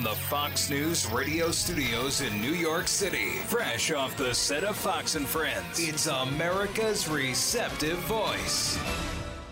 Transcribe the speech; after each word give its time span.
From 0.00 0.08
the 0.08 0.16
Fox 0.16 0.70
News 0.70 1.04
radio 1.10 1.50
studios 1.50 2.22
in 2.22 2.40
New 2.40 2.54
York 2.54 2.88
City, 2.88 3.32
fresh 3.48 3.92
off 3.92 4.16
the 4.16 4.32
set 4.32 4.64
of 4.64 4.74
Fox 4.74 5.14
and 5.14 5.26
Friends, 5.26 5.78
it's 5.78 6.06
America's 6.06 7.06
receptive 7.06 7.98
voice. 7.98 8.78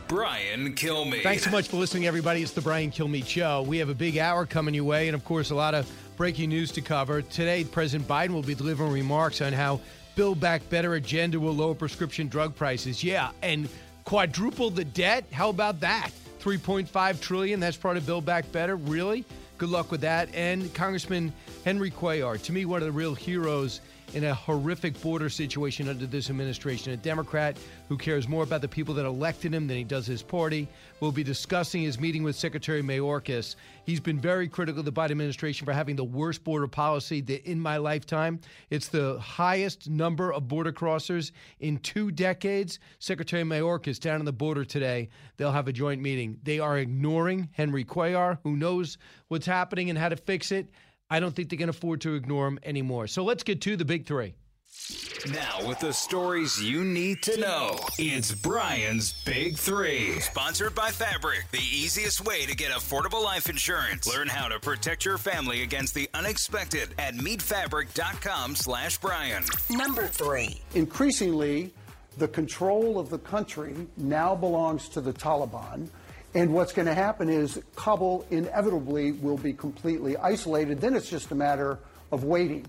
Brian 0.07 0.75
Kilmeade. 0.75 1.23
Thanks 1.23 1.45
so 1.45 1.51
much 1.51 1.69
for 1.69 1.77
listening, 1.77 2.07
everybody. 2.07 2.41
It's 2.41 2.53
the 2.53 2.63
Brian 2.63 2.91
Kilmeade 2.91 3.27
Show. 3.27 3.61
We 3.61 3.77
have 3.77 3.91
a 3.91 3.95
big 3.95 4.17
hour 4.17 4.47
coming 4.47 4.73
your 4.73 4.85
way, 4.85 5.09
and 5.09 5.15
of 5.15 5.23
course, 5.23 5.51
a 5.51 5.55
lot 5.55 5.75
of 5.75 5.87
breaking 6.17 6.49
news 6.49 6.73
to 6.73 6.81
cover. 6.81 7.21
Today, 7.21 7.65
President 7.65 8.09
Biden 8.09 8.31
will 8.31 8.41
be 8.41 8.55
delivering 8.55 8.93
remarks 8.93 9.43
on 9.43 9.53
how 9.53 9.83
Build 10.15 10.41
Back 10.41 10.67
Better 10.71 10.95
agenda 10.95 11.39
will 11.39 11.55
lower 11.55 11.75
prescription 11.75 12.27
drug 12.27 12.57
prices. 12.57 13.05
Yeah, 13.05 13.33
and 13.43 13.69
quadruple 14.07 14.71
the 14.71 14.87
debt. 14.87 15.27
How 15.31 15.51
about 15.51 15.81
that? 15.81 16.09
3.5 16.41 17.21
trillion. 17.21 17.61
That's 17.61 17.77
part 17.77 17.99
of 17.99 18.07
Build 18.07 18.25
Back 18.25 18.51
Better. 18.51 18.77
Really? 18.77 19.27
Good 19.59 19.71
luck 19.71 19.91
with 19.91 20.03
that. 20.03 20.33
And 20.37 20.73
Congressman 20.73 21.33
Henry 21.65 21.91
Cuellar, 21.91 22.41
to 22.41 22.53
me, 22.53 22.65
one 22.65 22.81
of 22.81 22.87
the 22.87 22.93
real 22.93 23.13
heroes 23.13 23.81
in 24.15 24.23
a 24.23 24.33
horrific 24.33 25.01
border 25.03 25.29
situation 25.29 25.89
under 25.89 26.07
this 26.07 26.31
administration. 26.31 26.93
A 26.93 26.97
Democrat 26.97 27.57
who 27.89 27.97
cares 27.97 28.29
more 28.29 28.43
about 28.43 28.61
the 28.61 28.69
people 28.69 28.95
that 28.95 29.07
elected 29.07 29.55
him 29.55 29.67
than 29.67 29.77
he 29.77 29.85
does 29.85 30.07
his 30.07 30.23
party. 30.23 30.69
Will 31.01 31.13
be 31.13 31.23
discussing 31.23 31.83
his 31.83 31.99
meeting 31.99 32.23
with 32.23 32.37
Secretary 32.37 32.83
Mayorkas. 32.83 33.57
He's 33.85 34.01
been 34.01 34.21
very 34.21 34.49
critical 34.49 34.81
of 34.81 34.85
the 34.85 34.93
Biden 34.93 35.13
administration 35.13 35.65
for 35.65 35.73
having 35.73 35.97
the 35.97 36.05
worst 36.05 36.45
border 36.45 36.69
policy 36.69 37.19
in 37.45 37.61
my 37.61 37.79
lifetime. 37.79 38.41
It's 38.71 38.89
the 38.89 39.19
highest 39.19 39.89
number 39.89 40.33
of 40.33 40.49
border 40.49 40.73
crossers 40.73 41.33
in 41.61 41.79
two 41.79 42.11
decades. 42.11 42.79
Secretary 42.99 43.43
Mayorkas 43.43 43.99
down 43.99 44.19
on 44.19 44.25
the 44.25 44.33
border 44.33 44.65
today. 44.65 45.09
They'll 45.37 45.53
have 45.53 45.69
a 45.69 45.73
joint 45.73 46.03
meeting. 46.03 46.39
They 46.43 46.59
are 46.59 46.79
ignoring 46.79 47.49
Henry 47.53 47.85
Cuellar, 47.85 48.39
who 48.43 48.57
knows 48.57 48.99
what's 49.29 49.47
happening 49.47 49.89
and 49.89 49.99
how 49.99 50.09
to 50.09 50.17
fix 50.17 50.53
it. 50.53 50.69
I 51.11 51.21
don't 51.21 51.35
think 51.35 51.49
they 51.49 51.57
can 51.57 51.71
afford 51.71 52.03
to 52.03 52.15
ignore 52.15 52.47
him 52.47 52.59
anymore. 52.63 53.07
So 53.07 53.25
let's 53.25 53.43
get 53.43 53.63
to 53.63 53.77
the 53.77 53.85
big 53.85 54.07
three. 54.07 54.35
Now, 55.33 55.67
with 55.67 55.81
the 55.81 55.93
stories 55.93 56.63
you 56.63 56.85
need 56.85 57.23
to 57.25 57.39
know, 57.39 57.79
it's 57.99 58.33
Brian's 58.33 59.13
Big 59.25 59.57
Three. 59.57 60.21
Sponsored 60.21 60.75
by 60.75 60.91
Fabric, 60.91 61.45
the 61.51 61.59
easiest 61.59 62.25
way 62.25 62.47
to 62.47 62.55
get 62.55 62.71
affordable 62.71 63.23
life 63.23 63.49
insurance. 63.49 64.07
Learn 64.07 64.29
how 64.29 64.49
to 64.49 64.59
protect 64.61 65.05
your 65.05 65.19
family 65.19 65.63
against 65.63 65.95
the 65.95 66.09
unexpected 66.15 66.95
at 66.99 67.15
meetfabric.com 67.15 68.57
slash 68.57 68.99
Brian. 68.99 69.43
Number 69.71 70.07
three. 70.07 70.63
Increasingly, 70.75 71.73
the 72.17 72.29
control 72.29 72.99
of 72.99 73.11
the 73.11 73.19
country 73.19 73.75
now 73.97 74.35
belongs 74.35 74.89
to 74.91 75.01
the 75.01 75.13
Taliban. 75.13 75.89
And 76.35 76.55
what's 76.55 76.73
going 76.73 76.87
to 76.87 76.95
happen 76.95 77.29
is 77.29 77.61
Kabul 77.75 78.25
inevitably 78.31 79.13
will 79.13 79.39
be 79.39 79.53
completely 79.53 80.17
isolated. 80.17 80.81
Then 80.81 80.95
it's 80.95 81.11
just 81.11 81.33
a 81.33 81.35
matter 81.35 81.79
of 82.13 82.25
waiting. 82.25 82.65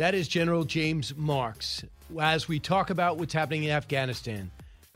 That 0.00 0.14
is 0.14 0.28
General 0.28 0.64
James 0.64 1.14
Marks. 1.14 1.84
As 2.18 2.48
we 2.48 2.58
talk 2.58 2.88
about 2.88 3.18
what's 3.18 3.34
happening 3.34 3.64
in 3.64 3.70
Afghanistan, 3.70 4.50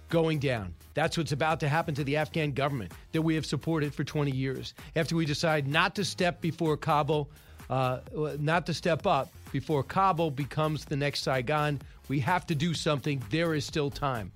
going 0.08 0.38
down. 0.38 0.72
That's 0.94 1.18
what's 1.18 1.32
about 1.32 1.60
to 1.60 1.68
happen 1.68 1.94
to 1.96 2.04
the 2.04 2.16
Afghan 2.16 2.52
government 2.52 2.90
that 3.12 3.20
we 3.20 3.34
have 3.34 3.44
supported 3.44 3.94
for 3.94 4.02
20 4.02 4.30
years. 4.30 4.72
After 4.96 5.14
we 5.14 5.26
decide 5.26 5.68
not 5.68 5.94
to 5.96 6.06
step 6.06 6.40
before 6.40 6.78
Kabul, 6.78 7.28
uh, 7.68 7.98
not 8.38 8.64
to 8.64 8.72
step 8.72 9.06
up 9.06 9.28
before 9.52 9.82
Kabul 9.82 10.30
becomes 10.30 10.86
the 10.86 10.96
next 10.96 11.20
Saigon, 11.20 11.82
we 12.08 12.18
have 12.20 12.46
to 12.46 12.54
do 12.54 12.72
something. 12.72 13.22
There 13.28 13.52
is 13.52 13.66
still 13.66 13.90
time. 13.90 14.32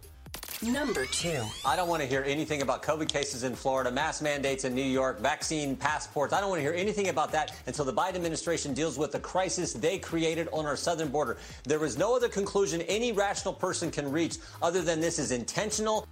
Number 0.60 1.06
two. 1.06 1.44
I 1.64 1.76
don't 1.76 1.88
want 1.88 2.02
to 2.02 2.08
hear 2.08 2.24
anything 2.26 2.62
about 2.62 2.82
COVID 2.82 3.08
cases 3.08 3.44
in 3.44 3.54
Florida, 3.54 3.92
mass 3.92 4.20
mandates 4.20 4.64
in 4.64 4.74
New 4.74 4.82
York, 4.82 5.20
vaccine 5.20 5.76
passports. 5.76 6.32
I 6.32 6.40
don't 6.40 6.50
want 6.50 6.58
to 6.58 6.62
hear 6.64 6.74
anything 6.74 7.10
about 7.10 7.30
that 7.30 7.54
until 7.66 7.84
the 7.84 7.92
Biden 7.92 8.16
administration 8.16 8.74
deals 8.74 8.98
with 8.98 9.12
the 9.12 9.20
crisis 9.20 9.72
they 9.72 9.98
created 9.98 10.48
on 10.52 10.66
our 10.66 10.76
southern 10.76 11.10
border. 11.10 11.36
There 11.62 11.84
is 11.84 11.96
no 11.96 12.16
other 12.16 12.28
conclusion 12.28 12.82
any 12.82 13.12
rational 13.12 13.54
person 13.54 13.92
can 13.92 14.10
reach 14.10 14.38
other 14.60 14.82
than 14.82 15.00
this 15.00 15.20
is 15.20 15.30
intentional. 15.30 16.08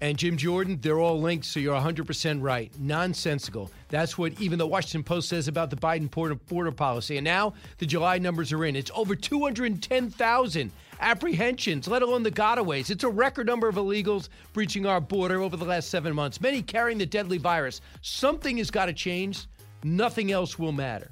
And 0.00 0.18
Jim 0.18 0.36
Jordan, 0.36 0.80
they're 0.80 0.98
all 0.98 1.20
linked, 1.20 1.46
so 1.46 1.60
you're 1.60 1.80
100% 1.80 2.42
right. 2.42 2.72
Nonsensical. 2.80 3.70
That's 3.88 4.18
what 4.18 4.40
even 4.40 4.58
the 4.58 4.66
Washington 4.66 5.04
Post 5.04 5.28
says 5.28 5.46
about 5.46 5.70
the 5.70 5.76
Biden 5.76 6.10
border 6.10 6.72
policy. 6.72 7.18
And 7.18 7.24
now 7.24 7.54
the 7.78 7.86
July 7.86 8.18
numbers 8.18 8.52
are 8.52 8.64
in. 8.64 8.74
It's 8.74 8.90
over 8.96 9.14
210,000 9.14 10.72
apprehensions, 11.02 11.88
let 11.88 12.02
alone 12.02 12.22
the 12.22 12.30
gotaways. 12.30 12.90
It's 12.90 13.04
a 13.04 13.08
record 13.08 13.46
number 13.46 13.68
of 13.68 13.74
illegals 13.74 14.28
breaching 14.52 14.86
our 14.86 15.00
border 15.00 15.42
over 15.42 15.56
the 15.56 15.64
last 15.64 15.90
seven 15.90 16.14
months, 16.14 16.40
many 16.40 16.62
carrying 16.62 16.98
the 16.98 17.06
deadly 17.06 17.38
virus. 17.38 17.80
Something 18.00 18.56
has 18.58 18.70
got 18.70 18.86
to 18.86 18.92
change. 18.92 19.46
Nothing 19.84 20.30
else 20.32 20.58
will 20.58 20.72
matter. 20.72 21.10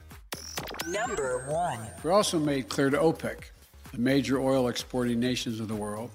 Number 0.86 1.44
one. 1.48 1.80
We 2.02 2.10
also 2.10 2.38
made 2.38 2.68
clear 2.68 2.90
to 2.90 2.96
OPEC, 2.96 3.50
the 3.92 3.98
major 3.98 4.40
oil 4.40 4.68
exporting 4.68 5.18
nations 5.18 5.60
of 5.60 5.68
the 5.68 5.74
world, 5.74 6.10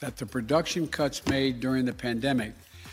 that 0.00 0.16
the 0.16 0.26
production 0.26 0.88
cuts 0.88 1.24
made 1.26 1.60
during 1.60 1.84
the 1.84 1.92
pandemic 1.92 2.52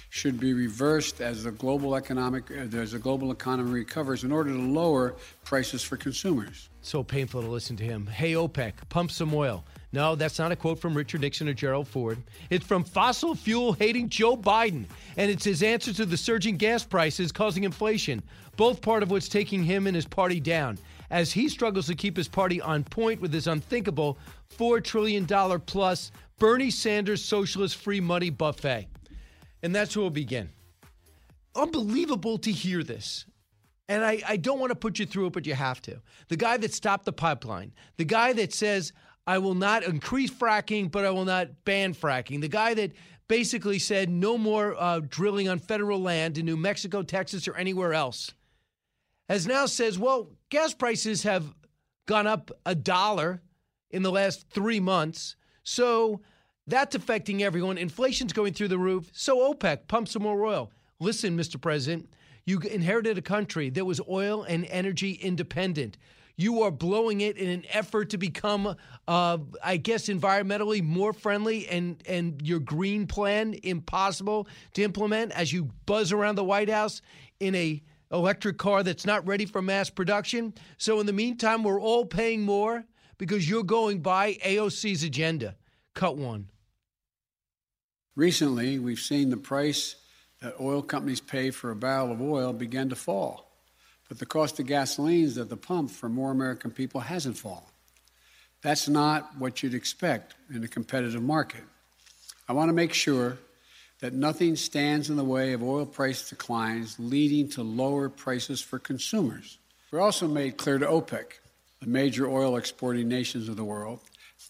should 0.10 0.40
be 0.40 0.54
reversed 0.54 1.20
as 1.20 1.44
the 1.44 1.52
global 1.52 1.96
economic 1.96 2.50
as 2.50 2.94
the 2.94 3.00
global 3.00 3.32
economy 3.32 3.72
recovers 3.72 4.24
in 4.24 4.32
order 4.32 4.50
to 4.50 4.58
lower 4.58 5.16
prices 5.44 5.84
for 5.84 5.98
consumers. 5.98 6.70
So 6.82 7.04
painful 7.04 7.42
to 7.42 7.50
listen 7.50 7.76
to 7.78 7.84
him. 7.84 8.08
Hey 8.08 8.32
OPEC, 8.32 8.74
pump 8.88 9.12
some 9.12 9.34
oil. 9.34 9.66
No, 9.92 10.16
that's 10.16 10.40
not 10.40 10.52
a 10.52 10.56
quote 10.56 10.80
from 10.80 10.96
Richard 10.96 11.22
Nixon 11.22 11.48
or 11.48 11.54
Gerald 11.54 11.88
Ford. 11.88 12.22
It's 12.50 12.66
from 12.66 12.84
fossil 12.84 13.36
fuel 13.36 13.74
hating 13.74 14.10
Joe 14.10 14.36
Biden, 14.36 14.86
and 15.18 15.32
it's 15.32 15.46
his 15.46 15.64
answer 15.64 15.94
to 15.94 16.06
the 16.06 16.18
surging 16.18 16.58
gas 16.58 16.84
prices 16.84 17.32
causing 17.32 17.64
inflation, 17.64 18.22
both 18.58 18.82
part 18.82 19.04
of 19.04 19.12
what's 19.12 19.30
taking 19.30 19.64
him 19.64 19.88
and 19.88 19.96
his 19.96 20.06
party 20.06 20.40
down. 20.40 20.78
As 21.12 21.32
he 21.32 21.50
struggles 21.50 21.88
to 21.88 21.96
keep 21.96 22.18
his 22.18 22.28
party 22.28 22.60
on 22.60 22.84
point 22.84 23.22
with 23.22 23.32
his 23.32 23.48
unthinkable 23.48 24.18
$4 24.58 24.84
trillion 24.84 25.26
plus 25.62 26.12
Bernie 26.40 26.72
Sanders 26.72 27.24
socialist 27.24 27.78
free 27.78 28.00
money 28.02 28.30
buffet. 28.30 28.88
And 29.64 29.74
that's 29.74 29.96
where 29.96 30.04
we'll 30.04 30.10
begin. 30.10 30.50
Unbelievable 31.56 32.38
to 32.40 32.52
hear 32.52 32.84
this. 32.84 33.26
And 33.88 34.04
I, 34.04 34.22
I 34.28 34.38
don't 34.38 34.60
want 34.60 34.72
to 34.72 34.76
put 34.76 35.00
you 35.00 35.06
through 35.06 35.28
it, 35.28 35.34
but 35.34 35.46
you 35.46 35.54
have 35.54 35.82
to. 35.84 36.02
The 36.28 36.38
guy 36.38 36.58
that 36.58 36.74
stopped 36.74 37.06
the 37.06 37.14
pipeline, 37.14 37.72
the 37.98 38.06
guy 38.06 38.34
that 38.34 38.52
says, 38.54 38.94
I 39.28 39.40
will 39.40 39.56
not 39.56 39.84
increase 39.84 40.32
fracking, 40.32 40.92
but 40.92 41.06
I 41.06 41.10
will 41.10 41.26
not 41.26 41.66
ban 41.66 41.94
fracking. 41.94 42.42
The 42.42 42.48
guy 42.48 42.74
that 42.76 42.92
basically 43.28 43.80
said 43.80 44.10
no 44.10 44.38
more 44.38 44.76
uh, 44.80 45.00
drilling 45.00 45.50
on 45.50 45.60
federal 45.60 46.00
land 46.00 46.38
in 46.38 46.46
New 46.46 46.58
Mexico, 46.58 47.02
Texas, 47.02 47.48
or 47.48 47.56
anywhere 47.56 47.94
else, 47.94 48.32
has 49.28 49.48
now 49.48 49.66
says, 49.66 49.98
well, 49.98 50.30
gas 50.50 50.74
prices 50.74 51.24
have 51.24 51.56
gone 52.06 52.28
up 52.28 52.52
a 52.66 52.76
dollar 52.76 53.42
in 53.90 54.04
the 54.04 54.12
last 54.12 54.48
three 54.50 54.80
months. 54.80 55.36
So 55.64 56.22
that's 56.68 56.96
affecting 56.96 57.42
everyone. 57.42 57.78
Inflation's 57.78 58.34
going 58.34 58.54
through 58.54 58.68
the 58.68 58.78
roof. 58.78 59.10
So 59.14 59.52
OPEC, 59.52 59.88
pumps 59.88 60.12
some 60.12 60.24
more 60.24 60.46
oil. 60.46 60.72
Listen, 61.00 61.38
Mr. 61.38 61.60
President, 61.60 62.10
you 62.46 62.60
inherited 62.60 63.18
a 63.18 63.24
country 63.24 63.72
that 63.72 63.86
was 63.86 64.00
oil 64.08 64.44
and 64.44 64.66
energy 64.66 65.14
independent 65.14 65.98
you 66.38 66.64
are 66.64 66.72
blowing 66.72 67.22
it 67.22 67.38
in 67.38 67.50
an 67.50 67.64
effort 67.70 68.10
to 68.12 68.18
become, 68.18 68.76
uh, 69.08 69.38
I 69.64 69.78
guess, 69.78 70.08
environmentally 70.08 70.84
more 70.84 71.14
friendly, 71.14 71.68
and 71.68 72.02
and 72.08 72.42
your 72.46 72.60
green 72.60 73.08
plan 73.08 73.56
impossible 73.64 74.48
to 74.74 74.84
implement 74.84 75.32
as 75.32 75.54
you 75.54 75.70
buzz 75.86 76.12
around 76.12 76.36
the 76.36 76.44
White 76.44 76.70
House 76.70 77.02
in 77.40 77.56
a 77.56 77.82
electric 78.12 78.58
car 78.58 78.84
that's 78.84 79.06
not 79.06 79.26
ready 79.26 79.46
for 79.46 79.62
mass 79.62 79.90
production. 79.90 80.54
So 80.78 81.00
in 81.00 81.06
the 81.06 81.14
meantime, 81.14 81.64
we're 81.64 81.82
all 81.82 82.06
paying 82.06 82.42
more 82.42 82.86
because 83.18 83.50
you're 83.50 83.64
going 83.64 84.02
by 84.02 84.34
AOC's 84.36 85.04
agenda. 85.04 85.56
Cut 85.94 86.18
one. 86.18 86.50
Recently, 88.16 88.80
we've 88.80 89.00
seen 89.00 89.30
the 89.30 89.38
price 89.38 89.96
that 90.42 90.56
oil 90.60 90.82
companies 90.82 91.20
pay 91.20 91.52
for 91.52 91.72
a 91.72 91.76
barrel 91.76 92.12
of 92.12 92.22
oil 92.22 92.54
begin 92.54 92.90
to 92.90 92.96
fall 92.96 93.55
but 94.08 94.20
the 94.20 94.26
cost 94.26 94.60
of 94.60 94.68
gasolines 94.68 95.40
at 95.40 95.50
the 95.50 95.58
pump 95.58 95.92
for 95.92 96.10
more 96.10 96.32
American 96.32 96.72
people 96.72 97.02
hasn't 97.02 97.38
fallen. 97.38 97.64
That's 98.62 98.88
not 98.88 99.38
what 99.38 99.62
you'd 99.62 99.74
expect 99.74 100.36
in 100.54 100.64
a 100.64 100.68
competitive 100.68 101.22
market. 101.22 101.62
I 102.48 102.54
want 102.54 102.70
to 102.70 102.74
make 102.74 102.94
sure 102.94 103.38
that 104.00 104.14
nothing 104.14 104.56
stands 104.56 105.10
in 105.10 105.16
the 105.16 105.24
way 105.24 105.54
of 105.54 105.64
oil 105.64 105.86
price 105.86 106.30
declines, 106.30 106.96
leading 107.00 107.50
to 107.50 107.64
lower 107.64 108.10
prices 108.10 108.62
for 108.62 108.78
consumers. 108.78 109.58
We 109.92 110.00
also 110.00 110.28
made 110.28 110.58
clear 110.58 110.78
to 110.78 110.86
OPEC, 110.86 111.26
the 111.80 111.88
major 111.88 112.28
oil 112.28 112.58
exporting 112.58 113.08
nations 113.08 113.50
of 113.50 113.56
the 113.56 113.64
world, 113.64 114.00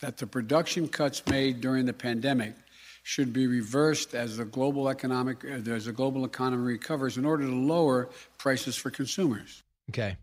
that 0.01 0.17
the 0.17 0.27
production 0.27 0.87
cuts 0.87 1.25
made 1.27 1.61
during 1.61 1.85
the 1.85 1.93
pandemic 1.93 2.53
should 3.03 3.31
be 3.31 3.45
reversed 3.45 4.15
as 4.15 4.37
the 4.37 4.45
global 4.45 4.89
economic 4.89 5.45
as 5.45 5.85
the 5.85 5.91
global 5.91 6.25
economy 6.25 6.63
recovers 6.63 7.17
in 7.17 7.25
order 7.25 7.43
to 7.43 7.53
lower 7.53 8.09
prices 8.45 8.75
for 8.75 8.91
consumers. 8.91 9.63
Okay. 9.89 10.17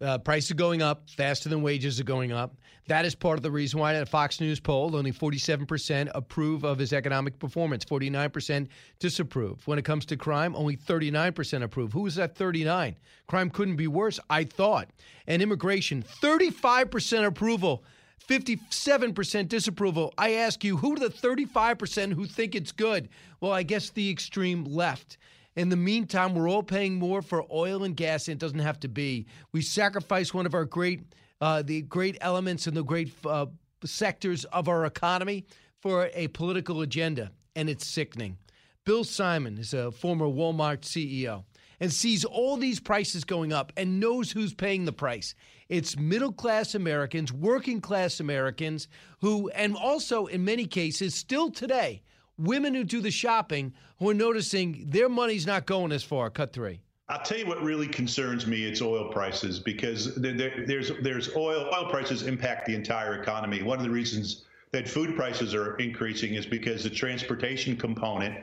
Uh, 0.00 0.18
prices 0.18 0.50
are 0.50 0.54
going 0.54 0.82
up 0.82 1.08
faster 1.08 1.48
than 1.48 1.62
wages 1.62 2.00
are 2.00 2.04
going 2.04 2.32
up. 2.32 2.56
That 2.88 3.04
is 3.04 3.14
part 3.14 3.38
of 3.38 3.44
the 3.44 3.50
reason 3.52 3.78
why, 3.78 3.94
at 3.94 4.02
a 4.02 4.06
Fox 4.06 4.40
News 4.40 4.58
poll, 4.58 4.96
only 4.96 5.12
47% 5.12 6.10
approve 6.12 6.64
of 6.64 6.78
his 6.80 6.92
economic 6.92 7.38
performance, 7.38 7.84
49% 7.84 8.66
disapprove. 8.98 9.64
When 9.68 9.78
it 9.78 9.84
comes 9.84 10.04
to 10.06 10.16
crime, 10.16 10.56
only 10.56 10.76
39% 10.76 11.62
approve. 11.62 11.92
Who 11.92 12.06
is 12.06 12.16
that 12.16 12.34
39? 12.34 12.96
Crime 13.28 13.50
couldn't 13.50 13.76
be 13.76 13.86
worse, 13.86 14.18
I 14.28 14.42
thought. 14.42 14.88
And 15.28 15.40
immigration, 15.40 16.02
35% 16.02 17.24
approval. 17.24 17.84
57% 18.28 19.48
disapproval. 19.48 20.12
I 20.18 20.32
ask 20.32 20.64
you, 20.64 20.76
who 20.76 20.94
are 20.94 20.98
the 20.98 21.08
35% 21.08 22.14
who 22.14 22.26
think 22.26 22.56
it's 22.56 22.72
good? 22.72 23.08
Well, 23.40 23.52
I 23.52 23.62
guess 23.62 23.90
the 23.90 24.10
extreme 24.10 24.64
left. 24.64 25.18
In 25.56 25.68
the 25.68 25.76
meantime, 25.76 26.34
we're 26.34 26.48
all 26.48 26.62
paying 26.62 26.94
more 26.94 27.22
for 27.22 27.44
oil 27.52 27.82
and 27.82 27.96
gas, 27.96 28.28
and 28.28 28.34
it 28.34 28.38
doesn't 28.38 28.60
have 28.60 28.78
to 28.80 28.88
be. 28.88 29.26
We 29.52 29.62
sacrifice 29.62 30.32
one 30.32 30.46
of 30.46 30.54
our 30.54 30.64
great, 30.64 31.02
uh, 31.40 31.62
the 31.62 31.82
great 31.82 32.16
elements 32.20 32.66
and 32.66 32.76
the 32.76 32.84
great 32.84 33.12
uh, 33.26 33.46
sectors 33.84 34.44
of 34.46 34.68
our 34.68 34.86
economy 34.86 35.46
for 35.80 36.08
a 36.14 36.28
political 36.28 36.82
agenda, 36.82 37.32
and 37.56 37.68
it's 37.68 37.86
sickening. 37.86 38.38
Bill 38.84 39.04
Simon 39.04 39.58
is 39.58 39.74
a 39.74 39.90
former 39.90 40.26
Walmart 40.26 40.82
CEO 40.82 41.44
and 41.80 41.92
sees 41.92 42.24
all 42.24 42.56
these 42.56 42.78
prices 42.78 43.24
going 43.24 43.52
up 43.52 43.72
and 43.76 43.98
knows 43.98 44.30
who's 44.30 44.54
paying 44.54 44.84
the 44.84 44.92
price. 44.92 45.34
It's 45.68 45.96
middle 45.96 46.32
class 46.32 46.74
Americans, 46.74 47.32
working 47.32 47.80
class 47.80 48.20
Americans 48.20 48.86
who, 49.20 49.48
and 49.50 49.74
also 49.74 50.26
in 50.26 50.44
many 50.44 50.66
cases, 50.66 51.14
still 51.14 51.50
today, 51.50 52.02
women 52.40 52.74
who 52.74 52.84
do 52.84 53.00
the 53.00 53.10
shopping 53.10 53.72
who 53.98 54.10
are 54.10 54.14
noticing 54.14 54.86
their 54.88 55.08
money's 55.08 55.46
not 55.46 55.66
going 55.66 55.92
as 55.92 56.02
far. 56.02 56.30
Cut 56.30 56.52
three. 56.52 56.80
I'll 57.08 57.22
tell 57.22 57.38
you 57.38 57.46
what 57.46 57.60
really 57.62 57.88
concerns 57.88 58.46
me. 58.46 58.64
It's 58.64 58.80
oil 58.80 59.10
prices 59.10 59.58
because 59.58 60.14
there, 60.14 60.64
there's 60.66 60.92
there's 61.02 61.34
oil 61.34 61.68
oil 61.74 61.90
prices 61.90 62.22
impact 62.22 62.66
the 62.66 62.74
entire 62.74 63.20
economy. 63.20 63.62
One 63.62 63.78
of 63.78 63.84
the 63.84 63.90
reasons 63.90 64.44
that 64.70 64.88
food 64.88 65.16
prices 65.16 65.52
are 65.54 65.76
increasing 65.78 66.34
is 66.34 66.46
because 66.46 66.84
the 66.84 66.90
transportation 66.90 67.76
component 67.76 68.36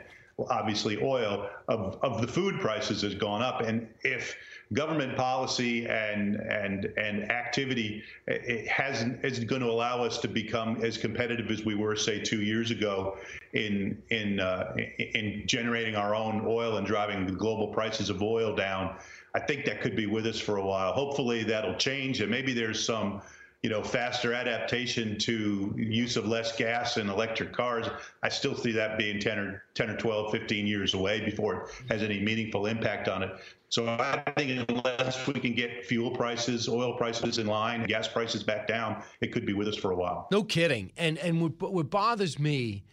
obviously 0.50 1.02
oil 1.02 1.50
of, 1.68 1.98
of 2.04 2.22
the 2.22 2.28
food 2.28 2.60
prices 2.60 3.02
has 3.02 3.16
gone 3.16 3.42
up. 3.42 3.62
And 3.62 3.88
if 4.02 4.36
government 4.74 5.16
policy 5.16 5.88
and 5.88 6.36
and 6.36 6.86
and 6.98 7.32
activity 7.32 8.04
it 8.28 8.68
hasn't 8.68 9.24
isn't 9.24 9.48
going 9.48 9.62
to 9.62 9.70
allow 9.70 10.04
us 10.04 10.18
to 10.20 10.28
become 10.28 10.84
as 10.84 10.98
competitive 10.98 11.50
as 11.50 11.64
we 11.64 11.74
were, 11.76 11.96
say, 11.96 12.20
two 12.20 12.42
years 12.42 12.72
ago 12.72 13.18
in 13.54 14.02
in 14.10 14.40
uh, 14.40 14.76
in 14.98 15.44
generating 15.46 15.96
our 15.96 16.14
own 16.14 16.44
oil 16.46 16.78
and 16.78 16.86
driving 16.86 17.26
the 17.26 17.32
global 17.32 17.68
prices 17.68 18.10
of 18.10 18.22
oil 18.22 18.56
down. 18.56 18.96
I 19.34 19.40
think 19.40 19.66
that 19.66 19.82
could 19.82 19.96
be 19.96 20.06
with 20.06 20.26
us 20.26 20.40
for 20.40 20.58
a 20.58 20.66
while. 20.66 20.92
Hopefully 20.94 21.44
that'll 21.44 21.76
change, 21.76 22.22
and 22.22 22.30
maybe 22.30 22.54
there's 22.54 22.84
some 22.84 23.22
you 23.64 23.70
know, 23.70 23.84
faster 23.84 24.34
adaptation 24.34 25.18
to 25.18 25.74
use 25.76 26.16
of 26.16 26.28
less 26.28 26.56
gas 26.56 26.98
and 26.98 27.10
electric 27.10 27.54
cars, 27.54 27.88
I 28.22 28.30
still 28.30 28.56
see 28.56 28.72
that 28.74 28.98
being 28.98 29.20
10 29.20 29.40
or 29.40 29.64
10 29.74 29.90
or 29.90 29.98
12, 29.98 30.32
15 30.32 30.68
years 30.68 30.94
away 30.94 31.26
before 31.26 31.64
it 31.64 31.70
has 31.90 32.04
any 32.04 32.20
meaningful 32.20 32.68
impact 32.68 33.08
on 33.08 33.24
it. 33.24 33.32
So 33.70 33.86
I 33.88 34.24
think 34.38 34.70
unless 34.70 35.28
we 35.28 35.34
can 35.34 35.54
get 35.54 35.86
fuel 35.86 36.12
prices, 36.12 36.70
oil 36.70 36.94
prices 36.94 37.38
in 37.38 37.48
line, 37.48 37.84
gas 37.86 38.08
prices 38.08 38.44
back 38.44 38.68
down, 38.68 39.04
it 39.22 39.34
could 39.34 39.46
be 39.46 39.54
with 39.54 39.68
us 39.68 39.76
for 39.76 39.92
a 39.92 39.96
while. 39.96 40.28
No 40.32 40.44
kidding. 40.44 40.92
And 40.96 41.18
and 41.18 41.42
what, 41.42 41.74
what 41.74 41.90
bothers 41.90 42.40
me 42.40 42.84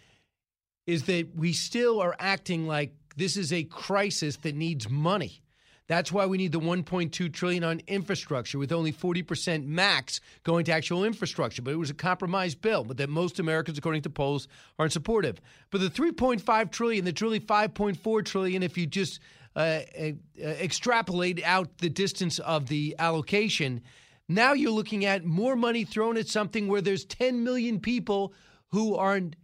is 0.87 1.05
that 1.05 1.29
we 1.37 1.53
still 1.53 2.01
are 2.01 2.17
acting 2.19 2.67
like 2.67 2.93
this 3.17 3.37
is 3.37 3.53
a 3.53 3.65
crisis 3.65 4.37
that 4.39 4.57
needs 4.57 4.91
money. 4.91 5.44
That's 5.87 6.11
why 6.11 6.25
we 6.27 6.39
need 6.39 6.53
the 6.53 6.61
1.2 6.61 7.33
trillion 7.33 7.63
on 7.63 7.83
infrastructure 7.87 8.59
with 8.59 8.73
only 8.73 8.93
40% 8.93 9.67
max 9.67 10.21
going 10.43 10.65
to 10.65 10.73
actual 10.73 11.05
infrastructure. 11.05 11.61
But 11.61 11.75
it 11.75 11.79
was 11.79 11.91
a 11.91 11.95
compromise 11.95 12.55
bill, 12.55 12.85
but 12.85 12.97
that 12.97 13.11
most 13.11 13.39
Americans 13.39 13.77
according 13.77 14.03
to 14.03 14.11
polls 14.11 14.49
aren't 14.79 14.93
supportive. 14.93 15.41
But 15.71 15.83
the 15.83 15.91
3.5 15.91 16.71
trillion, 16.71 17.05
that's 17.05 17.21
really 17.21 17.41
5.4 17.41 18.25
trillion 18.25 18.63
if 18.63 18.79
you 18.79 18.87
just 18.87 19.21
uh, 19.57 19.81
uh, 20.01 20.13
extrapolate 20.43 21.45
out 21.45 21.79
the 21.79 21.91
distance 21.91 22.39
of 22.39 22.67
the 22.69 22.97
allocation. 22.99 23.83
Now 24.27 24.55
you're 24.55 24.73
looking 24.73 25.05
at 25.05 25.25
more 25.25 25.55
money 25.55 25.85
thrown 25.85 26.17
at 26.17 26.29
something 26.29 26.67
where 26.67 26.81
there's 26.81 27.05
10 27.05 27.45
million 27.45 27.79
people 27.79 28.33
who 28.71 28.97
aren't 28.97 29.37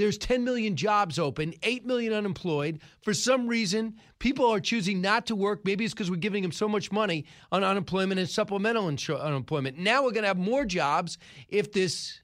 there's 0.00 0.18
10 0.18 0.44
million 0.44 0.76
jobs 0.76 1.18
open, 1.18 1.54
8 1.62 1.84
million 1.84 2.12
unemployed. 2.12 2.80
For 3.02 3.12
some 3.12 3.46
reason, 3.46 3.96
people 4.18 4.46
are 4.46 4.60
choosing 4.60 5.00
not 5.00 5.26
to 5.26 5.36
work. 5.36 5.64
Maybe 5.64 5.84
it's 5.84 5.94
because 5.94 6.10
we're 6.10 6.16
giving 6.16 6.42
them 6.42 6.52
so 6.52 6.68
much 6.68 6.90
money 6.90 7.26
on 7.52 7.64
unemployment 7.64 8.18
and 8.18 8.28
supplemental 8.28 8.86
unemployment. 8.86 9.78
Now 9.78 10.02
we're 10.02 10.12
going 10.12 10.22
to 10.22 10.28
have 10.28 10.38
more 10.38 10.64
jobs 10.64 11.18
if 11.48 11.72
this 11.72 12.20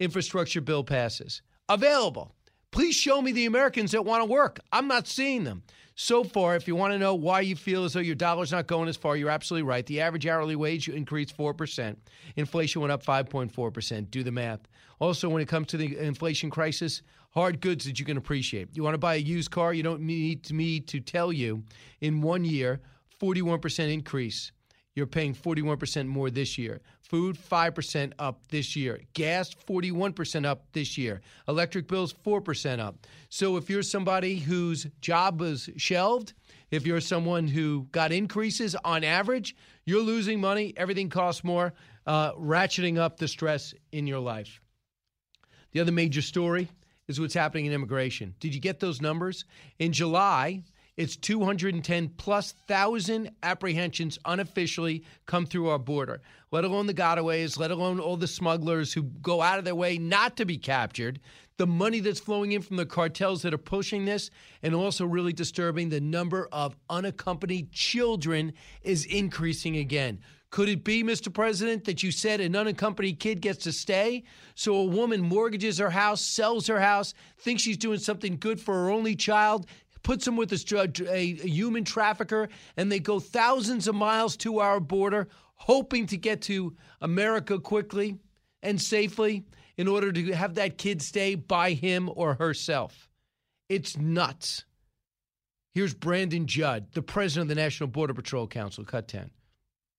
infrastructure 0.00 0.60
bill 0.60 0.84
passes. 0.84 1.42
Available. 1.68 2.34
Please 2.70 2.96
show 2.96 3.22
me 3.22 3.32
the 3.32 3.46
Americans 3.46 3.92
that 3.92 4.04
want 4.04 4.22
to 4.22 4.30
work. 4.30 4.58
I'm 4.72 4.88
not 4.88 5.06
seeing 5.06 5.44
them. 5.44 5.62
So 5.96 6.24
far, 6.24 6.56
if 6.56 6.66
you 6.66 6.74
want 6.74 6.92
to 6.92 6.98
know 6.98 7.14
why 7.14 7.42
you 7.42 7.54
feel 7.54 7.84
as 7.84 7.92
though 7.92 8.00
your 8.00 8.16
dollar's 8.16 8.50
not 8.50 8.66
going 8.66 8.88
as 8.88 8.96
far, 8.96 9.16
you're 9.16 9.30
absolutely 9.30 9.68
right. 9.68 9.86
The 9.86 10.00
average 10.00 10.26
hourly 10.26 10.56
wage 10.56 10.88
increased 10.88 11.36
4%. 11.36 11.96
Inflation 12.34 12.80
went 12.80 12.90
up 12.90 13.04
5.4%. 13.04 14.10
Do 14.10 14.24
the 14.24 14.32
math. 14.32 14.66
Also, 15.00 15.28
when 15.28 15.42
it 15.42 15.48
comes 15.48 15.66
to 15.68 15.76
the 15.76 15.96
inflation 15.98 16.50
crisis, 16.50 17.02
hard 17.30 17.60
goods 17.60 17.84
that 17.84 17.98
you 17.98 18.04
can 18.04 18.16
appreciate. 18.16 18.68
You 18.74 18.82
want 18.82 18.94
to 18.94 18.98
buy 18.98 19.14
a 19.14 19.18
used 19.18 19.50
car, 19.50 19.74
you 19.74 19.82
don't 19.82 20.02
need 20.02 20.50
me 20.52 20.80
to 20.80 21.00
tell 21.00 21.32
you 21.32 21.64
in 22.00 22.20
one 22.22 22.44
year, 22.44 22.80
41% 23.20 23.92
increase. 23.92 24.52
You're 24.94 25.06
paying 25.06 25.34
41% 25.34 26.06
more 26.06 26.30
this 26.30 26.56
year. 26.56 26.80
Food, 27.02 27.36
5% 27.36 28.12
up 28.18 28.46
this 28.48 28.76
year. 28.76 29.00
Gas, 29.12 29.52
41% 29.52 30.46
up 30.46 30.64
this 30.72 30.96
year. 30.96 31.20
Electric 31.48 31.88
bills, 31.88 32.14
4% 32.24 32.78
up. 32.78 33.06
So 33.28 33.56
if 33.56 33.68
you're 33.68 33.82
somebody 33.82 34.36
whose 34.36 34.86
job 35.00 35.40
was 35.40 35.68
shelved, 35.76 36.34
if 36.70 36.86
you're 36.86 37.00
someone 37.00 37.48
who 37.48 37.88
got 37.90 38.12
increases 38.12 38.76
on 38.84 39.02
average, 39.02 39.56
you're 39.84 40.02
losing 40.02 40.40
money. 40.40 40.72
Everything 40.76 41.08
costs 41.08 41.42
more, 41.42 41.74
uh, 42.06 42.32
ratcheting 42.34 42.96
up 42.96 43.16
the 43.16 43.28
stress 43.28 43.74
in 43.90 44.06
your 44.06 44.20
life. 44.20 44.60
The 45.74 45.80
other 45.80 45.92
major 45.92 46.22
story 46.22 46.68
is 47.08 47.20
what's 47.20 47.34
happening 47.34 47.66
in 47.66 47.72
immigration. 47.72 48.34
Did 48.38 48.54
you 48.54 48.60
get 48.60 48.78
those 48.78 49.02
numbers? 49.02 49.44
In 49.80 49.92
July, 49.92 50.62
it's 50.96 51.16
210 51.16 52.10
plus 52.10 52.52
thousand 52.68 53.32
apprehensions 53.42 54.16
unofficially 54.24 55.04
come 55.26 55.46
through 55.46 55.68
our 55.68 55.78
border, 55.80 56.22
let 56.52 56.62
alone 56.62 56.86
the 56.86 56.94
gotaways, 56.94 57.58
let 57.58 57.72
alone 57.72 57.98
all 57.98 58.16
the 58.16 58.28
smugglers 58.28 58.92
who 58.92 59.02
go 59.02 59.42
out 59.42 59.58
of 59.58 59.64
their 59.64 59.74
way 59.74 59.98
not 59.98 60.36
to 60.36 60.44
be 60.44 60.56
captured. 60.56 61.18
The 61.56 61.66
money 61.66 61.98
that's 61.98 62.20
flowing 62.20 62.52
in 62.52 62.62
from 62.62 62.76
the 62.76 62.86
cartels 62.86 63.42
that 63.42 63.52
are 63.52 63.58
pushing 63.58 64.04
this, 64.04 64.30
and 64.62 64.76
also 64.76 65.04
really 65.04 65.32
disturbing 65.32 65.88
the 65.88 66.00
number 66.00 66.48
of 66.52 66.76
unaccompanied 66.88 67.72
children 67.72 68.52
is 68.82 69.04
increasing 69.06 69.76
again. 69.76 70.20
Could 70.54 70.68
it 70.68 70.84
be, 70.84 71.02
Mr. 71.02 71.34
President, 71.34 71.82
that 71.86 72.04
you 72.04 72.12
said 72.12 72.40
an 72.40 72.54
unaccompanied 72.54 73.18
kid 73.18 73.40
gets 73.40 73.64
to 73.64 73.72
stay? 73.72 74.22
So 74.54 74.76
a 74.76 74.84
woman 74.84 75.20
mortgages 75.20 75.78
her 75.78 75.90
house, 75.90 76.20
sells 76.20 76.68
her 76.68 76.78
house, 76.78 77.12
thinks 77.38 77.62
she's 77.62 77.76
doing 77.76 77.98
something 77.98 78.36
good 78.36 78.60
for 78.60 78.72
her 78.72 78.90
only 78.92 79.16
child, 79.16 79.66
puts 80.04 80.28
him 80.28 80.36
with 80.36 80.52
a, 80.52 81.08
a, 81.10 81.24
human 81.48 81.82
trafficker, 81.82 82.48
and 82.76 82.92
they 82.92 83.00
go 83.00 83.18
thousands 83.18 83.88
of 83.88 83.96
miles 83.96 84.36
to 84.36 84.60
our 84.60 84.78
border, 84.78 85.26
hoping 85.56 86.06
to 86.06 86.16
get 86.16 86.40
to 86.42 86.76
America 87.00 87.58
quickly 87.58 88.16
and 88.62 88.80
safely 88.80 89.42
in 89.76 89.88
order 89.88 90.12
to 90.12 90.32
have 90.34 90.54
that 90.54 90.78
kid 90.78 91.02
stay 91.02 91.34
by 91.34 91.72
him 91.72 92.08
or 92.14 92.34
herself. 92.34 93.08
It's 93.68 93.96
nuts. 93.96 94.64
Here's 95.72 95.94
Brandon 95.94 96.46
Judd, 96.46 96.92
the 96.92 97.02
president 97.02 97.50
of 97.50 97.56
the 97.56 97.60
National 97.60 97.88
Border 97.88 98.14
Patrol 98.14 98.46
Council, 98.46 98.84
cut 98.84 99.08
10. 99.08 99.32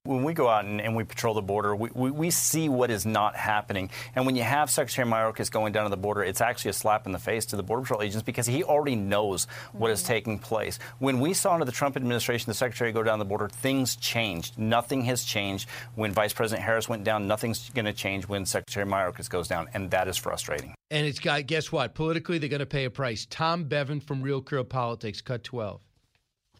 When 0.05 0.23
we 0.23 0.33
go 0.33 0.47
out 0.47 0.65
and, 0.65 0.79
and 0.79 0.95
we 0.95 1.03
patrol 1.03 1.33
the 1.33 1.41
border, 1.41 1.75
we, 1.75 1.89
we, 1.93 2.11
we, 2.11 2.29
see 2.29 2.69
what 2.69 2.91
is 2.91 3.05
not 3.05 3.35
happening. 3.35 3.89
And 4.15 4.25
when 4.25 4.35
you 4.35 4.43
have 4.43 4.69
Secretary 4.69 5.07
Mayorkas 5.07 5.51
going 5.51 5.73
down 5.73 5.83
to 5.85 5.89
the 5.89 5.97
border, 5.97 6.23
it's 6.23 6.41
actually 6.41 6.69
a 6.69 6.73
slap 6.73 7.05
in 7.05 7.11
the 7.11 7.19
face 7.19 7.45
to 7.47 7.55
the 7.55 7.63
Border 7.63 7.81
Patrol 7.81 8.01
agents 8.01 8.23
because 8.23 8.45
he 8.45 8.63
already 8.63 8.95
knows 8.95 9.45
what 9.73 9.91
is 9.91 10.01
mm-hmm. 10.01 10.07
taking 10.07 10.39
place. 10.39 10.79
When 10.99 11.19
we 11.19 11.33
saw 11.33 11.53
under 11.53 11.65
the 11.65 11.71
Trump 11.71 11.95
administration 11.95 12.45
the 12.47 12.53
Secretary 12.53 12.91
go 12.91 13.03
down 13.03 13.19
the 13.19 13.25
border, 13.25 13.49
things 13.49 13.95
changed. 13.95 14.57
Nothing 14.57 15.03
has 15.05 15.23
changed. 15.23 15.67
When 15.95 16.11
Vice 16.11 16.33
President 16.33 16.63
Harris 16.63 16.87
went 16.87 17.03
down, 17.03 17.27
nothing's 17.27 17.69
going 17.71 17.85
to 17.85 17.93
change 17.93 18.27
when 18.27 18.45
Secretary 18.45 18.85
Mayorkas 18.85 19.29
goes 19.29 19.47
down. 19.47 19.67
And 19.73 19.89
that 19.91 20.07
is 20.07 20.17
frustrating. 20.17 20.75
And 20.91 21.07
it's 21.07 21.19
got, 21.19 21.47
guess 21.47 21.71
what? 21.71 21.95
Politically, 21.95 22.37
they're 22.37 22.49
going 22.49 22.59
to 22.59 22.65
pay 22.65 22.85
a 22.85 22.91
price. 22.91 23.25
Tom 23.29 23.63
Bevan 23.63 23.99
from 23.99 24.21
Real 24.21 24.41
Clear 24.41 24.63
Politics, 24.63 25.21
cut 25.21 25.43
12. 25.43 25.81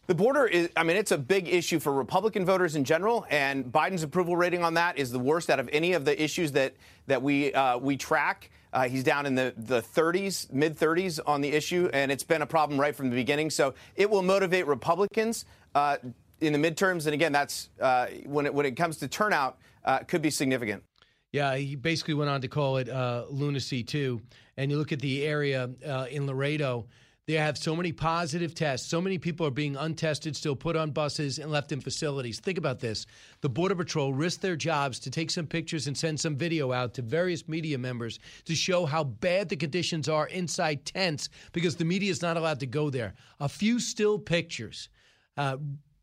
The 0.06 0.14
border 0.14 0.46
is, 0.46 0.70
I 0.76 0.84
mean, 0.84 0.96
it's 0.96 1.10
a 1.10 1.18
big 1.18 1.48
issue 1.48 1.80
for 1.80 1.92
Republican 1.92 2.44
voters 2.44 2.76
in 2.76 2.84
general, 2.84 3.26
and 3.28 3.64
Biden's 3.64 4.04
approval 4.04 4.36
rating 4.36 4.62
on 4.62 4.74
that 4.74 4.98
is 4.98 5.10
the 5.10 5.18
worst 5.18 5.50
out 5.50 5.58
of 5.58 5.68
any 5.72 5.94
of 5.94 6.04
the 6.04 6.22
issues 6.22 6.52
that, 6.52 6.74
that 7.08 7.22
we, 7.22 7.52
uh, 7.52 7.78
we 7.78 7.96
track. 7.96 8.50
Uh, 8.72 8.88
he's 8.88 9.02
down 9.02 9.26
in 9.26 9.34
the, 9.34 9.52
the 9.56 9.82
30s, 9.82 10.52
mid 10.52 10.78
30s 10.78 11.18
on 11.26 11.40
the 11.40 11.48
issue, 11.48 11.90
and 11.92 12.12
it's 12.12 12.22
been 12.22 12.42
a 12.42 12.46
problem 12.46 12.80
right 12.80 12.94
from 12.94 13.10
the 13.10 13.16
beginning. 13.16 13.50
So 13.50 13.74
it 13.96 14.08
will 14.08 14.22
motivate 14.22 14.68
Republicans 14.68 15.44
uh, 15.74 15.96
in 16.40 16.52
the 16.52 16.58
midterms. 16.58 17.06
And 17.06 17.14
again, 17.14 17.32
that's 17.32 17.70
uh, 17.80 18.06
when, 18.26 18.46
it, 18.46 18.54
when 18.54 18.64
it 18.64 18.76
comes 18.76 18.98
to 18.98 19.08
turnout, 19.08 19.58
uh, 19.84 20.00
could 20.00 20.22
be 20.22 20.30
significant. 20.30 20.84
Yeah, 21.32 21.56
he 21.56 21.74
basically 21.74 22.14
went 22.14 22.30
on 22.30 22.40
to 22.42 22.48
call 22.48 22.76
it 22.76 22.88
uh, 22.88 23.24
lunacy, 23.28 23.82
too. 23.82 24.20
And 24.56 24.70
you 24.70 24.78
look 24.78 24.92
at 24.92 25.00
the 25.00 25.24
area 25.26 25.68
in 26.10 26.26
Laredo. 26.28 26.86
They 27.26 27.34
have 27.34 27.58
so 27.58 27.74
many 27.74 27.90
positive 27.90 28.54
tests. 28.54 28.88
So 28.88 29.00
many 29.00 29.18
people 29.18 29.44
are 29.48 29.50
being 29.50 29.74
untested, 29.74 30.36
still 30.36 30.54
put 30.54 30.76
on 30.76 30.92
buses 30.92 31.40
and 31.40 31.50
left 31.50 31.72
in 31.72 31.80
facilities. 31.80 32.38
Think 32.38 32.56
about 32.56 32.78
this. 32.78 33.04
The 33.40 33.48
Border 33.48 33.74
Patrol 33.74 34.14
risked 34.14 34.42
their 34.42 34.54
jobs 34.54 35.00
to 35.00 35.10
take 35.10 35.32
some 35.32 35.48
pictures 35.48 35.88
and 35.88 35.98
send 35.98 36.20
some 36.20 36.36
video 36.36 36.72
out 36.72 36.94
to 36.94 37.02
various 37.02 37.48
media 37.48 37.78
members 37.78 38.20
to 38.44 38.54
show 38.54 38.86
how 38.86 39.02
bad 39.02 39.48
the 39.48 39.56
conditions 39.56 40.08
are 40.08 40.28
inside 40.28 40.84
tents 40.84 41.28
because 41.50 41.74
the 41.74 41.84
media 41.84 42.12
is 42.12 42.22
not 42.22 42.36
allowed 42.36 42.60
to 42.60 42.66
go 42.66 42.90
there. 42.90 43.14
A 43.40 43.48
few 43.48 43.80
still 43.80 44.20
pictures 44.20 44.88
uh, 45.36 45.56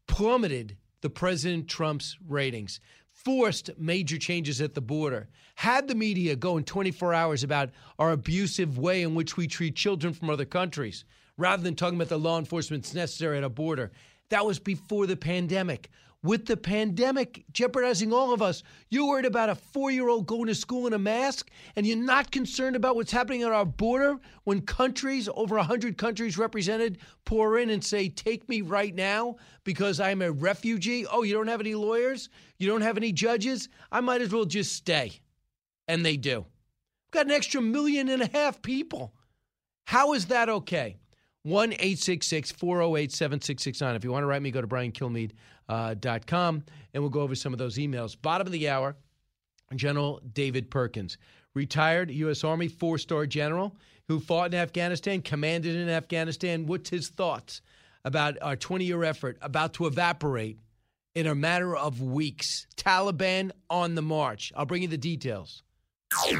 plummeted 0.08 0.76
the 1.00 1.10
President 1.10 1.70
Trump's 1.70 2.18
ratings 2.28 2.82
forced 3.24 3.70
major 3.78 4.18
changes 4.18 4.62
at 4.62 4.74
the 4.74 4.82
border. 4.82 5.28
Had 5.56 5.88
the 5.88 5.96
media 5.96 6.36
go 6.36 6.58
in 6.58 6.64
24 6.64 7.14
hours 7.14 7.44
about 7.44 7.70
our 8.00 8.12
abusive 8.12 8.78
way 8.78 9.02
in 9.02 9.16
which 9.16 9.38
we 9.38 9.48
treat 9.48 9.76
children 9.76 10.14
from 10.14 10.30
other 10.30 10.46
countries, 10.46 11.06
rather 11.38 11.64
than 11.64 11.76
talking 11.76 11.96
about 11.96 12.10
the 12.10 12.20
law 12.20 12.38
enforcement 12.38 12.94
necessary 12.94 13.38
at 13.38 13.44
a 13.44 13.50
border. 13.50 13.92
That 14.30 14.46
was 14.46 14.60
before 14.60 15.08
the 15.08 15.16
pandemic 15.16 15.90
with 16.24 16.46
the 16.46 16.56
pandemic 16.56 17.44
jeopardizing 17.52 18.14
all 18.14 18.34
of 18.34 18.42
us. 18.42 18.64
You're 18.90 19.08
worried 19.08 19.26
about 19.26 19.50
a 19.50 19.56
four 19.56 19.92
year 19.92 20.08
old 20.08 20.26
going 20.26 20.48
to 20.48 20.56
school 20.56 20.88
in 20.88 20.94
a 20.94 20.98
mask, 20.98 21.52
and 21.76 21.86
you're 21.86 21.98
not 21.98 22.32
concerned 22.32 22.76
about 22.76 22.96
what's 22.96 23.12
happening 23.12 23.44
at 23.44 23.52
our 23.52 23.66
border 23.66 24.18
when 24.46 24.62
countries, 24.62 25.30
over 25.36 25.58
100 25.58 25.98
countries 25.98 26.38
represented, 26.38 26.98
pour 27.26 27.60
in 27.60 27.70
and 27.70 27.84
say, 27.84 28.10
Take 28.10 28.48
me 28.50 28.62
right 28.62 28.96
now 28.96 29.36
because 29.66 30.00
I'm 30.00 30.22
a 30.22 30.32
refugee. 30.32 31.06
Oh, 31.06 31.24
you 31.24 31.34
don't 31.34 31.48
have 31.48 31.62
any 31.62 31.76
lawyers? 31.76 32.30
You 32.58 32.68
don't 32.68 32.82
have 32.82 32.98
any 32.98 33.12
judges? 33.12 33.68
I 33.92 34.00
might 34.00 34.22
as 34.22 34.32
well 34.32 34.46
just 34.46 34.74
stay. 34.74 35.20
And 35.88 36.06
they 36.06 36.16
do. 36.16 36.40
We've 36.40 37.12
got 37.12 37.26
an 37.26 37.34
extra 37.34 37.62
million 37.62 38.08
and 38.08 38.22
a 38.22 38.30
half 38.32 38.62
people. 38.62 39.14
How 39.86 40.14
is 40.14 40.28
that 40.28 40.48
okay? 40.48 40.96
1 41.44 41.74
866 41.74 42.54
408 42.54 43.12
7669. 43.12 43.96
If 43.96 44.06
you 44.06 44.14
want 44.14 44.24
to 44.24 44.28
write 44.28 44.42
me, 44.42 44.50
go 44.50 44.62
to 44.62 44.68
briankilmeade.com 44.68 45.36
uh, 45.70 45.96
and 46.02 47.04
we'll 47.04 47.10
go 47.10 47.22
over 47.22 47.36
some 47.36 47.54
of 47.54 47.60
those 47.60 47.78
emails. 47.78 48.16
Bottom 48.20 48.48
of 48.48 48.54
the 48.54 48.70
hour, 48.70 48.96
General 49.76 50.22
David 50.34 50.70
Perkins, 50.70 51.18
retired 51.54 52.12
U.S. 52.12 52.44
Army 52.44 52.68
four 52.68 52.98
star 52.98 53.26
general 53.26 53.76
who 54.08 54.20
fought 54.20 54.54
in 54.54 54.60
Afghanistan, 54.60 55.22
commanded 55.22 55.76
in 55.76 55.90
Afghanistan. 55.90 56.66
What's 56.66 56.90
his 56.90 57.10
thoughts 57.10 57.62
about 58.04 58.38
our 58.42 58.56
20 58.56 58.86
year 58.86 59.04
effort 59.04 59.38
about 59.42 59.74
to 59.76 59.86
evaporate 59.86 60.60
in 61.16 61.28
a 61.28 61.36
matter 61.36 61.76
of 61.76 62.02
weeks? 62.02 62.68
Taliban 62.76 63.52
on 63.70 63.96
the 63.96 64.02
march. 64.02 64.52
I'll 64.56 64.66
bring 64.66 64.82
you 64.82 64.88
the 64.88 64.98
details. 64.98 65.64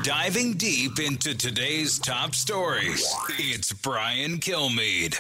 Diving 0.04 0.54
deep 0.54 1.00
into 1.00 1.36
today's 1.36 1.98
top 1.98 2.36
stories, 2.36 3.04
it's 3.40 3.74
Brian 3.74 4.38
Kilmeade. 4.38 5.20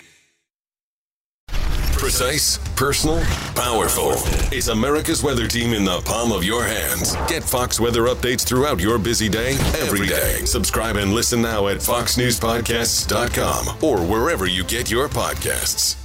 Precise, 2.03 2.59
personal, 2.75 3.23
powerful. 3.55 4.11
It's 4.51 4.67
America's 4.67 5.23
weather 5.23 5.47
team 5.47 5.71
in 5.71 5.85
the 5.85 6.01
palm 6.01 6.33
of 6.33 6.43
your 6.43 6.65
hands? 6.65 7.15
Get 7.29 7.45
Fox 7.45 7.79
weather 7.79 8.01
updates 8.01 8.45
throughout 8.45 8.81
your 8.81 8.99
busy 8.99 9.29
day, 9.29 9.53
every 9.79 10.05
day. 10.05 10.43
Subscribe 10.43 10.97
and 10.97 11.13
listen 11.13 11.41
now 11.41 11.69
at 11.69 11.77
foxnewspodcasts.com 11.77 13.77
or 13.81 14.05
wherever 14.05 14.45
you 14.45 14.65
get 14.65 14.91
your 14.91 15.07
podcasts. 15.07 15.95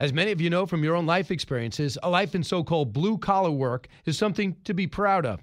As 0.00 0.14
many 0.14 0.32
of 0.32 0.40
you 0.40 0.48
know 0.48 0.64
from 0.64 0.82
your 0.82 0.96
own 0.96 1.04
life 1.04 1.30
experiences, 1.30 1.98
a 2.02 2.08
life 2.08 2.34
in 2.34 2.42
so 2.42 2.64
called 2.64 2.94
blue 2.94 3.18
collar 3.18 3.50
work 3.50 3.86
is 4.06 4.16
something 4.16 4.56
to 4.64 4.72
be 4.72 4.86
proud 4.86 5.26
of. 5.26 5.42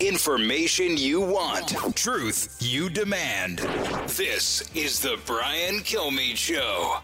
Information 0.00 0.96
you 0.96 1.20
want, 1.20 1.70
truth 1.96 2.56
you 2.60 2.88
demand. 2.88 3.58
This 4.06 4.70
is 4.72 5.00
the 5.00 5.18
Brian 5.26 5.80
Kilmeade 5.80 6.36
Show. 6.36 6.98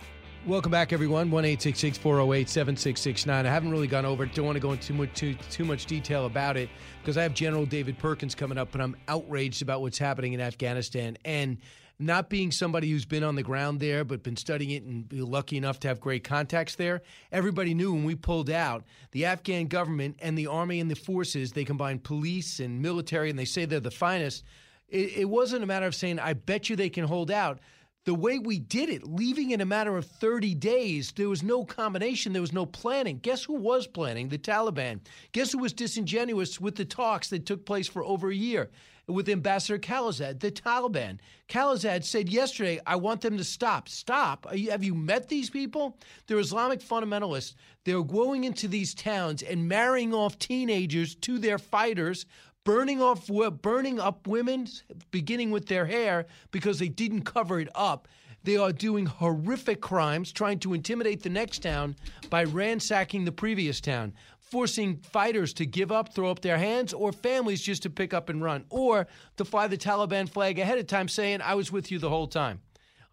Welcome 0.46 0.70
back, 0.70 0.92
everyone. 0.92 1.28
One 1.32 1.44
eight 1.44 1.60
six 1.60 1.80
six 1.80 1.98
four 1.98 2.14
zero 2.14 2.28
oh 2.28 2.32
eight 2.34 2.48
seven 2.48 2.76
six 2.76 3.00
six 3.00 3.26
nine. 3.26 3.46
I 3.46 3.50
haven't 3.50 3.72
really 3.72 3.88
gone 3.88 4.04
over 4.04 4.22
it. 4.22 4.32
Don't 4.32 4.46
want 4.46 4.54
to 4.54 4.60
go 4.60 4.70
into 4.70 4.86
too 4.86 4.94
much 4.94 5.12
too, 5.12 5.34
too 5.50 5.64
much 5.64 5.86
detail 5.86 6.26
about 6.26 6.56
it 6.56 6.68
because 7.02 7.16
I 7.16 7.24
have 7.24 7.34
General 7.34 7.66
David 7.66 7.98
Perkins 7.98 8.32
coming 8.32 8.58
up, 8.58 8.74
and 8.74 8.82
I'm 8.82 8.94
outraged 9.08 9.60
about 9.60 9.80
what's 9.80 9.98
happening 9.98 10.32
in 10.32 10.40
Afghanistan 10.40 11.18
and 11.24 11.58
not 11.98 12.28
being 12.28 12.50
somebody 12.50 12.90
who's 12.90 13.04
been 13.04 13.22
on 13.22 13.34
the 13.34 13.42
ground 13.42 13.80
there 13.80 14.04
but 14.04 14.22
been 14.22 14.36
studying 14.36 14.70
it 14.70 14.82
and 14.82 15.08
be 15.08 15.20
lucky 15.20 15.56
enough 15.56 15.78
to 15.80 15.88
have 15.88 16.00
great 16.00 16.24
contacts 16.24 16.74
there, 16.74 17.02
everybody 17.30 17.74
knew 17.74 17.92
when 17.92 18.04
we 18.04 18.14
pulled 18.14 18.50
out, 18.50 18.84
the 19.12 19.24
Afghan 19.24 19.66
government 19.66 20.16
and 20.20 20.36
the 20.36 20.46
army 20.46 20.80
and 20.80 20.90
the 20.90 20.96
forces, 20.96 21.52
they 21.52 21.64
combine 21.64 21.98
police 21.98 22.60
and 22.60 22.82
military 22.82 23.30
and 23.30 23.38
they 23.38 23.44
say 23.44 23.64
they're 23.64 23.80
the 23.80 23.90
finest. 23.90 24.44
It, 24.88 25.18
it 25.18 25.28
wasn't 25.28 25.62
a 25.62 25.66
matter 25.66 25.86
of 25.86 25.94
saying, 25.94 26.18
I 26.18 26.32
bet 26.34 26.68
you 26.68 26.76
they 26.76 26.90
can 26.90 27.04
hold 27.04 27.30
out 27.30 27.60
the 28.04 28.14
way 28.14 28.38
we 28.38 28.58
did 28.58 28.90
it, 28.90 29.04
leaving 29.04 29.50
in 29.50 29.60
a 29.60 29.66
matter 29.66 29.96
of 29.96 30.04
30 30.04 30.54
days, 30.54 31.12
there 31.16 31.28
was 31.28 31.42
no 31.42 31.64
combination, 31.64 32.32
there 32.32 32.42
was 32.42 32.52
no 32.52 32.66
planning. 32.66 33.18
Guess 33.18 33.44
who 33.44 33.54
was 33.54 33.86
planning? 33.86 34.28
The 34.28 34.38
Taliban. 34.38 35.00
Guess 35.32 35.52
who 35.52 35.58
was 35.58 35.72
disingenuous 35.72 36.60
with 36.60 36.76
the 36.76 36.84
talks 36.84 37.30
that 37.30 37.46
took 37.46 37.64
place 37.64 37.88
for 37.88 38.04
over 38.04 38.30
a 38.30 38.34
year? 38.34 38.70
With 39.06 39.28
Ambassador 39.28 39.78
Khalilzad, 39.78 40.40
the 40.40 40.50
Taliban. 40.50 41.18
Khalilzad 41.48 42.04
said 42.04 42.28
yesterday, 42.28 42.80
I 42.86 42.96
want 42.96 43.20
them 43.20 43.36
to 43.36 43.44
stop. 43.44 43.88
Stop? 43.88 44.46
You, 44.54 44.70
have 44.70 44.84
you 44.84 44.94
met 44.94 45.28
these 45.28 45.50
people? 45.50 45.98
They're 46.26 46.38
Islamic 46.38 46.80
fundamentalists. 46.80 47.54
They're 47.84 48.02
going 48.02 48.44
into 48.44 48.68
these 48.68 48.94
towns 48.94 49.42
and 49.42 49.68
marrying 49.68 50.14
off 50.14 50.38
teenagers 50.38 51.14
to 51.16 51.38
their 51.38 51.58
fighters, 51.58 52.26
burning 52.64 53.02
off, 53.02 53.28
burning 53.60 54.00
up 54.00 54.26
women, 54.26 54.66
beginning 55.10 55.50
with 55.50 55.66
their 55.66 55.84
hair 55.86 56.26
because 56.50 56.78
they 56.78 56.88
didn't 56.88 57.22
cover 57.22 57.60
it 57.60 57.68
up. 57.74 58.08
They 58.44 58.58
are 58.58 58.72
doing 58.72 59.06
horrific 59.06 59.80
crimes, 59.80 60.30
trying 60.30 60.58
to 60.60 60.74
intimidate 60.74 61.22
the 61.22 61.30
next 61.30 61.62
town 61.62 61.96
by 62.28 62.44
ransacking 62.44 63.24
the 63.24 63.32
previous 63.32 63.80
town, 63.80 64.12
forcing 64.54 64.98
fighters 64.98 65.52
to 65.52 65.66
give 65.66 65.90
up, 65.90 66.14
throw 66.14 66.30
up 66.30 66.40
their 66.40 66.56
hands, 66.56 66.94
or 66.94 67.10
families 67.10 67.60
just 67.60 67.82
to 67.82 67.90
pick 67.90 68.14
up 68.14 68.28
and 68.28 68.40
run, 68.40 68.64
or 68.70 69.08
to 69.36 69.44
fly 69.44 69.66
the 69.66 69.76
Taliban 69.76 70.28
flag 70.28 70.60
ahead 70.60 70.78
of 70.78 70.86
time 70.86 71.08
saying, 71.08 71.40
I 71.42 71.56
was 71.56 71.72
with 71.72 71.90
you 71.90 71.98
the 71.98 72.08
whole 72.08 72.28
time. 72.28 72.60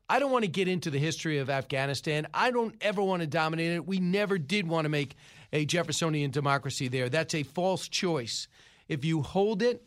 I 0.07 0.19
don't 0.19 0.31
want 0.31 0.45
to 0.45 0.51
get 0.51 0.67
into 0.67 0.91
the 0.91 0.99
history 0.99 1.39
of 1.39 1.49
Afghanistan. 1.49 2.27
I 2.31 2.51
don't 2.51 2.75
ever 2.79 3.01
want 3.01 3.21
to 3.21 3.27
dominate 3.27 3.71
it. 3.71 3.87
We 3.87 3.97
never 3.97 4.37
did 4.37 4.67
want 4.67 4.85
to 4.85 4.89
make 4.89 5.15
a 5.51 5.65
Jeffersonian 5.65 6.29
democracy 6.29 6.89
there. 6.89 7.09
That's 7.09 7.33
a 7.33 7.41
false 7.41 7.87
choice. 7.87 8.47
If 8.87 9.03
you 9.03 9.23
hold 9.23 9.63
it, 9.63 9.83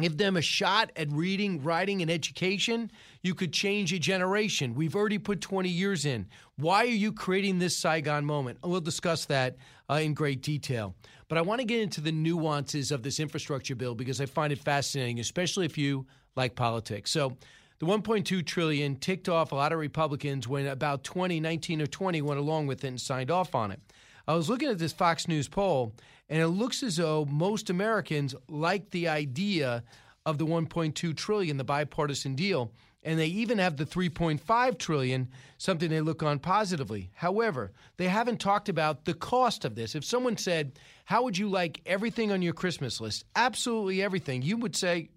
give 0.00 0.18
them 0.18 0.36
a 0.36 0.42
shot 0.42 0.90
at 0.96 1.12
reading, 1.12 1.62
writing, 1.62 2.02
and 2.02 2.10
education, 2.10 2.90
you 3.22 3.34
could 3.34 3.52
change 3.52 3.92
a 3.92 3.98
generation. 4.00 4.74
We've 4.74 4.96
already 4.96 5.18
put 5.18 5.40
20 5.40 5.68
years 5.68 6.04
in. 6.04 6.26
Why 6.56 6.82
are 6.82 6.86
you 6.86 7.12
creating 7.12 7.60
this 7.60 7.76
Saigon 7.76 8.24
moment? 8.24 8.58
We'll 8.64 8.80
discuss 8.80 9.26
that 9.26 9.56
uh, 9.90 9.94
in 9.96 10.14
great 10.14 10.42
detail. 10.42 10.94
But 11.28 11.38
I 11.38 11.42
want 11.42 11.60
to 11.60 11.66
get 11.66 11.80
into 11.80 12.00
the 12.00 12.12
nuances 12.12 12.90
of 12.90 13.02
this 13.02 13.20
infrastructure 13.20 13.74
bill 13.74 13.94
because 13.94 14.20
I 14.20 14.26
find 14.26 14.52
it 14.52 14.58
fascinating, 14.58 15.20
especially 15.20 15.66
if 15.66 15.76
you 15.76 16.06
like 16.36 16.54
politics. 16.54 17.10
So, 17.10 17.36
the 17.78 17.86
1.2 17.86 18.44
trillion 18.44 18.96
ticked 18.96 19.26
off 19.26 19.52
a 19.52 19.54
lot 19.54 19.72
of 19.72 19.78
Republicans 19.78 20.46
when 20.46 20.66
about 20.66 21.02
20, 21.02 21.40
19 21.40 21.80
or 21.80 21.86
20 21.86 22.20
went 22.20 22.38
along 22.38 22.66
with 22.66 22.84
it 22.84 22.88
and 22.88 23.00
signed 23.00 23.30
off 23.30 23.54
on 23.54 23.70
it. 23.70 23.80
I 24.28 24.34
was 24.34 24.50
looking 24.50 24.68
at 24.68 24.78
this 24.78 24.92
Fox 24.92 25.26
News 25.26 25.48
poll, 25.48 25.94
and 26.28 26.42
it 26.42 26.48
looks 26.48 26.82
as 26.82 26.98
though 26.98 27.24
most 27.24 27.70
Americans 27.70 28.34
like 28.48 28.90
the 28.90 29.08
idea 29.08 29.82
of 30.26 30.36
the 30.36 30.44
1.2 30.44 31.16
trillion, 31.16 31.56
the 31.56 31.64
bipartisan 31.64 32.34
deal, 32.34 32.70
and 33.02 33.18
they 33.18 33.26
even 33.26 33.58
have 33.58 33.76
the 33.76 33.86
3.5 33.86 34.78
trillion, 34.78 35.28
something 35.58 35.88
they 35.88 36.00
look 36.00 36.22
on 36.22 36.38
positively. 36.38 37.10
However, 37.14 37.72
they 37.96 38.08
haven't 38.08 38.40
talked 38.40 38.68
about 38.68 39.04
the 39.04 39.14
cost 39.14 39.64
of 39.64 39.74
this. 39.74 39.94
If 39.94 40.04
someone 40.04 40.36
said, 40.36 40.78
"How 41.06 41.22
would 41.22 41.38
you 41.38 41.48
like 41.48 41.80
everything 41.86 42.30
on 42.30 42.42
your 42.42 42.52
Christmas 42.52 43.00
list?" 43.00 43.24
Absolutely 43.34 44.02
everything. 44.02 44.42
You 44.42 44.58
would 44.58 44.76
say, 44.76 45.08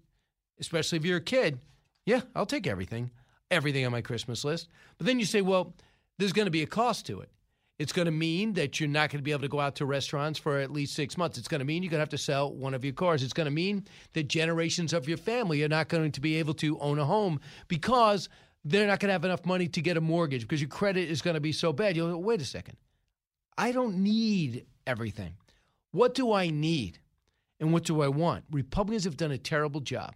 especially 0.58 0.96
if 0.96 1.04
you're 1.04 1.18
a 1.18 1.22
kid, 1.22 1.58
"Yeah, 2.06 2.22
I'll 2.34 2.46
take 2.46 2.66
everything. 2.66 3.10
Everything 3.50 3.84
on 3.84 3.92
my 3.92 4.00
Christmas 4.00 4.44
list." 4.44 4.68
But 4.96 5.06
then 5.06 5.18
you 5.18 5.26
say, 5.26 5.42
"Well, 5.42 5.74
there's 6.18 6.32
going 6.32 6.46
to 6.46 6.50
be 6.50 6.62
a 6.62 6.66
cost 6.66 7.06
to 7.06 7.20
it." 7.20 7.30
It's 7.78 7.92
going 7.92 8.06
to 8.06 8.12
mean 8.12 8.52
that 8.52 8.78
you're 8.78 8.88
not 8.88 9.10
going 9.10 9.18
to 9.18 9.24
be 9.24 9.32
able 9.32 9.42
to 9.42 9.48
go 9.48 9.58
out 9.58 9.74
to 9.76 9.86
restaurants 9.86 10.38
for 10.38 10.58
at 10.58 10.70
least 10.70 10.94
six 10.94 11.18
months. 11.18 11.38
It's 11.38 11.48
going 11.48 11.58
to 11.58 11.64
mean 11.64 11.82
you're 11.82 11.90
going 11.90 11.98
to 11.98 12.02
have 12.02 12.08
to 12.10 12.18
sell 12.18 12.54
one 12.54 12.72
of 12.72 12.84
your 12.84 12.94
cars. 12.94 13.22
It's 13.22 13.32
going 13.32 13.46
to 13.46 13.50
mean 13.50 13.84
that 14.12 14.28
generations 14.28 14.92
of 14.92 15.08
your 15.08 15.18
family 15.18 15.64
are 15.64 15.68
not 15.68 15.88
going 15.88 16.12
to 16.12 16.20
be 16.20 16.36
able 16.36 16.54
to 16.54 16.78
own 16.78 17.00
a 17.00 17.04
home 17.04 17.40
because 17.66 18.28
they're 18.64 18.86
not 18.86 19.00
going 19.00 19.08
to 19.08 19.12
have 19.12 19.24
enough 19.24 19.44
money 19.44 19.66
to 19.68 19.82
get 19.82 19.96
a 19.96 20.00
mortgage 20.00 20.42
because 20.42 20.60
your 20.60 20.68
credit 20.68 21.10
is 21.10 21.20
going 21.20 21.34
to 21.34 21.40
be 21.40 21.52
so 21.52 21.72
bad. 21.72 21.96
You'll 21.96 22.12
go, 22.12 22.18
wait 22.18 22.40
a 22.40 22.44
second. 22.44 22.76
I 23.58 23.72
don't 23.72 23.98
need 23.98 24.66
everything. 24.86 25.34
What 25.90 26.14
do 26.14 26.32
I 26.32 26.50
need? 26.50 27.00
And 27.60 27.72
what 27.72 27.84
do 27.84 28.02
I 28.02 28.08
want? 28.08 28.44
Republicans 28.50 29.04
have 29.04 29.16
done 29.16 29.32
a 29.32 29.38
terrible 29.38 29.80
job. 29.80 30.14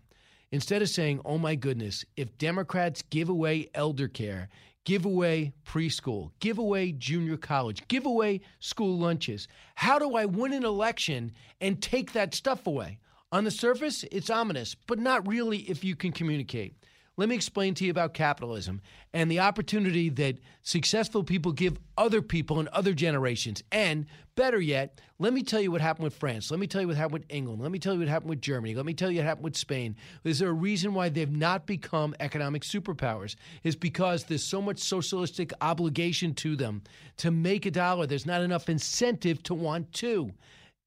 Instead 0.51 0.81
of 0.81 0.89
saying, 0.89 1.21
oh 1.25 1.39
my 1.39 1.55
goodness, 1.55 2.05
if 2.17 2.37
Democrats 2.39 3.03
give 3.03 3.29
away 3.29 3.69
elder 3.75 4.09
care, 4.09 4.49
give 4.89 5.05
away 5.05 5.53
preschool, 5.67 6.31
give 6.41 6.57
away 6.57 6.93
junior 6.93 7.37
college, 7.37 7.87
give 7.89 8.07
away 8.07 8.41
school 8.59 8.97
lunches. 8.97 9.47
How 9.75 9.99
do 9.99 10.17
I 10.17 10.25
win 10.25 10.55
an 10.55 10.65
election 10.65 11.33
and 11.61 11.83
take 11.83 12.15
that 12.15 12.35
stuff 12.35 12.67
away? 12.67 12.99
On 13.31 13.45
the 13.45 13.51
surface, 13.51 14.07
it's 14.11 14.31
ominous, 14.31 14.75
but 14.75 14.99
not 14.99 15.29
really 15.29 15.59
if 15.59 15.85
you 15.85 15.95
can 15.95 16.11
communicate. 16.11 16.75
Let 17.19 17.29
me 17.29 17.35
explain 17.35 17.75
to 17.75 17.85
you 17.85 17.91
about 17.91 18.15
capitalism 18.15 18.81
and 19.13 19.29
the 19.29 19.41
opportunity 19.41 20.09
that 20.11 20.39
successful 20.63 21.25
people 21.25 21.51
give 21.51 21.77
other 21.97 22.23
people 22.23 22.61
in 22.61 22.69
other 22.73 22.95
generations. 22.95 23.65
And 23.73 24.07
better 24.37 24.61
yet, 24.61 25.01
let 25.19 25.33
me 25.33 25.43
tell 25.43 25.61
you 25.61 25.73
what 25.73 25.81
happened 25.81 26.05
with 26.05 26.15
France. 26.15 26.49
Let 26.53 26.61
me 26.61 26.69
tell 26.69 26.81
you 26.81 26.87
what 26.87 26.97
happened 26.97 27.15
with 27.15 27.25
England. 27.29 27.61
Let 27.61 27.73
me 27.73 27.81
tell 27.81 27.95
you 27.95 27.99
what 27.99 28.09
happened 28.09 28.31
with 28.31 28.41
Germany. 28.41 28.77
Let 28.77 28.87
me 28.87 28.95
tell 28.95 29.11
you 29.11 29.19
what 29.19 29.27
happened 29.27 29.47
with 29.47 29.57
Spain. 29.57 29.97
Is 30.23 30.39
there 30.39 30.51
a 30.51 30.53
reason 30.53 30.95
why 30.95 31.09
they've 31.09 31.29
not 31.29 31.67
become 31.67 32.15
economic 32.21 32.63
superpowers? 32.63 33.35
Is 33.65 33.75
because 33.75 34.23
there's 34.23 34.45
so 34.45 34.63
much 34.63 34.79
socialistic 34.79 35.53
obligation 35.61 36.35
to 36.35 36.55
them 36.55 36.83
to 37.17 37.33
make 37.33 37.67
a 37.67 37.73
dollar. 37.73 38.07
There's 38.07 38.27
not 38.27 38.43
enough 38.43 38.69
incentive 38.69 39.43
to 39.43 39.55
want 39.55 39.93
to. 39.95 40.33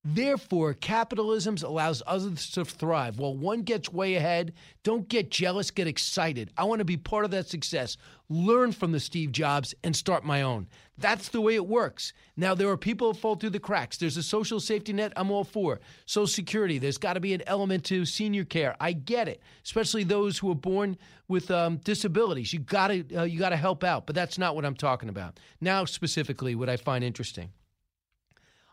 Therefore, 0.03 0.74
capitalism 0.74 1.58
allows 1.63 2.01
others 2.08 2.50
to 2.51 2.65
thrive. 2.65 3.20
While 3.20 3.36
one 3.36 3.62
gets 3.62 3.93
way 3.93 4.15
ahead, 4.15 4.53
don't 4.81 5.08
get 5.08 5.29
jealous, 5.29 5.70
get 5.70 5.86
excited. 5.86 6.50
I 6.58 6.63
want 6.63 6.79
to 6.79 6.86
be 6.86 6.98
part 6.98 7.24
of 7.24 7.29
that 7.31 7.48
success. 7.48 7.98
Learn 8.27 8.72
from 8.72 8.93
the 8.93 9.00
Steve 9.00 9.31
Jobs 9.31 9.75
and 9.83 9.96
start 9.96 10.25
my 10.25 10.42
own. 10.42 10.68
That's 10.98 11.29
the 11.29 11.42
way 11.42 11.53
it 11.53 11.68
works. 11.68 12.14
Now, 12.35 12.55
there 12.55 12.70
are 12.70 12.77
people 12.77 13.14
who 13.14 13.20
fall 13.20 13.35
through 13.35 13.51
the 13.51 13.59
cracks. 13.59 13.98
There's 13.98 14.18
a 14.18 14.24
social 14.24 14.59
safety 14.59 14.92
net 14.92 15.14
I'm 15.16 15.29
all 15.29 15.44
for. 15.44 15.79
Social 16.07 16.25
Security, 16.25 16.79
there's 16.79 16.98
got 16.98 17.14
to 17.14 17.20
be 17.20 17.35
an 17.35 17.44
element 17.46 17.83
to 17.85 18.03
senior 18.03 18.44
care. 18.44 18.75
I 18.79 18.94
get 18.94 19.27
it, 19.27 19.44
especially 19.64 20.03
those 20.03 20.40
who 20.40 20.50
are 20.50 20.55
born 20.55 20.98
with 21.27 21.51
um, 21.51 21.77
disabilities. 21.77 22.53
You 22.53 22.59
got 22.59 22.87
to 22.87 23.16
uh, 23.16 23.24
you 23.24 23.37
got 23.37 23.50
to 23.50 23.55
help 23.55 23.83
out, 23.83 24.07
but 24.07 24.16
that's 24.16 24.40
not 24.40 24.55
what 24.55 24.66
I'm 24.66 24.75
talking 24.75 25.09
about. 25.09 25.40
Now, 25.59 25.85
specifically, 25.85 26.55
what 26.55 26.70
I 26.70 26.77
find 26.77 27.03
interesting 27.03 27.51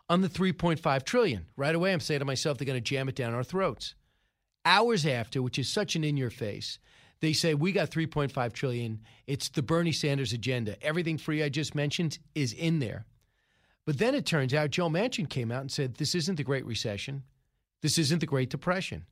on 0.09 0.21
the 0.21 0.29
3.5 0.29 1.03
trillion. 1.03 1.45
Right 1.55 1.75
away, 1.75 1.93
I'm 1.93 1.99
saying 1.99 2.19
to 2.19 2.25
myself, 2.25 2.57
they're 2.57 2.65
going 2.65 2.77
to 2.77 2.81
jam 2.81 3.09
it 3.09 3.15
down 3.15 3.33
our 3.33 3.43
throats. 3.43 3.95
Hours 4.65 5.05
after, 5.05 5.41
which 5.41 5.59
is 5.59 5.69
such 5.69 5.95
an 5.95 6.03
in 6.03 6.17
your 6.17 6.29
face, 6.29 6.79
they 7.21 7.33
say 7.33 7.53
we 7.53 7.71
got 7.71 7.91
3.5 7.91 8.53
trillion. 8.53 9.01
It's 9.27 9.49
the 9.49 9.61
Bernie 9.61 9.91
Sanders 9.91 10.33
agenda. 10.33 10.81
Everything 10.83 11.17
free 11.17 11.43
I 11.43 11.49
just 11.49 11.75
mentioned 11.75 12.19
is 12.33 12.53
in 12.53 12.79
there. 12.79 13.05
But 13.85 13.97
then 13.97 14.15
it 14.15 14.25
turns 14.25 14.53
out 14.53 14.69
Joe 14.69 14.89
Manchin 14.89 15.29
came 15.29 15.51
out 15.51 15.61
and 15.61 15.71
said 15.71 15.95
this 15.95 16.15
isn't 16.15 16.35
the 16.35 16.43
Great 16.43 16.65
Recession. 16.65 17.23
This 17.81 17.97
isn't 17.97 18.19
the 18.19 18.25
Great 18.25 18.49
Depression. 18.49 19.05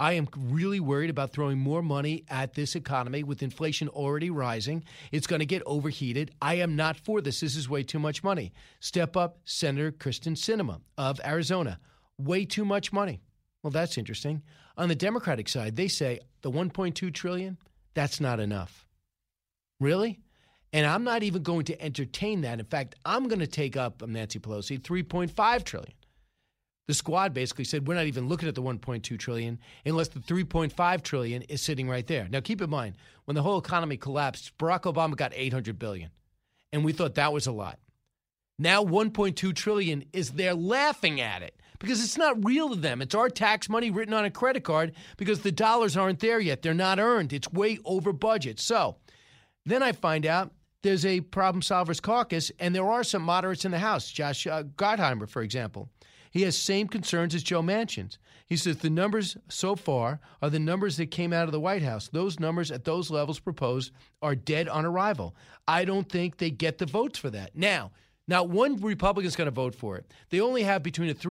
I 0.00 0.14
am 0.14 0.28
really 0.36 0.80
worried 0.80 1.10
about 1.10 1.32
throwing 1.32 1.58
more 1.58 1.80
money 1.82 2.24
at 2.28 2.54
this 2.54 2.74
economy 2.74 3.22
with 3.22 3.44
inflation 3.44 3.88
already 3.88 4.28
rising. 4.28 4.82
It's 5.12 5.28
going 5.28 5.38
to 5.38 5.46
get 5.46 5.62
overheated. 5.66 6.32
I 6.42 6.54
am 6.54 6.74
not 6.74 6.96
for 6.96 7.20
this. 7.20 7.40
This 7.40 7.54
is 7.54 7.68
way 7.68 7.84
too 7.84 8.00
much 8.00 8.24
money. 8.24 8.52
Step 8.80 9.16
up 9.16 9.38
Senator 9.44 9.92
Kyrsten 9.92 10.36
Sinema 10.36 10.80
of 10.98 11.20
Arizona. 11.24 11.78
Way 12.18 12.44
too 12.44 12.64
much 12.64 12.92
money. 12.92 13.22
Well, 13.62 13.70
that's 13.70 13.96
interesting. 13.96 14.42
On 14.76 14.88
the 14.88 14.96
Democratic 14.96 15.48
side, 15.48 15.76
they 15.76 15.88
say 15.88 16.18
the 16.42 16.50
1.2 16.50 17.14
trillion, 17.14 17.56
that's 17.94 18.20
not 18.20 18.40
enough. 18.40 18.86
Really? 19.78 20.20
And 20.72 20.86
I'm 20.86 21.04
not 21.04 21.22
even 21.22 21.44
going 21.44 21.66
to 21.66 21.80
entertain 21.80 22.40
that. 22.40 22.58
In 22.58 22.66
fact, 22.66 22.96
I'm 23.04 23.28
going 23.28 23.38
to 23.38 23.46
take 23.46 23.76
up 23.76 24.02
Nancy 24.06 24.40
Pelosi 24.40 24.80
3.5 24.80 25.62
trillion. 25.62 25.94
The 26.86 26.94
squad 26.94 27.32
basically 27.32 27.64
said 27.64 27.88
we're 27.88 27.94
not 27.94 28.06
even 28.06 28.28
looking 28.28 28.48
at 28.48 28.54
the 28.54 28.62
1.2 28.62 29.18
trillion 29.18 29.58
unless 29.86 30.08
the 30.08 30.20
3.5 30.20 31.02
trillion 31.02 31.42
is 31.42 31.62
sitting 31.62 31.88
right 31.88 32.06
there. 32.06 32.28
Now 32.28 32.40
keep 32.40 32.60
in 32.60 32.68
mind, 32.68 32.96
when 33.24 33.34
the 33.34 33.42
whole 33.42 33.58
economy 33.58 33.96
collapsed, 33.96 34.56
Barack 34.58 34.82
Obama 34.82 35.16
got 35.16 35.32
800 35.34 35.78
billion, 35.78 36.10
and 36.72 36.84
we 36.84 36.92
thought 36.92 37.14
that 37.14 37.32
was 37.32 37.46
a 37.46 37.52
lot. 37.52 37.78
Now 38.58 38.84
1.2 38.84 39.54
trillion 39.54 40.04
is 40.12 40.32
there 40.32 40.54
laughing 40.54 41.20
at 41.20 41.42
it 41.42 41.58
because 41.78 42.04
it's 42.04 42.18
not 42.18 42.44
real 42.44 42.68
to 42.68 42.76
them. 42.76 43.02
It's 43.02 43.14
our 43.14 43.28
tax 43.28 43.68
money 43.68 43.90
written 43.90 44.14
on 44.14 44.24
a 44.24 44.30
credit 44.30 44.62
card 44.62 44.92
because 45.16 45.40
the 45.40 45.52
dollars 45.52 45.96
aren't 45.96 46.20
there 46.20 46.38
yet. 46.38 46.62
They're 46.62 46.74
not 46.74 47.00
earned. 47.00 47.32
It's 47.32 47.52
way 47.52 47.78
over 47.84 48.12
budget. 48.12 48.60
So, 48.60 48.96
then 49.66 49.82
I 49.82 49.92
find 49.92 50.26
out 50.26 50.52
there's 50.82 51.06
a 51.06 51.22
problem 51.22 51.62
solvers 51.62 52.00
caucus, 52.00 52.52
and 52.60 52.74
there 52.74 52.86
are 52.86 53.02
some 53.02 53.22
moderates 53.22 53.64
in 53.64 53.70
the 53.70 53.78
House. 53.78 54.10
Josh 54.10 54.46
uh, 54.46 54.62
Gottheimer, 54.62 55.28
for 55.28 55.42
example, 55.42 55.88
he 56.34 56.42
has 56.42 56.58
same 56.58 56.88
concerns 56.88 57.32
as 57.32 57.44
Joe 57.44 57.62
Manchin's. 57.62 58.18
He 58.44 58.56
says 58.56 58.78
the 58.78 58.90
numbers 58.90 59.36
so 59.48 59.76
far 59.76 60.18
are 60.42 60.50
the 60.50 60.58
numbers 60.58 60.96
that 60.96 61.12
came 61.12 61.32
out 61.32 61.44
of 61.44 61.52
the 61.52 61.60
White 61.60 61.82
House. 61.82 62.08
Those 62.08 62.40
numbers 62.40 62.72
at 62.72 62.84
those 62.84 63.08
levels 63.08 63.38
proposed 63.38 63.92
are 64.20 64.34
dead 64.34 64.68
on 64.68 64.84
arrival. 64.84 65.36
I 65.68 65.84
don't 65.84 66.10
think 66.10 66.38
they 66.38 66.50
get 66.50 66.78
the 66.78 66.86
votes 66.86 67.20
for 67.20 67.30
that. 67.30 67.54
Now, 67.54 67.92
not 68.26 68.48
one 68.48 68.80
Republican's 68.80 69.36
going 69.36 69.46
to 69.46 69.52
vote 69.52 69.76
for 69.76 69.96
it. 69.96 70.12
They 70.30 70.40
only 70.40 70.64
have 70.64 70.82
between 70.82 71.10
a 71.10 71.14
three. 71.14 71.30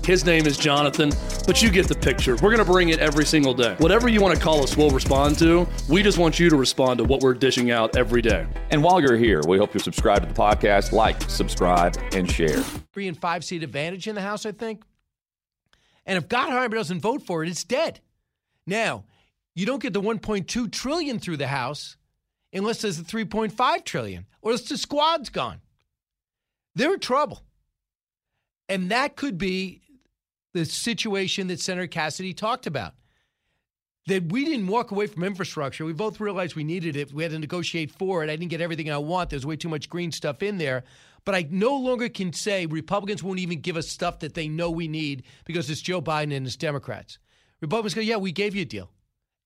His 0.05 0.25
name 0.25 0.47
is 0.47 0.57
Jonathan, 0.57 1.11
but 1.45 1.61
you 1.61 1.69
get 1.69 1.87
the 1.87 1.95
picture. 1.95 2.33
We're 2.33 2.49
going 2.49 2.57
to 2.57 2.65
bring 2.65 2.89
it 2.89 2.97
every 2.97 3.23
single 3.23 3.53
day. 3.53 3.75
Whatever 3.77 4.07
you 4.09 4.19
want 4.19 4.35
to 4.35 4.41
call 4.41 4.63
us, 4.63 4.75
we'll 4.75 4.89
respond 4.89 5.37
to. 5.39 5.67
We 5.87 6.01
just 6.01 6.17
want 6.17 6.39
you 6.39 6.49
to 6.49 6.55
respond 6.55 6.97
to 6.97 7.03
what 7.03 7.21
we're 7.21 7.35
dishing 7.35 7.69
out 7.69 7.95
every 7.95 8.23
day. 8.23 8.47
And 8.71 8.83
while 8.83 8.99
you're 8.99 9.15
here, 9.15 9.41
we 9.47 9.59
hope 9.59 9.75
you 9.75 9.79
subscribe 9.79 10.23
to 10.23 10.27
the 10.27 10.33
podcast, 10.33 10.91
like, 10.91 11.21
subscribe, 11.29 11.97
and 12.13 12.29
share. 12.29 12.61
Three 12.93 13.07
and 13.07 13.17
five 13.17 13.43
seat 13.43 13.61
advantage 13.61 14.07
in 14.07 14.15
the 14.15 14.21
House, 14.21 14.45
I 14.45 14.53
think. 14.53 14.83
And 16.07 16.17
if 16.17 16.27
Gottheimer 16.27 16.73
doesn't 16.73 16.99
vote 16.99 17.21
for 17.21 17.43
it, 17.43 17.49
it's 17.49 17.63
dead. 17.63 17.99
Now, 18.65 19.03
you 19.53 19.67
don't 19.67 19.81
get 19.81 19.93
the 19.93 20.01
1.2 20.01 20.71
trillion 20.71 21.19
through 21.19 21.37
the 21.37 21.47
House 21.47 21.95
unless 22.51 22.81
there's 22.81 22.99
a 22.99 23.03
3.5 23.03 23.85
trillion, 23.85 24.25
or 24.41 24.53
else 24.53 24.63
the 24.63 24.77
squad's 24.77 25.29
gone. 25.29 25.61
They're 26.73 26.95
in 26.95 26.99
trouble. 26.99 27.43
And 28.67 28.89
that 28.89 29.15
could 29.15 29.37
be 29.37 29.81
the 30.53 30.65
situation 30.65 31.47
that 31.47 31.59
Senator 31.59 31.87
Cassidy 31.87 32.33
talked 32.33 32.67
about. 32.67 32.93
That 34.07 34.31
we 34.31 34.45
didn't 34.45 34.67
walk 34.67 34.91
away 34.91 35.07
from 35.07 35.23
infrastructure. 35.23 35.85
We 35.85 35.93
both 35.93 36.19
realized 36.19 36.55
we 36.55 36.63
needed 36.63 36.95
it. 36.95 37.13
We 37.13 37.21
had 37.23 37.31
to 37.33 37.39
negotiate 37.39 37.91
for 37.91 38.23
it. 38.23 38.29
I 38.29 38.35
didn't 38.35 38.49
get 38.49 38.61
everything 38.61 38.91
I 38.91 38.97
want. 38.97 39.29
There's 39.29 39.45
way 39.45 39.55
too 39.55 39.69
much 39.69 39.89
green 39.89 40.11
stuff 40.11 40.41
in 40.41 40.57
there. 40.57 40.83
But 41.23 41.35
I 41.35 41.47
no 41.51 41.77
longer 41.77 42.09
can 42.09 42.33
say 42.33 42.65
Republicans 42.65 43.21
won't 43.21 43.39
even 43.39 43.61
give 43.61 43.77
us 43.77 43.87
stuff 43.87 44.19
that 44.19 44.33
they 44.33 44.47
know 44.47 44.71
we 44.71 44.87
need 44.87 45.23
because 45.45 45.69
it's 45.69 45.81
Joe 45.81 46.01
Biden 46.01 46.35
and 46.35 46.47
it's 46.47 46.55
Democrats. 46.55 47.19
Republicans 47.61 47.93
go, 47.93 48.01
yeah, 48.01 48.17
we 48.17 48.31
gave 48.31 48.55
you 48.55 48.63
a 48.63 48.65
deal. 48.65 48.89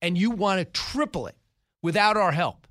And 0.02 0.18
you 0.18 0.32
want 0.32 0.60
to 0.60 0.66
triple 0.66 1.28
it 1.28 1.36
without 1.82 2.16
our 2.16 2.32
help. 2.32 2.66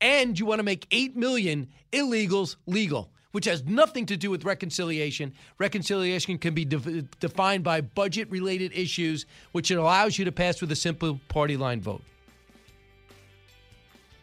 And 0.00 0.38
you 0.38 0.46
want 0.46 0.58
to 0.58 0.64
make 0.64 0.88
8 0.90 1.16
million 1.16 1.68
illegals 1.92 2.56
legal, 2.66 3.11
which 3.32 3.46
has 3.46 3.64
nothing 3.64 4.06
to 4.06 4.16
do 4.16 4.30
with 4.30 4.44
reconciliation. 4.44 5.34
Reconciliation 5.58 6.38
can 6.38 6.54
be 6.54 6.64
de- 6.64 7.02
defined 7.18 7.64
by 7.64 7.80
budget 7.80 8.30
related 8.30 8.72
issues, 8.74 9.26
which 9.52 9.70
it 9.70 9.74
allows 9.74 10.18
you 10.18 10.24
to 10.24 10.32
pass 10.32 10.60
with 10.60 10.70
a 10.70 10.76
simple 10.76 11.20
party 11.28 11.56
line 11.56 11.80
vote. 11.80 12.02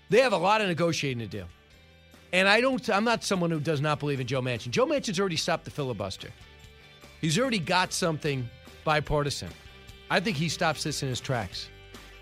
They 0.09 0.21
have 0.21 0.33
a 0.33 0.37
lot 0.37 0.61
of 0.61 0.67
negotiating 0.67 1.19
to 1.19 1.27
do. 1.27 1.45
And 2.31 2.47
I 2.47 2.61
don't 2.61 2.87
I'm 2.89 3.03
not 3.03 3.23
someone 3.23 3.51
who 3.51 3.59
does 3.59 3.81
not 3.81 3.99
believe 3.99 4.19
in 4.19 4.27
Joe 4.27 4.41
Manchin. 4.41 4.69
Joe 4.69 4.85
Manchin's 4.85 5.19
already 5.19 5.35
stopped 5.35 5.65
the 5.65 5.71
filibuster. 5.71 6.29
He's 7.21 7.37
already 7.37 7.59
got 7.59 7.91
something 7.91 8.47
bipartisan. 8.83 9.49
I 10.09 10.19
think 10.19 10.37
he 10.37 10.49
stops 10.49 10.83
this 10.83 11.03
in 11.03 11.09
his 11.09 11.19
tracks. 11.19 11.69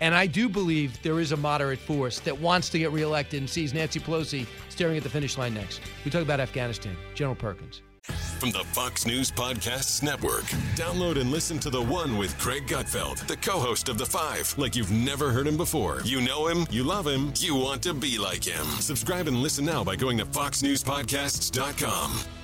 And 0.00 0.14
I 0.14 0.26
do 0.26 0.48
believe 0.48 1.00
there 1.02 1.20
is 1.20 1.32
a 1.32 1.36
moderate 1.36 1.78
force 1.78 2.20
that 2.20 2.38
wants 2.38 2.68
to 2.70 2.78
get 2.78 2.92
reelected 2.92 3.40
and 3.40 3.50
sees 3.50 3.74
Nancy 3.74 4.00
Pelosi 4.00 4.46
staring 4.68 4.96
at 4.96 5.02
the 5.02 5.10
finish 5.10 5.36
line 5.36 5.54
next. 5.54 5.80
We 6.04 6.10
talk 6.10 6.22
about 6.22 6.40
Afghanistan. 6.40 6.96
General 7.14 7.36
Perkins. 7.36 7.82
From 8.38 8.52
the 8.52 8.64
Fox 8.72 9.06
News 9.06 9.30
Podcasts 9.30 10.02
Network. 10.02 10.44
Download 10.76 11.20
and 11.20 11.30
listen 11.30 11.58
to 11.58 11.70
The 11.70 11.82
One 11.82 12.16
with 12.16 12.38
Greg 12.38 12.66
Gutfeld, 12.66 13.26
the 13.26 13.36
co 13.36 13.58
host 13.58 13.88
of 13.88 13.98
The 13.98 14.06
Five, 14.06 14.54
like 14.56 14.76
you've 14.76 14.92
never 14.92 15.30
heard 15.30 15.46
him 15.46 15.56
before. 15.56 16.00
You 16.04 16.20
know 16.20 16.46
him, 16.46 16.66
you 16.70 16.84
love 16.84 17.06
him, 17.06 17.32
you 17.36 17.56
want 17.56 17.82
to 17.82 17.92
be 17.92 18.16
like 18.16 18.44
him. 18.44 18.64
Subscribe 18.80 19.26
and 19.26 19.42
listen 19.42 19.64
now 19.64 19.84
by 19.84 19.96
going 19.96 20.16
to 20.18 20.24
FoxNewsPodcasts.com. 20.24 22.37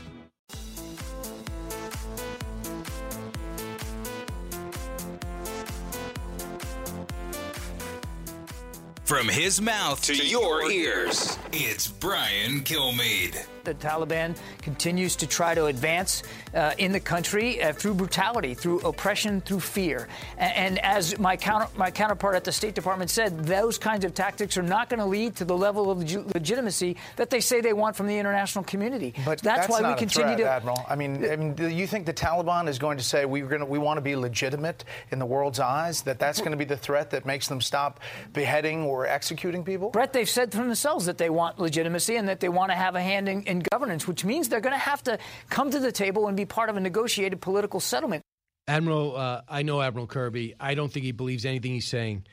From 9.04 9.28
his 9.28 9.60
mouth 9.60 10.00
to, 10.04 10.14
your 10.14 10.70
ears, 10.70 11.38
it's 11.52 11.86
Brian 11.86 12.62
Kilmeade. 12.62 13.36
The 13.64 13.74
Taliban 13.74 14.36
continues 14.62 15.16
to 15.16 15.26
try 15.26 15.54
to 15.54 15.66
advance 15.66 16.22
uh, 16.54 16.72
in 16.78 16.92
the 16.92 17.00
country 17.00 17.62
uh, 17.62 17.72
through 17.72 17.94
brutality, 17.94 18.54
through 18.54 18.80
oppression, 18.80 19.40
through 19.40 19.60
fear. 19.60 20.08
And, 20.38 20.56
and 20.56 20.78
as 20.80 21.18
my, 21.18 21.36
counter, 21.36 21.68
my 21.76 21.90
counterpart 21.90 22.34
at 22.34 22.44
the 22.44 22.52
State 22.52 22.74
Department 22.74 23.10
said, 23.10 23.44
those 23.44 23.78
kinds 23.78 24.04
of 24.04 24.14
tactics 24.14 24.56
are 24.56 24.62
not 24.62 24.88
going 24.88 25.00
to 25.00 25.06
lead 25.06 25.36
to 25.36 25.44
the 25.44 25.56
level 25.56 25.90
of 25.90 25.98
leg- 25.98 26.34
legitimacy 26.34 26.96
that 27.16 27.30
they 27.30 27.40
say 27.40 27.60
they 27.60 27.72
want 27.72 27.96
from 27.96 28.06
the 28.06 28.18
international 28.18 28.64
community. 28.64 29.14
But 29.24 29.40
that's, 29.40 29.66
that's 29.66 29.68
why 29.68 29.88
we 29.88 29.96
continue 29.98 30.36
threat, 30.36 30.38
to. 30.38 30.50
Admiral. 30.50 30.84
I 30.88 30.96
mean, 30.96 31.24
I 31.30 31.36
mean, 31.36 31.54
do 31.54 31.68
you 31.68 31.86
think 31.86 32.06
the 32.06 32.14
Taliban 32.14 32.68
is 32.68 32.78
going 32.78 32.98
to 32.98 33.04
say 33.04 33.24
we're 33.24 33.46
going 33.46 33.60
to 33.60 33.66
we 33.66 33.78
want 33.78 33.96
to 33.96 34.02
be 34.02 34.16
legitimate 34.16 34.84
in 35.10 35.18
the 35.18 35.26
world's 35.26 35.60
eyes? 35.60 36.02
That 36.02 36.18
that's 36.18 36.40
going 36.40 36.52
to 36.52 36.56
be 36.56 36.64
the 36.64 36.76
threat 36.76 37.10
that 37.10 37.26
makes 37.26 37.48
them 37.48 37.60
stop 37.60 38.00
beheading 38.32 38.82
or 38.82 39.06
executing 39.06 39.64
people? 39.64 39.90
Brett, 39.90 40.12
they've 40.12 40.28
said 40.28 40.52
for 40.52 40.58
themselves 40.58 41.06
that 41.06 41.18
they 41.18 41.30
want 41.30 41.58
legitimacy 41.58 42.16
and 42.16 42.28
that 42.28 42.40
they 42.40 42.48
want 42.48 42.70
to 42.70 42.76
have 42.76 42.94
a 42.94 43.02
hand 43.02 43.28
in, 43.28 43.42
in 43.42 43.53
governance, 43.60 44.06
which 44.06 44.24
means 44.24 44.48
they're 44.48 44.60
going 44.60 44.74
to 44.74 44.78
have 44.78 45.02
to 45.04 45.18
come 45.50 45.70
to 45.70 45.78
the 45.78 45.92
table 45.92 46.28
and 46.28 46.36
be 46.36 46.44
part 46.44 46.70
of 46.70 46.76
a 46.76 46.80
negotiated 46.80 47.40
political 47.40 47.80
settlement. 47.80 48.22
Admiral, 48.66 49.16
uh, 49.16 49.42
I 49.48 49.62
know 49.62 49.82
Admiral 49.82 50.06
Kirby. 50.06 50.54
I 50.58 50.74
don't 50.74 50.90
think 50.90 51.04
he 51.04 51.12
believes 51.12 51.44
anything 51.44 51.72
he's 51.72 51.86
saying. 51.86 52.24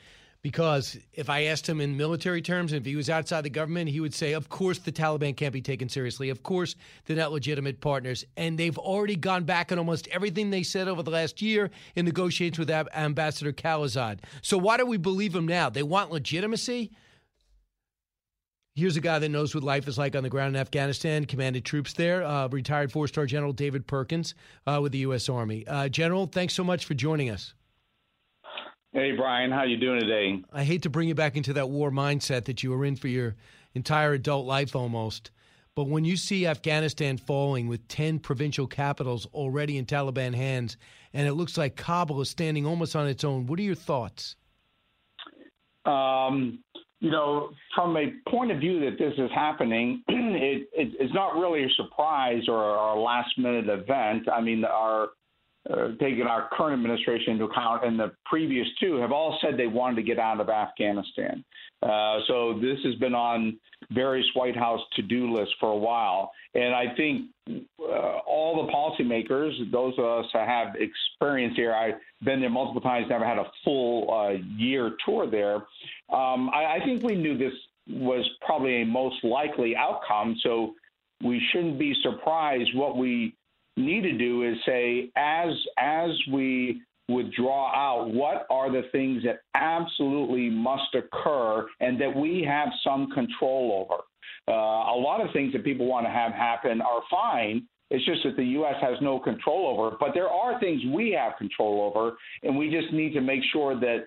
Because 0.42 0.98
if 1.12 1.30
I 1.30 1.44
asked 1.44 1.68
him 1.68 1.80
in 1.80 1.96
military 1.96 2.42
terms, 2.42 2.72
if 2.72 2.84
he 2.84 2.96
was 2.96 3.08
outside 3.08 3.42
the 3.42 3.50
government, 3.50 3.88
he 3.88 4.00
would 4.00 4.12
say, 4.12 4.32
of 4.32 4.48
course, 4.48 4.80
the 4.80 4.90
Taliban 4.90 5.36
can't 5.36 5.52
be 5.52 5.62
taken 5.62 5.88
seriously. 5.88 6.30
Of 6.30 6.42
course, 6.42 6.74
they're 7.04 7.16
not 7.16 7.30
legitimate 7.30 7.80
partners. 7.80 8.24
And 8.36 8.58
they've 8.58 8.76
already 8.76 9.14
gone 9.14 9.44
back 9.44 9.70
on 9.70 9.78
almost 9.78 10.08
everything 10.08 10.50
they 10.50 10.64
said 10.64 10.88
over 10.88 11.04
the 11.04 11.12
last 11.12 11.42
year 11.42 11.70
in 11.94 12.04
negotiations 12.04 12.58
with 12.58 12.70
Ambassador 12.70 13.52
Khalilzad. 13.52 14.18
So 14.42 14.58
why 14.58 14.78
do 14.78 14.84
we 14.84 14.96
believe 14.96 15.32
him 15.32 15.46
now? 15.46 15.70
They 15.70 15.84
want 15.84 16.10
legitimacy? 16.10 16.90
Here's 18.74 18.96
a 18.96 19.02
guy 19.02 19.18
that 19.18 19.28
knows 19.28 19.54
what 19.54 19.62
life 19.62 19.86
is 19.86 19.98
like 19.98 20.16
on 20.16 20.22
the 20.22 20.30
ground 20.30 20.56
in 20.56 20.60
Afghanistan, 20.60 21.26
commanded 21.26 21.62
troops 21.62 21.92
there, 21.92 22.24
uh, 22.24 22.48
retired 22.48 22.90
four 22.90 23.06
star 23.06 23.26
General 23.26 23.52
David 23.52 23.86
Perkins 23.86 24.34
uh, 24.66 24.78
with 24.80 24.92
the 24.92 24.98
U.S. 24.98 25.28
Army. 25.28 25.66
Uh, 25.66 25.90
General, 25.90 26.26
thanks 26.26 26.54
so 26.54 26.64
much 26.64 26.86
for 26.86 26.94
joining 26.94 27.28
us. 27.28 27.52
Hey, 28.94 29.12
Brian, 29.12 29.50
how 29.50 29.64
you 29.64 29.76
doing 29.76 30.00
today? 30.00 30.42
I 30.54 30.64
hate 30.64 30.82
to 30.82 30.90
bring 30.90 31.06
you 31.06 31.14
back 31.14 31.36
into 31.36 31.52
that 31.52 31.68
war 31.68 31.90
mindset 31.90 32.46
that 32.46 32.62
you 32.62 32.70
were 32.70 32.86
in 32.86 32.96
for 32.96 33.08
your 33.08 33.36
entire 33.74 34.14
adult 34.14 34.46
life 34.46 34.74
almost. 34.74 35.32
But 35.74 35.88
when 35.88 36.06
you 36.06 36.16
see 36.16 36.46
Afghanistan 36.46 37.18
falling 37.18 37.68
with 37.68 37.86
10 37.88 38.20
provincial 38.20 38.66
capitals 38.66 39.26
already 39.34 39.76
in 39.76 39.84
Taliban 39.84 40.34
hands, 40.34 40.78
and 41.12 41.28
it 41.28 41.34
looks 41.34 41.58
like 41.58 41.76
Kabul 41.76 42.22
is 42.22 42.30
standing 42.30 42.64
almost 42.64 42.96
on 42.96 43.06
its 43.06 43.22
own, 43.22 43.46
what 43.46 43.58
are 43.58 43.62
your 43.62 43.74
thoughts? 43.74 44.36
Um, 45.84 46.60
you 47.02 47.10
know, 47.10 47.50
from 47.74 47.96
a 47.96 48.12
point 48.30 48.52
of 48.52 48.60
view 48.60 48.78
that 48.78 48.96
this 48.96 49.12
is 49.18 49.28
happening, 49.34 50.04
it, 50.08 50.68
it, 50.72 50.92
it's 51.00 51.12
not 51.12 51.34
really 51.34 51.64
a 51.64 51.68
surprise 51.70 52.44
or 52.46 52.76
a 52.76 52.98
last 52.98 53.36
minute 53.36 53.68
event. 53.68 54.28
I 54.32 54.40
mean, 54.40 54.64
our 54.64 55.08
taking 56.00 56.22
our 56.22 56.48
current 56.52 56.74
administration 56.74 57.34
into 57.34 57.44
account 57.44 57.84
and 57.84 57.98
the 57.98 58.12
previous 58.24 58.66
two 58.80 58.96
have 58.96 59.12
all 59.12 59.38
said 59.40 59.56
they 59.56 59.66
wanted 59.66 59.96
to 59.96 60.02
get 60.02 60.18
out 60.18 60.40
of 60.40 60.48
Afghanistan. 60.48 61.44
Uh, 61.82 62.18
so 62.28 62.58
this 62.60 62.78
has 62.84 62.94
been 62.96 63.14
on 63.14 63.58
various 63.90 64.26
White 64.34 64.56
House 64.56 64.80
to 64.94 65.02
do 65.02 65.36
lists 65.36 65.54
for 65.58 65.70
a 65.70 65.76
while. 65.76 66.32
And 66.54 66.74
I 66.74 66.94
think 66.96 67.28
uh, 67.48 68.18
all 68.26 68.66
the 68.66 68.72
policymakers, 68.72 69.70
those 69.72 69.94
of 69.98 70.04
us 70.04 70.26
that 70.32 70.46
have 70.48 70.74
experience 70.76 71.54
here, 71.56 71.74
I've 71.74 71.94
been 72.24 72.40
there 72.40 72.50
multiple 72.50 72.80
times, 72.80 73.06
never 73.08 73.26
had 73.26 73.38
a 73.38 73.50
full 73.64 74.12
uh, 74.12 74.34
year 74.56 74.92
tour 75.04 75.28
there. 75.28 75.56
Um, 76.16 76.50
I, 76.50 76.76
I 76.76 76.80
think 76.84 77.02
we 77.02 77.16
knew 77.16 77.36
this 77.36 77.52
was 77.88 78.28
probably 78.46 78.82
a 78.82 78.86
most 78.86 79.24
likely 79.24 79.74
outcome. 79.74 80.36
So 80.42 80.74
we 81.24 81.42
shouldn't 81.52 81.78
be 81.78 81.94
surprised. 82.02 82.70
What 82.74 82.96
we 82.96 83.34
need 83.76 84.02
to 84.02 84.16
do 84.16 84.42
is 84.42 84.56
say, 84.66 85.10
as 85.16 85.50
as 85.78 86.10
we 86.30 86.82
withdraw 87.08 87.68
out, 87.74 88.12
what 88.12 88.46
are 88.50 88.70
the 88.70 88.82
things 88.92 89.22
that 89.24 89.40
absolutely 89.54 90.48
must 90.50 90.94
occur 90.94 91.66
and 91.80 92.00
that 92.00 92.14
we 92.14 92.44
have 92.46 92.68
some 92.84 93.10
control 93.10 93.86
over? 93.86 94.02
Uh, 94.48 94.52
a 94.52 94.98
lot 94.98 95.20
of 95.20 95.32
things 95.32 95.52
that 95.52 95.64
people 95.64 95.86
want 95.86 96.06
to 96.06 96.10
have 96.10 96.32
happen 96.32 96.80
are 96.80 97.02
fine. 97.10 97.66
It's 97.90 98.04
just 98.06 98.22
that 98.24 98.36
the 98.36 98.44
U.S. 98.44 98.74
has 98.80 98.96
no 99.02 99.18
control 99.18 99.68
over. 99.68 99.96
But 100.00 100.10
there 100.14 100.28
are 100.28 100.58
things 100.58 100.80
we 100.94 101.10
have 101.12 101.36
control 101.36 101.82
over, 101.82 102.16
and 102.42 102.56
we 102.56 102.70
just 102.70 102.92
need 102.92 103.12
to 103.12 103.20
make 103.20 103.42
sure 103.52 103.78
that 103.78 104.06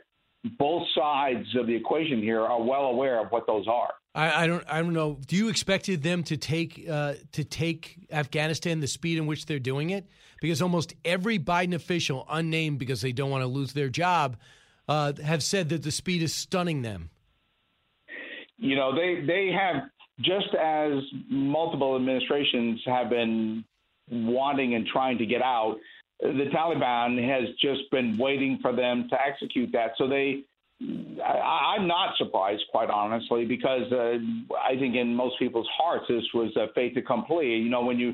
both 0.58 0.84
sides 0.95 1.45
of 1.56 1.67
the 1.67 1.75
equation 1.75 2.19
here 2.19 2.41
are 2.41 2.62
well 2.62 2.86
aware 2.86 3.19
of 3.23 3.32
what 3.32 3.47
those 3.47 3.67
are. 3.67 3.93
I, 4.15 4.43
I 4.43 4.47
don't. 4.47 4.63
I 4.67 4.82
don't 4.82 4.93
know. 4.93 5.19
Do 5.28 5.36
you 5.36 5.49
expected 5.49 6.01
them 6.01 6.23
to 6.23 6.38
take 6.38 6.86
uh, 6.89 7.15
to 7.34 7.43
take 7.43 8.08
Afghanistan 8.10 8.80
the 8.80 8.88
speed 8.88 9.17
in 9.17 9.28
which 9.28 9.45
they're 9.45 9.60
doing 9.60 9.89
it? 9.89 10.08
Because 10.41 10.62
almost 10.62 10.95
every 11.04 11.38
Biden 11.38 11.75
official, 11.75 12.25
unnamed 12.30 12.80
because 12.80 13.01
they 13.01 13.12
don't 13.12 13.30
want 13.30 13.41
to 13.41 13.47
lose 13.47 13.73
their 13.73 13.89
job, 13.89 14.38
uh, 14.88 15.13
have 15.21 15.43
said 15.43 15.69
that 15.69 15.84
the 15.84 15.91
speed 15.91 16.23
is 16.23 16.34
stunning 16.34 16.82
them. 16.82 17.10
You 18.58 18.78
know, 18.78 18.95
they 18.95 19.25
they 19.25 19.51
have 19.51 19.84
just 20.21 20.56
as 20.56 20.93
multiple 21.30 21.97
administrations 21.97 22.82
have 22.86 23.10
been 23.10 23.65
wanting 24.10 24.75
and 24.75 24.88
trying 24.88 25.17
to 25.17 25.25
get 25.25 25.41
out. 25.41 25.75
The 26.21 26.49
Taliban 26.54 27.21
has 27.28 27.54
just 27.62 27.91
been 27.91 28.17
waiting 28.17 28.60
for 28.62 28.73
them 28.73 29.10
to 29.10 29.17
execute 29.19 29.73
that. 29.73 29.91
So 29.97 30.08
they 30.08 30.45
I, 30.81 31.75
I'm 31.77 31.88
not 31.88 32.17
surprised, 32.17 32.63
quite 32.71 32.89
honestly, 32.89 33.45
because 33.45 33.91
uh, 33.91 34.17
I 34.61 34.77
think 34.77 34.95
in 34.95 35.15
most 35.15 35.39
people's 35.39 35.69
hearts 35.77 36.05
this 36.09 36.23
was 36.33 36.55
a 36.57 36.67
fait 36.73 36.97
accompli. 36.97 37.47
You 37.47 37.69
know, 37.69 37.83
when 37.83 37.97
you 37.97 38.13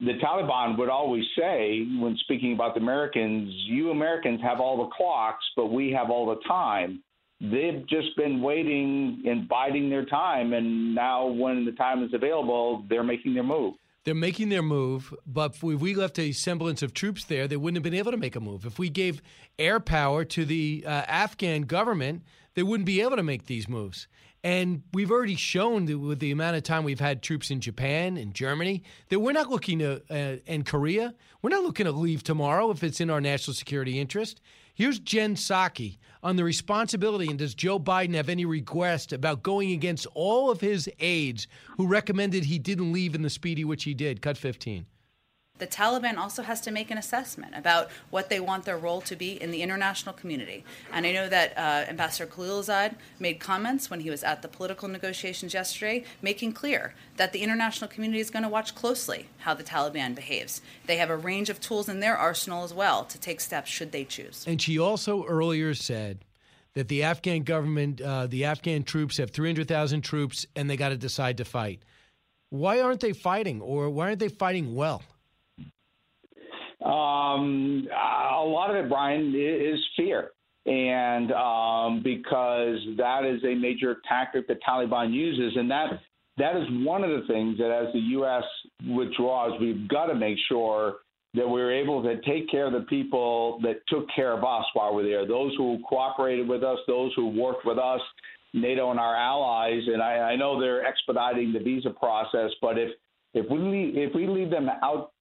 the 0.00 0.12
Taliban 0.22 0.78
would 0.78 0.88
always 0.88 1.24
say, 1.36 1.84
when 1.98 2.16
speaking 2.20 2.52
about 2.52 2.74
the 2.74 2.80
Americans, 2.80 3.52
you 3.66 3.90
Americans 3.90 4.40
have 4.42 4.60
all 4.60 4.76
the 4.76 4.90
clocks, 4.90 5.44
but 5.56 5.66
we 5.66 5.90
have 5.90 6.08
all 6.08 6.26
the 6.26 6.40
time. 6.46 7.02
They've 7.40 7.84
just 7.88 8.16
been 8.16 8.40
waiting 8.40 9.22
and 9.26 9.48
biding 9.48 9.90
their 9.90 10.04
time, 10.04 10.52
and 10.52 10.94
now 10.94 11.26
when 11.26 11.64
the 11.64 11.72
time 11.72 12.04
is 12.04 12.14
available, 12.14 12.84
they're 12.88 13.04
making 13.04 13.34
their 13.34 13.42
move. 13.42 13.74
They're 14.04 14.14
making 14.14 14.48
their 14.48 14.62
move, 14.62 15.12
but 15.26 15.56
if 15.56 15.62
we 15.62 15.94
left 15.94 16.18
a 16.18 16.32
semblance 16.32 16.82
of 16.82 16.94
troops 16.94 17.24
there, 17.24 17.46
they 17.46 17.56
wouldn't 17.56 17.76
have 17.76 17.82
been 17.82 17.98
able 17.98 18.12
to 18.12 18.16
make 18.16 18.36
a 18.36 18.40
move. 18.40 18.64
If 18.64 18.78
we 18.78 18.88
gave 18.88 19.20
air 19.58 19.80
power 19.80 20.24
to 20.24 20.44
the 20.44 20.84
uh, 20.86 20.90
Afghan 20.90 21.62
government, 21.62 22.22
they 22.54 22.62
wouldn't 22.62 22.86
be 22.86 23.00
able 23.02 23.16
to 23.16 23.22
make 23.22 23.46
these 23.46 23.68
moves. 23.68 24.08
And 24.44 24.82
we've 24.92 25.10
already 25.10 25.34
shown 25.34 25.86
that 25.86 25.98
with 25.98 26.20
the 26.20 26.30
amount 26.30 26.56
of 26.56 26.62
time 26.62 26.84
we've 26.84 27.00
had 27.00 27.22
troops 27.22 27.50
in 27.50 27.60
Japan 27.60 28.16
and 28.16 28.32
Germany 28.32 28.84
that 29.08 29.18
we're 29.18 29.32
not 29.32 29.50
looking 29.50 29.80
to, 29.80 30.00
uh, 30.08 30.36
and 30.46 30.64
Korea, 30.64 31.14
we're 31.42 31.50
not 31.50 31.64
looking 31.64 31.86
to 31.86 31.92
leave 31.92 32.22
tomorrow 32.22 32.70
if 32.70 32.84
it's 32.84 33.00
in 33.00 33.10
our 33.10 33.20
national 33.20 33.54
security 33.54 33.98
interest. 33.98 34.40
Here's 34.78 35.00
Jen 35.00 35.34
Psaki 35.34 35.98
on 36.22 36.36
the 36.36 36.44
responsibility 36.44 37.26
and 37.28 37.36
does 37.36 37.52
Joe 37.52 37.80
Biden 37.80 38.14
have 38.14 38.28
any 38.28 38.44
request 38.44 39.12
about 39.12 39.42
going 39.42 39.72
against 39.72 40.06
all 40.14 40.52
of 40.52 40.60
his 40.60 40.88
aides 41.00 41.48
who 41.76 41.88
recommended 41.88 42.44
he 42.44 42.60
didn't 42.60 42.92
leave 42.92 43.16
in 43.16 43.22
the 43.22 43.28
speedy 43.28 43.64
which 43.64 43.82
he 43.82 43.92
did? 43.92 44.22
Cut 44.22 44.36
15. 44.36 44.86
The 45.58 45.66
Taliban 45.66 46.16
also 46.16 46.42
has 46.42 46.60
to 46.62 46.70
make 46.70 46.90
an 46.90 46.98
assessment 46.98 47.54
about 47.56 47.90
what 48.10 48.28
they 48.28 48.40
want 48.40 48.64
their 48.64 48.78
role 48.78 49.00
to 49.02 49.16
be 49.16 49.40
in 49.40 49.50
the 49.50 49.62
international 49.62 50.14
community. 50.14 50.64
And 50.92 51.06
I 51.06 51.12
know 51.12 51.28
that 51.28 51.56
uh, 51.56 51.88
Ambassador 51.88 52.30
Khalilzad 52.30 52.94
made 53.18 53.40
comments 53.40 53.90
when 53.90 54.00
he 54.00 54.10
was 54.10 54.22
at 54.22 54.42
the 54.42 54.48
political 54.48 54.88
negotiations 54.88 55.54
yesterday, 55.54 56.04
making 56.22 56.52
clear 56.52 56.94
that 57.16 57.32
the 57.32 57.42
international 57.42 57.88
community 57.88 58.20
is 58.20 58.30
going 58.30 58.42
to 58.42 58.48
watch 58.48 58.74
closely 58.74 59.26
how 59.38 59.54
the 59.54 59.64
Taliban 59.64 60.14
behaves. 60.14 60.60
They 60.86 60.96
have 60.98 61.10
a 61.10 61.16
range 61.16 61.50
of 61.50 61.60
tools 61.60 61.88
in 61.88 62.00
their 62.00 62.16
arsenal 62.16 62.64
as 62.64 62.72
well 62.72 63.04
to 63.04 63.18
take 63.18 63.40
steps 63.40 63.70
should 63.70 63.92
they 63.92 64.04
choose. 64.04 64.44
And 64.46 64.60
she 64.60 64.78
also 64.78 65.24
earlier 65.24 65.74
said 65.74 66.24
that 66.74 66.88
the 66.88 67.02
Afghan 67.02 67.42
government, 67.42 68.00
uh, 68.00 68.26
the 68.26 68.44
Afghan 68.44 68.84
troops 68.84 69.16
have 69.16 69.30
300,000 69.30 70.02
troops 70.02 70.46
and 70.54 70.70
they 70.70 70.76
got 70.76 70.90
to 70.90 70.96
decide 70.96 71.38
to 71.38 71.44
fight. 71.44 71.82
Why 72.50 72.80
aren't 72.80 73.00
they 73.00 73.12
fighting 73.12 73.60
or 73.60 73.90
why 73.90 74.06
aren't 74.06 74.20
they 74.20 74.28
fighting 74.28 74.74
well? 74.74 75.02
Um, 76.84 77.88
a 77.90 78.44
lot 78.44 78.70
of 78.70 78.76
it, 78.76 78.88
Brian, 78.88 79.34
is 79.34 79.80
fear. 79.96 80.30
And 80.66 81.32
um, 81.32 82.02
because 82.02 82.78
that 82.98 83.24
is 83.24 83.42
a 83.44 83.54
major 83.54 83.96
tactic 84.06 84.46
that 84.48 84.58
Taliban 84.62 85.12
uses, 85.12 85.56
and 85.56 85.70
that 85.70 86.00
that 86.36 86.56
is 86.56 86.64
one 86.84 87.02
of 87.02 87.10
the 87.10 87.26
things 87.26 87.58
that 87.58 87.70
as 87.70 87.92
the 87.92 88.00
U.S. 88.00 88.44
withdraws, 88.86 89.58
we've 89.60 89.88
got 89.88 90.06
to 90.06 90.14
make 90.14 90.36
sure 90.48 90.96
that 91.34 91.48
we're 91.48 91.72
able 91.72 92.02
to 92.02 92.20
take 92.22 92.50
care 92.50 92.66
of 92.66 92.72
the 92.72 92.86
people 92.88 93.60
that 93.62 93.80
took 93.88 94.06
care 94.14 94.32
of 94.32 94.44
us 94.44 94.64
while 94.74 94.94
we're 94.94 95.04
there, 95.04 95.26
those 95.26 95.54
who 95.56 95.78
cooperated 95.88 96.48
with 96.48 96.62
us, 96.62 96.78
those 96.86 97.12
who 97.16 97.28
worked 97.28 97.66
with 97.66 97.78
us, 97.78 98.00
NATO 98.54 98.90
and 98.90 99.00
our 99.00 99.16
allies. 99.16 99.82
And 99.86 100.02
I, 100.02 100.32
I 100.32 100.36
know 100.36 100.60
they're 100.60 100.84
expediting 100.86 101.52
the 101.52 101.60
visa 101.60 101.90
process, 101.90 102.50
but 102.60 102.78
if 102.78 102.90
if 103.34 103.50
we 103.50 103.58
leave, 103.58 103.96
if 103.96 104.14
we 104.14 104.26
leave 104.26 104.50
them 104.50 104.68
out 104.82 105.12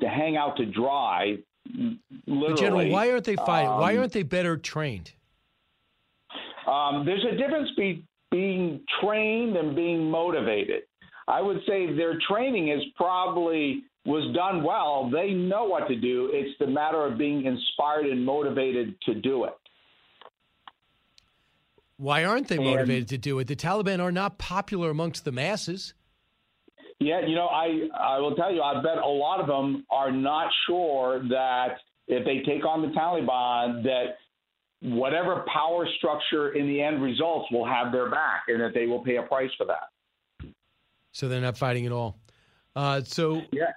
to 0.00 0.08
hang 0.08 0.36
out 0.36 0.56
to 0.58 0.66
dry. 0.66 1.36
Literally, 2.26 2.60
General, 2.60 2.88
why 2.90 3.10
aren't 3.10 3.24
they 3.24 3.36
fighting? 3.36 3.70
Um, 3.70 3.80
why 3.80 3.96
aren't 3.96 4.12
they 4.12 4.22
better 4.22 4.56
trained? 4.56 5.12
Um, 6.66 7.04
there's 7.04 7.24
a 7.24 7.36
difference 7.36 7.68
between 7.70 8.04
being 8.30 8.80
trained 9.00 9.56
and 9.56 9.74
being 9.74 10.10
motivated. 10.10 10.82
I 11.26 11.40
would 11.42 11.60
say 11.66 11.94
their 11.94 12.18
training 12.28 12.68
is 12.68 12.82
probably 12.96 13.84
was 14.06 14.34
done 14.34 14.62
well. 14.62 15.10
They 15.10 15.32
know 15.32 15.64
what 15.64 15.88
to 15.88 15.96
do. 15.96 16.30
It's 16.32 16.58
the 16.58 16.66
matter 16.66 17.04
of 17.04 17.18
being 17.18 17.44
inspired 17.44 18.06
and 18.06 18.24
motivated 18.24 18.94
to 19.02 19.14
do 19.14 19.44
it. 19.44 19.54
Why 21.98 22.24
aren't 22.24 22.48
they 22.48 22.56
And- 22.56 22.64
motivated 22.64 23.08
to 23.08 23.18
do 23.18 23.38
it? 23.40 23.48
The 23.48 23.56
Taliban 23.56 24.00
are 24.00 24.12
not 24.12 24.38
popular 24.38 24.88
amongst 24.90 25.24
the 25.24 25.32
masses. 25.32 25.94
Yeah, 27.00 27.20
you 27.24 27.36
know, 27.36 27.46
I 27.46 27.88
I 27.98 28.18
will 28.18 28.34
tell 28.34 28.52
you, 28.52 28.62
I 28.62 28.82
bet 28.82 28.98
a 28.98 29.06
lot 29.06 29.40
of 29.40 29.46
them 29.46 29.84
are 29.90 30.10
not 30.10 30.50
sure 30.66 31.22
that 31.28 31.78
if 32.08 32.24
they 32.24 32.40
take 32.40 32.64
on 32.64 32.82
the 32.82 32.88
Taliban, 32.88 33.84
that 33.84 34.16
whatever 34.80 35.44
power 35.52 35.86
structure 35.98 36.52
in 36.52 36.66
the 36.66 36.80
end 36.82 37.02
results 37.02 37.50
will 37.52 37.66
have 37.66 37.92
their 37.92 38.10
back, 38.10 38.44
and 38.48 38.60
that 38.60 38.74
they 38.74 38.86
will 38.86 39.04
pay 39.04 39.16
a 39.16 39.22
price 39.22 39.50
for 39.56 39.66
that. 39.66 40.50
So 41.12 41.28
they're 41.28 41.40
not 41.40 41.56
fighting 41.56 41.86
at 41.86 41.92
all. 41.92 42.18
Uh, 42.74 43.02
so 43.02 43.42
yeah. 43.52 43.72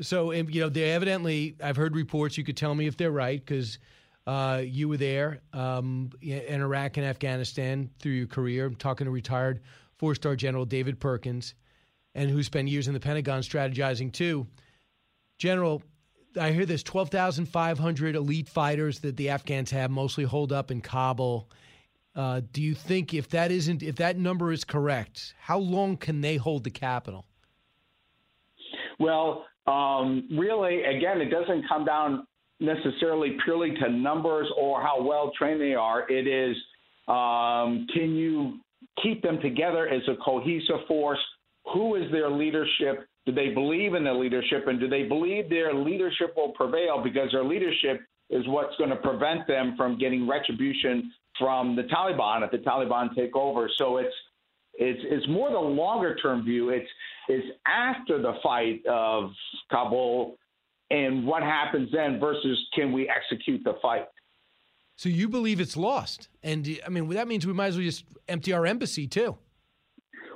So 0.00 0.32
you 0.32 0.60
know, 0.60 0.68
they 0.68 0.90
evidently. 0.90 1.56
I've 1.62 1.76
heard 1.76 1.94
reports. 1.94 2.36
You 2.36 2.44
could 2.44 2.56
tell 2.56 2.74
me 2.74 2.86
if 2.88 2.96
they're 2.96 3.12
right 3.12 3.38
because 3.38 3.78
uh, 4.26 4.62
you 4.64 4.88
were 4.88 4.96
there 4.96 5.42
um, 5.52 6.10
in 6.20 6.60
Iraq 6.60 6.96
and 6.96 7.06
Afghanistan 7.06 7.90
through 7.98 8.12
your 8.12 8.26
career. 8.26 8.66
I'm 8.66 8.74
talking 8.74 9.04
to 9.04 9.10
retired 9.10 9.60
four-star 9.98 10.34
General 10.34 10.64
David 10.64 10.98
Perkins, 10.98 11.54
and 12.14 12.30
who 12.30 12.42
spent 12.42 12.68
years 12.68 12.88
in 12.88 12.94
the 12.94 13.00
Pentagon 13.00 13.40
strategizing 13.40 14.12
too. 14.12 14.46
General, 15.38 15.82
I 16.40 16.52
hear 16.52 16.64
there's 16.66 16.82
12,500 16.82 18.14
elite 18.14 18.48
fighters 18.48 19.00
that 19.00 19.16
the 19.16 19.30
Afghans 19.30 19.70
have, 19.70 19.90
mostly 19.90 20.24
hold 20.24 20.52
up 20.52 20.70
in 20.70 20.80
Kabul. 20.80 21.48
Uh, 22.14 22.40
do 22.52 22.62
you 22.62 22.74
think 22.74 23.12
if 23.12 23.28
that 23.30 23.50
isn't 23.50 23.82
if 23.82 23.96
that 23.96 24.16
number 24.16 24.52
is 24.52 24.62
correct, 24.62 25.34
how 25.38 25.58
long 25.58 25.96
can 25.96 26.20
they 26.20 26.36
hold 26.36 26.62
the 26.62 26.70
capital? 26.70 27.26
Well, 29.00 29.44
um, 29.66 30.28
really, 30.30 30.84
again, 30.84 31.20
it 31.20 31.30
doesn't 31.30 31.66
come 31.68 31.84
down 31.84 32.26
necessarily 32.60 33.36
purely 33.44 33.74
to 33.82 33.90
numbers 33.90 34.48
or 34.56 34.80
how 34.80 35.02
well 35.02 35.32
trained 35.36 35.60
they 35.60 35.74
are. 35.74 36.08
It 36.08 36.28
is 36.28 36.56
um, 37.08 37.86
can 37.92 38.14
you 38.14 38.60
keep 39.02 39.22
them 39.22 39.40
together 39.40 39.88
as 39.88 40.02
a 40.08 40.16
cohesive 40.24 40.86
force? 40.88 41.18
Who 41.72 41.96
is 41.96 42.10
their 42.12 42.30
leadership? 42.30 43.06
Do 43.26 43.32
they 43.32 43.50
believe 43.50 43.94
in 43.94 44.04
their 44.04 44.14
leadership? 44.14 44.66
And 44.66 44.78
do 44.78 44.88
they 44.88 45.04
believe 45.04 45.48
their 45.48 45.72
leadership 45.74 46.34
will 46.36 46.50
prevail 46.50 47.02
because 47.02 47.30
their 47.32 47.44
leadership 47.44 48.02
is 48.30 48.42
what's 48.46 48.76
going 48.76 48.90
to 48.90 48.96
prevent 48.96 49.46
them 49.46 49.74
from 49.76 49.98
getting 49.98 50.28
retribution 50.28 51.12
from 51.38 51.74
the 51.74 51.82
Taliban 51.82 52.44
if 52.44 52.50
the 52.50 52.58
Taliban 52.58 53.14
take 53.14 53.34
over? 53.34 53.70
So 53.78 53.96
it's 53.98 54.14
it's 54.74 55.00
it's 55.04 55.28
more 55.28 55.50
the 55.50 55.58
longer 55.58 56.16
term 56.16 56.44
view. 56.44 56.70
It's 56.70 56.88
it's 57.28 57.46
after 57.66 58.20
the 58.20 58.34
fight 58.42 58.84
of 58.86 59.30
Kabul 59.70 60.36
and 60.90 61.26
what 61.26 61.42
happens 61.42 61.90
then 61.92 62.20
versus 62.20 62.58
can 62.74 62.92
we 62.92 63.08
execute 63.08 63.62
the 63.64 63.74
fight? 63.80 64.06
So 64.96 65.08
you 65.08 65.28
believe 65.28 65.60
it's 65.60 65.76
lost, 65.76 66.28
and 66.42 66.78
I 66.86 66.88
mean 66.88 67.08
that 67.10 67.26
means 67.26 67.46
we 67.46 67.52
might 67.52 67.68
as 67.68 67.76
well 67.76 67.84
just 67.84 68.04
empty 68.28 68.52
our 68.52 68.64
embassy 68.64 69.08
too. 69.08 69.36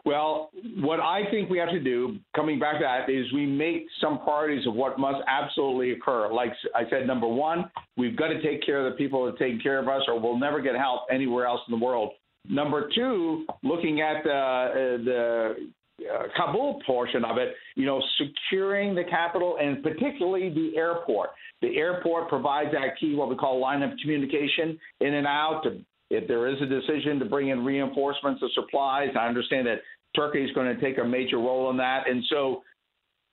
Well, 0.05 0.51
what 0.79 1.01
I 1.01 1.23
think 1.31 1.51
we 1.51 1.59
have 1.59 1.71
to 1.71 1.81
do, 1.81 2.19
coming 2.35 2.59
back 2.59 2.79
to 2.79 2.85
that, 2.85 3.11
is 3.11 3.33
we 3.33 3.47
make 3.47 3.87
some 4.01 4.19
priorities 4.21 4.67
of 4.67 4.75
what 4.75 4.99
must 4.99 5.19
absolutely 5.27 5.93
occur. 5.93 6.33
Like 6.33 6.53
I 6.75 6.89
said, 6.91 7.07
number 7.07 7.27
one, 7.27 7.71
we've 7.97 8.17
got 8.17 8.29
to 8.29 8.41
take 8.43 8.65
care 8.65 8.87
of 8.87 8.93
the 8.93 8.97
people 8.97 9.27
that 9.27 9.39
take 9.39 9.63
care 9.63 9.79
of 9.79 9.89
us, 9.89 10.03
or 10.09 10.19
we'll 10.19 10.39
never 10.39 10.61
get 10.61 10.75
help 10.77 11.03
anywhere 11.11 11.47
else 11.47 11.61
in 11.69 11.79
the 11.79 11.85
world. 11.85 12.13
Number 12.49 12.89
two, 12.95 13.45
looking 13.63 14.01
at 14.01 14.25
the, 14.25 14.31
uh, 14.31 15.05
the 15.05 15.55
uh, 16.01 16.23
Kabul 16.37 16.81
portion 16.87 17.25
of 17.25 17.39
it, 17.39 17.55
you 17.75 17.85
know, 17.85 18.03
securing 18.19 18.95
the 18.95 19.05
capital 19.05 19.59
and 19.61 19.83
particularly 19.83 20.49
the 20.49 20.77
airport. 20.77 21.31
The 21.61 21.77
airport 21.77 22.29
provides 22.29 22.71
that 22.73 22.99
key, 23.01 23.15
what 23.15 23.29
we 23.29 23.35
call 23.35 23.61
line 23.61 23.83
of 23.83 23.91
communication 24.01 24.79
in 25.01 25.15
and 25.15 25.27
out. 25.27 25.63
To, 25.65 25.79
if 26.11 26.27
there 26.27 26.47
is 26.47 26.61
a 26.63 26.67
decision 26.67 27.19
to 27.19 27.25
bring 27.25 27.49
in 27.49 27.65
reinforcements 27.65 28.43
or 28.43 28.49
supplies, 28.55 29.11
I 29.19 29.27
understand 29.27 29.67
that 29.67 29.81
Turkey 30.17 30.43
is 30.43 30.51
going 30.53 30.75
to 30.75 30.81
take 30.81 30.99
a 30.99 31.05
major 31.05 31.37
role 31.37 31.71
in 31.71 31.77
that. 31.77 32.09
And 32.09 32.25
so 32.31 32.63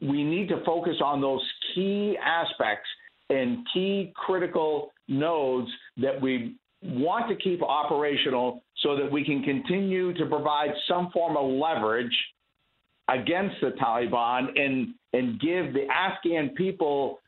we 0.02 0.24
need 0.24 0.50
to 0.50 0.64
focus 0.66 0.96
on 1.04 1.22
those 1.22 1.42
key 1.74 2.18
aspects 2.24 2.88
and 3.30 3.66
key 3.74 4.12
critical 4.16 4.92
nodes 5.08 5.70
that 5.98 6.22
we 6.22 6.56
want 6.84 7.28
to 7.30 7.36
keep 7.36 7.64
operational 7.64 8.62
so 8.84 8.96
that 8.98 9.12
we 9.12 9.24
can 9.24 9.42
continue 9.42 10.14
to 10.14 10.26
provide 10.26 10.70
some 10.88 11.10
form 11.12 11.38
of 11.38 11.50
leverage 11.50 12.16
against 13.10 13.56
the 13.62 13.72
Taliban 13.82 14.48
and 14.60 14.94
and 15.14 15.40
give 15.40 15.74
the 15.74 15.88
Afghan 15.90 16.50
people 16.50 17.20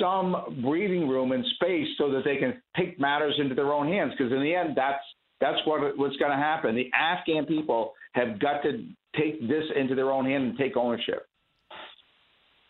some 0.00 0.60
breathing 0.62 1.08
room 1.08 1.32
and 1.32 1.44
space 1.54 1.88
so 1.98 2.10
that 2.12 2.22
they 2.24 2.36
can 2.36 2.60
take 2.76 2.98
matters 2.98 3.34
into 3.38 3.54
their 3.54 3.72
own 3.72 3.86
hands 3.86 4.12
because 4.16 4.32
in 4.32 4.40
the 4.40 4.54
end 4.54 4.70
that's 4.76 5.02
that's 5.40 5.58
what 5.66 5.80
what's 5.96 6.16
going 6.16 6.30
to 6.32 6.36
happen. 6.36 6.74
The 6.74 6.90
Afghan 6.92 7.46
people 7.46 7.94
have 8.12 8.38
got 8.40 8.62
to 8.62 8.86
take 9.16 9.40
this 9.40 9.64
into 9.74 9.94
their 9.94 10.10
own 10.10 10.24
hand 10.24 10.44
and 10.44 10.58
take 10.58 10.76
ownership. 10.76 11.26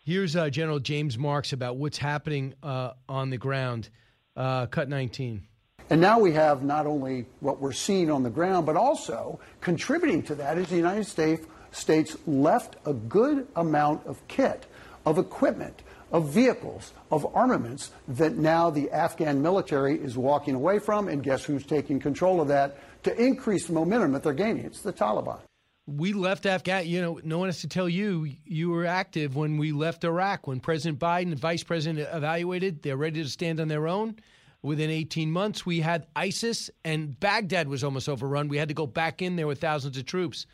Here's 0.03 0.35
uh, 0.35 0.49
General 0.49 0.79
James 0.79 1.17
Marks 1.17 1.53
about 1.53 1.77
what's 1.77 1.97
happening 1.97 2.55
uh, 2.63 2.91
on 3.07 3.29
the 3.29 3.37
ground. 3.37 3.89
Uh, 4.35 4.65
cut 4.65 4.89
19. 4.89 5.43
And 5.89 5.99
now 5.99 6.19
we 6.19 6.31
have 6.33 6.63
not 6.63 6.87
only 6.87 7.25
what 7.41 7.59
we're 7.59 7.73
seeing 7.73 8.09
on 8.09 8.23
the 8.23 8.29
ground, 8.29 8.65
but 8.65 8.77
also 8.77 9.39
contributing 9.59 10.23
to 10.23 10.35
that 10.35 10.57
is 10.57 10.69
the 10.69 10.77
United 10.77 11.05
States, 11.05 11.45
States 11.71 12.17
left 12.25 12.77
a 12.85 12.93
good 12.93 13.47
amount 13.57 14.05
of 14.07 14.25
kit, 14.27 14.65
of 15.05 15.17
equipment, 15.17 15.83
of 16.11 16.29
vehicles, 16.29 16.93
of 17.09 17.25
armaments 17.35 17.91
that 18.07 18.37
now 18.37 18.69
the 18.69 18.91
Afghan 18.91 19.41
military 19.41 19.97
is 19.97 20.17
walking 20.17 20.55
away 20.55 20.79
from. 20.79 21.07
And 21.07 21.23
guess 21.23 21.43
who's 21.43 21.65
taking 21.65 21.99
control 21.99 22.41
of 22.41 22.47
that 22.49 22.77
to 23.03 23.15
increase 23.21 23.67
the 23.67 23.73
momentum 23.73 24.11
that 24.13 24.23
they're 24.23 24.33
gaining? 24.33 24.65
It's 24.65 24.81
the 24.81 24.93
Taliban. 24.93 25.39
we 25.87 26.13
left 26.13 26.45
Afghan. 26.45 26.87
You 26.87 27.01
know, 27.01 27.19
no 27.23 27.37
one 27.37 27.47
has 27.47 27.61
to 27.61 27.67
tell 27.67 27.89
you 27.89 28.31
you 28.45 28.69
were 28.69 28.85
active 28.85 29.35
when 29.35 29.57
we 29.57 29.71
left 29.71 30.03
Iraq. 30.03 30.47
When 30.47 30.59
President 30.59 30.99
Biden 30.99 31.31
and 31.31 31.39
Vice 31.39 31.63
President 31.63 32.07
evaluated, 32.11 32.83
they're 32.83 32.97
ready 32.97 33.23
to 33.23 33.29
stand 33.29 33.59
on 33.59 33.67
their 33.67 33.87
own. 33.87 34.17
Within 34.63 34.91
18 34.91 35.31
months, 35.31 35.65
we 35.65 35.79
had 35.79 36.05
ISIS, 36.15 36.69
and 36.85 37.19
Baghdad 37.19 37.67
was 37.67 37.83
almost 37.83 38.07
overrun. 38.07 38.47
We 38.47 38.57
had 38.57 38.67
to 38.67 38.75
go 38.75 38.85
back 38.85 39.23
in 39.23 39.35
there 39.35 39.47
with 39.47 39.59
thousands 39.59 39.97
of 39.97 40.05
troops. 40.05 40.45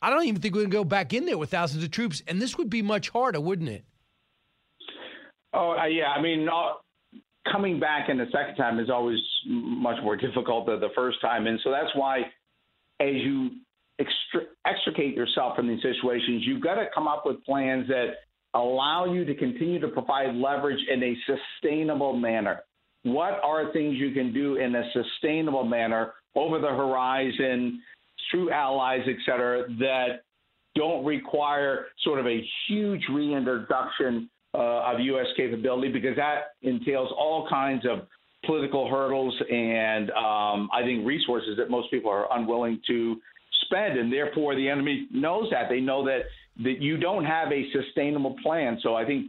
I 0.00 0.10
don't 0.10 0.26
even 0.26 0.40
think 0.40 0.54
going 0.54 0.66
to 0.66 0.70
go 0.70 0.84
back 0.84 1.12
in 1.12 1.24
there 1.24 1.36
with 1.36 1.50
thousands 1.50 1.82
of 1.82 1.90
troops, 1.90 2.22
and 2.28 2.40
this 2.40 2.56
would 2.56 2.70
be 2.70 2.82
much 2.82 3.08
harder, 3.08 3.40
wouldn't 3.40 3.70
it? 3.70 3.84
Oh 5.54 5.76
uh, 5.78 5.86
yeah, 5.86 6.08
I 6.08 6.20
mean, 6.20 6.48
uh, 6.48 6.72
coming 7.50 7.78
back 7.78 8.08
in 8.08 8.18
the 8.18 8.26
second 8.32 8.56
time 8.56 8.80
is 8.80 8.90
always 8.90 9.18
much 9.46 10.02
more 10.02 10.16
difficult 10.26 10.66
than 10.66 10.80
the 10.80 10.90
first 10.94 11.20
time, 11.20 11.46
and 11.46 11.58
so 11.62 11.70
that's 11.70 11.94
why, 11.94 12.20
as 13.00 13.14
you 13.14 13.50
extri- 14.00 14.46
extricate 14.66 15.14
yourself 15.14 15.56
from 15.56 15.68
these 15.68 15.82
situations, 15.82 16.42
you've 16.44 16.62
got 16.62 16.74
to 16.74 16.86
come 16.94 17.06
up 17.06 17.24
with 17.24 17.42
plans 17.44 17.86
that 17.88 18.14
allow 18.54 19.12
you 19.12 19.24
to 19.24 19.34
continue 19.34 19.80
to 19.80 19.88
provide 19.88 20.34
leverage 20.34 20.80
in 20.90 21.02
a 21.02 21.16
sustainable 21.26 22.16
manner. 22.16 22.60
What 23.02 23.40
are 23.42 23.72
things 23.72 23.96
you 23.98 24.12
can 24.12 24.32
do 24.32 24.56
in 24.56 24.74
a 24.74 24.82
sustainable 24.92 25.64
manner 25.64 26.14
over 26.34 26.58
the 26.58 26.68
horizon 26.68 27.82
through 28.30 28.50
allies, 28.50 29.02
et 29.06 29.16
cetera, 29.26 29.68
that 29.78 30.22
don't 30.74 31.04
require 31.04 31.86
sort 32.02 32.18
of 32.18 32.26
a 32.26 32.44
huge 32.66 33.02
reintroduction 33.12 34.30
uh, 34.54 34.92
of 34.92 35.00
U.S. 35.00 35.26
capability 35.36 35.90
because 35.90 36.16
that 36.16 36.54
entails 36.62 37.10
all 37.18 37.46
kinds 37.48 37.84
of 37.84 38.06
political 38.46 38.88
hurdles 38.88 39.34
and 39.50 40.10
um, 40.10 40.68
I 40.72 40.82
think 40.82 41.06
resources 41.06 41.56
that 41.56 41.70
most 41.70 41.90
people 41.90 42.10
are 42.10 42.26
unwilling 42.36 42.80
to 42.86 43.16
spend, 43.62 43.98
and 43.98 44.12
therefore 44.12 44.54
the 44.54 44.68
enemy 44.68 45.06
knows 45.10 45.48
that. 45.50 45.68
They 45.68 45.80
know 45.80 46.04
that 46.04 46.20
that 46.62 46.80
you 46.80 46.96
don't 46.96 47.24
have 47.24 47.50
a 47.50 47.64
sustainable 47.72 48.36
plan. 48.42 48.78
So 48.82 48.94
I 48.94 49.04
think 49.04 49.26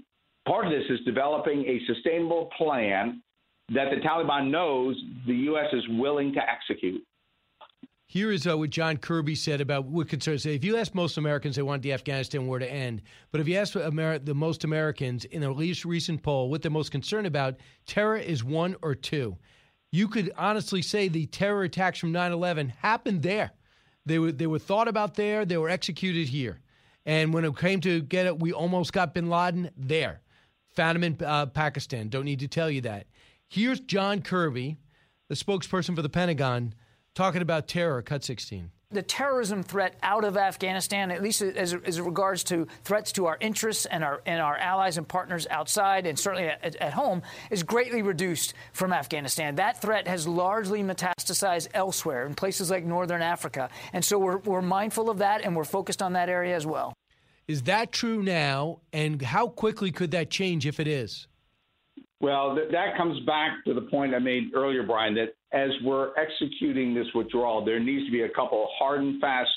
part 0.47 0.65
of 0.65 0.71
this 0.71 0.83
is 0.89 0.99
developing 1.05 1.61
a 1.61 1.79
sustainable 1.91 2.49
plan 2.57 3.21
that 3.69 3.85
the 3.89 4.01
Taliban 4.07 4.51
knows 4.51 4.95
the 5.25 5.33
U.S. 5.33 5.73
is 5.73 5.83
willing 5.89 6.33
to 6.33 6.39
execute. 6.39 7.01
Here 8.07 8.31
is 8.31 8.45
uh, 8.47 8.57
what 8.57 8.69
John 8.69 8.97
Kirby 8.97 9.35
said 9.35 9.61
about 9.61 9.85
what 9.85 10.07
concerns. 10.07 10.45
If 10.45 10.63
you 10.63 10.77
ask 10.77 10.93
most 10.93 11.17
Americans, 11.17 11.55
they 11.55 11.63
want 11.63 11.81
the 11.81 11.93
Afghanistan 11.93 12.45
war 12.45 12.59
to 12.59 12.71
end. 12.71 13.01
But 13.31 13.41
if 13.41 13.47
you 13.47 13.55
ask 13.55 13.73
the 13.73 14.33
most 14.35 14.63
Americans 14.63 15.25
in 15.25 15.41
the 15.41 15.51
least 15.51 15.85
recent 15.85 16.21
poll 16.21 16.49
what 16.49 16.61
they're 16.61 16.69
most 16.69 16.91
concerned 16.91 17.25
about, 17.25 17.55
terror 17.87 18.17
is 18.17 18.43
one 18.43 18.75
or 18.83 18.93
two. 18.93 19.37
You 19.91 20.07
could 20.07 20.31
honestly 20.37 20.81
say 20.81 21.07
the 21.07 21.25
terror 21.25 21.63
attacks 21.63 21.99
from 21.99 22.11
9 22.11 22.31
11 22.31 22.69
happened 22.69 23.23
there. 23.23 23.51
They 24.05 24.19
were, 24.19 24.31
they 24.31 24.47
were 24.47 24.59
thought 24.59 24.87
about 24.87 25.15
there, 25.15 25.45
they 25.45 25.57
were 25.57 25.69
executed 25.69 26.27
here. 26.27 26.59
And 27.05 27.33
when 27.33 27.45
it 27.45 27.57
came 27.57 27.81
to 27.81 28.01
get 28.01 28.25
it, 28.25 28.39
we 28.39 28.51
almost 28.51 28.93
got 28.93 29.13
bin 29.13 29.29
Laden 29.29 29.71
there. 29.77 30.21
Found 30.75 30.97
him 30.97 31.03
in 31.03 31.17
uh, 31.25 31.47
Pakistan. 31.47 32.09
Don't 32.09 32.25
need 32.25 32.39
to 32.39 32.47
tell 32.47 32.69
you 32.69 32.81
that. 32.81 33.07
Here's 33.47 33.79
John 33.79 34.21
Kirby, 34.21 34.77
the 35.29 35.35
spokesperson 35.35 35.95
for 35.95 36.01
the 36.01 36.09
Pentagon, 36.09 36.73
talking 37.15 37.41
about 37.41 37.67
terror, 37.67 38.01
cut 38.01 38.23
16 38.23 38.69
the 38.91 39.03
terrorism 39.03 39.61
threat 39.61 39.95
out 40.01 40.23
of 40.23 40.37
Afghanistan, 40.37 41.11
at 41.11 41.21
least 41.21 41.41
as, 41.41 41.73
as 41.73 42.01
regards 42.01 42.43
to 42.45 42.67
threats 42.83 43.11
to 43.11 43.27
our 43.27 43.37
interests 43.39 43.85
and 43.85 44.03
our 44.03 44.21
and 44.25 44.41
our 44.41 44.57
allies 44.57 44.97
and 44.97 45.07
partners 45.07 45.45
outside, 45.49 46.07
and 46.07 46.17
certainly 46.17 46.47
at, 46.47 46.75
at, 46.77 46.93
home, 46.93 47.21
is 47.51 47.61
greatly 47.61 48.01
reduced 48.01 48.53
from 48.73 48.93
Afghanistan. 48.93 49.55
That 49.55 49.81
threat 49.81 50.07
has 50.07 50.27
largely 50.27 50.81
metastasized 50.81 51.67
elsewhere 51.73 52.25
in 52.25 52.33
places 52.33 52.71
like 52.71 52.85
northern 52.85 53.21
Africa, 53.21 53.69
and 53.93 54.03
so 54.03 54.17
we're, 54.17 54.37
we're 54.37 54.61
mindful 54.61 55.09
of 55.09 55.19
that, 55.19 55.43
and 55.43 55.55
we're 55.55 55.65
focused 55.65 56.01
on 56.01 56.13
that 56.13 56.29
area 56.29 56.55
as 56.55 56.65
well. 56.65 56.93
Is 57.47 57.63
that 57.63 57.91
true 57.91 58.23
now, 58.23 58.79
and 58.91 59.21
how 59.21 59.47
quickly 59.47 59.91
could 59.91 60.11
that 60.11 60.31
change 60.31 60.65
if 60.65 60.79
it 60.79 60.87
is? 60.87 61.27
Well, 62.25 62.55
th- 62.55 62.71
that 62.71 62.97
comes 62.97 63.23
back 63.27 63.63
to 63.65 63.75
the 63.75 63.81
point 63.81 64.15
I 64.15 64.17
made 64.17 64.45
earlier, 64.55 64.81
Brian, 64.81 65.13
that 65.13 65.35
as 65.51 65.69
we're 65.83 66.09
executing 66.17 66.95
this 66.95 67.05
withdrawal, 67.13 67.63
there 67.63 67.79
needs 67.79 68.03
to 68.07 68.11
be 68.11 68.23
a 68.23 68.29
couple 68.29 68.67
hard 68.79 69.01
and 69.01 69.21
fast 69.21 69.51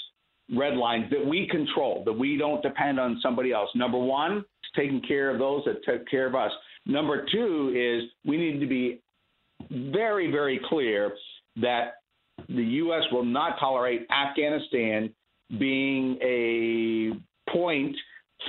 red 0.54 0.76
lines 0.76 1.10
that 1.10 1.24
we 1.24 1.48
control, 1.50 2.02
that 2.04 2.12
we 2.12 2.36
don't 2.36 2.62
depend 2.62 3.00
on 3.00 3.18
somebody 3.22 3.52
else. 3.52 3.70
Number 3.74 3.96
one, 3.96 4.40
is 4.40 4.44
taking 4.76 5.00
care 5.00 5.30
of 5.30 5.38
those 5.38 5.64
that 5.64 5.82
take 5.90 6.06
care 6.10 6.26
of 6.26 6.34
us. 6.34 6.50
Number 6.84 7.24
two 7.32 7.72
is 7.74 8.10
we 8.26 8.36
need 8.36 8.60
to 8.60 8.66
be 8.66 9.00
very, 9.70 10.30
very 10.30 10.60
clear 10.68 11.14
that 11.62 12.02
the 12.50 12.64
U.S. 12.64 13.04
will 13.10 13.24
not 13.24 13.58
tolerate 13.58 14.06
Afghanistan 14.10 15.08
being 15.58 16.18
a 16.20 17.12
point 17.50 17.96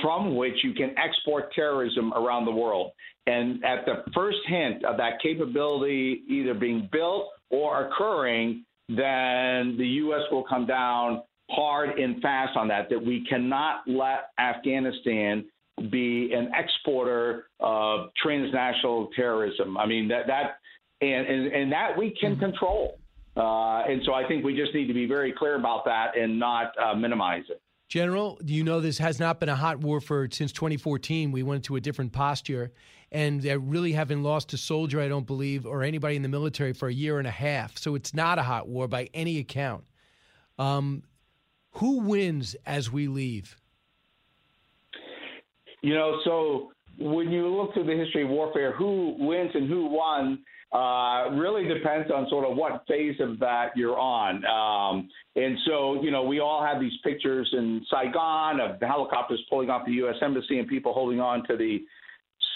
from 0.01 0.35
which 0.35 0.55
you 0.63 0.73
can 0.73 0.95
export 0.97 1.53
terrorism 1.53 2.13
around 2.13 2.45
the 2.45 2.51
world. 2.51 2.91
And 3.27 3.63
at 3.63 3.85
the 3.85 4.03
first 4.13 4.39
hint 4.47 4.83
of 4.85 4.97
that 4.97 5.21
capability 5.21 6.23
either 6.27 6.53
being 6.53 6.89
built 6.91 7.29
or 7.49 7.87
occurring, 7.87 8.65
then 8.87 9.77
the 9.77 9.87
U.S. 10.03 10.21
will 10.31 10.43
come 10.43 10.65
down 10.65 11.21
hard 11.51 11.99
and 11.99 12.21
fast 12.21 12.55
on 12.55 12.67
that, 12.67 12.89
that 12.89 13.03
we 13.03 13.25
cannot 13.27 13.81
let 13.87 14.31
Afghanistan 14.39 15.45
be 15.91 16.31
an 16.33 16.51
exporter 16.53 17.45
of 17.59 18.09
transnational 18.21 19.09
terrorism. 19.15 19.77
I 19.77 19.85
mean, 19.85 20.07
that, 20.09 20.27
that 20.27 20.57
and, 21.01 21.27
and, 21.27 21.53
and 21.53 21.71
that 21.71 21.97
we 21.97 22.15
can 22.19 22.33
mm-hmm. 22.33 22.41
control. 22.41 22.99
Uh, 23.37 23.83
and 23.87 24.01
so 24.05 24.13
I 24.13 24.27
think 24.27 24.43
we 24.43 24.55
just 24.55 24.73
need 24.73 24.87
to 24.87 24.93
be 24.93 25.05
very 25.05 25.31
clear 25.31 25.55
about 25.55 25.85
that 25.85 26.17
and 26.17 26.39
not 26.39 26.73
uh, 26.77 26.93
minimize 26.95 27.43
it. 27.49 27.61
General, 27.89 28.39
you 28.45 28.63
know 28.63 28.79
this 28.79 28.99
has 28.99 29.19
not 29.19 29.39
been 29.39 29.49
a 29.49 29.55
hot 29.55 29.79
war 29.79 29.99
for 29.99 30.29
since 30.31 30.51
2014? 30.51 31.31
We 31.31 31.41
went 31.41 31.63
to 31.65 31.75
a 31.75 31.81
different 31.81 32.13
posture, 32.13 32.71
and 33.11 33.41
they 33.41 33.57
really 33.57 33.93
haven't 33.93 34.21
lost 34.21 34.53
a 34.53 34.57
soldier, 34.57 35.01
I 35.01 35.07
don't 35.07 35.25
believe, 35.25 35.65
or 35.65 35.81
anybody 35.81 36.15
in 36.15 36.21
the 36.21 36.29
military 36.29 36.73
for 36.73 36.87
a 36.87 36.93
year 36.93 37.17
and 37.17 37.27
a 37.27 37.31
half. 37.31 37.79
So 37.79 37.95
it's 37.95 38.13
not 38.13 38.37
a 38.37 38.43
hot 38.43 38.67
war 38.67 38.87
by 38.87 39.09
any 39.15 39.39
account. 39.39 39.85
Um, 40.59 41.01
who 41.71 42.01
wins 42.01 42.55
as 42.67 42.91
we 42.91 43.07
leave? 43.07 43.57
You 45.81 45.95
know, 45.95 46.19
so 46.23 46.71
when 46.99 47.31
you 47.31 47.47
look 47.47 47.73
through 47.73 47.85
the 47.85 47.95
history 47.95 48.21
of 48.23 48.29
warfare, 48.29 48.71
who 48.71 49.15
wins 49.17 49.49
and 49.55 49.67
who 49.67 49.87
won 49.87 50.43
uh, 50.71 51.31
really 51.31 51.67
depends 51.67 52.11
on 52.11 52.27
sort 52.29 52.49
of 52.49 52.55
what 52.55 52.83
phase 52.87 53.15
of 53.19 53.39
that 53.39 53.75
you're 53.75 53.97
on. 53.97 54.45
Um, 54.45 55.09
and 55.35 55.57
so, 55.65 56.01
you 56.03 56.11
know, 56.11 56.23
we 56.23 56.39
all 56.39 56.63
have 56.63 56.79
these 56.79 56.93
pictures 57.03 57.49
in 57.53 57.83
Saigon 57.89 58.59
of 58.59 58.79
the 58.79 58.85
helicopters 58.85 59.43
pulling 59.49 59.69
off 59.69 59.85
the 59.85 59.93
U.S. 59.93 60.15
Embassy 60.21 60.59
and 60.59 60.67
people 60.67 60.93
holding 60.93 61.19
on 61.19 61.45
to 61.47 61.57
the 61.57 61.79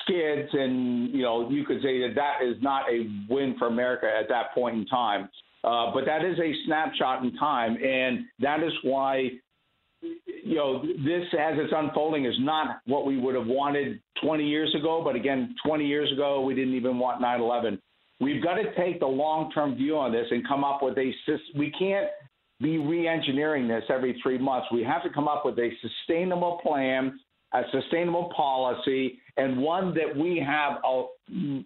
skids. 0.04 0.50
And, 0.54 1.10
you 1.10 1.24
know, 1.24 1.50
you 1.50 1.66
could 1.66 1.82
say 1.82 2.02
that 2.02 2.14
that 2.16 2.46
is 2.46 2.56
not 2.62 2.84
a 2.92 3.08
win 3.30 3.56
for 3.58 3.68
America 3.68 4.06
at 4.06 4.30
that 4.30 4.54
point 4.54 4.76
in 4.78 4.86
time. 4.86 5.30
Uh, 5.64 5.92
but 5.94 6.06
that 6.06 6.24
is 6.24 6.38
a 6.38 6.52
snapshot 6.66 7.24
in 7.24 7.36
time. 7.38 7.78
And 7.84 8.26
that 8.40 8.62
is 8.62 8.74
why 8.84 9.30
you 10.44 10.56
know, 10.56 10.82
this 10.82 11.24
as 11.40 11.56
it's 11.58 11.74
unfolding 11.76 12.26
is 12.26 12.36
not 12.40 12.82
what 12.86 13.06
we 13.06 13.18
would 13.18 13.36
have 13.36 13.48
wanted 13.48 14.02
20 14.22 14.46
years 14.46 14.74
ago. 14.78 15.02
But 15.04 15.16
again, 15.16 15.56
20 15.66 15.86
years 15.86 16.12
ago, 16.12 16.42
we 16.42 16.54
didn't 16.54 16.76
even 16.76 17.00
want 17.00 17.22
9 17.22 17.42
11. 17.42 17.82
We've 18.24 18.42
got 18.42 18.56
to 18.56 18.74
take 18.76 19.00
the 19.00 19.08
long 19.08 19.52
term 19.52 19.76
view 19.76 19.98
on 19.98 20.12
this 20.12 20.26
and 20.32 20.48
come 20.48 20.64
up 20.64 20.82
with 20.82 20.98
a 20.98 21.12
system. 21.26 21.60
we 21.60 21.72
can't 21.72 22.08
be 22.62 22.78
re-engineering 22.78 23.68
this 23.68 23.84
every 23.90 24.18
three 24.24 24.38
months. 24.38 24.68
We 24.72 24.84
have 24.84 25.04
to 25.04 25.10
come 25.10 25.28
up 25.28 25.44
with 25.46 25.58
a 25.60 25.70
sustainable 25.82 26.60
plan, 26.64 27.20
a 27.54 27.62
sustainable 27.72 28.32
policy, 28.36 29.20
and 29.36 29.58
one 29.58 29.94
that 29.96 30.16
we 30.16 30.44
have 30.46 30.80
a, 30.86 31.04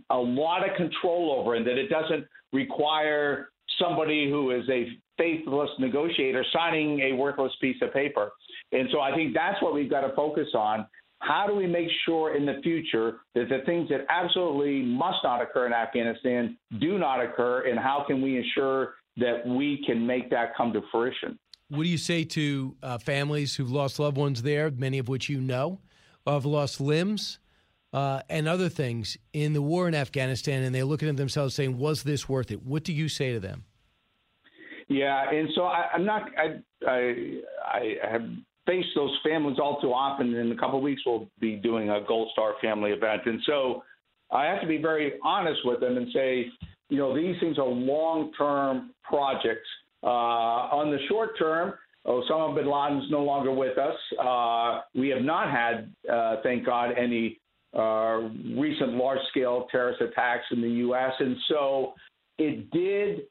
a 0.09 0.17
lot 0.17 0.67
of 0.67 0.75
control 0.75 1.37
over, 1.39 1.55
and 1.55 1.65
that 1.67 1.77
it 1.77 1.89
doesn't 1.89 2.25
require 2.51 3.49
somebody 3.79 4.29
who 4.29 4.51
is 4.51 4.67
a 4.69 4.87
faithless 5.17 5.69
negotiator 5.79 6.43
signing 6.53 7.01
a 7.01 7.13
worthless 7.13 7.51
piece 7.61 7.77
of 7.81 7.93
paper. 7.93 8.31
And 8.71 8.87
so 8.91 8.99
I 8.99 9.13
think 9.13 9.33
that's 9.33 9.61
what 9.61 9.73
we've 9.73 9.89
got 9.89 10.01
to 10.01 10.15
focus 10.15 10.47
on. 10.55 10.87
How 11.19 11.47
do 11.47 11.55
we 11.55 11.65
make 11.65 11.87
sure 12.05 12.35
in 12.35 12.45
the 12.45 12.59
future 12.63 13.17
that 13.33 13.49
the 13.49 13.59
things 13.65 13.89
that 13.89 14.05
absolutely 14.09 14.83
must 14.83 15.17
not 15.23 15.41
occur 15.41 15.65
in 15.65 15.73
Afghanistan 15.73 16.57
do 16.79 16.97
not 16.97 17.23
occur, 17.23 17.67
and 17.67 17.79
how 17.79 18.03
can 18.07 18.21
we 18.21 18.37
ensure 18.37 18.95
that 19.17 19.45
we 19.45 19.83
can 19.85 20.05
make 20.05 20.29
that 20.29 20.55
come 20.55 20.73
to 20.73 20.81
fruition? 20.91 21.39
What 21.69 21.83
do 21.83 21.89
you 21.89 21.97
say 21.97 22.23
to 22.23 22.75
uh, 22.83 22.97
families 22.99 23.55
who've 23.55 23.71
lost 23.71 23.99
loved 23.99 24.17
ones 24.17 24.43
there, 24.43 24.71
many 24.71 24.99
of 24.99 25.07
which 25.09 25.27
you 25.27 25.41
know, 25.41 25.79
have 26.25 26.45
lost 26.45 26.79
limbs 26.79 27.39
uh, 27.93 28.21
and 28.29 28.47
other 28.47 28.69
things 28.69 29.17
in 29.33 29.53
the 29.53 29.61
war 29.61 29.87
in 29.87 29.95
Afghanistan, 29.95 30.63
and 30.63 30.73
they're 30.73 30.85
looking 30.85 31.09
at 31.09 31.17
themselves 31.17 31.55
saying, 31.55 31.77
"Was 31.77 32.03
this 32.03 32.29
worth 32.29 32.51
it?" 32.51 32.63
What 32.63 32.83
do 32.83 32.93
you 32.93 33.09
say 33.09 33.33
to 33.33 33.39
them? 33.39 33.65
Yeah, 34.87 35.29
and 35.29 35.49
so 35.55 35.63
I, 35.63 35.89
am 35.93 36.05
not. 36.05 36.29
I, 36.37 36.61
I 36.87 37.41
I 37.65 37.95
have 38.09 38.23
face 38.67 38.85
those 38.93 39.17
families 39.27 39.57
all 39.59 39.81
too 39.81 39.93
often. 39.93 40.35
In 40.35 40.51
a 40.51 40.55
couple 40.55 40.77
of 40.77 40.83
weeks, 40.83 41.01
we'll 41.05 41.27
be 41.39 41.55
doing 41.55 41.89
a 41.89 42.01
Gold 42.07 42.29
Star 42.33 42.53
family 42.61 42.91
event, 42.91 43.23
and 43.25 43.41
so 43.45 43.83
I 44.31 44.45
have 44.45 44.61
to 44.61 44.67
be 44.67 44.77
very 44.77 45.13
honest 45.23 45.61
with 45.63 45.79
them 45.79 45.97
and 45.97 46.07
say, 46.13 46.47
you 46.89 46.97
know, 46.97 47.15
these 47.15 47.35
things 47.39 47.57
are 47.57 47.67
long-term 47.67 48.91
projects. 49.03 49.67
Uh, 50.03 50.07
on 50.07 50.91
the 50.91 50.99
short 51.09 51.37
term, 51.39 51.73
Osama 52.05 52.55
bin 52.55 52.69
Laden's 52.69 53.11
no 53.11 53.23
longer 53.23 53.51
with 53.51 53.77
us. 53.77 53.95
Uh, 54.21 54.81
we 54.95 55.09
have 55.09 55.21
not 55.21 55.49
had, 55.49 55.93
uh, 56.11 56.37
thank 56.43 56.65
God, 56.65 56.91
any 56.97 57.39
uh, 57.77 58.29
recent 58.55 58.93
large 58.93 59.19
scale 59.29 59.67
terrorist 59.71 60.01
attacks 60.01 60.45
in 60.51 60.61
the 60.61 60.69
U.S. 60.69 61.11
And 61.19 61.35
so 61.49 61.93
it 62.37 62.71
did 62.71 63.23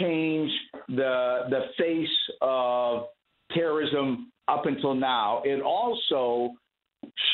change 0.00 0.50
the, 0.88 1.40
the 1.50 1.60
face 1.78 2.08
of 2.40 3.04
terrorism 3.52 4.32
up 4.48 4.66
until 4.66 4.94
now. 4.94 5.42
It 5.44 5.62
also 5.62 6.54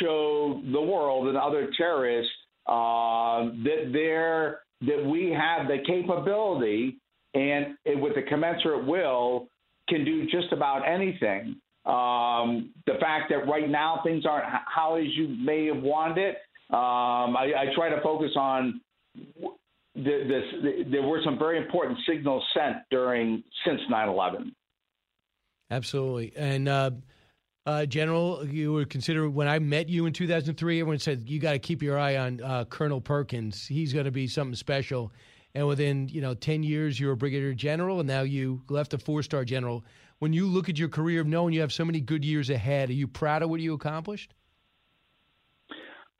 showed 0.00 0.62
the 0.72 0.80
world 0.80 1.28
and 1.28 1.36
other 1.36 1.70
terrorists 1.76 2.32
uh, 2.66 3.50
that 3.64 3.90
there 3.92 4.60
that 4.82 5.04
we 5.04 5.30
have 5.30 5.68
the 5.68 5.78
capability 5.86 6.96
and 7.34 7.76
with 8.00 8.14
the 8.14 8.22
commensurate 8.22 8.86
will 8.86 9.46
can 9.88 10.04
do 10.04 10.24
just 10.26 10.52
about 10.52 10.88
anything. 10.88 11.56
Um, 11.86 12.70
the 12.86 12.94
fact 13.00 13.30
that 13.30 13.48
right 13.48 13.68
now 13.68 14.00
things 14.04 14.24
aren't 14.26 14.46
how 14.46 14.96
as 14.96 15.06
you 15.16 15.28
may 15.28 15.66
have 15.66 15.82
wanted 15.82 16.18
it, 16.18 16.36
um, 16.72 17.36
I, 17.36 17.52
I, 17.56 17.74
try 17.74 17.88
to 17.88 18.00
focus 18.02 18.30
on 18.36 18.80
the, 19.14 20.02
this. 20.04 20.44
The, 20.62 20.84
there 20.90 21.02
were 21.02 21.20
some 21.24 21.38
very 21.38 21.58
important 21.58 21.98
signals 22.06 22.44
sent 22.54 22.76
during 22.90 23.42
since 23.64 23.80
9/11. 23.90 24.52
Absolutely, 25.70 26.32
and. 26.36 26.68
Uh, 26.68 26.90
uh, 27.66 27.84
General, 27.84 28.44
you 28.46 28.72
would 28.72 28.88
consider 28.88 29.28
when 29.28 29.46
I 29.46 29.58
met 29.58 29.88
you 29.88 30.06
in 30.06 30.12
2003, 30.14 30.80
everyone 30.80 30.98
said 30.98 31.28
you 31.28 31.38
got 31.38 31.52
to 31.52 31.58
keep 31.58 31.82
your 31.82 31.98
eye 31.98 32.16
on 32.16 32.40
uh, 32.42 32.64
Colonel 32.64 33.02
Perkins. 33.02 33.66
He's 33.66 33.92
going 33.92 34.06
to 34.06 34.10
be 34.10 34.26
something 34.26 34.54
special. 34.54 35.12
And 35.54 35.66
within 35.66 36.08
you 36.08 36.20
know 36.20 36.34
10 36.34 36.62
years, 36.62 36.98
you're 36.98 37.12
a 37.12 37.16
brigadier 37.16 37.54
general, 37.54 38.00
and 38.00 38.08
now 38.08 38.22
you 38.22 38.62
left 38.68 38.94
a 38.94 38.98
four-star 38.98 39.44
general. 39.44 39.84
When 40.20 40.32
you 40.32 40.46
look 40.46 40.68
at 40.68 40.78
your 40.78 40.88
career, 40.88 41.20
of 41.20 41.26
knowing 41.26 41.54
you 41.54 41.60
have 41.60 41.72
so 41.72 41.84
many 41.84 42.00
good 42.00 42.24
years 42.24 42.50
ahead, 42.50 42.90
are 42.90 42.94
you 42.94 43.08
proud 43.08 43.42
of 43.42 43.50
what 43.50 43.60
you 43.60 43.74
accomplished? 43.74 44.34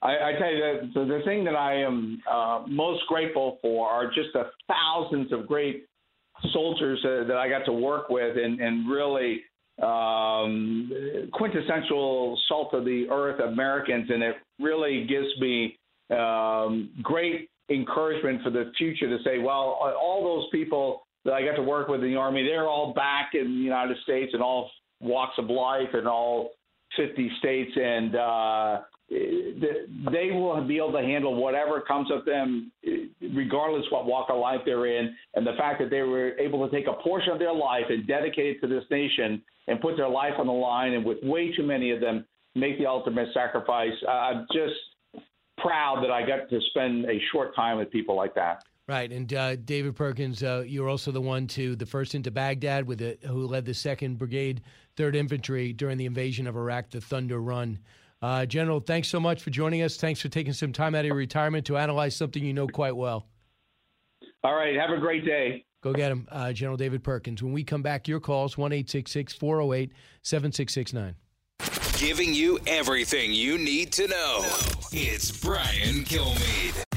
I, 0.03 0.13
I 0.13 0.33
tell 0.39 0.51
you, 0.51 0.91
the, 0.95 1.05
the 1.05 1.21
thing 1.25 1.45
that 1.45 1.55
I 1.55 1.83
am 1.83 2.23
uh, 2.31 2.65
most 2.67 3.03
grateful 3.09 3.59
for 3.61 3.89
are 3.89 4.07
just 4.07 4.31
the 4.33 4.51
thousands 4.67 5.33
of 5.33 5.47
great 5.47 5.87
soldiers 6.53 7.01
uh, 7.05 7.25
that 7.29 7.37
I 7.37 7.49
got 7.49 7.65
to 7.67 7.73
work 7.73 8.09
with, 8.09 8.37
and, 8.37 8.61
and 8.61 8.91
really 8.91 9.43
um, 9.83 10.91
quintessential 11.33 12.39
salt 12.49 12.75
of 12.75 12.85
the 12.85 13.07
earth 13.11 13.41
Americans, 13.41 14.09
and 14.11 14.23
it 14.23 14.37
really 14.59 15.07
gives 15.07 15.29
me 15.41 15.79
um, 16.11 16.91
great 17.03 17.49
encouragement 17.71 18.43
for 18.43 18.51
the 18.51 18.73
future 18.77 19.09
to 19.09 19.23
say, 19.25 19.39
well, 19.39 19.79
all 20.01 20.23
those 20.25 20.49
people 20.51 21.03
that 21.25 21.35
I 21.35 21.45
got 21.45 21.57
to 21.57 21.63
work 21.63 21.89
with 21.89 22.03
in 22.03 22.11
the 22.11 22.17
Army, 22.17 22.43
they're 22.43 22.69
all 22.69 22.93
back 22.93 23.31
in 23.35 23.45
the 23.45 23.63
United 23.63 23.97
States 24.03 24.33
in 24.35 24.41
all 24.41 24.71
walks 25.01 25.35
of 25.39 25.49
life 25.49 25.89
and 25.95 26.07
all 26.07 26.51
50 26.97 27.31
states, 27.39 27.71
and 27.77 28.15
uh, 28.17 28.81
they 29.11 30.31
will 30.33 30.63
be 30.67 30.77
able 30.77 30.93
to 30.93 31.03
handle 31.03 31.35
whatever 31.35 31.81
comes 31.81 32.09
at 32.17 32.25
them, 32.25 32.71
regardless 33.21 33.85
what 33.91 34.07
walk 34.07 34.29
of 34.31 34.39
life 34.39 34.61
they're 34.65 34.87
in. 34.87 35.15
And 35.35 35.47
the 35.47 35.55
fact 35.59 35.81
that 35.81 35.91
they 35.91 36.03
were 36.03 36.39
able 36.39 36.69
to 36.69 36.75
take 36.75 36.87
a 36.87 36.95
portion 37.03 37.33
of 37.33 37.39
their 37.39 37.55
life 37.55 37.87
and 37.89 38.07
dedicate 38.07 38.57
it 38.57 38.61
to 38.61 38.67
this 38.67 38.85
nation 38.91 39.43
and 39.67 39.81
put 39.81 39.97
their 39.97 40.09
life 40.09 40.35
on 40.39 40.47
the 40.47 40.53
line, 40.53 40.93
and 40.93 41.05
with 41.05 41.19
way 41.23 41.53
too 41.55 41.65
many 41.65 41.91
of 41.91 42.01
them 42.01 42.25
make 42.55 42.79
the 42.79 42.87
ultimate 42.87 43.29
sacrifice. 43.35 43.93
I'm 44.09 44.47
just 44.53 44.75
proud 45.59 46.03
that 46.03 46.11
I 46.11 46.27
got 46.27 46.49
to 46.49 46.61
spend 46.71 47.05
a 47.05 47.19
short 47.33 47.55
time 47.55 47.79
with 47.79 47.91
people 47.91 48.17
like 48.17 48.35
that. 48.35 48.65
Right, 48.91 49.13
and 49.13 49.33
uh, 49.33 49.55
David 49.55 49.95
Perkins, 49.95 50.43
uh, 50.43 50.65
you're 50.67 50.89
also 50.89 51.13
the 51.13 51.21
one 51.21 51.47
to 51.47 51.77
the 51.77 51.87
first 51.87 52.17
into 52.17 52.33
Baghdad 52.33 52.89
with 52.89 53.01
it, 53.01 53.21
who 53.25 53.47
led 53.47 53.65
the 53.65 53.73
Second 53.73 54.19
Brigade, 54.19 54.63
Third 54.97 55.15
Infantry 55.15 55.73
during 55.73 55.97
the 55.97 56.07
invasion 56.07 56.49
of 56.49 56.57
Iraq, 56.57 56.91
the 56.91 57.01
Thunder 57.01 57.41
Run. 57.41 57.79
Uh, 58.21 58.47
General, 58.47 58.81
thanks 58.81 59.07
so 59.07 59.21
much 59.21 59.45
for 59.45 59.51
joining 59.51 59.83
us. 59.83 59.97
Thanks 59.97 60.21
for 60.21 60.29
taking 60.29 60.53
some 60.53 60.73
time 60.73 60.97
out 60.97 61.03
of 61.03 61.07
your 61.07 61.15
retirement 61.15 61.67
to 61.67 61.77
analyze 61.77 62.17
something 62.17 62.45
you 62.45 62.53
know 62.53 62.67
quite 62.67 62.97
well. 62.97 63.29
All 64.43 64.57
right, 64.57 64.75
have 64.75 64.91
a 64.91 64.99
great 64.99 65.25
day. 65.25 65.65
Go 65.83 65.93
get 65.93 66.11
him, 66.11 66.27
uh, 66.33 66.53
General 66.53 66.77
David 66.77 67.05
Perkins. 67.05 67.45
When 67.45 67.53
we 67.53 67.63
come 67.63 67.83
back, 67.83 68.09
your 68.09 68.19
calls 68.19 68.59
1 68.59 68.73
408 68.73 69.93
7669. 70.23 71.15
Giving 71.97 72.35
you 72.35 72.59
everything 72.67 73.33
you 73.33 73.57
need 73.57 73.93
to 73.93 74.09
know. 74.09 74.41
It's 74.91 75.31
Brian 75.31 76.03
Kilmeade. 76.03 76.90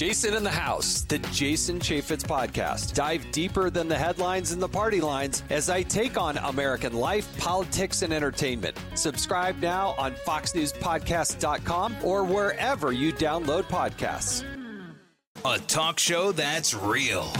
Jason 0.00 0.32
in 0.32 0.42
the 0.42 0.48
House, 0.48 1.02
the 1.02 1.18
Jason 1.18 1.78
Chaffetz 1.78 2.22
podcast. 2.22 2.94
Dive 2.94 3.22
deeper 3.32 3.68
than 3.68 3.86
the 3.86 3.98
headlines 3.98 4.50
and 4.50 4.62
the 4.62 4.66
party 4.66 4.98
lines 4.98 5.42
as 5.50 5.68
I 5.68 5.82
take 5.82 6.16
on 6.16 6.38
American 6.38 6.94
life, 6.94 7.28
politics, 7.36 8.00
and 8.00 8.10
entertainment. 8.10 8.78
Subscribe 8.94 9.60
now 9.60 9.94
on 9.98 10.14
FoxNewsPodcast.com 10.26 11.96
or 12.02 12.24
wherever 12.24 12.92
you 12.92 13.12
download 13.12 13.64
podcasts. 13.64 14.42
A 15.44 15.58
talk 15.58 15.98
show 15.98 16.32
that's 16.32 16.72
real. 16.72 17.30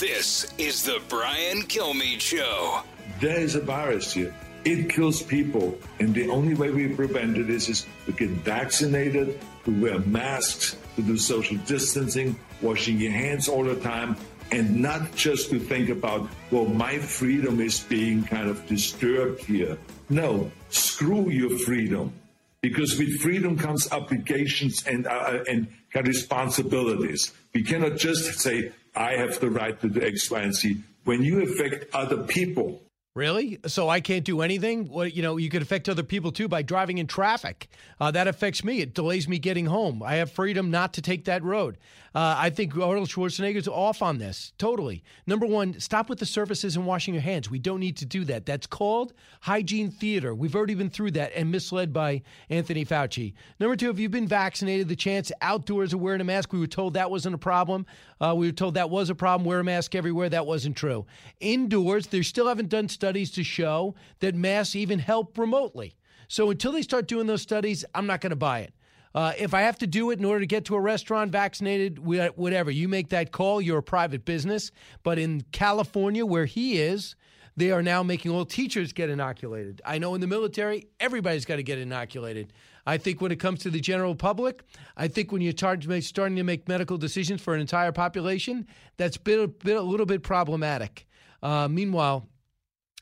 This 0.00 0.50
is 0.56 0.84
the 0.84 1.02
Brian 1.10 1.64
Kilmeade 1.64 2.22
Show. 2.22 2.80
There 3.20 3.40
is 3.40 3.56
a 3.56 3.60
virus 3.60 4.10
here. 4.14 4.34
It 4.66 4.90
kills 4.90 5.22
people, 5.22 5.78
and 6.00 6.12
the 6.12 6.28
only 6.28 6.54
way 6.54 6.70
we 6.70 6.88
prevent 6.88 7.38
it 7.38 7.48
is, 7.48 7.68
is 7.68 7.86
to 8.06 8.12
get 8.12 8.30
vaccinated, 8.30 9.38
to 9.64 9.80
wear 9.80 10.00
masks, 10.00 10.76
to 10.96 11.02
do 11.02 11.16
social 11.16 11.56
distancing, 11.58 12.34
washing 12.60 12.98
your 12.98 13.12
hands 13.12 13.48
all 13.48 13.62
the 13.62 13.76
time, 13.76 14.16
and 14.50 14.82
not 14.82 15.14
just 15.14 15.50
to 15.50 15.60
think 15.60 15.88
about, 15.88 16.28
well, 16.50 16.64
my 16.64 16.98
freedom 16.98 17.60
is 17.60 17.78
being 17.78 18.24
kind 18.24 18.50
of 18.50 18.66
disturbed 18.66 19.44
here. 19.44 19.78
No, 20.10 20.50
screw 20.70 21.30
your 21.30 21.56
freedom. 21.58 22.12
Because 22.60 22.98
with 22.98 23.20
freedom 23.20 23.56
comes 23.56 23.92
obligations 23.92 24.84
and, 24.84 25.06
uh, 25.06 25.44
and 25.48 25.68
responsibilities. 25.94 27.32
We 27.54 27.62
cannot 27.62 27.98
just 27.98 28.40
say, 28.40 28.72
I 28.96 29.12
have 29.12 29.38
the 29.38 29.50
right 29.50 29.80
to 29.80 29.88
do 29.88 30.02
X, 30.02 30.28
Y, 30.28 30.40
and 30.40 30.54
Z. 30.54 30.82
When 31.04 31.22
you 31.22 31.42
affect 31.42 31.94
other 31.94 32.24
people, 32.24 32.82
Really? 33.16 33.58
So 33.66 33.88
I 33.88 34.00
can't 34.00 34.26
do 34.26 34.42
anything? 34.42 34.90
You 34.92 35.22
know, 35.22 35.38
you 35.38 35.48
could 35.48 35.62
affect 35.62 35.88
other 35.88 36.02
people 36.02 36.32
too 36.32 36.48
by 36.48 36.60
driving 36.60 36.98
in 36.98 37.06
traffic. 37.06 37.66
Uh, 37.98 38.10
that 38.10 38.28
affects 38.28 38.62
me. 38.62 38.82
It 38.82 38.92
delays 38.92 39.26
me 39.26 39.38
getting 39.38 39.64
home. 39.64 40.02
I 40.02 40.16
have 40.16 40.30
freedom 40.30 40.70
not 40.70 40.92
to 40.92 41.00
take 41.00 41.24
that 41.24 41.42
road. 41.42 41.78
Uh, 42.16 42.34
I 42.38 42.48
think 42.48 42.74
Arnold 42.74 43.10
Schwarzenegger's 43.10 43.68
off 43.68 44.00
on 44.00 44.16
this 44.16 44.54
totally. 44.56 45.04
Number 45.26 45.44
one, 45.44 45.78
stop 45.78 46.08
with 46.08 46.18
the 46.18 46.24
surfaces 46.24 46.74
and 46.74 46.86
washing 46.86 47.12
your 47.12 47.22
hands. 47.22 47.50
We 47.50 47.58
don't 47.58 47.78
need 47.78 47.98
to 47.98 48.06
do 48.06 48.24
that. 48.24 48.46
That's 48.46 48.66
called 48.66 49.12
hygiene 49.42 49.90
theater. 49.90 50.34
We've 50.34 50.56
already 50.56 50.74
been 50.74 50.88
through 50.88 51.10
that 51.10 51.32
and 51.36 51.50
misled 51.50 51.92
by 51.92 52.22
Anthony 52.48 52.86
Fauci. 52.86 53.34
Number 53.60 53.76
two, 53.76 53.90
if 53.90 53.98
you've 53.98 54.12
been 54.12 54.26
vaccinated, 54.26 54.88
the 54.88 54.96
chance 54.96 55.30
outdoors 55.42 55.92
of 55.92 56.00
wearing 56.00 56.22
a 56.22 56.24
mask, 56.24 56.54
we 56.54 56.58
were 56.58 56.66
told 56.66 56.94
that 56.94 57.10
wasn't 57.10 57.34
a 57.34 57.38
problem. 57.38 57.84
Uh, 58.18 58.32
we 58.34 58.46
were 58.46 58.52
told 58.52 58.72
that 58.74 58.88
was 58.88 59.10
a 59.10 59.14
problem. 59.14 59.46
Wear 59.46 59.60
a 59.60 59.64
mask 59.64 59.94
everywhere. 59.94 60.30
That 60.30 60.46
wasn't 60.46 60.74
true. 60.74 61.04
Indoors, 61.40 62.06
they 62.06 62.22
still 62.22 62.48
haven't 62.48 62.70
done 62.70 62.88
studies 62.88 63.30
to 63.32 63.44
show 63.44 63.94
that 64.20 64.34
masks 64.34 64.74
even 64.74 65.00
help 65.00 65.36
remotely. 65.36 65.94
So 66.28 66.48
until 66.48 66.72
they 66.72 66.80
start 66.80 67.08
doing 67.08 67.26
those 67.26 67.42
studies, 67.42 67.84
I'm 67.94 68.06
not 68.06 68.22
going 68.22 68.30
to 68.30 68.36
buy 68.36 68.60
it. 68.60 68.72
Uh, 69.16 69.32
if 69.38 69.54
I 69.54 69.62
have 69.62 69.78
to 69.78 69.86
do 69.86 70.10
it 70.10 70.18
in 70.18 70.26
order 70.26 70.40
to 70.40 70.46
get 70.46 70.66
to 70.66 70.74
a 70.74 70.80
restaurant 70.80 71.32
vaccinated, 71.32 71.98
whatever, 71.98 72.70
you 72.70 72.86
make 72.86 73.08
that 73.08 73.32
call. 73.32 73.62
You're 73.62 73.78
a 73.78 73.82
private 73.82 74.26
business. 74.26 74.70
But 75.02 75.18
in 75.18 75.40
California, 75.52 76.26
where 76.26 76.44
he 76.44 76.78
is, 76.78 77.16
they 77.56 77.70
are 77.70 77.82
now 77.82 78.02
making 78.02 78.30
all 78.30 78.44
teachers 78.44 78.92
get 78.92 79.08
inoculated. 79.08 79.80
I 79.86 79.96
know 79.96 80.14
in 80.14 80.20
the 80.20 80.26
military, 80.26 80.88
everybody's 81.00 81.46
got 81.46 81.56
to 81.56 81.62
get 81.62 81.78
inoculated. 81.78 82.52
I 82.86 82.98
think 82.98 83.22
when 83.22 83.32
it 83.32 83.40
comes 83.40 83.60
to 83.60 83.70
the 83.70 83.80
general 83.80 84.14
public, 84.14 84.62
I 84.98 85.08
think 85.08 85.32
when 85.32 85.40
you're 85.40 85.54
starting 85.56 86.36
to 86.36 86.44
make 86.44 86.68
medical 86.68 86.98
decisions 86.98 87.40
for 87.40 87.54
an 87.54 87.62
entire 87.62 87.92
population, 87.92 88.66
that's 88.98 89.16
been 89.16 89.50
a, 89.64 89.70
a 89.72 89.80
little 89.80 90.04
bit 90.04 90.22
problematic. 90.22 91.06
Uh, 91.42 91.68
meanwhile, 91.68 92.28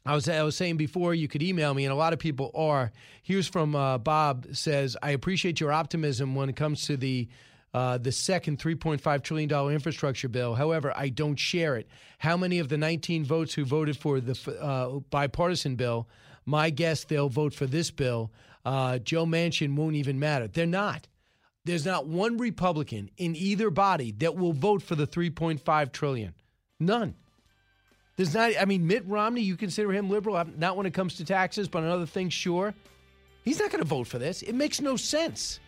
I 0.07 0.15
was 0.15 0.29
I 0.29 0.43
was 0.43 0.57
saying 0.57 0.77
before 0.77 1.15
you 1.15 1.29
could 1.29 1.43
email 1.43 1.73
me, 1.73 1.85
and 1.85 1.93
a 1.93 1.97
lot 1.97 2.13
of 2.13 2.19
people 2.19 2.51
are. 2.55 2.93
Here's 3.23 3.49
from 3.49 3.75
uh, 3.75 3.99
Bob 3.99 4.47
says, 4.53 4.97
"I 5.03 5.11
appreciate 5.11 5.61
your 5.61 5.73
optimism 5.73 6.35
when 6.35 6.49
it 6.49 6.57
comes 6.57 6.85
to 6.87 6.97
the." 6.97 7.29
Uh, 7.73 7.99
the 7.99 8.13
second 8.13 8.57
$3.5 8.61 9.23
trillion 9.25 9.51
infrastructure 9.73 10.29
bill. 10.29 10.55
However, 10.55 10.93
I 10.95 11.09
don't 11.09 11.35
share 11.35 11.75
it. 11.75 11.89
How 12.19 12.37
many 12.37 12.61
of 12.61 12.69
the 12.69 12.79
19 12.79 13.25
votes 13.25 13.53
who 13.53 13.65
voted 13.65 13.97
for 13.97 14.21
the 14.21 14.39
uh, 14.63 15.01
bipartisan 15.11 15.75
bill, 15.75 16.09
my 16.45 16.71
guess 16.71 17.03
they'll 17.03 17.29
vote 17.29 17.53
for 17.53 17.67
this 17.67 17.91
bill. 17.91 18.31
Uh, 18.65 18.99
Joe 18.99 19.27
Manchin 19.27 19.75
won't 19.75 19.97
even 19.97 20.21
matter. 20.21 20.47
They're 20.47 20.67
not. 20.67 21.09
There's 21.65 21.85
not 21.85 22.07
one 22.07 22.37
Republican 22.37 23.11
in 23.17 23.35
either 23.35 23.71
body 23.71 24.13
that 24.19 24.37
will 24.37 24.53
vote 24.53 24.81
for 24.81 24.95
the 24.95 25.09
3.5 25.09 25.91
trillion. 25.91 26.35
None. 26.79 27.17
There's 28.17 28.35
not. 28.35 28.53
I 28.61 28.65
mean, 28.65 28.87
Mitt 28.87 29.05
Romney. 29.07 29.41
You 29.41 29.57
consider 29.57 29.93
him 29.93 30.09
liberal, 30.09 30.43
not 30.57 30.77
when 30.77 30.87
it 30.87 30.95
comes 30.95 31.15
to 31.17 31.25
taxes, 31.25 31.69
but 31.69 31.83
on 31.83 31.89
other 31.89 32.07
things, 32.07 32.33
sure. 32.33 32.75
He's 33.45 33.59
not 33.59 33.71
going 33.71 33.83
to 33.83 33.89
vote 33.89 34.07
for 34.07 34.19
this. 34.19 34.43
It 34.43 34.55
makes 34.55 34.81
no 34.81 34.97
sense. 34.97 35.61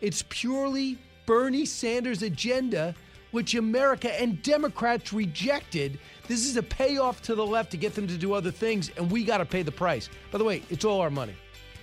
It's 0.00 0.24
purely 0.28 0.98
Bernie 1.26 1.66
Sanders' 1.66 2.22
agenda, 2.22 2.94
which 3.30 3.54
America 3.54 4.20
and 4.20 4.40
Democrats 4.42 5.12
rejected 5.12 5.98
This 6.26 6.46
is 6.46 6.56
a 6.56 6.62
payoff 6.62 7.20
to 7.22 7.34
the 7.34 7.44
left 7.44 7.70
to 7.72 7.76
get 7.76 7.94
them 7.94 8.06
to 8.06 8.16
do 8.16 8.32
other 8.32 8.50
things, 8.50 8.90
and 8.96 9.10
we 9.10 9.24
got 9.24 9.38
to 9.38 9.44
pay 9.44 9.62
the 9.62 9.72
price. 9.72 10.08
By 10.30 10.38
the 10.38 10.44
way, 10.44 10.62
it's 10.70 10.84
all 10.84 11.00
our 11.00 11.10
money. 11.10 11.34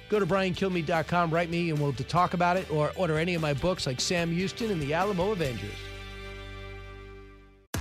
Go 0.10 0.20
to 0.20 0.26
briankilmeade.com, 0.26 1.30
write 1.30 1.50
me, 1.50 1.70
and 1.70 1.80
we'll 1.80 1.94
talk 1.94 2.34
about 2.34 2.58
it, 2.58 2.70
or 2.72 2.92
order 2.96 3.18
any 3.18 3.36
of 3.36 3.42
my 3.42 3.54
books 3.54 3.86
like 3.86 4.02
Sam 4.02 4.32
Houston 4.32 4.72
and 4.72 4.82
the 4.82 4.94
Alamo 4.94 5.32
Avengers. 5.32 5.76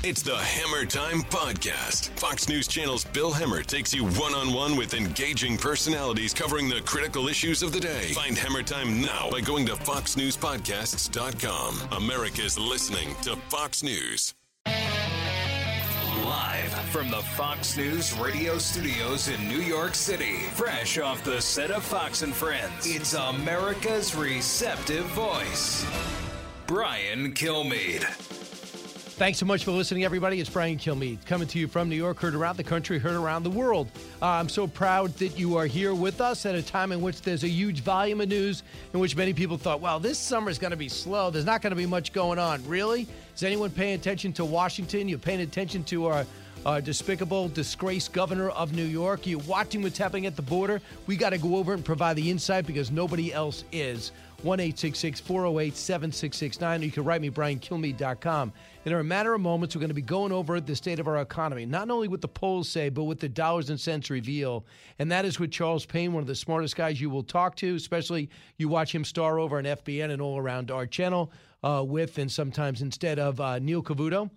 It's 0.02 0.22
the 0.22 0.32
Hemmer 0.32 0.88
Time 0.88 1.20
Podcast. 1.24 2.08
Fox 2.18 2.48
News 2.48 2.66
Channel's 2.66 3.04
Bill 3.04 3.30
Hemmer 3.30 3.66
takes 3.66 3.92
you 3.92 4.06
one 4.06 4.32
on 4.32 4.54
one 4.54 4.76
with 4.76 4.94
engaging 4.94 5.58
personalities 5.58 6.32
covering 6.32 6.70
the 6.70 6.80
critical 6.86 7.28
issues 7.28 7.62
of 7.62 7.74
the 7.74 7.80
day. 7.80 8.14
Find 8.14 8.34
Hemmer 8.34 8.64
Time 8.64 9.02
now 9.02 9.28
by 9.30 9.42
going 9.42 9.66
to 9.66 9.74
FoxNewsPodcasts.com. 9.74 11.80
America's 11.92 12.58
listening 12.58 13.14
to 13.24 13.36
Fox 13.50 13.82
News. 13.82 14.32
Live 16.24 16.72
from 16.88 17.10
the 17.10 17.20
Fox 17.36 17.76
News 17.76 18.18
radio 18.18 18.56
studios 18.56 19.28
in 19.28 19.48
New 19.48 19.60
York 19.60 19.94
City, 19.94 20.38
fresh 20.54 20.96
off 20.98 21.22
the 21.24 21.42
set 21.42 21.70
of 21.70 21.84
Fox 21.84 22.22
and 22.22 22.32
Friends, 22.32 22.86
it's 22.86 23.12
America's 23.12 24.16
receptive 24.16 25.04
voice, 25.08 25.84
Brian 26.66 27.34
Kilmeade. 27.34 28.06
Thanks 29.20 29.38
so 29.38 29.44
much 29.44 29.64
for 29.64 29.72
listening, 29.72 30.02
everybody. 30.04 30.40
It's 30.40 30.48
Brian 30.48 30.78
Kilmeade 30.78 31.26
coming 31.26 31.46
to 31.48 31.58
you 31.58 31.68
from 31.68 31.90
New 31.90 31.94
York, 31.94 32.18
heard 32.18 32.34
around 32.34 32.56
the 32.56 32.64
country, 32.64 32.98
heard 32.98 33.16
around 33.16 33.42
the 33.42 33.50
world. 33.50 33.90
Uh, 34.22 34.28
I'm 34.28 34.48
so 34.48 34.66
proud 34.66 35.14
that 35.16 35.38
you 35.38 35.58
are 35.58 35.66
here 35.66 35.94
with 35.94 36.22
us 36.22 36.46
at 36.46 36.54
a 36.54 36.62
time 36.62 36.90
in 36.90 37.02
which 37.02 37.20
there's 37.20 37.44
a 37.44 37.48
huge 37.48 37.80
volume 37.80 38.22
of 38.22 38.30
news 38.30 38.62
in 38.94 38.98
which 38.98 39.14
many 39.16 39.34
people 39.34 39.58
thought, 39.58 39.82
well, 39.82 40.00
this 40.00 40.18
summer 40.18 40.48
is 40.48 40.58
going 40.58 40.70
to 40.70 40.76
be 40.78 40.88
slow. 40.88 41.28
There's 41.28 41.44
not 41.44 41.60
going 41.60 41.72
to 41.72 41.76
be 41.76 41.84
much 41.84 42.14
going 42.14 42.38
on. 42.38 42.66
Really? 42.66 43.06
Is 43.36 43.42
anyone 43.42 43.68
paying 43.68 43.92
attention 43.92 44.32
to 44.32 44.44
Washington? 44.46 45.06
You're 45.06 45.18
paying 45.18 45.42
attention 45.42 45.84
to 45.84 46.06
our 46.06 46.24
uh, 46.64 46.80
despicable, 46.80 47.48
disgraced 47.48 48.14
governor 48.14 48.48
of 48.48 48.72
New 48.72 48.84
York. 48.84 49.26
You're 49.26 49.40
watching 49.40 49.82
what's 49.82 49.98
happening 49.98 50.24
at 50.24 50.36
the 50.36 50.42
border. 50.42 50.80
We 51.06 51.18
got 51.18 51.30
to 51.30 51.38
go 51.38 51.56
over 51.56 51.74
and 51.74 51.84
provide 51.84 52.16
the 52.16 52.30
insight 52.30 52.66
because 52.66 52.90
nobody 52.90 53.34
else 53.34 53.64
is. 53.70 54.12
1 54.42 54.58
408 54.58 55.76
7669. 55.76 56.82
You 56.82 56.90
can 56.90 57.04
write 57.04 57.20
me, 57.20 57.30
briankilmeade.com. 57.30 58.52
In 58.86 58.94
a 58.94 59.04
matter 59.04 59.34
of 59.34 59.42
moments, 59.42 59.76
we're 59.76 59.80
going 59.80 59.90
to 59.90 59.94
be 59.94 60.00
going 60.00 60.32
over 60.32 60.58
the 60.58 60.74
state 60.74 60.98
of 60.98 61.06
our 61.06 61.18
economy, 61.18 61.66
not 61.66 61.90
only 61.90 62.08
what 62.08 62.22
the 62.22 62.28
polls 62.28 62.66
say, 62.66 62.88
but 62.88 63.04
what 63.04 63.20
the 63.20 63.28
dollars 63.28 63.68
and 63.68 63.78
cents 63.78 64.08
reveal. 64.08 64.64
And 64.98 65.12
that 65.12 65.26
is 65.26 65.38
with 65.38 65.50
Charles 65.50 65.84
Payne, 65.84 66.14
one 66.14 66.22
of 66.22 66.26
the 66.26 66.34
smartest 66.34 66.76
guys 66.76 66.98
you 66.98 67.10
will 67.10 67.22
talk 67.22 67.56
to, 67.56 67.74
especially 67.74 68.30
you 68.56 68.70
watch 68.70 68.94
him 68.94 69.04
star 69.04 69.38
over 69.38 69.58
on 69.58 69.64
FBN 69.64 70.10
and 70.10 70.22
all 70.22 70.38
around 70.38 70.70
our 70.70 70.86
channel 70.86 71.30
uh, 71.62 71.84
with 71.86 72.16
and 72.16 72.32
sometimes 72.32 72.80
instead 72.80 73.18
of 73.18 73.38
uh, 73.38 73.58
Neil 73.58 73.82
Cavuto. 73.82 74.30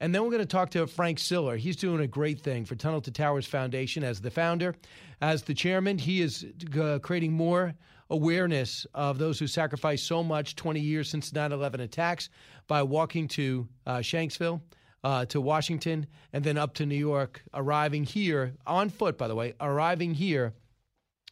And 0.00 0.14
then 0.14 0.22
we're 0.22 0.30
going 0.30 0.40
to 0.40 0.46
talk 0.46 0.70
to 0.70 0.86
Frank 0.86 1.18
Siller. 1.18 1.58
He's 1.58 1.76
doing 1.76 2.00
a 2.00 2.06
great 2.06 2.40
thing 2.40 2.64
for 2.64 2.76
Tunnel 2.76 3.02
to 3.02 3.10
Towers 3.10 3.44
Foundation 3.44 4.02
as 4.02 4.22
the 4.22 4.30
founder. 4.30 4.74
As 5.20 5.42
the 5.42 5.52
chairman, 5.52 5.98
he 5.98 6.22
is 6.22 6.46
uh, 6.80 7.00
creating 7.02 7.34
more 7.34 7.74
awareness 8.10 8.86
of 8.94 9.18
those 9.18 9.38
who 9.38 9.46
sacrificed 9.46 10.06
so 10.06 10.22
much 10.22 10.56
20 10.56 10.80
years 10.80 11.08
since 11.08 11.32
9 11.32 11.52
11 11.52 11.80
attacks 11.80 12.28
by 12.66 12.82
walking 12.82 13.28
to 13.28 13.68
uh, 13.86 13.98
Shanksville. 13.98 14.60
Uh, 15.02 15.24
to 15.24 15.40
Washington 15.40 16.06
and 16.34 16.44
then 16.44 16.58
up 16.58 16.74
to 16.74 16.84
New 16.84 16.94
York, 16.94 17.42
arriving 17.54 18.04
here 18.04 18.52
on 18.66 18.90
foot, 18.90 19.16
by 19.16 19.28
the 19.28 19.34
way, 19.34 19.54
arriving 19.58 20.12
here 20.12 20.52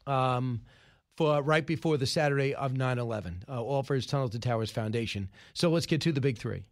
um, 0.06 0.62
for 1.18 1.42
right 1.42 1.66
before 1.66 1.98
the 1.98 2.06
Saturday 2.06 2.54
of 2.54 2.74
9 2.74 2.98
11, 2.98 3.44
uh, 3.46 3.62
all 3.62 3.82
for 3.82 3.94
his 3.94 4.06
Tunnel 4.06 4.30
to 4.30 4.38
Towers 4.38 4.70
Foundation. 4.70 5.28
So 5.52 5.68
let's 5.68 5.84
get 5.84 6.00
to 6.00 6.12
the 6.12 6.20
big 6.20 6.38
three. 6.38 6.62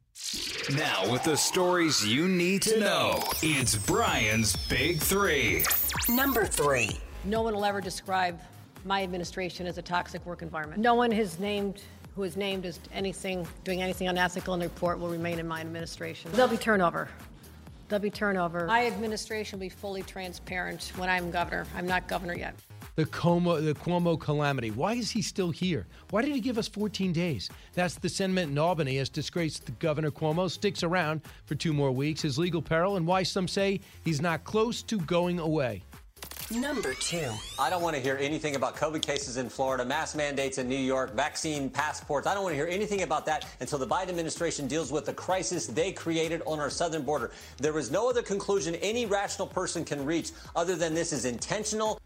Now, 0.75 1.13
with 1.13 1.23
the 1.23 1.37
stories 1.37 2.07
you 2.07 2.27
need 2.29 2.63
to 2.63 2.81
know, 2.81 3.23
it's 3.43 3.77
Brian's 3.77 4.57
Big 4.69 4.99
Three. 4.99 5.65
Number 6.09 6.47
three. 6.47 6.99
No 7.25 7.43
one 7.43 7.55
will 7.55 7.65
ever 7.65 7.81
describe 7.81 8.41
my 8.87 9.03
administration 9.03 9.67
as 9.67 9.79
a 9.79 9.83
toxic 9.83 10.25
work 10.25 10.43
environment. 10.43 10.81
No 10.81 10.95
one 10.95 11.11
has 11.11 11.39
named 11.41 11.83
who 12.15 12.23
is 12.23 12.37
named 12.37 12.65
as 12.65 12.81
anything 12.95 13.47
doing 13.65 13.83
anything 13.83 14.09
unethical 14.09 14.55
in 14.55 14.61
the 14.61 14.67
report 14.67 14.99
will 14.99 15.09
remain 15.09 15.39
in 15.39 15.47
my 15.47 15.61
administration. 15.61 16.31
There'll 16.33 16.51
be 16.51 16.57
turnover. 16.57 17.09
There'll 17.89 18.03
be 18.03 18.11
turnover. 18.11 18.67
My 18.67 18.87
administration 18.87 19.59
will 19.59 19.67
be 19.67 19.69
fully 19.69 20.03
transparent 20.03 20.93
when 20.97 21.11
I'm 21.11 21.31
governor. 21.31 21.67
I'm 21.77 21.87
not 21.87 22.09
governor 22.09 22.35
yet. 22.35 22.55
The 22.97 23.05
Cuomo, 23.05 23.63
the 23.63 23.75
Cuomo 23.75 24.19
calamity. 24.19 24.71
Why 24.71 24.95
is 24.95 25.11
he 25.11 25.21
still 25.21 25.51
here? 25.51 25.87
Why 26.09 26.23
did 26.23 26.35
he 26.35 26.41
give 26.41 26.57
us 26.57 26.67
14 26.67 27.13
days? 27.13 27.51
That's 27.75 27.97
the 27.97 28.09
sentiment 28.09 28.51
in 28.51 28.57
Albany 28.57 28.97
as 28.97 29.11
disgraced 29.11 29.79
Governor 29.79 30.11
Cuomo 30.11 30.51
sticks 30.51 30.83
around 30.83 31.21
for 31.45 31.55
two 31.55 31.75
more 31.75 31.93
weeks. 31.93 32.23
His 32.23 32.39
legal 32.39 32.63
peril 32.63 32.97
and 32.97 33.07
why 33.07 33.23
some 33.23 33.47
say 33.47 33.81
he's 34.03 34.23
not 34.23 34.45
close 34.45 34.83
to 34.85 34.99
going 35.01 35.39
away. 35.39 35.83
Number 36.51 36.95
two. 36.95 37.29
I 37.59 37.71
don't 37.71 37.83
want 37.83 37.97
to 37.97 38.01
hear 38.01 38.17
anything 38.21 38.55
about 38.55 38.77
COVID 38.77 39.03
cases 39.03 39.37
in 39.37 39.49
Florida, 39.49 39.85
mask 39.85 40.15
mandates 40.15 40.59
in 40.59 40.69
New 40.69 40.77
York, 40.77 41.13
vaccine 41.13 41.69
passports. 41.69 42.29
I 42.29 42.35
don't 42.35 42.45
want 42.45 42.53
to 42.53 42.57
hear 42.57 42.69
anything 42.69 43.03
about 43.03 43.27
that 43.27 43.45
until 43.59 43.81
the 43.81 43.87
Biden 43.87 44.11
administration 44.11 44.69
deals 44.69 44.93
with 44.93 45.07
the 45.07 45.13
crisis 45.13 45.67
they 45.67 45.91
created 45.91 46.43
on 46.47 46.61
our 46.61 46.71
southern 46.71 47.03
border. 47.03 47.33
There 47.59 47.77
is 47.81 47.91
no 47.91 48.09
other 48.09 48.23
conclusion 48.23 48.77
any 48.77 49.07
rational 49.07 49.49
person 49.49 49.85
can 49.85 50.05
reach 50.05 50.31
other 50.55 50.77
than 50.77 50.95
this 50.95 51.13
is 51.13 51.25
intentional. 51.25 52.01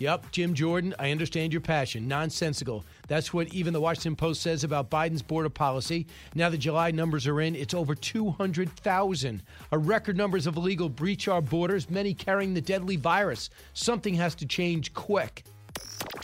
Yep, 0.00 0.32
Jim 0.32 0.54
Jordan, 0.54 0.94
I 0.98 1.10
understand 1.10 1.52
your 1.52 1.60
passion. 1.60 2.08
Nonsensical. 2.08 2.86
That's 3.06 3.34
what 3.34 3.52
even 3.52 3.74
the 3.74 3.82
Washington 3.82 4.16
Post 4.16 4.40
says 4.40 4.64
about 4.64 4.88
Biden's 4.90 5.20
border 5.20 5.50
policy. 5.50 6.06
Now 6.34 6.48
the 6.48 6.56
July 6.56 6.90
numbers 6.90 7.26
are 7.26 7.42
in, 7.42 7.54
it's 7.54 7.74
over 7.74 7.94
200,000. 7.94 9.42
A 9.72 9.78
record 9.78 10.16
numbers 10.16 10.46
of 10.46 10.56
illegal 10.56 10.88
breach 10.88 11.28
our 11.28 11.42
borders, 11.42 11.90
many 11.90 12.14
carrying 12.14 12.54
the 12.54 12.62
deadly 12.62 12.96
virus. 12.96 13.50
Something 13.74 14.14
has 14.14 14.34
to 14.36 14.46
change 14.46 14.94
quick. 14.94 15.44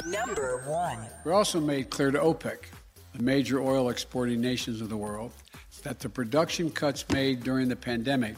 Number 0.07 0.63
one. 0.67 1.07
We 1.27 1.33
also 1.33 1.61
made 1.61 1.91
clear 1.91 2.11
to 2.11 2.19
OPEC, 2.19 2.57
the 3.13 3.23
major 3.23 3.61
oil 3.61 3.91
exporting 3.91 4.41
nations 4.41 4.81
of 4.81 4.89
the 4.89 4.97
world, 4.97 5.33
that 5.83 6.01
the 6.01 6.09
production 6.09 6.71
cuts 6.71 7.07
made 7.11 7.43
during 7.43 7.69
the 7.69 7.77
pandemic 7.77 8.37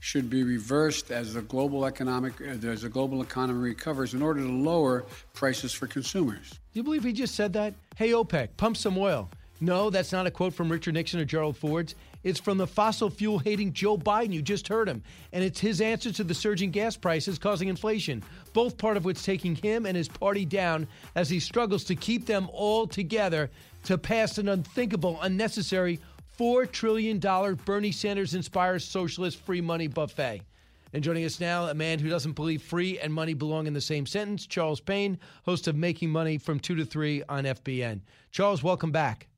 should 0.00 0.30
be 0.30 0.42
reversed 0.42 1.10
as 1.10 1.34
the 1.34 1.42
global 1.42 1.84
economic 1.84 2.40
as 2.40 2.82
the 2.82 2.88
global 2.88 3.22
economy 3.22 3.60
recovers 3.60 4.14
in 4.14 4.22
order 4.22 4.40
to 4.40 4.50
lower 4.50 5.04
prices 5.34 5.72
for 5.72 5.86
consumers. 5.86 6.50
Do 6.50 6.80
you 6.80 6.82
believe 6.82 7.04
he 7.04 7.12
just 7.12 7.34
said 7.34 7.52
that? 7.52 7.74
Hey 7.96 8.10
OPEC, 8.10 8.48
pump 8.56 8.76
some 8.76 8.96
oil. 8.96 9.30
No, 9.60 9.90
that's 9.90 10.10
not 10.10 10.26
a 10.26 10.30
quote 10.30 10.54
from 10.54 10.72
Richard 10.72 10.94
Nixon 10.94 11.20
or 11.20 11.26
Gerald 11.26 11.54
Ford. 11.54 11.92
It's 12.24 12.40
from 12.40 12.56
the 12.56 12.66
fossil 12.66 13.10
fuel 13.10 13.38
hating 13.38 13.74
Joe 13.74 13.98
Biden. 13.98 14.32
You 14.32 14.40
just 14.40 14.68
heard 14.68 14.88
him. 14.88 15.02
And 15.34 15.44
it's 15.44 15.60
his 15.60 15.82
answer 15.82 16.10
to 16.12 16.24
the 16.24 16.34
surging 16.34 16.70
gas 16.70 16.96
prices 16.96 17.38
causing 17.38 17.68
inflation, 17.68 18.22
both 18.54 18.78
part 18.78 18.96
of 18.96 19.04
what's 19.04 19.22
taking 19.22 19.54
him 19.54 19.84
and 19.84 19.96
his 19.96 20.08
party 20.08 20.46
down 20.46 20.86
as 21.14 21.28
he 21.28 21.40
struggles 21.40 21.84
to 21.84 21.94
keep 21.94 22.24
them 22.24 22.48
all 22.52 22.86
together 22.86 23.50
to 23.84 23.98
pass 23.98 24.38
an 24.38 24.48
unthinkable, 24.48 25.18
unnecessary 25.22 25.98
$4 26.40 26.72
trillion 26.72 27.18
Bernie 27.66 27.92
Sanders 27.92 28.32
inspired 28.32 28.80
socialist 28.80 29.38
free 29.44 29.60
money 29.60 29.88
buffet. 29.88 30.40
And 30.94 31.04
joining 31.04 31.26
us 31.26 31.38
now, 31.38 31.66
a 31.66 31.74
man 31.74 31.98
who 31.98 32.08
doesn't 32.08 32.32
believe 32.32 32.62
free 32.62 32.98
and 32.98 33.12
money 33.12 33.34
belong 33.34 33.66
in 33.66 33.74
the 33.74 33.80
same 33.82 34.06
sentence, 34.06 34.46
Charles 34.46 34.80
Payne, 34.80 35.18
host 35.44 35.68
of 35.68 35.76
Making 35.76 36.08
Money 36.08 36.38
from 36.38 36.58
2 36.58 36.76
to 36.76 36.86
3 36.86 37.24
on 37.28 37.44
FBN. 37.44 38.00
Charles, 38.30 38.62
welcome 38.62 38.90
back. 38.90 39.28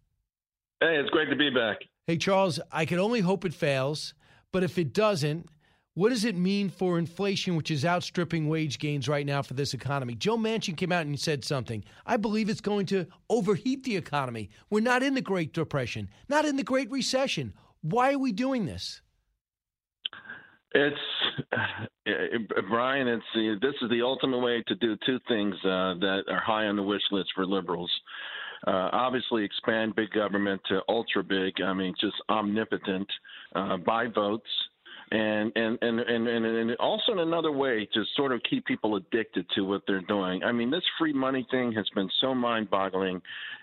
Hey, 0.79 0.97
it's 0.97 1.11
great 1.11 1.29
to 1.29 1.35
be 1.35 1.51
back. 1.51 1.79
Hey, 2.07 2.19
Charles, 2.19 2.61
I 2.71 2.85
can 2.85 3.01
only 3.01 3.19
hope 3.19 3.45
it 3.45 3.53
fails, 3.53 4.15
but 4.53 4.63
if 4.63 4.79
it 4.79 4.93
doesn't, 4.93 5.49
what 5.95 6.09
does 6.09 6.25
it 6.25 6.37
mean 6.37 6.71
for 6.71 6.99
inflation, 6.99 7.55
which 7.55 7.71
is 7.71 7.85
outstripping 7.85 8.49
wage 8.49 8.79
gains 8.79 9.09
right 9.09 9.27
now 9.27 9.43
for 9.43 9.53
this 9.53 9.75
economy? 9.75 10.15
Joe 10.15 10.39
Manchin 10.39 10.77
came 10.77 10.91
out 10.91 11.05
and 11.05 11.21
said 11.21 11.45
something. 11.45 11.85
I 12.07 12.17
believe 12.17 12.49
it's 12.49 12.63
going 12.63 12.87
to 12.87 13.07
overheat 13.29 13.85
the 13.85 13.97
economy. 13.97 14.49
We're 14.71 14.81
not 14.81 15.03
in 15.03 15.15
the 15.15 15.21
Great 15.21 15.53
Depression, 15.53 16.09
not 16.29 16.47
in 16.47 16.57
the 16.57 16.63
Great 16.63 16.91
Recession. 16.91 17.53
Why 17.83 18.15
are 18.15 18.19
we 18.19 18.33
doing 18.33 18.65
this? 18.65 19.03
It's 20.75 20.97
Brian. 22.71 23.09
It's 23.09 23.61
this 23.61 23.75
is 23.83 23.91
the 23.91 24.01
ultimate 24.03 24.39
way 24.39 24.65
to 24.69 24.75
do 24.77 24.97
two 25.05 25.19
things 25.29 25.55
uh, 25.63 26.01
that 26.01 26.23
are 26.29 26.41
high 26.41 26.67
on 26.67 26.77
the 26.77 26.83
wish 26.83 27.03
list 27.11 27.29
for 27.35 27.45
liberals. 27.45 27.91
Uh, 28.67 28.89
obviously, 28.93 29.45
expand 29.45 29.95
big 29.95 30.11
government 30.13 30.63
to 30.69 30.81
ultra 30.89 31.23
big. 31.23 31.61
I 31.63 31.75
mean, 31.75 31.93
just 32.01 32.15
omnipotent. 32.31 33.09
Uh, 33.55 33.77
buy 33.77 34.07
votes 34.07 34.49
and 35.13 35.53
and 35.57 35.79
and 35.83 36.01
and 36.01 36.29
and 36.29 36.77
also 36.77 37.13
in 37.13 37.19
another 37.19 37.53
way 37.53 37.87
to 37.93 38.03
sort 38.17 38.33
of 38.33 38.41
keep 38.49 38.65
people 38.65 38.97
addicted 38.97 39.45
to 39.55 39.61
what 39.61 39.83
they're 39.87 40.01
doing. 40.03 40.43
I 40.43 40.53
mean, 40.53 40.71
this 40.71 40.83
free 40.99 41.13
money 41.13 41.47
thing 41.51 41.71
has 41.73 41.87
been 41.95 42.09
so 42.23 42.35
mind-boggling, 42.35 43.21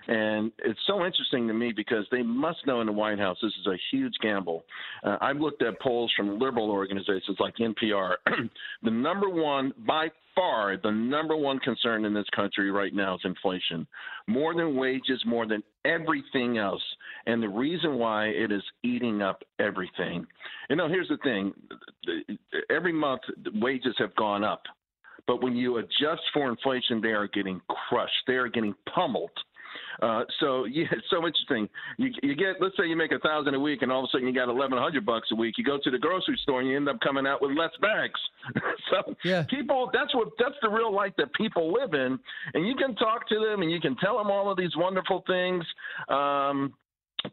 and 0.07 0.51
it's 0.59 0.79
so 0.85 1.05
interesting 1.05 1.47
to 1.47 1.53
me 1.53 1.73
because 1.75 2.05
they 2.11 2.21
must 2.21 2.59
know 2.67 2.81
in 2.81 2.87
the 2.87 2.93
White 2.93 3.17
House 3.17 3.37
this 3.41 3.53
is 3.61 3.67
a 3.67 3.77
huge 3.91 4.13
gamble. 4.21 4.63
Uh, 5.03 5.17
I've 5.21 5.37
looked 5.37 5.63
at 5.63 5.79
polls 5.81 6.13
from 6.15 6.37
liberal 6.37 6.69
organizations 6.69 7.37
like 7.39 7.55
NPR. 7.55 8.15
the 8.83 8.91
number 8.91 9.29
one 9.29 9.73
by 9.87 10.09
far 10.39 10.77
the 10.77 10.89
number 10.91 11.35
one 11.35 11.59
concern 11.59 12.05
in 12.05 12.13
this 12.13 12.25
country 12.33 12.71
right 12.71 12.93
now 12.93 13.15
is 13.15 13.21
inflation, 13.25 13.85
more 14.27 14.55
than 14.55 14.77
wages, 14.77 15.21
more 15.25 15.45
than 15.45 15.61
everything 15.83 16.57
else. 16.57 16.81
And 17.25 17.43
the 17.43 17.49
reason 17.49 17.95
why 17.95 18.27
it 18.27 18.49
is 18.49 18.63
eating 18.81 19.21
up 19.21 19.43
everything. 19.59 20.25
You 20.69 20.77
know, 20.77 20.87
here's 20.87 21.09
the 21.09 21.17
thing 21.17 21.53
every 22.69 22.93
month, 22.93 23.21
wages 23.55 23.95
have 23.97 24.15
gone 24.15 24.45
up. 24.45 24.63
But 25.27 25.43
when 25.43 25.57
you 25.57 25.77
adjust 25.77 26.21
for 26.33 26.49
inflation, 26.49 27.01
they 27.01 27.09
are 27.09 27.27
getting 27.27 27.59
crushed. 27.89 28.13
They 28.25 28.33
are 28.33 28.47
getting 28.47 28.73
pummeled. 28.95 29.29
Uh, 30.01 30.23
so 30.39 30.65
yeah, 30.71 30.85
it's 30.91 31.07
so 31.09 31.17
interesting. 31.25 31.69
You, 31.97 32.11
you 32.23 32.35
get, 32.35 32.61
let's 32.61 32.75
say 32.77 32.87
you 32.87 32.95
make 32.95 33.11
a 33.11 33.19
thousand 33.19 33.53
a 33.55 33.59
week, 33.59 33.81
and 33.81 33.91
all 33.91 34.03
of 34.03 34.09
a 34.09 34.11
sudden 34.11 34.27
you 34.27 34.33
got 34.33 34.49
eleven 34.49 34.77
hundred 34.77 35.05
bucks 35.05 35.29
a 35.31 35.35
week. 35.35 35.55
You 35.57 35.63
go 35.63 35.79
to 35.83 35.91
the 35.91 35.99
grocery 35.99 36.39
store 36.43 36.61
and 36.61 36.69
you 36.69 36.75
end 36.75 36.89
up 36.89 36.99
coming 37.01 37.27
out 37.27 37.41
with 37.41 37.51
less 37.51 37.71
bags. 37.81 38.19
so 38.91 39.15
yeah. 39.23 39.43
people, 39.49 39.89
that's 39.93 40.13
what 40.15 40.29
that's 40.37 40.55
the 40.61 40.69
real 40.69 40.93
life 40.93 41.13
that 41.17 41.33
people 41.33 41.73
live 41.73 41.93
in, 41.93 42.19
and 42.53 42.67
you 42.67 42.75
can 42.75 42.95
talk 42.95 43.27
to 43.29 43.39
them 43.39 43.61
and 43.61 43.71
you 43.71 43.79
can 43.79 43.95
tell 43.97 44.17
them 44.17 44.31
all 44.31 44.51
of 44.51 44.57
these 44.57 44.75
wonderful 44.75 45.23
things. 45.27 45.63
Um, 46.07 46.73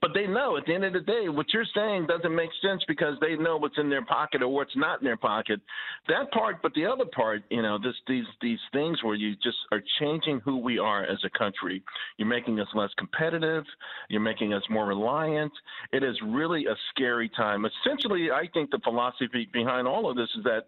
but 0.01 0.11
they 0.15 0.27
know 0.27 0.57
at 0.57 0.67
the 0.67 0.75
end 0.75 0.85
of 0.85 0.93
the 0.93 1.01
day 1.01 1.29
what 1.29 1.47
you're 1.53 1.65
saying 1.75 2.07
doesn't 2.07 2.35
make 2.35 2.51
sense 2.63 2.83
because 2.89 3.15
they 3.21 3.37
know 3.37 3.57
what's 3.57 3.79
in 3.79 3.89
their 3.89 4.05
pocket 4.05 4.43
or 4.43 4.49
what's 4.49 4.77
not 4.77 5.01
in 5.01 5.05
their 5.05 5.17
pocket. 5.17 5.61
That 6.09 6.31
part 6.33 6.63
but 6.63 6.73
the 6.75 6.87
other 6.87 7.05
part 7.05 7.43
you 7.51 7.63
know 7.63 7.79
this 7.79 7.95
these 8.07 8.25
these 8.41 8.59
things 8.73 9.03
where 9.03 9.15
you 9.15 9.35
just 9.37 9.57
are 9.73 9.83
changing 10.01 10.41
who 10.45 10.59
we 10.59 10.79
are 10.79 11.05
as 11.05 11.19
a 11.25 11.39
country. 11.39 11.83
You're 12.17 12.29
making 12.29 12.59
us 12.61 12.69
less 12.75 12.91
competitive. 12.99 13.65
You're 14.09 14.21
making 14.21 14.53
us 14.53 14.63
more 14.71 14.87
reliant. 14.87 15.53
It 15.93 16.03
is 16.03 16.17
really 16.25 16.67
a 16.67 16.75
scary 16.91 17.31
time. 17.37 17.65
Essentially 17.65 18.31
i 18.31 18.49
think 18.53 18.71
the 18.71 18.81
philosophy 18.83 19.49
behind 19.53 19.87
all 19.87 20.09
of 20.11 20.17
this 20.17 20.29
is 20.37 20.45
that 20.45 20.67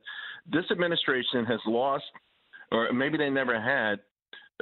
this 0.50 0.64
administration 0.70 1.44
has 1.44 1.60
lost 1.66 2.04
or 2.72 2.92
maybe 2.92 3.16
they 3.18 3.30
never 3.30 3.60
had 3.60 4.00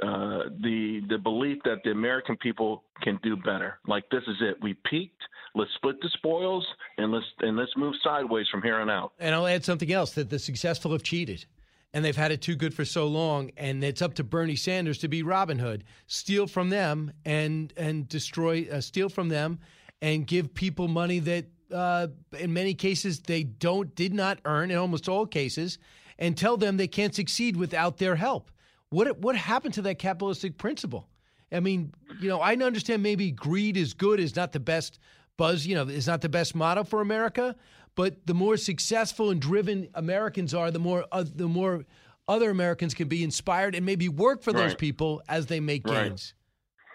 uh, 0.03 0.49
the 0.61 1.01
the 1.09 1.17
belief 1.17 1.57
that 1.63 1.77
the 1.83 1.91
American 1.91 2.37
people 2.37 2.83
can 3.01 3.19
do 3.23 3.35
better. 3.35 3.79
Like 3.87 4.03
this 4.11 4.23
is 4.27 4.35
it. 4.41 4.57
We 4.61 4.75
peaked. 4.89 5.21
Let's 5.55 5.71
split 5.75 5.99
the 6.01 6.09
spoils 6.13 6.65
and 6.97 7.11
let's 7.11 7.25
and 7.39 7.57
let's 7.57 7.75
move 7.75 7.95
sideways 8.03 8.47
from 8.51 8.61
here 8.61 8.75
on 8.75 8.89
out. 8.89 9.13
And 9.19 9.33
I'll 9.33 9.47
add 9.47 9.65
something 9.65 9.91
else 9.91 10.11
that 10.11 10.29
the 10.29 10.39
successful 10.39 10.91
have 10.91 11.03
cheated. 11.03 11.45
And 11.93 12.05
they've 12.05 12.15
had 12.15 12.31
it 12.31 12.41
too 12.41 12.55
good 12.55 12.73
for 12.73 12.85
so 12.85 13.07
long, 13.07 13.51
and 13.57 13.83
it's 13.83 14.01
up 14.01 14.15
to 14.15 14.23
Bernie 14.23 14.57
Sanders 14.57 14.99
to 14.99 15.07
be 15.07 15.23
Robin 15.23 15.57
Hood, 15.57 15.83
steal 16.05 16.45
from 16.45 16.69
them 16.69 17.13
and 17.25 17.73
and 17.75 18.07
destroy, 18.07 18.67
uh, 18.71 18.81
steal 18.81 19.09
from 19.09 19.29
them, 19.29 19.59
and 20.01 20.27
give 20.27 20.53
people 20.53 20.87
money 20.89 21.19
that, 21.19 21.45
uh, 21.73 22.07
in 22.37 22.53
many 22.53 22.73
cases, 22.75 23.21
they 23.21 23.43
don't 23.43 23.95
did 23.95 24.13
not 24.13 24.39
earn 24.45 24.69
in 24.69 24.77
almost 24.77 25.09
all 25.09 25.25
cases, 25.25 25.79
and 26.19 26.37
tell 26.37 26.57
them 26.57 26.77
they 26.77 26.87
can't 26.87 27.15
succeed 27.15 27.55
without 27.55 27.97
their 27.97 28.17
help. 28.17 28.51
What 28.89 29.19
what 29.19 29.35
happened 29.35 29.73
to 29.75 29.81
that 29.83 29.99
capitalistic 29.99 30.57
principle? 30.57 31.07
I 31.51 31.59
mean, 31.59 31.93
you 32.19 32.29
know, 32.29 32.39
I 32.39 32.55
understand 32.55 33.03
maybe 33.03 33.31
greed 33.31 33.77
is 33.77 33.93
good 33.93 34.19
is 34.19 34.35
not 34.35 34.51
the 34.51 34.59
best 34.59 34.99
buzz, 35.37 35.65
you 35.65 35.75
know, 35.75 35.83
is 35.87 36.07
not 36.07 36.21
the 36.21 36.29
best 36.29 36.55
motto 36.55 36.83
for 36.83 37.01
America, 37.01 37.55
but 37.95 38.25
the 38.25 38.33
more 38.33 38.57
successful 38.57 39.29
and 39.29 39.41
driven 39.41 39.87
Americans 39.93 40.53
are, 40.53 40.71
the 40.71 40.79
more 40.79 41.05
uh, 41.11 41.23
the 41.25 41.47
more 41.47 41.85
other 42.27 42.49
Americans 42.49 42.93
can 42.93 43.07
be 43.07 43.23
inspired 43.23 43.75
and 43.75 43.85
maybe 43.85 44.09
work 44.09 44.41
for 44.43 44.51
those 44.51 44.71
Right. 44.71 44.77
people 44.77 45.21
as 45.29 45.45
they 45.47 45.59
make 45.61 45.85
Right. 45.87 46.07
gains. 46.09 46.33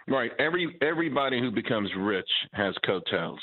Right. 0.08 0.32
Every 0.38 0.76
everybody 0.82 1.40
who 1.40 1.50
becomes 1.50 1.90
rich 1.96 2.28
has 2.52 2.74
coattails. 2.84 3.40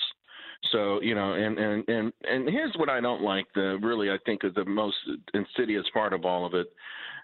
So 0.72 1.02
you 1.02 1.16
know, 1.16 1.34
and 1.34 1.58
and 1.58 1.88
and 1.88 2.14
and 2.30 2.50
here's 2.50 2.76
what 2.76 2.90
I 2.90 3.00
don't 3.00 3.22
like. 3.22 3.46
The 3.56 3.80
really 3.82 4.12
I 4.12 4.18
think 4.26 4.44
is 4.44 4.54
the 4.56 4.66
most 4.66 4.98
insidious 5.34 5.86
part 5.94 6.14
of 6.14 6.26
all 6.26 6.46
of 6.46 6.54
it. 6.54 6.68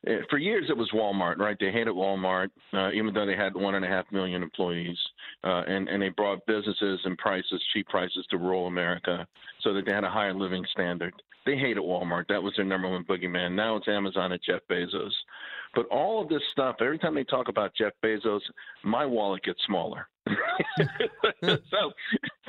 Uh, 0.07 0.13
For 0.29 0.37
years 0.37 0.65
it 0.69 0.77
was 0.77 0.89
Walmart, 0.93 1.37
right? 1.37 1.57
They 1.59 1.71
hated 1.71 1.93
Walmart, 1.93 2.49
uh, 2.73 2.91
even 2.91 3.13
though 3.13 3.25
they 3.25 3.35
had 3.35 3.55
one 3.55 3.75
and 3.75 3.85
a 3.85 3.87
half 3.87 4.05
million 4.11 4.43
employees, 4.43 4.97
uh, 5.43 5.63
and 5.67 5.87
and 5.89 6.01
they 6.01 6.09
brought 6.09 6.45
businesses 6.45 6.99
and 7.05 7.17
prices, 7.17 7.63
cheap 7.73 7.87
prices 7.87 8.25
to 8.29 8.37
rural 8.37 8.67
America, 8.67 9.27
so 9.61 9.73
that 9.73 9.85
they 9.85 9.91
had 9.91 10.03
a 10.03 10.09
higher 10.09 10.33
living 10.33 10.65
standard. 10.71 11.13
They 11.45 11.57
hated 11.57 11.83
Walmart. 11.83 12.27
That 12.27 12.41
was 12.41 12.53
their 12.55 12.65
number 12.65 12.89
one 12.89 13.03
boogeyman. 13.03 13.53
Now 13.53 13.75
it's 13.75 13.87
Amazon 13.87 14.31
and 14.31 14.41
Jeff 14.43 14.61
Bezos. 14.69 15.11
But 15.75 15.87
all 15.87 16.21
of 16.21 16.29
this 16.29 16.41
stuff, 16.51 16.77
every 16.79 16.97
time 16.97 17.15
they 17.15 17.23
talk 17.23 17.49
about 17.49 17.73
Jeff 17.75 17.93
Bezos, 18.03 18.41
my 18.83 19.05
wallet 19.05 19.43
gets 19.43 19.59
smaller. 19.65 20.07
so 21.43 21.91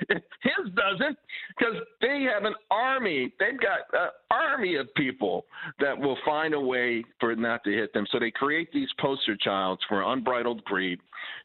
his 0.09 0.73
doesn't 0.75 1.19
because 1.59 1.77
they 2.01 2.27
have 2.33 2.45
an 2.45 2.55
army. 2.71 3.33
They've 3.39 3.61
got 3.61 3.81
an 3.93 4.09
army 4.31 4.77
of 4.77 4.93
people 4.95 5.45
that 5.81 5.99
will 5.99 6.17
find 6.25 6.55
a 6.55 6.61
way 6.61 7.05
for 7.21 7.33
it 7.33 7.39
not 7.39 7.65
to 7.65 7.71
hit 7.71 7.93
them. 7.93 8.07
So 8.11 8.19
they 8.19 8.31
create 8.31 8.73
these 8.73 8.89
poster 8.99 9.37
childs 9.37 9.83
for 9.89 10.03
unbridled 10.13 10.65
greed 10.65 10.99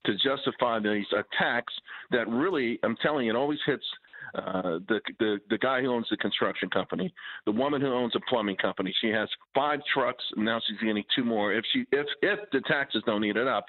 to 0.06 0.14
justify 0.18 0.80
these 0.80 1.06
attacks 1.12 1.74
that 2.12 2.28
really, 2.30 2.80
I'm 2.84 2.96
telling 3.02 3.26
you, 3.26 3.34
it 3.34 3.38
always 3.38 3.60
hits 3.66 3.84
uh, 4.36 4.80
the, 4.88 5.00
the 5.20 5.40
the 5.50 5.58
guy 5.58 5.82
who 5.82 5.92
owns 5.92 6.08
the 6.10 6.18
construction 6.18 6.70
company, 6.70 7.14
the 7.46 7.52
woman 7.52 7.82
who 7.82 7.94
owns 7.94 8.16
a 8.16 8.20
plumbing 8.30 8.58
company. 8.58 8.94
She 9.02 9.10
has 9.10 9.30
five 9.54 9.80
trucks, 9.94 10.24
and 10.36 10.46
now 10.46 10.60
she's 10.68 10.78
getting 10.80 11.04
two 11.16 11.24
more. 11.24 11.54
If 11.54 11.66
she 11.74 11.86
if 11.92 12.08
if 12.22 12.40
the 12.52 12.62
taxes 12.62 13.04
don't 13.06 13.24
eat 13.24 13.38
it 13.38 13.48
up, 13.48 13.66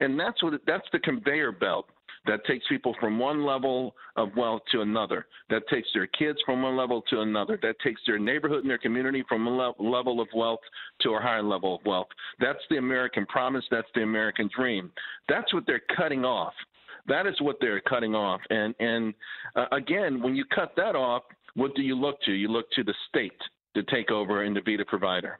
and 0.00 0.18
that's 0.18 0.42
what 0.42 0.54
that's 0.66 0.86
the 0.92 0.98
conveyor 1.00 1.52
belt 1.52 1.86
that 2.26 2.44
takes 2.46 2.66
people 2.68 2.94
from 3.00 3.18
one 3.18 3.44
level 3.44 3.94
of 4.16 4.30
wealth 4.36 4.62
to 4.72 4.80
another. 4.80 5.26
That 5.50 5.62
takes 5.68 5.88
their 5.92 6.06
kids 6.06 6.38
from 6.44 6.62
one 6.62 6.76
level 6.76 7.02
to 7.10 7.20
another. 7.20 7.58
That 7.62 7.76
takes 7.84 8.00
their 8.06 8.18
neighborhood 8.18 8.60
and 8.60 8.70
their 8.70 8.78
community 8.78 9.24
from 9.28 9.46
a 9.46 9.50
le- 9.50 9.74
level 9.78 10.20
of 10.20 10.28
wealth 10.34 10.60
to 11.02 11.10
a 11.10 11.20
higher 11.20 11.42
level 11.42 11.76
of 11.76 11.84
wealth. 11.84 12.08
That's 12.40 12.58
the 12.70 12.76
American 12.78 13.26
promise. 13.26 13.64
That's 13.70 13.88
the 13.94 14.02
American 14.02 14.48
dream. 14.56 14.90
That's 15.28 15.52
what 15.52 15.64
they're 15.66 15.82
cutting 15.96 16.24
off. 16.24 16.54
That 17.06 17.26
is 17.26 17.34
what 17.40 17.56
they're 17.60 17.80
cutting 17.80 18.14
off. 18.14 18.40
And 18.50 18.74
and 18.78 19.14
uh, 19.56 19.66
again, 19.72 20.22
when 20.22 20.34
you 20.34 20.44
cut 20.54 20.72
that 20.76 20.96
off, 20.96 21.22
what 21.54 21.74
do 21.74 21.82
you 21.82 21.94
look 21.94 22.20
to? 22.22 22.32
You 22.32 22.48
look 22.48 22.70
to 22.72 22.84
the 22.84 22.94
state 23.08 23.32
to 23.74 23.82
take 23.84 24.10
over 24.10 24.42
and 24.42 24.54
to 24.54 24.62
be 24.62 24.76
the 24.76 24.84
provider. 24.84 25.38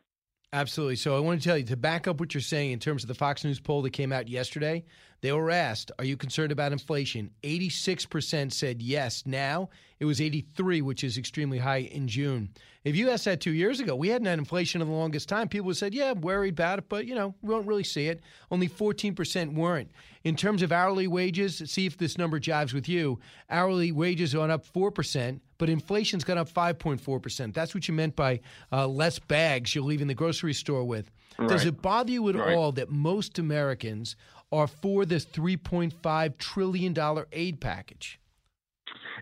Absolutely. 0.52 0.94
So 0.96 1.16
I 1.16 1.18
want 1.18 1.42
to 1.42 1.48
tell 1.48 1.58
you 1.58 1.64
to 1.64 1.76
back 1.76 2.06
up 2.06 2.20
what 2.20 2.32
you're 2.32 2.40
saying 2.40 2.70
in 2.70 2.78
terms 2.78 3.02
of 3.02 3.08
the 3.08 3.14
Fox 3.14 3.44
News 3.44 3.58
poll 3.58 3.82
that 3.82 3.90
came 3.90 4.12
out 4.12 4.28
yesterday. 4.28 4.84
They 5.24 5.32
were 5.32 5.50
asked, 5.50 5.90
"Are 5.98 6.04
you 6.04 6.18
concerned 6.18 6.52
about 6.52 6.72
inflation?" 6.72 7.30
86% 7.42 8.52
said 8.52 8.82
yes. 8.82 9.22
Now 9.24 9.70
it 9.98 10.04
was 10.04 10.20
83, 10.20 10.82
which 10.82 11.02
is 11.02 11.16
extremely 11.16 11.56
high 11.56 11.78
in 11.78 12.08
June. 12.08 12.50
If 12.84 12.94
you 12.94 13.08
asked 13.08 13.24
that 13.24 13.40
two 13.40 13.54
years 13.54 13.80
ago, 13.80 13.96
we 13.96 14.08
hadn't 14.08 14.26
had 14.26 14.38
inflation 14.38 14.82
in 14.82 14.86
the 14.88 14.92
longest 14.92 15.30
time. 15.30 15.48
People 15.48 15.68
would 15.68 15.78
said, 15.78 15.94
"Yeah, 15.94 16.10
I'm 16.10 16.20
worried 16.20 16.52
about 16.52 16.78
it, 16.78 16.90
but 16.90 17.06
you 17.06 17.14
know, 17.14 17.34
we 17.40 17.54
won't 17.54 17.66
really 17.66 17.84
see 17.84 18.08
it." 18.08 18.20
Only 18.50 18.68
14% 18.68 19.54
weren't. 19.54 19.90
In 20.24 20.36
terms 20.36 20.60
of 20.60 20.72
hourly 20.72 21.06
wages, 21.06 21.62
see 21.64 21.86
if 21.86 21.96
this 21.96 22.18
number 22.18 22.38
jives 22.38 22.74
with 22.74 22.86
you. 22.86 23.18
Hourly 23.48 23.92
wages 23.92 24.34
are 24.34 24.40
on 24.42 24.50
up 24.50 24.66
4%, 24.66 25.40
but 25.56 25.70
inflation's 25.70 26.24
gone 26.24 26.36
up 26.36 26.50
5.4%. 26.50 27.54
That's 27.54 27.74
what 27.74 27.88
you 27.88 27.94
meant 27.94 28.14
by 28.14 28.40
uh, 28.70 28.86
less 28.86 29.18
bags 29.18 29.74
you're 29.74 29.84
leaving 29.84 30.06
the 30.08 30.14
grocery 30.14 30.52
store 30.52 30.84
with. 30.84 31.10
Does 31.48 31.64
it 31.64 31.80
bother 31.80 32.12
you 32.12 32.28
at 32.28 32.36
Right. 32.36 32.54
all 32.54 32.72
that 32.72 32.90
most 32.90 33.38
Americans 33.38 34.16
are 34.52 34.66
for 34.66 35.04
this 35.04 35.24
$3.5 35.26 36.38
trillion 36.38 36.96
aid 37.32 37.60
package? 37.60 38.20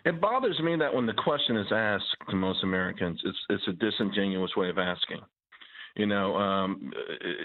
It 0.05 0.21
bothers 0.21 0.59
me 0.61 0.77
that 0.77 0.93
when 0.93 1.07
the 1.07 1.13
question 1.13 1.57
is 1.57 1.67
asked 1.73 2.17
to 2.31 2.37
most 2.37 2.63
Americans, 2.63 3.21
it's 3.25 3.39
it's 3.51 3.69
a 3.69 3.73
disingenuous 3.73 4.51
way 4.57 4.69
of 4.69 4.79
asking. 4.79 5.21
You 5.97 6.07
know, 6.07 6.35
um, 6.37 6.91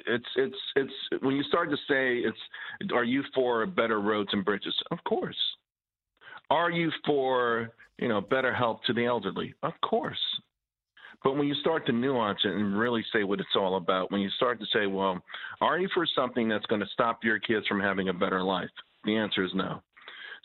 it's 0.07 0.25
it's 0.35 0.55
it's 0.75 0.93
when 1.21 1.35
you 1.35 1.43
start 1.43 1.69
to 1.69 1.77
say 1.87 2.17
it's, 2.19 2.91
are 2.93 3.03
you 3.03 3.23
for 3.35 3.65
better 3.65 3.99
roads 3.99 4.29
and 4.31 4.45
bridges? 4.45 4.73
Of 4.91 4.99
course. 5.03 5.37
Are 6.49 6.71
you 6.71 6.91
for 7.05 7.73
you 7.99 8.07
know 8.07 8.21
better 8.21 8.53
help 8.53 8.83
to 8.85 8.93
the 8.93 9.05
elderly? 9.05 9.53
Of 9.63 9.73
course. 9.81 10.19
But 11.23 11.35
when 11.35 11.47
you 11.47 11.55
start 11.55 11.85
to 11.87 11.91
nuance 11.91 12.39
it 12.45 12.51
and 12.51 12.77
really 12.77 13.03
say 13.11 13.23
what 13.23 13.39
it's 13.39 13.49
all 13.55 13.77
about, 13.77 14.11
when 14.11 14.21
you 14.21 14.29
start 14.31 14.59
to 14.59 14.65
say, 14.71 14.85
well, 14.85 15.21
are 15.61 15.79
you 15.79 15.89
for 15.93 16.05
something 16.15 16.47
that's 16.47 16.65
going 16.67 16.81
to 16.81 16.87
stop 16.93 17.23
your 17.23 17.39
kids 17.39 17.65
from 17.67 17.79
having 17.79 18.09
a 18.09 18.13
better 18.13 18.43
life? 18.43 18.69
The 19.03 19.15
answer 19.15 19.43
is 19.43 19.51
no. 19.53 19.81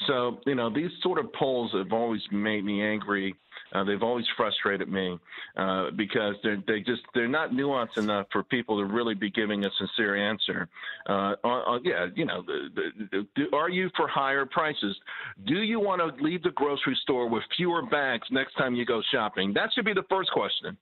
So, 0.06 0.38
you 0.46 0.54
know, 0.54 0.72
these 0.72 0.90
sort 1.02 1.18
of 1.18 1.32
polls 1.34 1.72
have 1.74 1.92
always 1.92 2.22
made 2.30 2.64
me 2.64 2.82
angry. 2.82 3.34
Uh, 3.74 3.84
they've 3.84 4.02
always 4.02 4.24
frustrated 4.36 4.88
me 4.88 5.18
uh, 5.56 5.90
because 5.96 6.34
they're 6.42 6.62
they 6.66 6.80
just 6.80 7.02
they're 7.14 7.28
not 7.28 7.50
nuanced 7.50 7.96
enough 7.96 8.26
for 8.32 8.42
people 8.42 8.78
to 8.78 8.84
really 8.84 9.14
be 9.14 9.30
giving 9.30 9.64
a 9.64 9.70
sincere 9.78 10.16
answer. 10.16 10.68
Uh, 11.08 11.34
yeah, 11.82 12.06
you 12.14 12.24
know, 12.24 12.42
the, 12.42 12.68
the, 13.10 13.26
the, 13.36 13.56
are 13.56 13.70
you 13.70 13.90
for 13.96 14.08
higher 14.08 14.46
prices? 14.46 14.96
Do 15.46 15.62
you 15.62 15.80
want 15.80 16.00
to 16.00 16.22
leave 16.22 16.42
the 16.42 16.50
grocery 16.50 16.98
store 17.02 17.28
with 17.28 17.42
fewer 17.56 17.82
bags 17.86 18.26
next 18.30 18.54
time 18.54 18.74
you 18.74 18.84
go 18.84 19.00
shopping? 19.12 19.52
That 19.54 19.70
should 19.74 19.84
be 19.84 19.94
the 19.94 20.04
first 20.08 20.30
question. 20.30 20.76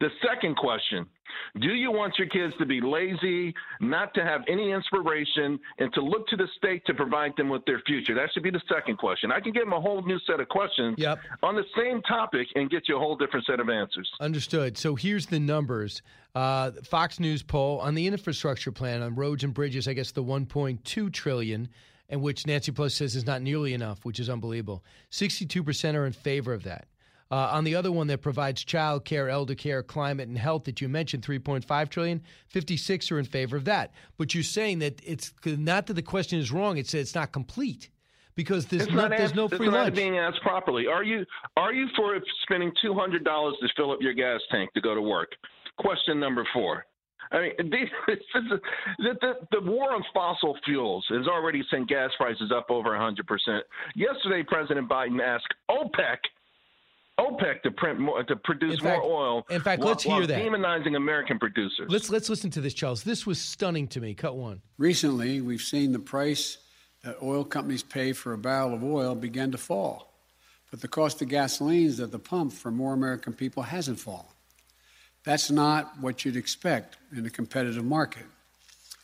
The 0.00 0.08
second 0.26 0.56
question 0.56 1.06
Do 1.60 1.68
you 1.68 1.90
want 1.90 2.14
your 2.18 2.28
kids 2.28 2.54
to 2.58 2.66
be 2.66 2.80
lazy, 2.80 3.54
not 3.80 4.14
to 4.14 4.24
have 4.24 4.42
any 4.48 4.72
inspiration, 4.72 5.58
and 5.78 5.92
to 5.94 6.00
look 6.00 6.26
to 6.28 6.36
the 6.36 6.48
state 6.56 6.84
to 6.86 6.94
provide 6.94 7.32
them 7.36 7.48
with 7.48 7.64
their 7.64 7.80
future? 7.86 8.14
That 8.14 8.30
should 8.32 8.42
be 8.42 8.50
the 8.50 8.62
second 8.72 8.98
question. 8.98 9.30
I 9.32 9.40
can 9.40 9.52
give 9.52 9.64
them 9.64 9.72
a 9.72 9.80
whole 9.80 10.02
new 10.02 10.18
set 10.26 10.40
of 10.40 10.48
questions 10.48 10.96
yep. 10.98 11.18
on 11.42 11.54
the 11.54 11.64
same 11.76 12.02
topic 12.02 12.48
and 12.54 12.70
get 12.70 12.88
you 12.88 12.96
a 12.96 12.98
whole 12.98 13.16
different 13.16 13.46
set 13.46 13.60
of 13.60 13.68
answers. 13.68 14.10
Understood. 14.20 14.76
So 14.78 14.94
here's 14.94 15.26
the 15.26 15.40
numbers. 15.40 16.02
Uh, 16.34 16.72
Fox 16.82 17.20
News 17.20 17.42
poll 17.42 17.78
on 17.80 17.94
the 17.94 18.06
infrastructure 18.06 18.72
plan 18.72 19.02
on 19.02 19.14
roads 19.14 19.44
and 19.44 19.54
bridges. 19.54 19.86
I 19.86 19.92
guess 19.92 20.10
the 20.10 20.24
1.2 20.24 21.12
trillion, 21.12 21.68
and 22.08 22.20
which 22.20 22.46
Nancy 22.46 22.72
Pelosi 22.72 22.92
says 22.92 23.16
is 23.16 23.26
not 23.26 23.42
nearly 23.42 23.72
enough, 23.74 24.04
which 24.04 24.18
is 24.18 24.28
unbelievable. 24.28 24.84
62% 25.12 25.94
are 25.94 26.06
in 26.06 26.12
favor 26.12 26.52
of 26.52 26.64
that. 26.64 26.86
Uh, 27.30 27.48
on 27.52 27.64
the 27.64 27.74
other 27.74 27.90
one 27.90 28.06
that 28.06 28.18
provides 28.20 28.62
child 28.62 29.04
care, 29.04 29.28
elder 29.28 29.54
care, 29.54 29.82
climate, 29.82 30.28
and 30.28 30.38
health 30.38 30.64
that 30.64 30.80
you 30.80 30.88
mentioned, 30.88 31.22
3.5 31.26 31.88
trillion, 31.88 32.22
56 32.48 33.10
are 33.10 33.18
in 33.18 33.24
favor 33.24 33.56
of 33.56 33.64
that. 33.64 33.92
But 34.18 34.34
you're 34.34 34.42
saying 34.44 34.80
that 34.80 35.00
it's 35.04 35.32
not 35.44 35.86
that 35.86 35.94
the 35.94 36.02
question 36.02 36.38
is 36.38 36.52
wrong; 36.52 36.76
it's 36.76 36.92
that 36.92 37.00
it's 37.00 37.14
not 37.14 37.32
complete 37.32 37.88
because 38.34 38.66
there's, 38.66 38.82
It's 38.82 38.92
no, 38.92 39.02
not 39.02 39.10
there's 39.10 39.22
asked- 39.22 39.34
no 39.36 39.46
it's 39.46 39.56
free 39.56 39.68
not 39.68 39.94
being 39.94 40.18
asked 40.18 40.42
properly. 40.42 40.86
Are 40.86 41.02
you 41.02 41.24
are 41.56 41.72
you 41.72 41.88
for 41.96 42.18
spending 42.42 42.70
two 42.82 42.94
hundred 42.94 43.24
dollars 43.24 43.54
to 43.60 43.68
fill 43.76 43.90
up 43.90 43.98
your 44.00 44.14
gas 44.14 44.40
tank 44.50 44.72
to 44.74 44.80
go 44.80 44.94
to 44.94 45.00
work? 45.02 45.32
Question 45.78 46.20
number 46.20 46.46
four. 46.52 46.84
I 47.32 47.40
mean, 47.40 47.52
these, 47.70 47.88
the, 48.06 48.60
the, 49.20 49.32
the 49.50 49.60
war 49.62 49.92
on 49.92 50.04
fossil 50.12 50.56
fuels 50.64 51.04
has 51.08 51.26
already 51.26 51.64
sent 51.70 51.88
gas 51.88 52.10
prices 52.18 52.52
up 52.54 52.66
over 52.70 52.90
100%. 52.90 53.16
Yesterday, 53.96 54.44
President 54.46 54.88
Biden 54.88 55.20
asked 55.20 55.52
OPEC, 55.70 56.18
OPEC 57.18 57.62
to 57.62 57.70
print 57.70 58.00
more, 58.00 58.22
to 58.24 58.36
produce 58.36 58.80
fact- 58.80 59.02
more 59.02 59.22
oil. 59.22 59.46
in 59.50 59.60
fact, 59.60 59.80
while- 59.80 59.90
let's 59.90 60.02
hear 60.02 60.12
while 60.12 60.26
that. 60.26 60.42
Demonizing 60.42 60.96
American 60.96 61.38
producers. 61.38 61.88
Let's 61.88 62.10
let's 62.10 62.28
listen 62.28 62.50
to 62.50 62.60
this, 62.60 62.74
Charles. 62.74 63.04
This 63.04 63.24
was 63.26 63.40
stunning 63.40 63.86
to 63.88 64.00
me. 64.00 64.14
Cut 64.14 64.36
one. 64.36 64.62
Recently, 64.78 65.40
we've 65.40 65.62
seen 65.62 65.92
the 65.92 65.98
price 66.00 66.58
that 67.02 67.16
oil 67.22 67.44
companies 67.44 67.82
pay 67.82 68.12
for 68.12 68.32
a 68.32 68.38
barrel 68.38 68.74
of 68.74 68.82
oil 68.82 69.14
begin 69.14 69.52
to 69.52 69.58
fall. 69.58 70.12
But 70.70 70.80
the 70.80 70.88
cost 70.88 71.22
of 71.22 71.28
gasolines 71.28 72.02
at 72.02 72.10
the 72.10 72.18
pump 72.18 72.52
for 72.52 72.72
more 72.72 72.94
American 72.94 73.32
people 73.32 73.62
hasn't 73.62 74.00
fallen. 74.00 74.26
That's 75.22 75.50
not 75.50 76.00
what 76.00 76.24
you'd 76.24 76.36
expect 76.36 76.96
in 77.14 77.24
a 77.24 77.30
competitive 77.30 77.84
market. 77.84 78.26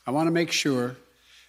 I 0.06 0.10
want 0.10 0.26
to 0.26 0.32
make 0.32 0.50
sure 0.50 0.96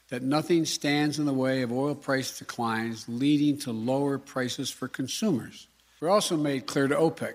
that 0.10 0.22
nothing 0.22 0.66
stands 0.66 1.18
in 1.18 1.26
the 1.26 1.34
way 1.34 1.62
of 1.64 1.72
oil 1.72 1.96
price 1.96 2.38
declines 2.38 3.10
leading 3.10 3.58
to 3.60 3.72
lower 3.72 4.20
prices 4.20 4.70
for 4.70 4.88
consumers. 4.88 5.68
We 6.02 6.08
also 6.08 6.36
made 6.36 6.66
clear 6.66 6.88
to 6.88 6.96
OPEC, 6.96 7.34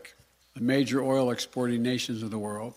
the 0.54 0.60
major 0.60 1.00
oil 1.00 1.30
exporting 1.30 1.82
nations 1.82 2.24
of 2.24 2.32
the 2.32 2.38
world, 2.38 2.74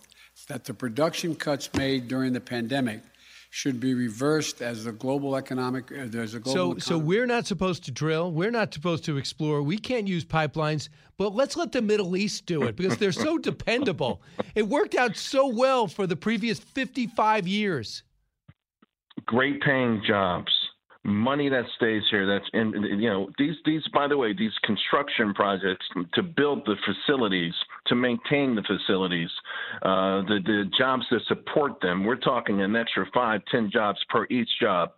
that 0.47 0.63
the 0.63 0.73
production 0.73 1.35
cuts 1.35 1.73
made 1.73 2.07
during 2.07 2.31
the 2.31 2.39
pandemic 2.39 3.01
should 3.49 3.79
be 3.79 3.95
reversed 3.95 4.61
as 4.61 4.83
the 4.83 4.91
global 4.91 5.35
economic 5.35 5.91
uh, 5.91 6.05
there's 6.05 6.35
a 6.35 6.39
global 6.39 6.79
So, 6.79 6.79
so 6.79 6.97
we're 6.99 7.25
not 7.25 7.47
supposed 7.47 7.83
to 7.85 7.91
drill. 7.91 8.31
We're 8.31 8.51
not 8.51 8.71
supposed 8.71 9.03
to 9.05 9.17
explore. 9.17 9.63
We 9.63 9.79
can't 9.79 10.07
use 10.07 10.23
pipelines. 10.23 10.89
But 11.17 11.33
let's 11.33 11.57
let 11.57 11.71
the 11.71 11.81
Middle 11.81 12.15
East 12.15 12.45
do 12.45 12.63
it 12.63 12.75
because 12.75 12.97
they're 12.97 13.11
so 13.11 13.39
dependable. 13.39 14.21
It 14.53 14.67
worked 14.67 14.93
out 14.93 15.17
so 15.17 15.47
well 15.47 15.87
for 15.87 16.05
the 16.05 16.15
previous 16.15 16.59
55 16.59 17.47
years. 17.47 18.03
great 19.25 19.59
paying 19.61 20.03
jobs, 20.07 20.51
money 21.03 21.49
that 21.49 21.65
stays 21.77 22.03
here. 22.11 22.27
That's 22.27 22.45
in 22.53 22.71
you 22.99 23.09
know 23.09 23.29
these 23.37 23.55
these 23.65 23.81
by 23.93 24.07
the 24.07 24.17
way 24.17 24.33
these 24.33 24.51
construction 24.63 25.33
projects 25.33 25.85
to 26.13 26.23
build 26.23 26.65
the 26.65 26.75
facilities, 26.85 27.53
to 27.87 27.95
maintain 27.95 28.55
the 28.55 28.63
facilities, 28.63 29.29
uh, 29.81 30.21
the 30.23 30.39
the 30.45 30.71
jobs 30.77 31.05
that 31.11 31.21
support 31.27 31.79
them. 31.81 32.03
We're 32.03 32.17
talking 32.17 32.61
an 32.61 32.75
extra 32.75 33.05
five, 33.13 33.41
ten 33.51 33.69
jobs 33.71 33.99
per 34.09 34.25
each 34.29 34.49
job. 34.61 34.91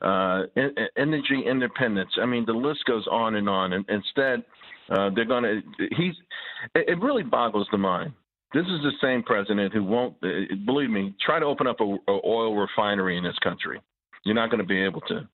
Uh, 0.00 0.42
en- 0.56 0.74
en- 0.76 0.88
energy 0.96 1.42
independence. 1.44 2.10
I 2.22 2.26
mean, 2.26 2.44
the 2.46 2.52
list 2.52 2.84
goes 2.84 3.04
on 3.10 3.34
and 3.34 3.48
on. 3.48 3.72
And 3.72 3.84
instead, 3.88 4.44
uh, 4.90 5.10
they're 5.14 5.24
going 5.24 5.42
to. 5.42 5.60
He's. 5.96 6.14
It 6.74 6.88
it 6.90 7.00
really 7.00 7.24
boggles 7.24 7.66
the 7.72 7.78
mind. 7.78 8.12
This 8.54 8.64
is 8.64 8.80
the 8.82 8.92
same 9.02 9.22
president 9.22 9.74
who 9.74 9.84
won't, 9.84 10.14
uh, 10.22 10.54
believe 10.64 10.88
me, 10.88 11.14
try 11.20 11.38
to 11.38 11.44
open 11.44 11.66
up 11.66 11.80
a, 11.80 11.84
a 11.84 12.20
oil 12.24 12.56
refinery 12.56 13.18
in 13.18 13.24
this 13.24 13.36
country. 13.42 13.78
You're 14.24 14.34
not 14.34 14.50
going 14.50 14.60
to 14.60 14.66
be 14.66 14.82
able 14.82 15.00
to. 15.02 15.28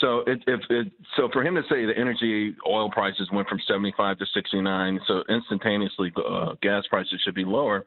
So 0.00 0.20
it, 0.26 0.42
if 0.46 0.60
it, 0.70 0.92
so 1.16 1.28
for 1.32 1.42
him 1.42 1.54
to 1.54 1.62
say 1.62 1.84
the 1.84 1.96
energy 1.96 2.54
oil 2.66 2.90
prices 2.90 3.28
went 3.32 3.48
from 3.48 3.58
75 3.66 4.18
to 4.18 4.26
69, 4.32 5.00
so 5.06 5.22
instantaneously 5.28 6.12
uh, 6.16 6.54
gas 6.62 6.84
prices 6.88 7.20
should 7.24 7.34
be 7.34 7.44
lower. 7.44 7.86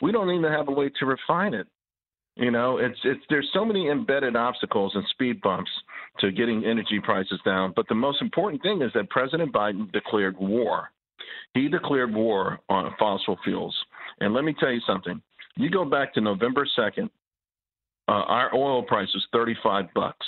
We 0.00 0.12
don't 0.12 0.30
even 0.30 0.50
have 0.50 0.68
a 0.68 0.72
way 0.72 0.90
to 0.98 1.06
refine 1.06 1.54
it. 1.54 1.66
You 2.36 2.50
know, 2.50 2.78
it's 2.78 2.98
it's 3.04 3.20
there's 3.28 3.48
so 3.52 3.64
many 3.64 3.90
embedded 3.90 4.36
obstacles 4.36 4.92
and 4.94 5.04
speed 5.10 5.42
bumps 5.42 5.70
to 6.20 6.32
getting 6.32 6.64
energy 6.64 6.98
prices 7.02 7.38
down. 7.44 7.74
But 7.76 7.88
the 7.88 7.94
most 7.94 8.22
important 8.22 8.62
thing 8.62 8.80
is 8.80 8.90
that 8.94 9.10
President 9.10 9.52
Biden 9.52 9.92
declared 9.92 10.38
war. 10.38 10.90
He 11.54 11.68
declared 11.68 12.14
war 12.14 12.60
on 12.70 12.94
fossil 12.98 13.38
fuels. 13.44 13.76
And 14.20 14.32
let 14.32 14.44
me 14.44 14.54
tell 14.58 14.72
you 14.72 14.80
something. 14.86 15.20
You 15.56 15.68
go 15.68 15.84
back 15.84 16.14
to 16.14 16.22
November 16.22 16.66
2nd, 16.78 17.10
uh, 18.08 18.12
our 18.12 18.54
oil 18.54 18.82
price 18.82 19.08
was 19.14 19.26
35 19.32 19.86
bucks. 19.94 20.26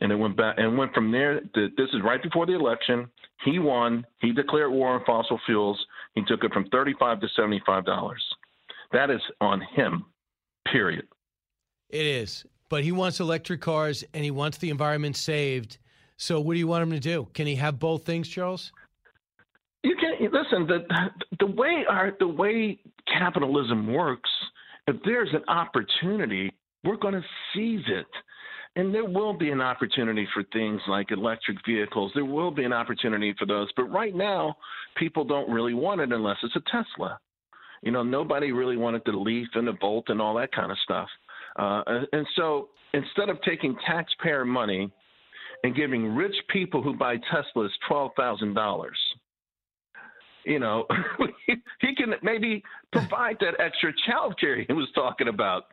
And 0.00 0.12
it 0.12 0.16
went 0.16 0.36
back 0.36 0.54
and 0.58 0.78
went 0.78 0.94
from 0.94 1.10
there. 1.10 1.40
To, 1.40 1.68
this 1.76 1.88
is 1.92 2.00
right 2.04 2.22
before 2.22 2.46
the 2.46 2.54
election. 2.54 3.08
He 3.44 3.58
won. 3.58 4.06
He 4.20 4.32
declared 4.32 4.70
war 4.70 4.90
on 4.90 5.04
fossil 5.04 5.40
fuels. 5.44 5.78
He 6.14 6.22
took 6.24 6.44
it 6.44 6.52
from 6.52 6.68
35 6.68 7.20
to 7.20 7.28
75 7.34 7.84
dollars. 7.84 8.22
That 8.92 9.10
is 9.10 9.20
on 9.40 9.60
him. 9.74 10.04
Period. 10.70 11.06
It 11.90 12.06
is. 12.06 12.44
But 12.68 12.84
he 12.84 12.92
wants 12.92 13.18
electric 13.18 13.60
cars 13.60 14.04
and 14.14 14.22
he 14.22 14.30
wants 14.30 14.58
the 14.58 14.70
environment 14.70 15.16
saved. 15.16 15.78
So 16.16 16.40
what 16.40 16.54
do 16.54 16.58
you 16.58 16.66
want 16.66 16.82
him 16.82 16.90
to 16.90 17.00
do? 17.00 17.28
Can 17.34 17.46
he 17.46 17.56
have 17.56 17.78
both 17.78 18.04
things, 18.04 18.28
Charles? 18.28 18.72
You 19.82 19.96
can 19.96 20.30
listen. 20.32 20.66
The 20.66 20.84
the 21.38 21.46
way 21.46 21.84
our 21.88 22.12
the 22.18 22.28
way 22.28 22.78
capitalism 23.06 23.92
works. 23.92 24.30
If 24.86 24.96
there's 25.04 25.28
an 25.32 25.44
opportunity, 25.48 26.52
we're 26.84 26.96
going 26.96 27.14
to 27.14 27.24
seize 27.54 27.84
it. 27.88 28.06
And 28.76 28.94
there 28.94 29.04
will 29.04 29.32
be 29.32 29.50
an 29.50 29.60
opportunity 29.60 30.26
for 30.32 30.44
things 30.52 30.80
like 30.86 31.10
electric 31.10 31.58
vehicles. 31.66 32.12
There 32.14 32.24
will 32.24 32.50
be 32.50 32.64
an 32.64 32.72
opportunity 32.72 33.34
for 33.38 33.46
those. 33.46 33.68
But 33.76 33.84
right 33.84 34.14
now, 34.14 34.56
people 34.96 35.24
don't 35.24 35.50
really 35.50 35.74
want 35.74 36.00
it 36.00 36.12
unless 36.12 36.36
it's 36.42 36.54
a 36.54 36.62
Tesla. 36.70 37.18
You 37.82 37.90
know, 37.90 38.02
nobody 38.02 38.52
really 38.52 38.76
wanted 38.76 39.02
the 39.04 39.12
Leaf 39.12 39.48
and 39.54 39.66
the 39.66 39.76
Volt 39.80 40.04
and 40.08 40.20
all 40.20 40.34
that 40.36 40.52
kind 40.52 40.70
of 40.70 40.78
stuff. 40.84 41.08
Uh, 41.58 41.82
and- 41.86 42.08
and 42.12 42.26
so 42.36 42.68
instead 42.92 43.28
of 43.28 43.40
taking 43.42 43.76
taxpayer 43.86 44.44
money 44.44 44.90
and 45.64 45.74
giving 45.74 46.14
rich 46.14 46.36
people 46.48 46.82
who 46.82 46.94
buy 46.94 47.16
Teslas 47.18 47.70
$12,000, 47.88 48.90
you 50.48 50.58
know, 50.58 50.86
he 51.46 51.94
can 51.94 52.14
maybe 52.22 52.62
provide 52.90 53.36
that 53.40 53.60
extra 53.60 53.92
child 54.06 54.38
care 54.40 54.56
he 54.62 54.72
was 54.72 54.88
talking 54.94 55.28
about. 55.28 55.66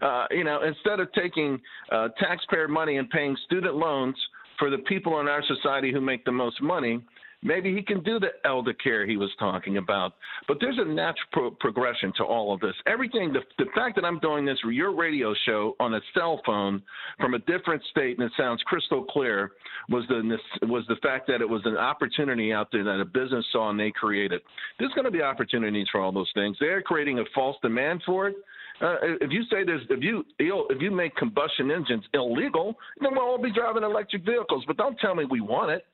Uh, 0.00 0.26
you 0.30 0.44
know, 0.44 0.62
instead 0.62 1.00
of 1.00 1.12
taking 1.12 1.60
uh, 1.90 2.08
taxpayer 2.18 2.68
money 2.68 2.96
and 2.96 3.10
paying 3.10 3.36
student 3.46 3.74
loans 3.74 4.16
for 4.58 4.70
the 4.70 4.78
people 4.78 5.20
in 5.20 5.26
our 5.26 5.42
society 5.46 5.92
who 5.92 6.00
make 6.00 6.24
the 6.24 6.32
most 6.32 6.62
money, 6.62 7.00
maybe 7.42 7.74
he 7.74 7.82
can 7.82 8.02
do 8.02 8.18
the 8.18 8.30
elder 8.44 8.72
care 8.74 9.06
he 9.06 9.16
was 9.16 9.30
talking 9.38 9.76
about. 9.76 10.14
But 10.46 10.58
there's 10.60 10.78
a 10.78 10.84
natural 10.84 11.26
pro- 11.32 11.50
progression 11.52 12.12
to 12.16 12.24
all 12.24 12.52
of 12.52 12.60
this. 12.60 12.74
Everything, 12.86 13.32
the, 13.32 13.40
the 13.58 13.70
fact 13.74 13.96
that 13.96 14.04
I'm 14.04 14.18
doing 14.20 14.44
this 14.44 14.58
for 14.60 14.70
your 14.70 14.94
radio 14.94 15.34
show 15.46 15.76
on 15.80 15.94
a 15.94 16.00
cell 16.14 16.40
phone 16.44 16.82
from 17.18 17.34
a 17.34 17.38
different 17.40 17.82
state 17.90 18.18
and 18.18 18.26
it 18.26 18.32
sounds 18.36 18.62
crystal 18.66 19.04
clear 19.04 19.52
was 19.88 20.04
the 20.08 20.38
was 20.66 20.84
the 20.88 20.96
fact 21.02 21.26
that 21.28 21.40
it 21.40 21.48
was 21.48 21.62
an 21.64 21.76
opportunity 21.76 22.52
out 22.52 22.68
there 22.72 22.84
that 22.84 23.00
a 23.00 23.04
business 23.04 23.44
saw 23.52 23.70
and 23.70 23.80
they 23.80 23.90
created. 23.90 24.40
There's 24.78 24.92
going 24.92 25.04
to 25.04 25.10
be 25.10 25.22
opportunities 25.22 25.86
for 25.90 26.00
all 26.00 26.12
those 26.12 26.30
things. 26.34 26.56
They're 26.60 26.82
creating 26.82 27.18
a 27.18 27.24
false 27.34 27.56
demand 27.62 28.02
for 28.04 28.28
it. 28.28 28.36
Uh, 28.82 28.96
if 29.20 29.30
you 29.30 29.42
say 29.50 29.62
there's 29.64 29.82
if 29.90 30.02
you 30.02 30.24
if 30.38 30.80
you 30.80 30.90
make 30.90 31.14
combustion 31.16 31.70
engines 31.70 32.04
illegal, 32.14 32.74
then 33.00 33.10
we'll 33.12 33.24
all 33.24 33.42
be 33.42 33.52
driving 33.52 33.82
electric 33.82 34.24
vehicles. 34.24 34.64
But 34.66 34.78
don't 34.78 34.98
tell 34.98 35.14
me 35.14 35.24
we 35.30 35.40
want 35.40 35.70
it. 35.70 35.84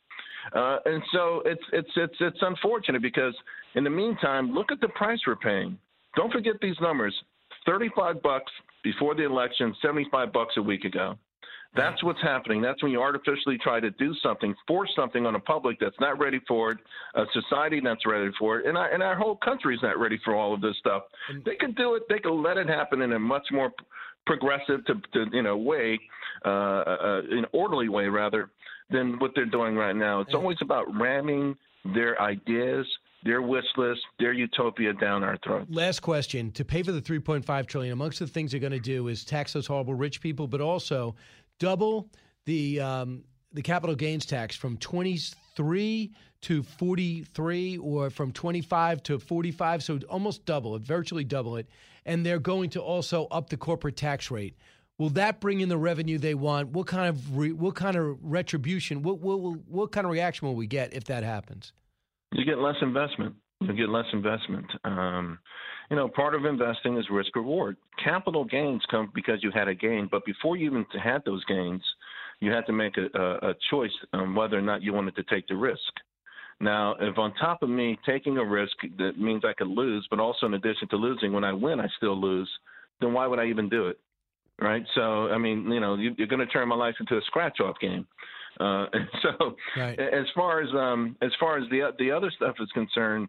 Uh, 0.53 0.79
and 0.85 1.03
so 1.13 1.43
it's 1.45 1.63
it's 1.73 1.91
it's 1.97 2.17
it's 2.21 2.39
unfortunate 2.41 3.03
because 3.03 3.35
in 3.75 3.85
the 3.85 3.91
meantime, 3.91 4.53
look 4.53 4.71
at 4.71 4.81
the 4.81 4.89
price 4.89 5.19
we're 5.27 5.37
paying. 5.37 5.79
Don't 6.15 6.33
forget 6.33 6.55
these 6.61 6.77
numbers: 6.81 7.15
thirty-five 7.65 8.23
bucks 8.23 8.53
before 8.83 9.15
the 9.15 9.25
election, 9.25 9.75
seventy-five 9.83 10.33
bucks 10.33 10.55
a 10.57 10.63
week 10.63 10.85
ago. 10.85 11.17
That's 11.75 12.03
what's 12.03 12.23
happening. 12.23 12.63
That's 12.63 12.83
when 12.83 12.91
you 12.91 13.03
artificially 13.03 13.59
try 13.59 13.81
to 13.81 13.91
do 13.91 14.15
something, 14.23 14.55
force 14.67 14.91
something 14.97 15.27
on 15.27 15.35
a 15.35 15.41
public 15.41 15.77
that's 15.79 16.01
not 16.01 16.19
ready 16.19 16.41
for 16.49 16.71
it, 16.71 16.79
a 17.15 17.25
society 17.35 17.83
that's 17.85 18.07
ready 18.07 18.31
for 18.39 18.61
it, 18.61 18.67
and 18.67 18.79
our, 18.79 18.91
and 18.91 19.03
our 19.03 19.15
whole 19.15 19.37
country 19.37 19.75
is 19.75 19.83
not 19.83 19.99
ready 19.99 20.19
for 20.25 20.35
all 20.35 20.55
of 20.55 20.63
this 20.63 20.75
stuff. 20.79 21.03
They 21.45 21.55
could 21.57 21.77
do 21.77 21.95
it. 21.97 22.05
They 22.09 22.19
could 22.19 22.33
let 22.33 22.57
it 22.57 22.67
happen 22.67 23.03
in 23.03 23.13
a 23.13 23.19
much 23.19 23.49
more 23.53 23.73
progressive, 24.25 24.87
to, 24.87 24.95
to 25.13 25.27
you 25.33 25.43
know, 25.43 25.59
way, 25.59 26.01
uh, 26.47 26.49
uh, 26.49 27.23
in 27.31 27.39
an 27.39 27.47
orderly 27.53 27.91
way 27.91 28.07
rather 28.07 28.49
than 28.91 29.19
what 29.19 29.33
they're 29.35 29.47
doing 29.47 29.75
right 29.75 29.97
now. 29.97 30.21
It's 30.21 30.35
always 30.35 30.59
about 30.61 30.87
ramming 30.95 31.57
their 31.95 32.21
ideas 32.21 32.87
their 33.27 33.43
wish 33.43 33.65
list, 33.77 34.01
their 34.19 34.33
utopia 34.33 34.93
down 34.93 35.25
our 35.25 35.37
throats. 35.39 35.67
Last 35.69 36.01
question: 36.01 36.53
To 36.53 36.65
pay 36.65 36.83
for 36.83 36.93
the 36.93 37.03
3.5 37.03 37.67
trillion, 37.67 37.93
amongst 37.93 38.21
the 38.21 38.27
things 38.27 38.53
they're 38.53 38.61
going 38.61 38.73
to 38.73 38.79
do 38.79 39.09
is 39.09 39.25
tax 39.25 39.53
those 39.53 39.67
horrible 39.67 39.95
rich 39.95 40.21
people, 40.21 40.47
but 40.47 40.61
also 40.61 41.17
double 41.59 42.09
the 42.45 42.81
um, 42.81 43.25
the 43.53 43.63
capital 43.63 43.97
gains 43.97 44.25
tax 44.25 44.55
from 44.55 44.77
23 44.79 46.13
to 46.43 46.63
43, 46.63 47.79
or 47.79 48.11
from 48.11 48.33
25 48.33 49.03
to 49.05 49.19
45. 49.19 49.83
So 49.83 49.99
almost 50.09 50.45
double 50.45 50.77
it, 50.77 50.83
virtually 50.83 51.25
double 51.25 51.57
it. 51.57 51.67
And 52.05 52.25
they're 52.25 52.39
going 52.39 52.71
to 52.71 52.81
also 52.81 53.27
up 53.33 53.51
the 53.51 53.57
corporate 53.57 53.97
tax 53.97 54.31
rate. 54.31 54.57
Will 54.99 55.11
that 55.11 55.41
bring 55.41 55.61
in 55.61 55.69
the 55.69 55.77
revenue 55.77 56.19
they 56.19 56.35
want? 56.35 56.71
What 56.71 56.87
kind 56.87 57.09
of 57.09 57.37
re, 57.37 57.53
what 57.53 57.75
kind 57.75 57.97
of 57.97 58.17
retribution? 58.23 59.03
What, 59.03 59.19
what 59.19 59.37
what 59.69 59.93
kind 59.93 60.07
of 60.07 60.13
reaction 60.13 60.49
will 60.49 60.55
we 60.55 60.67
get 60.67 60.95
if 60.95 61.05
that 61.05 61.23
happens? 61.23 61.73
You 62.33 62.45
get 62.45 62.59
less 62.59 62.77
investment. 62.81 63.35
You 63.61 63.75
get 63.75 63.89
less 63.89 64.07
investment. 64.13 64.67
Um, 64.85 65.39
you 65.91 65.97
know, 65.97 66.09
part 66.09 66.35
of 66.35 66.45
investing 66.45 66.99
is 66.99 67.07
risk 67.11 67.35
reward. 67.37 67.77
Capital 68.03 68.45
gains 68.45 68.83
come 68.91 69.11
because 69.15 69.39
you 69.43 69.51
had 69.55 69.69
a 69.69 69.75
gain, 69.75 70.09
but 70.11 70.25
before 70.25 70.57
you 70.57 70.67
even 70.71 70.85
had 71.03 71.23
those 71.25 71.45
gains, 71.45 71.83
you 72.41 72.51
had 72.51 72.67
to 72.67 72.73
make 72.73 72.95
a, 72.97 73.19
a, 73.19 73.51
a 73.51 73.55
choice 73.71 73.93
on 74.13 74.35
whether 74.35 74.59
or 74.59 74.63
not 74.63 74.83
you 74.83 74.93
wanted 74.93 75.17
to 75.17 75.23
take 75.25 75.47
the 75.49 75.57
risk. 75.57 75.81
Now, 76.61 76.97
if 77.01 77.19
on 77.19 77.35
top 77.35 77.63
of 77.63 77.69
me 77.69 77.99
taking 78.07 78.39
a 78.39 78.45
risk 78.45 78.77
that 78.99 79.19
means 79.19 79.43
I 79.45 79.53
could 79.53 79.69
lose, 79.69 80.07
but 80.11 80.21
also 80.21 80.47
in 80.47 80.55
addition 80.55 80.89
to 80.89 80.97
losing, 80.97 81.33
when 81.33 81.45
I 81.45 81.53
win, 81.53 81.81
I 81.81 81.89
still 81.97 82.19
lose, 82.19 82.51
then 83.01 83.13
why 83.13 83.27
would 83.27 83.39
I 83.39 83.47
even 83.47 83.69
do 83.69 83.89
it? 83.89 83.99
Right? 84.61 84.85
So, 84.95 85.29
I 85.29 85.39
mean, 85.39 85.71
you 85.71 85.81
know, 85.81 85.97
you, 85.97 86.15
are 86.21 86.27
going 86.27 86.41
to 86.41 86.47
turn 86.47 86.69
my 86.69 86.77
life 86.77 86.95
into 87.01 87.17
a 87.17 87.23
scratch-off 87.23 87.77
game. 87.81 88.07
Uh, 88.59 88.87
so, 89.23 89.57
right. 89.77 89.99
as 89.99 90.27
far 90.35 90.63
as 90.63 90.69
um, 90.75 91.17
as 91.21 91.31
far 91.39 91.59
as 91.59 91.69
the 91.71 91.91
the 91.99 92.11
other 92.11 92.31
stuff 92.35 92.57
is 92.61 92.71
concerned, 92.73 93.29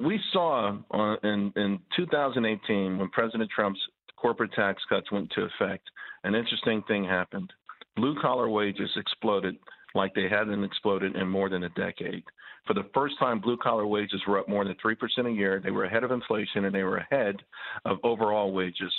we 0.00 0.18
saw 0.32 0.78
on, 0.90 1.18
in 1.22 1.52
in 1.56 1.78
2018 1.96 2.98
when 2.98 3.08
President 3.10 3.50
Trump's 3.54 3.80
corporate 4.16 4.52
tax 4.52 4.82
cuts 4.88 5.12
went 5.12 5.30
into 5.30 5.48
effect, 5.54 5.88
an 6.24 6.34
interesting 6.34 6.82
thing 6.88 7.04
happened. 7.04 7.52
Blue 7.96 8.14
collar 8.20 8.48
wages 8.48 8.90
exploded 8.96 9.56
like 9.94 10.14
they 10.14 10.28
hadn't 10.28 10.64
exploded 10.64 11.16
in 11.16 11.28
more 11.28 11.48
than 11.48 11.64
a 11.64 11.68
decade. 11.70 12.22
For 12.66 12.74
the 12.74 12.88
first 12.92 13.18
time, 13.18 13.40
blue 13.40 13.56
collar 13.56 13.86
wages 13.86 14.20
were 14.26 14.40
up 14.40 14.48
more 14.48 14.64
than 14.64 14.74
3% 14.84 14.96
a 15.26 15.30
year. 15.30 15.60
They 15.62 15.70
were 15.70 15.84
ahead 15.84 16.04
of 16.04 16.10
inflation 16.10 16.64
and 16.64 16.74
they 16.74 16.82
were 16.82 16.98
ahead 16.98 17.36
of 17.84 17.98
overall 18.02 18.52
wages. 18.52 18.92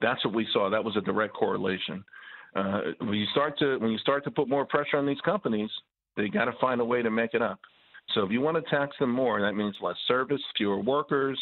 That's 0.00 0.24
what 0.24 0.34
we 0.34 0.46
saw. 0.52 0.70
That 0.70 0.84
was 0.84 0.96
a 0.96 1.00
direct 1.00 1.34
correlation. 1.34 2.04
Uh, 2.54 2.80
when 2.98 3.14
you 3.14 3.26
start 3.32 3.58
to 3.58 3.78
when 3.78 3.90
you 3.90 3.98
start 3.98 4.24
to 4.24 4.30
put 4.30 4.48
more 4.48 4.64
pressure 4.64 4.96
on 4.96 5.06
these 5.06 5.20
companies, 5.24 5.70
they 6.16 6.28
got 6.28 6.46
to 6.46 6.52
find 6.60 6.80
a 6.80 6.84
way 6.84 7.02
to 7.02 7.10
make 7.10 7.34
it 7.34 7.42
up. 7.42 7.60
So 8.14 8.24
if 8.24 8.32
you 8.32 8.40
want 8.40 8.56
to 8.56 8.70
tax 8.70 8.96
them 8.98 9.10
more, 9.10 9.40
that 9.40 9.52
means 9.52 9.76
less 9.80 9.96
service, 10.08 10.40
fewer 10.56 10.80
workers. 10.80 11.38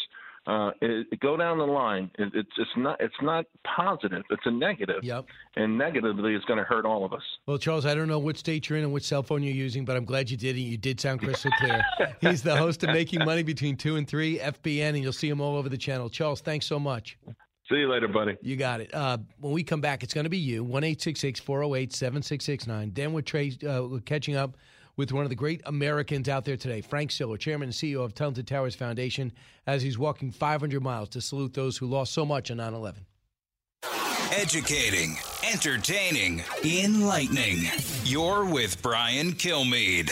Uh, 0.47 0.71
it, 0.81 1.07
it, 1.11 1.19
go 1.19 1.35
down 1.35 1.57
the 1.57 1.65
line. 1.65 2.09
It, 2.17 2.31
it's 2.33 2.49
it's 2.57 2.69
not 2.77 2.99
it's 2.99 3.13
not 3.21 3.45
positive. 3.75 4.23
It's 4.29 4.41
a 4.45 4.51
negative. 4.51 5.03
Yep. 5.03 5.25
And 5.57 5.77
negatively, 5.77 6.33
it's 6.33 6.45
going 6.45 6.57
to 6.57 6.63
hurt 6.63 6.85
all 6.85 7.03
of 7.05 7.13
us. 7.13 7.21
Well, 7.45 7.57
Charles, 7.57 7.85
I 7.85 7.93
don't 7.93 8.07
know 8.07 8.19
which 8.19 8.37
state 8.37 8.69
you're 8.69 8.77
in 8.77 8.83
and 8.85 8.93
which 8.93 9.03
cell 9.03 9.21
phone 9.21 9.43
you're 9.43 9.53
using, 9.53 9.83
but 9.83 9.97
I'm 9.97 10.05
glad 10.05 10.29
you 10.29 10.37
did 10.37 10.55
it. 10.55 10.61
You 10.61 10.77
did 10.77 10.99
sound 10.99 11.19
crystal 11.19 11.51
clear. 11.59 11.83
He's 12.21 12.41
the 12.41 12.55
host 12.55 12.83
of 12.83 12.91
Making 12.91 13.25
Money 13.25 13.43
Between 13.43 13.75
Two 13.75 13.97
and 13.97 14.07
Three, 14.07 14.39
FBN, 14.39 14.89
and 14.89 14.99
you'll 14.99 15.13
see 15.13 15.29
him 15.29 15.41
all 15.41 15.55
over 15.57 15.69
the 15.69 15.77
channel. 15.77 16.09
Charles, 16.09 16.41
thanks 16.41 16.65
so 16.65 16.79
much. 16.79 17.17
See 17.69 17.77
you 17.77 17.87
later, 17.87 18.07
buddy. 18.07 18.35
You 18.41 18.55
got 18.55 18.81
it. 18.81 18.93
Uh, 18.93 19.19
when 19.39 19.53
we 19.53 19.63
come 19.63 19.79
back, 19.79 20.01
it's 20.03 20.13
going 20.13 20.23
to 20.23 20.29
be 20.29 20.37
you. 20.37 20.63
1 20.63 20.81
408 20.81 21.93
7669. 21.93 22.91
Then 22.93 23.13
we're, 23.13 23.21
tra- 23.21 23.45
uh, 23.45 23.87
we're 23.87 23.99
catching 23.99 24.35
up 24.35 24.57
with 24.97 25.13
one 25.13 25.23
of 25.23 25.29
the 25.29 25.35
great 25.35 25.61
Americans 25.65 26.27
out 26.27 26.45
there 26.45 26.57
today, 26.57 26.81
Frank 26.81 27.11
Siller, 27.11 27.37
Chairman 27.37 27.67
and 27.67 27.73
CEO 27.73 28.03
of 28.03 28.13
Tunnel 28.13 28.33
to 28.33 28.43
Towers 28.43 28.75
Foundation, 28.75 29.31
as 29.67 29.81
he's 29.81 29.97
walking 29.97 30.31
500 30.31 30.81
miles 30.81 31.09
to 31.09 31.21
salute 31.21 31.53
those 31.53 31.77
who 31.77 31.85
lost 31.85 32.11
so 32.11 32.25
much 32.25 32.51
on 32.51 32.57
9 32.57 32.73
11. 32.73 33.05
Educating, 34.31 35.15
entertaining, 35.49 36.43
enlightening. 36.63 37.63
You're 38.03 38.45
with 38.45 38.81
Brian 38.81 39.31
Kilmeade. 39.33 40.11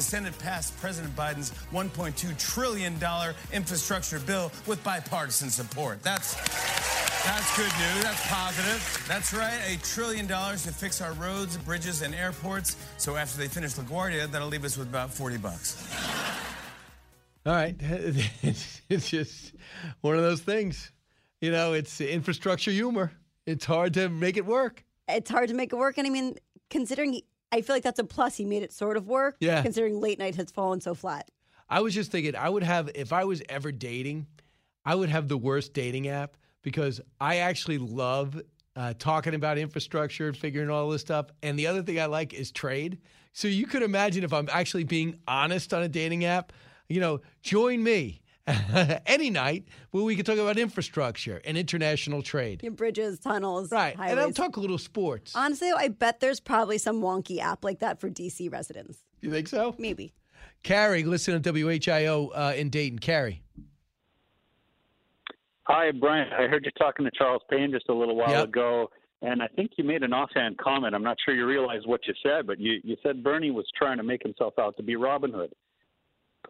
the 0.00 0.04
Senate 0.04 0.38
passed 0.38 0.74
President 0.80 1.14
Biden's 1.14 1.50
$1.2 1.74 2.38
trillion 2.38 2.94
infrastructure 3.52 4.18
bill 4.20 4.50
with 4.66 4.82
bipartisan 4.82 5.50
support. 5.50 6.02
That's 6.02 6.36
that's 7.26 7.54
good 7.54 7.64
news. 7.64 8.02
That's 8.02 8.26
positive. 8.26 9.04
That's 9.06 9.34
right. 9.34 9.60
A 9.68 9.78
trillion 9.82 10.26
dollars 10.26 10.62
to 10.62 10.72
fix 10.72 11.02
our 11.02 11.12
roads, 11.12 11.58
bridges, 11.58 12.00
and 12.00 12.14
airports. 12.14 12.78
So 12.96 13.16
after 13.16 13.36
they 13.36 13.46
finish 13.46 13.74
LaGuardia, 13.74 14.30
that'll 14.30 14.48
leave 14.48 14.64
us 14.64 14.78
with 14.78 14.88
about 14.88 15.12
40 15.12 15.36
bucks. 15.36 15.76
All 17.44 17.52
right. 17.52 17.76
It's 18.42 19.10
just 19.10 19.52
one 20.00 20.16
of 20.16 20.22
those 20.22 20.40
things. 20.40 20.92
You 21.42 21.52
know, 21.52 21.74
it's 21.74 22.00
infrastructure 22.00 22.70
humor. 22.70 23.12
It's 23.44 23.66
hard 23.66 23.92
to 23.94 24.08
make 24.08 24.38
it 24.38 24.46
work. 24.46 24.82
It's 25.08 25.30
hard 25.30 25.50
to 25.50 25.54
make 25.54 25.74
it 25.74 25.76
work. 25.76 25.98
And 25.98 26.06
I 26.06 26.10
mean, 26.10 26.36
considering 26.70 27.20
I 27.52 27.62
feel 27.62 27.76
like 27.76 27.82
that's 27.82 27.98
a 27.98 28.04
plus. 28.04 28.36
He 28.36 28.44
made 28.44 28.62
it 28.62 28.72
sort 28.72 28.96
of 28.96 29.06
work. 29.06 29.36
Yeah. 29.40 29.62
Considering 29.62 30.00
late 30.00 30.18
night 30.18 30.36
has 30.36 30.50
fallen 30.50 30.80
so 30.80 30.94
flat. 30.94 31.30
I 31.68 31.80
was 31.80 31.94
just 31.94 32.10
thinking, 32.10 32.34
I 32.34 32.48
would 32.48 32.62
have, 32.62 32.90
if 32.94 33.12
I 33.12 33.24
was 33.24 33.42
ever 33.48 33.70
dating, 33.70 34.26
I 34.84 34.94
would 34.94 35.08
have 35.08 35.28
the 35.28 35.38
worst 35.38 35.72
dating 35.72 36.08
app 36.08 36.36
because 36.62 37.00
I 37.20 37.38
actually 37.38 37.78
love 37.78 38.40
uh, 38.76 38.94
talking 38.98 39.34
about 39.34 39.58
infrastructure 39.58 40.28
and 40.28 40.36
figuring 40.36 40.70
all 40.70 40.88
this 40.90 41.00
stuff. 41.00 41.26
And 41.42 41.58
the 41.58 41.66
other 41.66 41.82
thing 41.82 42.00
I 42.00 42.06
like 42.06 42.34
is 42.34 42.50
trade. 42.50 42.98
So 43.32 43.46
you 43.46 43.66
could 43.66 43.82
imagine 43.82 44.24
if 44.24 44.32
I'm 44.32 44.48
actually 44.50 44.84
being 44.84 45.18
honest 45.28 45.72
on 45.72 45.82
a 45.82 45.88
dating 45.88 46.24
app, 46.24 46.52
you 46.88 47.00
know, 47.00 47.20
join 47.42 47.82
me 47.82 48.22
any 49.06 49.30
night 49.30 49.64
where 49.90 50.04
we 50.04 50.16
can 50.16 50.24
talk 50.24 50.38
about 50.38 50.58
infrastructure 50.58 51.40
and 51.44 51.56
international 51.56 52.22
trade. 52.22 52.62
Your 52.62 52.72
bridges, 52.72 53.18
tunnels, 53.18 53.70
right. 53.70 53.96
Highways. 53.96 54.10
And 54.12 54.20
I'll 54.20 54.32
talk 54.32 54.56
a 54.56 54.60
little 54.60 54.78
sports. 54.78 55.34
Honestly, 55.34 55.70
I 55.76 55.88
bet 55.88 56.20
there's 56.20 56.40
probably 56.40 56.78
some 56.78 57.00
wonky 57.00 57.38
app 57.38 57.64
like 57.64 57.80
that 57.80 58.00
for 58.00 58.10
DC 58.10 58.50
residents. 58.52 58.98
You 59.20 59.30
think 59.30 59.48
so? 59.48 59.74
Maybe. 59.78 60.14
Carrie, 60.62 61.04
listen 61.04 61.40
to 61.40 61.52
WHIO 61.52 62.30
uh, 62.34 62.54
in 62.54 62.70
Dayton. 62.70 62.98
Carrie. 62.98 63.42
Hi, 65.64 65.90
Brian. 65.92 66.32
I 66.32 66.48
heard 66.48 66.64
you 66.64 66.70
talking 66.78 67.04
to 67.04 67.10
Charles 67.16 67.42
Payne 67.50 67.70
just 67.70 67.88
a 67.88 67.94
little 67.94 68.16
while 68.16 68.30
yep. 68.30 68.48
ago, 68.48 68.90
and 69.22 69.42
I 69.42 69.46
think 69.48 69.72
you 69.76 69.84
made 69.84 70.02
an 70.02 70.12
offhand 70.12 70.58
comment. 70.58 70.94
I'm 70.94 71.02
not 71.02 71.16
sure 71.24 71.34
you 71.34 71.46
realized 71.46 71.86
what 71.86 72.00
you 72.06 72.14
said, 72.22 72.46
but 72.46 72.58
you, 72.58 72.80
you 72.82 72.96
said 73.02 73.22
Bernie 73.22 73.50
was 73.50 73.66
trying 73.76 73.98
to 73.98 74.02
make 74.02 74.22
himself 74.22 74.54
out 74.58 74.76
to 74.78 74.82
be 74.82 74.96
Robin 74.96 75.32
Hood 75.32 75.52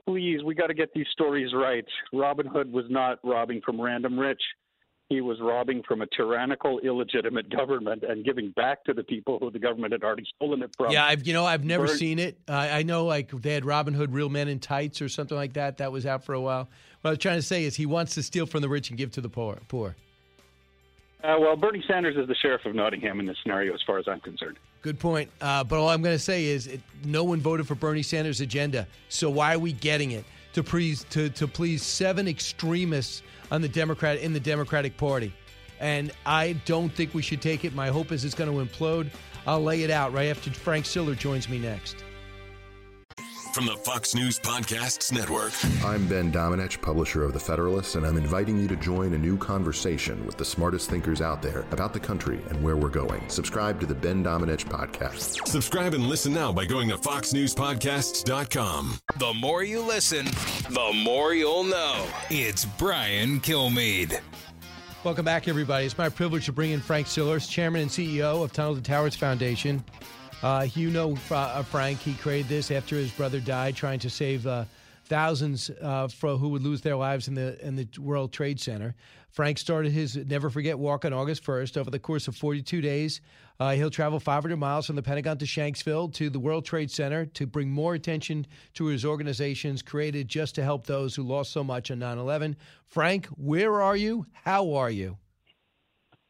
please, 0.05 0.43
we 0.45 0.55
got 0.55 0.69
to 0.69 0.75
get 0.75 0.93
these 0.95 1.07
stories 1.13 1.53
right. 1.55 1.85
Robin 2.13 2.47
Hood 2.47 2.73
was 2.73 2.87
not 2.89 3.19
robbing 3.25 3.61
from 3.65 3.81
random 3.81 4.19
rich. 4.19 4.41
He 5.09 5.21
was 5.21 5.39
robbing 5.41 5.83
from 5.89 6.03
a 6.03 6.07
tyrannical, 6.17 6.79
illegitimate 6.79 7.51
government 7.51 8.05
and 8.09 8.25
giving 8.25 8.53
back 8.53 8.85
to 8.85 8.95
the 8.95 9.03
people 9.03 9.41
who 9.41 9.51
the 9.51 9.59
government 9.59 9.93
had 9.93 10.05
already 10.05 10.25
stolen 10.37 10.63
it 10.63 10.71
from. 10.77 10.93
Yeah, 10.93 11.05
I've 11.05 11.27
you 11.27 11.33
know 11.33 11.45
I've 11.45 11.65
never 11.65 11.89
seen 11.89 12.21
it. 12.21 12.39
Uh, 12.49 12.53
I 12.53 12.85
know 12.85 13.05
like 13.07 13.33
they 13.33 13.53
had 13.53 13.65
Robin 13.65 13.93
Hood, 13.93 14.13
Real 14.13 14.29
Men 14.29 14.47
in 14.47 14.61
Tights, 14.61 15.03
or 15.03 15.09
something 15.09 15.37
like 15.37 15.55
that. 15.55 15.79
That 15.79 15.91
was 15.91 16.07
out 16.07 16.23
for 16.23 16.35
a 16.35 16.41
while. 16.41 16.69
What 17.01 17.09
I 17.09 17.11
was 17.11 17.19
trying 17.19 17.39
to 17.39 17.43
say 17.43 17.65
is 17.65 17.75
he 17.75 17.87
wants 17.87 18.15
to 18.15 18.23
steal 18.23 18.47
from 18.47 18.63
the 18.63 18.69
rich 18.69 18.91
and 18.91 18.97
give 18.97 19.11
to 19.13 19.21
the 19.21 19.29
poor. 19.29 19.59
Poor. 19.67 19.97
Uh, 21.25 21.37
well, 21.41 21.57
Bernie 21.57 21.83
Sanders 21.89 22.17
is 22.17 22.29
the 22.29 22.37
sheriff 22.37 22.65
of 22.65 22.77
Nottingham 22.77 23.19
in 23.19 23.27
this 23.27 23.37
scenario, 23.43 23.75
as 23.75 23.81
far 23.85 23.99
as 23.99 24.07
I'm 24.07 24.21
concerned. 24.21 24.59
Good 24.83 24.99
point. 24.99 25.31
Uh, 25.41 25.63
but 25.63 25.79
all 25.79 25.89
I'm 25.89 26.03
going 26.03 26.15
to 26.17 26.23
say 26.23 26.47
is 26.47 26.67
it, 26.67 26.81
no 27.05 27.23
one 27.25 27.41
voted 27.41 27.67
for 27.67 27.75
Bernie 27.75 28.03
Sanders' 28.03 28.41
agenda. 28.41 28.87
So 29.09 29.29
why 29.29 29.55
are 29.55 29.59
we 29.59 29.73
getting 29.73 30.13
it 30.13 30.25
to 30.55 30.63
please 30.63 31.05
to, 31.11 31.29
to 31.31 31.47
please 31.47 31.83
seven 31.83 32.27
extremists 32.27 33.23
on 33.51 33.61
the 33.61 33.69
Democrat 33.69 34.19
in 34.19 34.33
the 34.33 34.41
Democratic 34.41 34.97
Party? 34.97 35.35
And 35.81 36.13
I 36.27 36.53
don't 36.65 36.91
think 36.91 37.15
we 37.15 37.23
should 37.23 37.43
take 37.43 37.65
it. 37.65 37.75
My 37.75 37.89
hope 37.89 38.13
is 38.13 38.25
it's 38.25 38.35
going 38.35 38.51
to 38.51 38.65
implode. 38.65 39.11
I'll 39.47 39.63
lay 39.63 39.83
it 39.83 39.91
out 39.91 40.13
right 40.13 40.29
after 40.29 40.51
Frank 40.51 40.87
Siller 40.87 41.15
joins 41.15 41.49
me 41.49 41.59
next 41.59 42.05
from 43.53 43.67
the 43.67 43.77
Fox 43.77 44.15
News 44.15 44.39
Podcasts 44.39 45.13
Network. 45.13 45.53
I'm 45.85 46.07
Ben 46.07 46.31
Domenech, 46.31 46.81
publisher 46.81 47.25
of 47.25 47.33
The 47.33 47.41
Federalist, 47.41 47.97
and 47.97 48.07
I'm 48.07 48.17
inviting 48.17 48.57
you 48.59 48.69
to 48.69 48.77
join 48.77 49.13
a 49.15 49.19
new 49.19 49.37
conversation 49.37 50.25
with 50.25 50.37
the 50.37 50.45
smartest 50.45 50.89
thinkers 50.89 51.21
out 51.21 51.43
there 51.43 51.67
about 51.73 51.93
the 51.93 51.99
country 51.99 52.41
and 52.49 52.63
where 52.63 52.77
we're 52.77 52.91
going. 52.91 53.29
Subscribe 53.29 53.81
to 53.81 53.87
the 53.87 53.95
Ben 53.95 54.23
Domenech 54.23 54.67
Podcast. 54.67 55.49
Subscribe 55.49 55.95
and 55.95 56.07
listen 56.07 56.33
now 56.33 56.53
by 56.53 56.65
going 56.65 56.89
to 56.91 56.97
foxnewspodcasts.com. 56.97 58.99
The 59.19 59.35
more 59.35 59.65
you 59.65 59.81
listen, 59.81 60.27
the 60.27 60.93
more 61.05 61.35
you'll 61.35 61.65
know. 61.65 62.07
It's 62.31 62.65
Brian 62.65 63.41
Kilmeade. 63.41 64.21
Welcome 65.03 65.25
back, 65.25 65.49
everybody. 65.49 65.87
It's 65.87 65.99
my 65.99 66.09
privilege 66.09 66.47
to 66.47 66.53
bring 66.53 66.71
in 66.71 66.81
Frank 66.81 67.09
Sillars, 67.09 67.49
Chairman 67.49 67.83
and 67.83 67.91
CEO 67.91 68.45
of 68.45 68.53
Tunnel 68.53 68.77
to 68.77 68.83
Towers 68.83 69.17
Foundation. 69.17 69.83
Uh, 70.43 70.67
you 70.75 70.91
know 70.91 71.17
uh, 71.31 71.63
Frank. 71.63 71.99
He 71.99 72.15
created 72.15 72.49
this 72.49 72.71
after 72.71 72.97
his 72.97 73.11
brother 73.13 73.41
died, 73.41 73.77
trying 73.77 73.99
to 74.01 74.09
save 74.09 74.47
uh, 74.47 74.65
thousands 75.05 75.71
uh, 75.83 76.09
for, 76.09 76.39
who 76.39 76.49
would 76.51 76.63
lose 76.63 76.81
their 76.81 76.97
lives 76.97 77.29
in 77.29 77.35
the 77.35 77.63
in 77.67 77.77
the 77.77 77.87
World 77.99 78.33
Trade 78.33 78.59
Center. 78.59 78.95
Frank 79.31 79.59
started 79.59 79.93
his 79.93 80.17
Never 80.17 80.49
Forget 80.51 80.79
Walk 80.79 81.05
on 81.05 81.13
August 81.13 81.45
1st. 81.45 81.77
Over 81.77 81.91
the 81.91 81.99
course 81.99 82.27
of 82.27 82.35
42 82.35 82.81
days, 82.81 83.21
uh, 83.61 83.73
he'll 83.73 83.91
travel 83.91 84.19
500 84.19 84.57
miles 84.57 84.87
from 84.87 84.97
the 84.97 85.03
Pentagon 85.03 85.39
to 85.39 85.45
Shanksville 85.45 86.13
to 86.15 86.31
the 86.31 86.41
World 86.41 86.65
Trade 86.65 86.91
Center 86.91 87.27
to 87.27 87.47
bring 87.47 87.71
more 87.71 87.95
attention 87.95 88.47
to 88.75 88.87
his 88.87 89.05
organizations 89.05 89.83
created 89.83 90.27
just 90.27 90.55
to 90.57 90.65
help 90.65 90.87
those 90.87 91.15
who 91.15 91.23
lost 91.23 91.53
so 91.53 91.63
much 91.63 91.91
on 91.91 91.99
9 92.01 92.19
11. 92.19 92.57
Frank, 92.87 93.27
where 93.37 93.81
are 93.83 93.97
you? 93.97 94.27
How 94.33 94.73
are 94.73 94.91
you? 94.91 95.19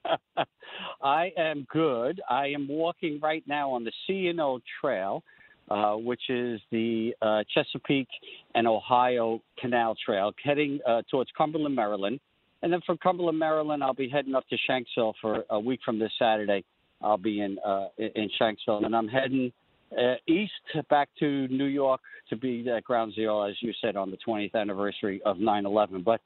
I 1.02 1.32
am 1.36 1.66
good. 1.70 2.20
I 2.28 2.48
am 2.48 2.68
walking 2.68 3.18
right 3.22 3.42
now 3.46 3.70
on 3.72 3.84
the 3.84 3.92
C&O 4.06 4.60
Trail, 4.80 5.22
uh, 5.70 5.94
which 5.94 6.28
is 6.28 6.60
the 6.70 7.14
uh, 7.22 7.42
Chesapeake 7.54 8.08
and 8.54 8.66
Ohio 8.66 9.40
Canal 9.58 9.96
Trail, 10.04 10.32
heading 10.42 10.80
uh, 10.86 11.02
towards 11.10 11.30
Cumberland, 11.36 11.74
Maryland. 11.74 12.20
And 12.62 12.72
then 12.72 12.80
from 12.84 12.98
Cumberland, 12.98 13.38
Maryland, 13.38 13.82
I'll 13.82 13.94
be 13.94 14.08
heading 14.08 14.34
up 14.34 14.44
to 14.48 14.56
Shanksville 14.68 15.14
for 15.20 15.44
a 15.48 15.58
week 15.58 15.80
from 15.84 15.98
this 15.98 16.12
Saturday. 16.18 16.64
I'll 17.02 17.16
be 17.16 17.40
in 17.40 17.58
uh, 17.60 17.88
in 17.96 18.28
Shanksville, 18.38 18.84
and 18.84 18.94
I'm 18.94 19.08
heading 19.08 19.50
uh, 19.98 20.14
east 20.26 20.52
back 20.90 21.08
to 21.18 21.48
New 21.48 21.64
York 21.64 22.00
to 22.28 22.36
be 22.36 22.68
at 22.68 22.84
Ground 22.84 23.14
Zero, 23.14 23.42
as 23.42 23.54
you 23.60 23.72
said, 23.80 23.96
on 23.96 24.10
the 24.10 24.18
20th 24.26 24.54
anniversary 24.54 25.22
of 25.24 25.38
9/11. 25.38 26.04
But 26.04 26.20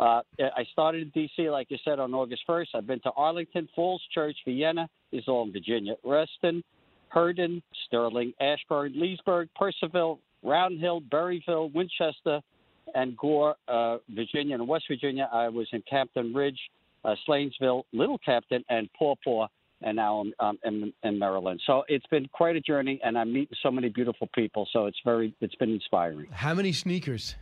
uh, 0.00 0.22
I 0.38 0.64
started 0.72 1.02
in 1.02 1.10
D.C., 1.10 1.50
like 1.50 1.70
you 1.70 1.76
said, 1.84 1.98
on 1.98 2.14
August 2.14 2.42
1st. 2.48 2.68
I've 2.74 2.86
been 2.86 3.00
to 3.00 3.10
Arlington, 3.10 3.68
Falls 3.76 4.02
Church, 4.14 4.36
Vienna, 4.46 4.88
is 5.12 5.24
all 5.28 5.44
in 5.44 5.52
Virginia, 5.52 5.94
Reston, 6.02 6.64
Herndon, 7.08 7.62
Sterling, 7.86 8.32
Ashburn, 8.40 8.94
Leesburg, 8.96 9.48
Purcellville, 9.60 10.18
Round 10.42 10.80
Hill, 10.80 11.02
Berryville, 11.02 11.70
Winchester, 11.74 12.40
and 12.94 13.14
Gore, 13.16 13.56
uh, 13.68 13.98
Virginia. 14.08 14.54
And 14.54 14.66
West 14.66 14.84
Virginia, 14.88 15.28
I 15.30 15.48
was 15.48 15.68
in 15.72 15.82
Capon 15.82 16.32
Bridge, 16.32 16.58
uh, 17.04 17.14
Slanesville, 17.28 17.82
Little 17.92 18.18
Cacapon, 18.18 18.64
and 18.70 18.88
Paw 18.98 19.16
Paw 19.22 19.48
and 19.82 19.96
now 19.96 20.24
I'm 20.38 20.58
in, 20.64 20.92
in 21.02 21.18
Maryland. 21.18 21.60
So 21.66 21.84
it's 21.88 22.06
been 22.08 22.26
quite 22.28 22.56
a 22.56 22.60
journey, 22.60 23.00
and 23.02 23.16
I'm 23.16 23.32
meeting 23.32 23.56
so 23.62 23.70
many 23.70 23.88
beautiful 23.88 24.28
people. 24.34 24.68
So 24.72 24.86
it's 24.86 24.98
very, 25.04 25.34
it's 25.40 25.54
been 25.54 25.70
inspiring. 25.70 26.26
How 26.30 26.54
many 26.54 26.72
sneakers 26.72 27.34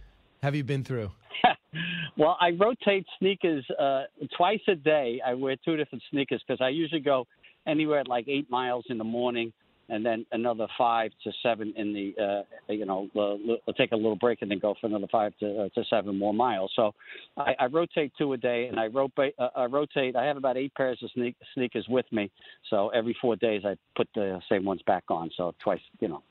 have 0.43 0.55
you 0.55 0.64
been 0.64 0.84
through? 0.84 1.11
well, 2.16 2.36
I 2.41 2.51
rotate 2.51 3.07
sneakers 3.18 3.64
uh, 3.78 4.05
twice 4.36 4.61
a 4.68 4.74
day. 4.74 5.20
I 5.24 5.34
wear 5.34 5.57
two 5.64 5.76
different 5.76 6.03
sneakers 6.11 6.43
because 6.47 6.61
I 6.61 6.68
usually 6.68 7.01
go 7.01 7.26
anywhere 7.66 8.01
at 8.01 8.09
like 8.09 8.26
eight 8.28 8.51
miles 8.51 8.84
in 8.89 8.99
the 8.99 9.05
morning 9.05 9.53
and 9.91 10.05
then 10.05 10.26
another 10.32 10.66
five 10.76 11.11
to 11.24 11.32
seven 11.43 11.72
in 11.76 11.93
the 11.93 12.22
uh, 12.22 12.72
you 12.72 12.84
know 12.84 13.09
we'll 13.14 13.59
take 13.76 13.93
a 13.93 13.97
little 13.97 14.16
break 14.16 14.43
and 14.43 14.51
then 14.51 14.59
go 14.59 14.74
for 14.80 14.86
another 14.86 15.07
five 15.11 15.32
to, 15.41 15.62
uh, 15.62 15.68
to 15.74 15.84
seven 15.89 16.18
more 16.18 16.34
miles. 16.34 16.70
So 16.76 16.95
I, 17.36 17.55
I 17.59 17.66
rotate 17.66 18.12
two 18.18 18.32
a 18.32 18.36
day, 18.36 18.66
and 18.68 18.78
I 18.78 18.86
rotate. 18.86 19.34
Uh, 19.39 19.49
I 19.57 19.64
rotate. 19.64 20.16
I 20.16 20.26
have 20.26 20.36
about 20.36 20.57
eight 20.57 20.74
pairs 20.74 20.99
of 21.03 21.11
sneak, 21.12 21.36
sneakers 21.55 21.86
with 21.89 22.07
me. 22.12 22.30
So 22.70 22.89
every 22.91 23.16
four 23.20 23.36
days 23.36 23.62
I 23.64 23.76
put 23.97 24.09
the 24.14 24.41
same 24.49 24.64
ones 24.64 24.82
back 24.86 25.05
on. 25.09 25.30
So 25.36 25.55
twice, 25.62 25.80
you 26.01 26.09
know. 26.09 26.22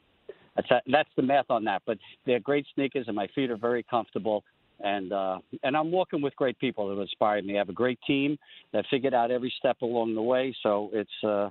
That's 0.57 0.83
that's 0.91 1.09
the 1.15 1.21
math 1.21 1.49
on 1.49 1.63
that. 1.65 1.83
But 1.85 1.97
they're 2.25 2.39
great 2.39 2.65
sneakers, 2.75 3.05
and 3.07 3.15
my 3.15 3.27
feet 3.33 3.51
are 3.51 3.57
very 3.57 3.83
comfortable. 3.83 4.43
And 4.79 5.13
uh, 5.13 5.39
and 5.63 5.77
I'm 5.77 5.91
working 5.91 6.21
with 6.21 6.35
great 6.35 6.59
people 6.59 6.93
that 6.93 7.01
inspire 7.01 7.41
me. 7.41 7.55
I 7.55 7.59
have 7.59 7.69
a 7.69 7.73
great 7.73 7.99
team 8.05 8.37
that 8.73 8.85
figured 8.89 9.13
out 9.13 9.31
every 9.31 9.53
step 9.57 9.77
along 9.81 10.15
the 10.15 10.21
way. 10.21 10.55
So 10.61 10.89
it's 10.93 11.23
uh, 11.23 11.49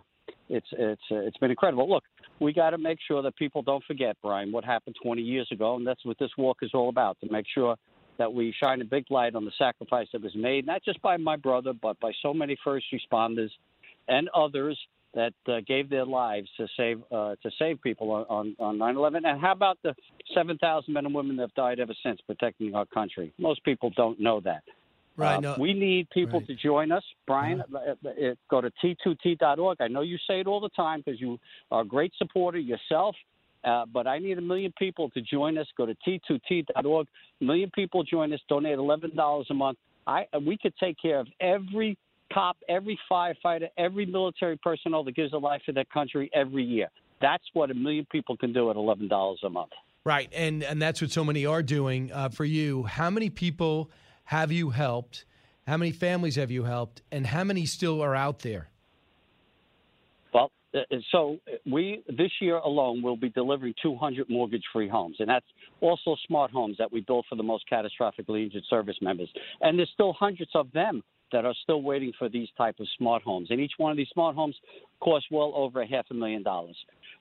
it's 0.49 0.67
it's 0.73 1.03
uh, 1.11 1.17
it's 1.17 1.37
been 1.39 1.51
incredible. 1.51 1.89
Look, 1.89 2.05
we 2.41 2.53
got 2.53 2.71
to 2.71 2.79
make 2.79 2.99
sure 3.07 3.23
that 3.23 3.37
people 3.37 3.63
don't 3.63 3.85
forget, 3.85 4.17
Brian, 4.23 4.53
what 4.53 4.65
happened 4.65 4.97
20 5.03 5.23
years 5.23 5.49
ago, 5.51 5.77
and 5.77 5.87
that's 5.87 6.05
what 6.05 6.19
this 6.19 6.31
walk 6.37 6.59
is 6.63 6.71
all 6.75 6.89
about. 6.89 7.17
To 7.21 7.31
make 7.31 7.47
sure 7.53 7.77
that 8.19 8.33
we 8.33 8.55
shine 8.63 8.81
a 8.81 8.85
big 8.85 9.05
light 9.11 9.35
on 9.35 9.45
the 9.45 9.53
sacrifice 9.59 10.07
that 10.13 10.23
was 10.23 10.35
made, 10.35 10.67
not 10.67 10.85
just 10.85 11.01
by 11.03 11.17
my 11.17 11.37
brother, 11.37 11.73
but 11.73 11.99
by 12.01 12.13
so 12.23 12.33
many 12.33 12.57
first 12.65 12.87
responders 12.93 13.51
and 14.09 14.29
others 14.35 14.79
that 15.17 15.33
uh, 15.49 15.61
gave 15.67 15.91
their 15.91 16.05
lives 16.05 16.49
to 16.59 16.69
save 16.77 17.03
uh, 17.11 17.35
to 17.43 17.51
save 17.59 17.83
people 17.83 18.11
on, 18.13 18.55
on, 18.61 18.79
on 18.81 18.95
9/11. 18.95 19.27
And 19.29 19.41
how 19.41 19.53
about 19.53 19.79
the 19.83 19.95
7,000 20.35 20.93
men 20.93 21.07
and 21.07 21.15
women 21.15 21.37
that 21.37 21.43
have 21.45 21.55
died 21.55 21.81
ever 21.81 21.95
since 22.05 22.21
protecting 22.27 22.75
our 22.75 22.87
country? 22.87 23.33
Most 23.39 23.65
people 23.65 23.91
don't 23.97 24.21
know 24.21 24.41
that. 24.41 24.63
Right. 25.17 25.37
Uh, 25.37 25.41
no. 25.41 25.57
We 25.59 25.73
need 25.73 26.11
people 26.11 26.41
Right. 26.41 26.49
to 26.49 26.55
join 26.55 26.93
us. 26.93 27.03
Brian, 27.27 27.63
uh, 27.75 28.09
uh, 28.09 28.35
go 28.51 28.61
to 28.61 28.71
t2t.org. 28.85 29.81
I 29.81 29.89
know 29.89 30.03
you 30.03 30.19
say 30.29 30.41
it 30.41 30.47
all 30.47 30.61
the 30.61 30.69
time 30.71 31.03
because 31.05 31.19
you 31.21 31.39
are 31.71 31.81
a 31.81 31.85
great 31.87 32.13
supporter 32.19 32.59
yourself, 32.59 33.17
uh, 33.65 33.87
but 33.87 34.07
I 34.07 34.19
need 34.19 34.37
a 34.37 34.43
million 34.43 34.75
people 34.79 35.09
to 35.11 35.23
join 35.23 35.57
us. 35.57 35.67
Go 35.79 35.87
to 35.87 35.97
t2t.org. 36.07 37.07
A 37.41 37.45
million 37.45 37.71
people 37.75 38.05
join 38.05 38.35
us. 38.35 38.41
Donate 38.51 38.77
$11 38.77 39.45
a 39.49 39.55
month. 39.55 39.79
I 40.07 40.27
We 40.45 40.59
could 40.59 40.75
take 40.77 40.99
care 41.01 41.19
of 41.19 41.29
every 41.41 41.97
cop, 42.37 42.57
every 42.69 42.99
firefighter, 43.11 43.69
every 43.79 44.05
military 44.05 44.59
personnel 44.59 45.03
that 45.05 45.17
gives 45.17 45.33
a 45.33 45.39
life 45.39 45.63
to 45.67 45.73
their 45.73 45.87
country 45.87 46.31
every 46.35 46.63
year. 46.63 46.89
That's 47.21 47.45
what 47.55 47.71
a 47.71 47.75
million 47.75 48.07
people 48.13 48.37
can 48.37 48.53
do 48.53 48.71
at 48.71 48.77
$11 48.77 49.37
a 49.43 49.49
month. 49.49 49.71
Right, 50.05 50.31
and 50.33 50.63
and 50.63 50.81
that's 50.81 51.01
what 51.01 51.11
so 51.11 51.25
many 51.25 51.47
are 51.47 51.65
doing 51.65 52.13
uh, 52.13 52.29
for 52.29 52.45
you. 52.45 52.85
How 52.85 53.11
many 53.11 53.29
people 53.29 53.91
have 54.25 54.53
you 54.53 54.71
helped? 54.71 55.25
How 55.67 55.77
many 55.77 55.91
families 55.91 56.37
have 56.37 56.51
you 56.53 56.63
helped? 56.63 57.03
And 57.11 57.27
how 57.27 57.43
many 57.43 57.67
still 57.67 58.01
are 58.03 58.15
out 58.15 58.41
there? 58.41 58.69
Well, 60.33 60.53
uh, 60.77 60.83
so 61.11 61.39
we 61.69 62.05
this 62.07 62.31
year 62.41 62.59
alone 62.59 63.03
will 63.03 63.17
be 63.17 63.31
delivering 63.31 63.75
200 63.83 64.31
mortgage-free 64.31 64.89
homes, 64.89 65.17
and 65.19 65.29
that's 65.29 65.47
also 65.81 66.15
smart 66.29 66.53
homes 66.53 66.77
that 66.79 66.93
we 66.93 67.01
build 67.01 67.25
for 67.29 67.35
the 67.35 67.43
most 67.43 67.65
catastrophically 67.69 68.45
injured 68.45 68.63
service 68.71 68.97
members. 69.03 69.29
And 69.61 69.77
there's 69.77 69.91
still 69.93 70.13
hundreds 70.13 70.53
of 70.55 70.71
them 70.71 71.03
that 71.33 71.45
are 71.45 71.55
still 71.63 71.83
waiting 71.83 72.13
for 72.19 72.29
these 72.29 72.49
type 72.57 72.77
of 72.81 72.87
smart 72.97 73.23
homes, 73.23 73.49
and 73.51 73.61
each 73.61 73.73
one 73.79 73.91
of 73.91 73.97
these 73.97 74.09
smart 74.13 74.35
homes 74.35 74.57
costs 75.01 75.29
well 75.31 75.53
over 75.55 75.83
a 75.83 75.87
half 75.87 76.07
a 76.11 76.15
million 76.15 76.43
dollars. 76.43 76.77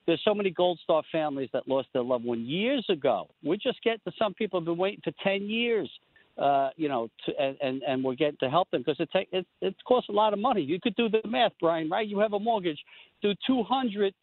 There's 0.05 0.21
so 0.23 0.35
many 0.35 0.51
Gold 0.51 0.79
Star 0.83 1.03
families 1.11 1.49
that 1.53 1.67
lost 1.67 1.87
their 1.93 2.03
loved 2.03 2.25
one 2.25 2.45
years 2.45 2.85
ago. 2.89 3.27
We're 3.43 3.55
just 3.55 3.81
getting 3.83 4.01
to 4.07 4.11
some 4.17 4.33
people 4.33 4.59
have 4.59 4.65
been 4.65 4.77
waiting 4.77 5.01
for 5.03 5.11
10 5.23 5.43
years 5.49 5.89
uh, 6.37 6.69
you 6.75 6.89
know, 6.89 7.07
to, 7.25 7.31
and, 7.39 7.81
and 7.81 8.03
we're 8.03 8.15
getting 8.15 8.37
to 8.41 8.49
help 8.49 8.69
them 8.71 8.83
because 8.85 8.99
it 8.99 9.27
it 9.31 9.45
it 9.61 9.75
costs 9.87 10.09
a 10.09 10.11
lot 10.11 10.33
of 10.33 10.39
money. 10.39 10.61
You 10.61 10.79
could 10.81 10.95
do 10.95 11.07
the 11.07 11.21
math, 11.25 11.53
Brian. 11.61 11.89
Right? 11.89 12.07
You 12.07 12.19
have 12.19 12.33
a 12.33 12.39
mortgage, 12.39 12.79
do 13.21 13.33
two 13.47 13.63
hundred. 13.63 14.13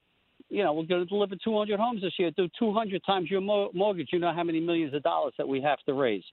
You 0.52 0.62
know, 0.62 0.74
we're 0.74 0.84
going 0.84 1.00
to 1.00 1.06
deliver 1.06 1.34
200 1.42 1.80
homes 1.80 2.02
this 2.02 2.12
year. 2.18 2.30
Do 2.30 2.46
200 2.58 3.02
times 3.04 3.30
your 3.30 3.40
mo- 3.40 3.70
mortgage. 3.72 4.10
You 4.12 4.18
know 4.18 4.34
how 4.34 4.42
many 4.42 4.60
millions 4.60 4.92
of 4.92 5.02
dollars 5.02 5.32
that 5.38 5.48
we 5.48 5.62
have 5.62 5.78
to 5.86 5.94
raise. 5.94 6.24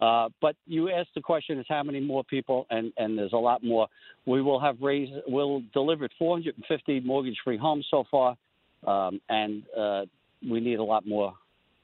Uh, 0.00 0.30
but 0.40 0.56
you 0.66 0.90
asked 0.90 1.10
the 1.14 1.20
question 1.20 1.60
is 1.60 1.66
how 1.68 1.84
many 1.84 2.00
more 2.00 2.24
people, 2.24 2.66
and, 2.70 2.92
and 2.96 3.16
there's 3.16 3.32
a 3.32 3.38
lot 3.38 3.62
more. 3.62 3.86
We 4.26 4.42
will 4.42 4.58
have 4.58 4.80
raised, 4.80 5.12
we'll 5.28 5.62
delivered 5.72 6.10
450 6.18 7.00
mortgage-free 7.00 7.58
homes 7.58 7.86
so 7.88 8.02
far, 8.10 8.36
um, 8.84 9.20
and 9.28 9.62
uh, 9.76 10.06
we 10.42 10.58
need 10.58 10.80
a 10.80 10.84
lot 10.84 11.06
more. 11.06 11.34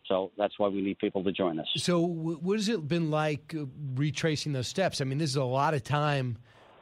So 0.06 0.32
that's 0.36 0.58
why 0.58 0.68
we 0.68 0.82
need 0.82 0.98
people 0.98 1.22
to 1.22 1.30
join 1.30 1.60
us. 1.60 1.66
So, 1.76 2.00
what 2.00 2.58
has 2.58 2.68
it 2.68 2.86
been 2.88 3.10
like 3.12 3.54
uh, 3.56 3.66
retracing 3.94 4.52
those 4.52 4.68
steps? 4.68 5.00
I 5.00 5.04
mean, 5.04 5.18
this 5.18 5.30
is 5.30 5.36
a 5.36 5.44
lot 5.44 5.74
of 5.74 5.84
time 5.84 6.38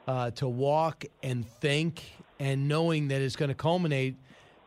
uh, 0.09 0.31
to 0.33 0.49
walk 0.49 1.05
and 1.23 1.47
think, 1.47 2.03
and 2.41 2.67
knowing 2.67 3.09
that 3.09 3.21
it's 3.21 3.37
going 3.37 3.51
to 3.51 3.55
culminate 3.55 4.17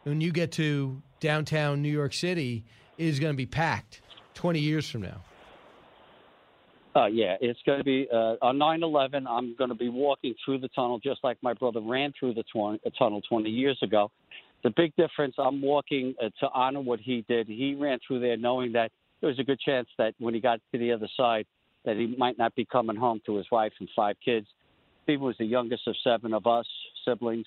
when 0.06 0.22
you 0.22 0.32
get 0.32 0.52
to 0.54 1.02
downtown 1.20 1.82
New 1.82 1.92
York 1.92 2.14
City 2.14 2.64
is 2.98 3.20
going 3.20 3.34
to 3.34 3.38
be 3.38 3.46
packed 3.46 4.02
20 4.36 4.60
years 4.60 4.90
from 4.90 5.02
now. 5.02 5.22
Uh, 6.96 7.08
yeah, 7.08 7.36
it's 7.42 7.60
going 7.66 7.80
to 7.80 7.84
be 7.84 8.08
uh, 8.14 8.36
on 8.42 8.58
9/11. 8.58 9.26
I'm 9.28 9.54
going 9.58 9.70
to 9.70 9.76
be 9.76 9.90
walking 9.90 10.34
through 10.46 10.60
the 10.60 10.70
tunnel 10.70 10.98
just 10.98 11.22
like 11.24 11.38
my 11.42 11.54
brother 11.54 11.82
ran 11.82 12.14
through 12.18 12.36
the 12.36 12.44
tw- 12.44 12.80
uh, 12.86 12.90
tunnel 12.98 13.22
20 13.28 13.50
years 13.50 13.78
ago. 13.84 14.12
The 14.64 14.70
big 14.70 14.96
difference, 14.96 15.36
I'm 15.38 15.62
walking 15.62 16.16
uh, 16.24 16.30
to 16.40 16.50
honor 16.54 16.80
what 16.80 17.02
he 17.02 17.26
did. 17.28 17.48
He 17.48 17.76
ran 17.76 18.00
through 18.08 18.22
there 18.22 18.38
knowing 18.38 18.72
that 18.74 18.92
there 19.20 19.28
was 19.28 19.40
a 19.40 19.44
good 19.44 19.60
chance 19.60 19.90
that 19.98 20.14
when 20.20 20.34
he 20.34 20.40
got 20.40 20.62
to 20.72 20.80
the 20.80 20.94
other 20.94 21.10
side, 21.18 21.46
that 21.84 21.98
he 21.98 22.16
might 22.18 22.38
not 22.38 22.56
be 22.56 22.64
coming 22.64 22.96
home 22.96 23.20
to 23.26 23.36
his 23.36 23.46
wife 23.52 23.74
and 23.80 23.90
five 23.94 24.16
kids. 24.24 24.48
Steve 25.04 25.20
was 25.20 25.36
the 25.38 25.46
youngest 25.46 25.88
of 25.88 25.96
seven 26.02 26.34
of 26.34 26.48
us 26.48 26.66
siblings. 27.06 27.46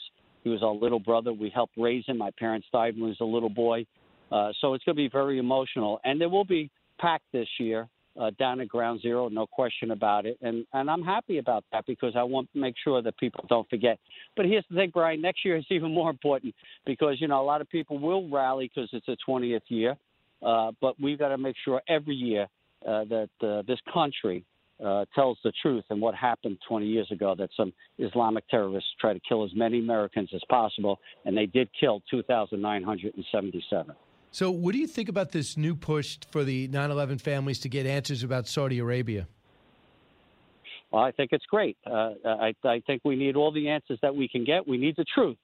He 0.49 0.53
was 0.53 0.63
our 0.63 0.73
little 0.73 0.99
brother. 0.99 1.31
We 1.31 1.51
helped 1.51 1.75
raise 1.77 2.07
him. 2.07 2.17
My 2.17 2.31
parents 2.39 2.67
died 2.73 2.95
when 2.95 3.03
he 3.03 3.09
was 3.09 3.21
a 3.21 3.25
little 3.25 3.51
boy. 3.51 3.85
Uh, 4.33 4.51
so 4.63 4.73
it's 4.73 4.83
going 4.85 4.97
to 4.97 5.03
be 5.03 5.11
very 5.11 5.39
emotional. 5.39 6.01
And 6.05 6.19
there 6.19 6.31
will 6.31 6.47
be 6.47 6.71
packed 6.99 7.27
this 7.35 7.49
year 7.61 7.87
uh, 8.19 8.31
down 8.39 8.59
at 8.63 8.69
Ground 8.69 9.03
Zero, 9.03 9.29
no 9.29 9.47
question 9.47 9.91
about 9.91 10.25
it. 10.25 10.39
And 10.41 10.65
and 10.73 10.91
I'm 10.91 11.03
happy 11.03 11.37
about 11.37 11.65
that 11.71 11.85
because 11.87 12.15
I 12.17 12.23
want 12.23 12.51
to 12.55 12.59
make 12.59 12.77
sure 12.83 13.03
that 13.03 13.19
people 13.19 13.45
don't 13.51 13.69
forget. 13.69 13.99
But 14.37 14.47
here's 14.47 14.65
the 14.71 14.77
thing, 14.77 14.91
Brian. 14.93 15.21
Next 15.21 15.45
year 15.45 15.57
is 15.59 15.67
even 15.71 15.93
more 15.93 16.09
important 16.09 16.55
because 16.87 17.21
you 17.21 17.29
know 17.29 17.43
a 17.43 17.45
lot 17.45 17.61
of 17.61 17.69
people 17.69 17.99
will 17.99 18.27
rally 18.31 18.71
because 18.75 18.89
it's 18.95 19.09
a 19.09 19.17
20th 19.31 19.61
year. 19.69 19.97
Uh, 20.43 20.73
but 20.81 20.95
we've 20.99 21.19
got 21.19 21.29
to 21.29 21.39
make 21.39 21.57
sure 21.63 21.83
every 21.89 22.15
year 22.15 22.47
uh, 22.87 23.05
that 23.05 23.29
uh, 23.43 23.63
this 23.67 23.79
country 23.93 24.45
uh, 24.85 25.05
tells 25.15 25.39
the 25.43 25.53
truth 25.61 25.85
and 25.91 26.01
what 26.01 26.15
happened 26.15 26.59
20 26.69 26.87
years 26.87 27.11
ago 27.11 27.35
that 27.37 27.51
some 27.57 27.73
Islamic 27.99 28.49
terrorists 28.49 28.91
tried 29.01 29.15
to 29.15 29.21
kill 29.29 29.45
as 29.45 29.51
many 29.55 29.81
Americans 29.81 30.31
as 30.35 30.41
possible, 30.49 30.99
and 31.25 31.37
they 31.37 31.47
did 31.47 31.69
kill 31.79 32.03
2,977. 32.11 33.95
So, 34.31 34.51
what 34.51 34.73
do 34.73 34.79
you 34.79 34.87
think 34.87 35.09
about 35.09 35.33
this 35.33 35.57
new 35.57 35.75
push 35.75 36.19
for 36.31 36.45
the 36.45 36.69
9 36.69 36.91
11 36.91 37.19
families 37.19 37.59
to 37.61 37.69
get 37.69 37.87
answers 37.87 38.23
about 38.23 38.47
Saudi 38.47 38.79
Arabia? 38.79 39.27
Well, 40.91 41.03
I 41.03 41.13
think 41.13 41.31
it's 41.33 41.45
great. 41.47 41.77
Uh, 41.87 42.13
I, 42.25 42.55
I 42.65 42.83
think 42.87 43.03
we 43.05 43.17
need 43.17 43.37
all 43.37 43.53
the 43.53 43.69
answers 43.69 43.99
that 44.03 44.15
we 44.15 44.29
can 44.29 44.45
get. 44.45 44.67
We 44.67 44.79
need 44.79 44.97
the 44.97 45.05
truth. 45.15 45.37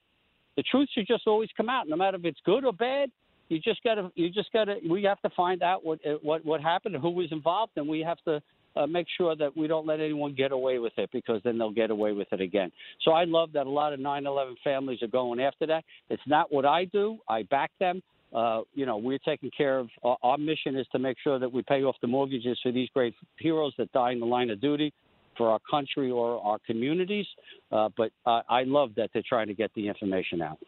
The 0.56 0.62
truth 0.62 0.88
should 0.94 1.06
just 1.06 1.26
always 1.26 1.48
come 1.56 1.68
out, 1.68 1.88
no 1.88 1.96
matter 1.96 2.16
if 2.16 2.24
it's 2.24 2.40
good 2.44 2.64
or 2.64 2.72
bad. 2.72 3.10
You 3.48 3.58
just 3.58 3.82
gotta, 3.82 4.10
you 4.14 4.30
just 4.30 4.50
gotta. 4.52 4.76
We 4.88 5.02
have 5.02 5.20
to 5.20 5.30
find 5.36 5.62
out 5.62 5.84
what 5.84 5.98
what 6.22 6.44
what 6.46 6.62
happened, 6.62 6.94
and 6.94 7.02
who 7.02 7.10
was 7.10 7.30
involved, 7.30 7.72
and 7.76 7.86
we 7.86 8.00
have 8.00 8.16
to 8.24 8.40
uh, 8.76 8.86
make 8.86 9.06
sure 9.16 9.36
that 9.36 9.56
we 9.56 9.66
don't 9.66 9.86
let 9.86 10.00
anyone 10.00 10.34
get 10.34 10.52
away 10.52 10.78
with 10.78 10.92
it 10.96 11.10
because 11.12 11.40
then 11.44 11.58
they'll 11.58 11.70
get 11.70 11.90
away 11.90 12.12
with 12.12 12.28
it 12.32 12.40
again. 12.40 12.70
So 13.02 13.12
I 13.12 13.24
love 13.24 13.52
that 13.52 13.66
a 13.66 13.70
lot 13.70 13.92
of 13.92 14.00
9/11 14.00 14.56
families 14.62 15.02
are 15.02 15.08
going 15.08 15.40
after 15.40 15.66
that. 15.66 15.84
It's 16.10 16.26
not 16.26 16.52
what 16.52 16.64
I 16.64 16.84
do. 16.86 17.18
I 17.28 17.42
back 17.44 17.70
them. 17.78 18.02
Uh, 18.32 18.62
you 18.74 18.84
know, 18.84 18.96
we're 18.96 19.18
taking 19.18 19.50
care 19.56 19.78
of 19.78 19.88
our, 20.02 20.36
mission 20.38 20.74
is 20.74 20.88
to 20.90 20.98
make 20.98 21.16
sure 21.22 21.38
that 21.38 21.52
we 21.52 21.62
pay 21.62 21.84
off 21.84 21.94
the 22.00 22.08
mortgages 22.08 22.58
for 22.64 22.72
these 22.72 22.88
great 22.92 23.14
heroes 23.38 23.72
that 23.78 23.92
die 23.92 24.10
in 24.10 24.18
the 24.18 24.26
line 24.26 24.50
of 24.50 24.60
duty 24.60 24.92
for 25.36 25.50
our 25.50 25.60
country 25.70 26.10
or 26.10 26.44
our 26.44 26.58
communities. 26.66 27.26
Uh, 27.70 27.88
but 27.96 28.10
I 28.24 28.64
love 28.64 28.90
that 28.96 29.10
they're 29.12 29.22
trying 29.28 29.46
to 29.46 29.54
get 29.54 29.72
the 29.74 29.86
information 29.86 30.42
out. 30.42 30.58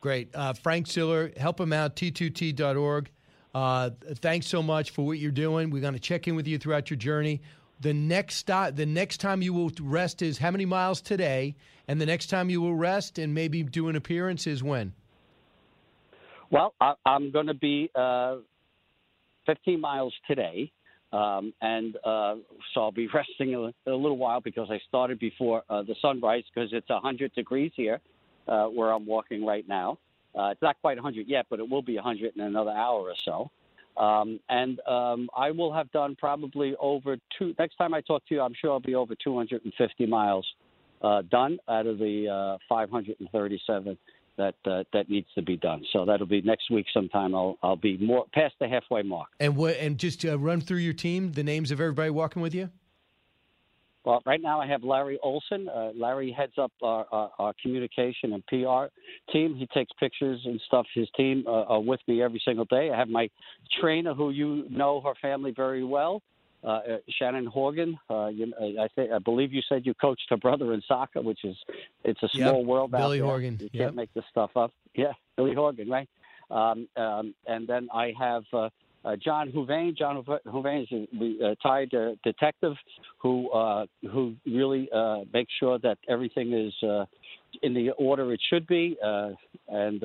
Great. 0.00 0.28
Uh, 0.34 0.52
Frank 0.52 0.86
Siller, 0.86 1.32
help 1.36 1.58
him 1.58 1.72
out, 1.72 1.96
t2t.org. 1.96 3.10
Uh, 3.54 3.90
thanks 4.16 4.46
so 4.46 4.62
much 4.62 4.90
for 4.90 5.06
what 5.06 5.18
you're 5.18 5.30
doing. 5.30 5.70
We're 5.70 5.80
going 5.80 5.94
to 5.94 6.00
check 6.00 6.26
in 6.26 6.34
with 6.34 6.48
you 6.48 6.58
throughout 6.58 6.90
your 6.90 6.96
journey. 6.96 7.40
The 7.80 7.94
next 7.94 8.36
stop, 8.36 8.74
the 8.74 8.86
next 8.86 9.18
time 9.18 9.42
you 9.42 9.52
will 9.52 9.70
rest 9.80 10.22
is 10.22 10.38
how 10.38 10.50
many 10.50 10.64
miles 10.64 11.00
today, 11.00 11.54
and 11.86 12.00
the 12.00 12.06
next 12.06 12.26
time 12.26 12.50
you 12.50 12.60
will 12.60 12.74
rest 12.74 13.18
and 13.18 13.34
maybe 13.34 13.62
do 13.62 13.88
an 13.88 13.96
appearance 13.96 14.46
is 14.46 14.62
when. 14.62 14.92
Well, 16.50 16.74
I, 16.80 16.94
am 17.06 17.30
going 17.30 17.46
to 17.46 17.54
be 17.54 17.90
uh, 17.94 18.36
15 19.46 19.80
miles 19.80 20.14
today, 20.26 20.70
um, 21.12 21.52
and 21.60 21.96
uh, 22.04 22.36
so 22.72 22.80
I'll 22.82 22.92
be 22.92 23.08
resting 23.14 23.54
a, 23.54 23.90
a, 23.90 23.94
little 23.94 24.18
while 24.18 24.40
because 24.40 24.68
I 24.70 24.80
started 24.88 25.18
before 25.18 25.62
uh, 25.68 25.82
the 25.82 25.94
sunrise 26.00 26.44
because 26.54 26.70
it's 26.72 26.88
100 26.88 27.34
degrees 27.34 27.72
here 27.76 28.00
uh, 28.48 28.66
where 28.66 28.92
I'm 28.92 29.06
walking 29.06 29.44
right 29.44 29.66
now. 29.68 29.98
Uh, 30.38 30.48
it's 30.48 30.62
not 30.62 30.76
quite 30.80 30.96
100 30.96 31.28
yet, 31.28 31.46
but 31.48 31.60
it 31.60 31.68
will 31.68 31.82
be 31.82 31.94
100 31.94 32.34
in 32.36 32.42
another 32.42 32.70
hour 32.70 33.00
or 33.00 33.14
so. 33.24 33.50
Um, 33.96 34.40
and 34.48 34.80
um, 34.88 35.30
I 35.36 35.52
will 35.52 35.72
have 35.72 35.90
done 35.92 36.16
probably 36.18 36.74
over 36.80 37.16
two. 37.38 37.54
Next 37.58 37.76
time 37.76 37.94
I 37.94 38.00
talk 38.00 38.26
to 38.28 38.34
you, 38.34 38.40
I'm 38.40 38.54
sure 38.60 38.72
I'll 38.72 38.80
be 38.80 38.96
over 38.96 39.14
250 39.22 40.06
miles 40.06 40.46
uh, 41.02 41.22
done 41.30 41.58
out 41.68 41.86
of 41.86 41.98
the 41.98 42.28
uh, 42.28 42.58
537 42.68 43.96
that 44.36 44.54
uh, 44.64 44.82
that 44.92 45.08
needs 45.08 45.28
to 45.36 45.42
be 45.42 45.56
done. 45.56 45.84
So 45.92 46.04
that'll 46.04 46.26
be 46.26 46.42
next 46.42 46.70
week 46.70 46.86
sometime. 46.92 47.36
I'll 47.36 47.56
I'll 47.62 47.76
be 47.76 47.96
more 47.98 48.24
past 48.34 48.54
the 48.58 48.68
halfway 48.68 49.02
mark. 49.02 49.28
And 49.38 49.56
what? 49.56 49.76
And 49.76 49.96
just 49.96 50.24
uh, 50.24 50.38
run 50.38 50.60
through 50.60 50.78
your 50.78 50.92
team, 50.92 51.32
the 51.32 51.44
names 51.44 51.70
of 51.70 51.80
everybody 51.80 52.10
walking 52.10 52.42
with 52.42 52.54
you. 52.54 52.70
Well, 54.04 54.22
right 54.26 54.40
now 54.40 54.60
I 54.60 54.66
have 54.66 54.84
Larry 54.84 55.18
Olson. 55.22 55.68
Uh, 55.68 55.90
Larry 55.94 56.30
heads 56.30 56.52
up 56.58 56.72
our, 56.82 57.06
our, 57.10 57.30
our, 57.38 57.52
communication 57.62 58.34
and 58.34 58.46
PR 58.46 58.92
team. 59.32 59.54
He 59.56 59.66
takes 59.72 59.90
pictures 59.98 60.40
and 60.44 60.60
stuff. 60.66 60.86
His 60.94 61.08
team 61.16 61.44
uh, 61.46 61.62
are 61.64 61.80
with 61.80 62.00
me 62.06 62.22
every 62.22 62.40
single 62.44 62.66
day. 62.66 62.90
I 62.92 62.98
have 62.98 63.08
my 63.08 63.30
trainer, 63.80 64.12
who 64.12 64.30
you 64.30 64.66
know 64.68 65.00
her 65.00 65.14
family 65.22 65.52
very 65.56 65.84
well, 65.84 66.20
uh, 66.62 66.66
uh 66.66 66.80
Shannon 67.18 67.46
Horgan. 67.46 67.98
Uh, 68.10 68.26
you, 68.26 68.52
I 68.60 68.88
think 68.94 69.10
I 69.10 69.18
believe 69.18 69.54
you 69.54 69.62
said 69.68 69.86
you 69.86 69.94
coached 69.94 70.26
her 70.28 70.36
brother 70.36 70.74
in 70.74 70.82
soccer, 70.86 71.22
which 71.22 71.42
is 71.42 71.56
it's 72.04 72.22
a 72.22 72.28
small 72.28 72.58
yep. 72.58 72.66
world. 72.66 72.90
Billy 72.90 73.02
out 73.02 73.10
there. 73.10 73.24
Horgan. 73.24 73.56
You 73.58 73.70
yep. 73.72 73.86
can't 73.86 73.96
make 73.96 74.12
this 74.12 74.24
stuff 74.30 74.50
up. 74.54 74.70
Yeah, 74.94 75.12
Billy 75.36 75.54
Horgan, 75.54 75.88
right? 75.88 76.08
Um, 76.50 76.88
um, 76.96 77.34
and 77.46 77.66
then 77.66 77.88
I 77.92 78.12
have 78.18 78.42
uh, 78.52 78.68
uh, 79.04 79.16
John 79.16 79.50
Houvain. 79.50 79.96
John 79.96 80.24
Houvain 80.46 80.82
is 80.82 80.88
a 80.92 81.48
retired 81.48 81.94
uh, 81.94 82.12
detective 82.24 82.74
who 83.18 83.50
uh, 83.50 83.86
who 84.10 84.34
really 84.46 84.88
uh, 84.94 85.20
makes 85.32 85.52
sure 85.60 85.78
that 85.80 85.98
everything 86.08 86.52
is 86.52 86.72
uh, 86.86 87.04
in 87.62 87.74
the 87.74 87.90
order 87.92 88.32
it 88.32 88.40
should 88.50 88.66
be. 88.66 88.96
Uh, 89.04 89.30
and 89.68 90.00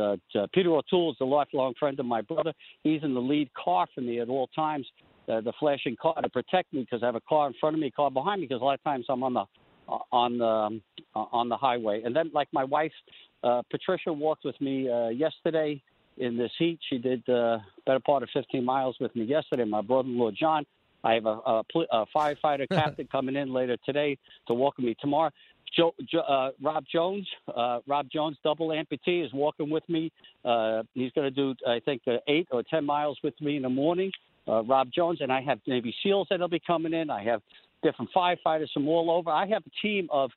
Peter 0.54 0.72
O'Toole 0.72 1.12
is 1.12 1.18
a 1.22 1.26
lifelong 1.26 1.74
friend 1.80 2.00
of 2.00 2.06
my 2.06 2.22
brother. 2.22 2.54
He's 2.84 3.04
in 3.04 3.14
the 3.14 3.22
lead 3.22 3.50
car 3.54 3.88
for 3.94 4.02
me 4.02 4.20
at 4.20 4.30
all 4.30 4.48
times, 4.48 4.86
the 5.28 5.54
flashing 5.60 5.96
car 6.02 6.16
to 6.22 6.30
protect 6.30 6.74
me 6.74 6.82
because 6.82 7.04
I 7.04 7.08
have 7.08 7.16
a 7.16 7.22
car 7.22 7.48
in 7.48 7.54
front 7.60 7.76
of 7.76 7.80
me, 7.82 7.92
car 7.92 8.12
behind 8.12 8.42
me 8.42 8.48
because 8.48 8.62
a 8.62 8.66
lot 8.66 8.76
of 8.76 8.84
times 8.84 9.06
I'm 9.10 9.24
on 9.24 9.34
the 9.34 9.46
on 10.12 10.38
the 10.38 10.46
um, 10.46 10.82
on 11.16 11.50
the 11.50 11.58
highway. 11.58 12.02
And 12.04 12.16
then, 12.16 12.32
like 12.34 12.48
my 12.52 12.64
wife, 12.64 12.94
Patricia 13.70 14.14
walked 14.14 14.46
with 14.46 14.60
me 14.62 14.90
yesterday 15.14 15.82
in 16.20 16.38
this 16.38 16.52
heat. 16.60 16.80
She 16.90 16.98
did 16.98 17.28
uh, 17.30 17.60
better 17.86 18.00
part 18.00 18.24
of 18.24 18.30
15 18.34 18.64
miles 18.64 18.96
with 19.00 19.16
me 19.16 19.24
yesterday. 19.24 19.64
My 19.64 19.82
brother-in-law 19.82 20.32
John. 20.32 20.66
I 21.02 21.14
have 21.14 21.26
a, 21.26 21.40
a, 21.46 21.64
a 21.92 22.06
firefighter 22.14 22.68
captain 22.74 23.08
coming 23.10 23.38
in 23.38 23.54
later 23.54 23.78
today 23.86 24.18
to 24.48 24.54
welcome 24.54 24.86
me 24.86 24.96
tomorrow. 25.00 25.32
Joe, 25.76 25.94
uh, 26.28 26.50
Rob 26.62 26.84
Jones, 26.92 27.28
uh, 27.56 27.80
Rob 27.88 28.08
Jones, 28.12 28.38
double 28.44 28.70
amputee, 28.70 29.24
is 29.24 29.32
walking 29.34 29.70
with 29.70 29.88
me. 29.88 30.12
Uh, 30.44 30.84
he's 30.94 31.12
going 31.12 31.26
to 31.26 31.32
do, 31.32 31.56
I 31.68 31.80
think, 31.80 32.02
uh, 32.08 32.18
eight 32.28 32.48
or 32.52 32.64
ten 32.64 32.86
miles 32.86 33.18
with 33.24 33.40
me 33.40 33.56
in 33.56 33.62
the 33.62 33.70
morning. 33.70 34.12
Uh, 34.48 34.64
Rob 34.64 34.90
Jones 34.94 35.20
and 35.22 35.32
I 35.32 35.42
have 35.42 35.60
Navy 35.68 35.94
SEALs 36.04 36.28
that'll 36.30 36.48
be 36.48 36.62
coming 36.66 36.94
in. 36.94 37.10
I 37.10 37.24
have 37.24 37.42
different 37.84 38.12
firefighters 38.16 38.72
from 38.74 38.88
all 38.88 39.12
over. 39.12 39.30
I 39.30 39.46
have 39.48 39.64
a 39.66 39.82
team 39.82 40.10
of 40.12 40.32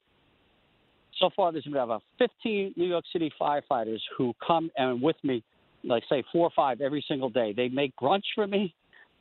so 1.18 1.30
far. 1.34 1.50
There's 1.50 1.64
been 1.64 1.76
about 1.76 2.02
15 2.18 2.74
New 2.76 2.86
York 2.86 3.04
City 3.12 3.32
firefighters 3.40 4.00
who 4.16 4.34
come 4.46 4.70
and 4.76 5.00
with 5.00 5.16
me 5.22 5.42
like 5.84 6.02
say 6.08 6.22
four 6.32 6.46
or 6.46 6.52
five 6.54 6.80
every 6.80 7.04
single 7.06 7.30
day. 7.30 7.52
They 7.52 7.68
make 7.68 7.94
brunch 7.96 8.22
for 8.34 8.46
me, 8.46 8.74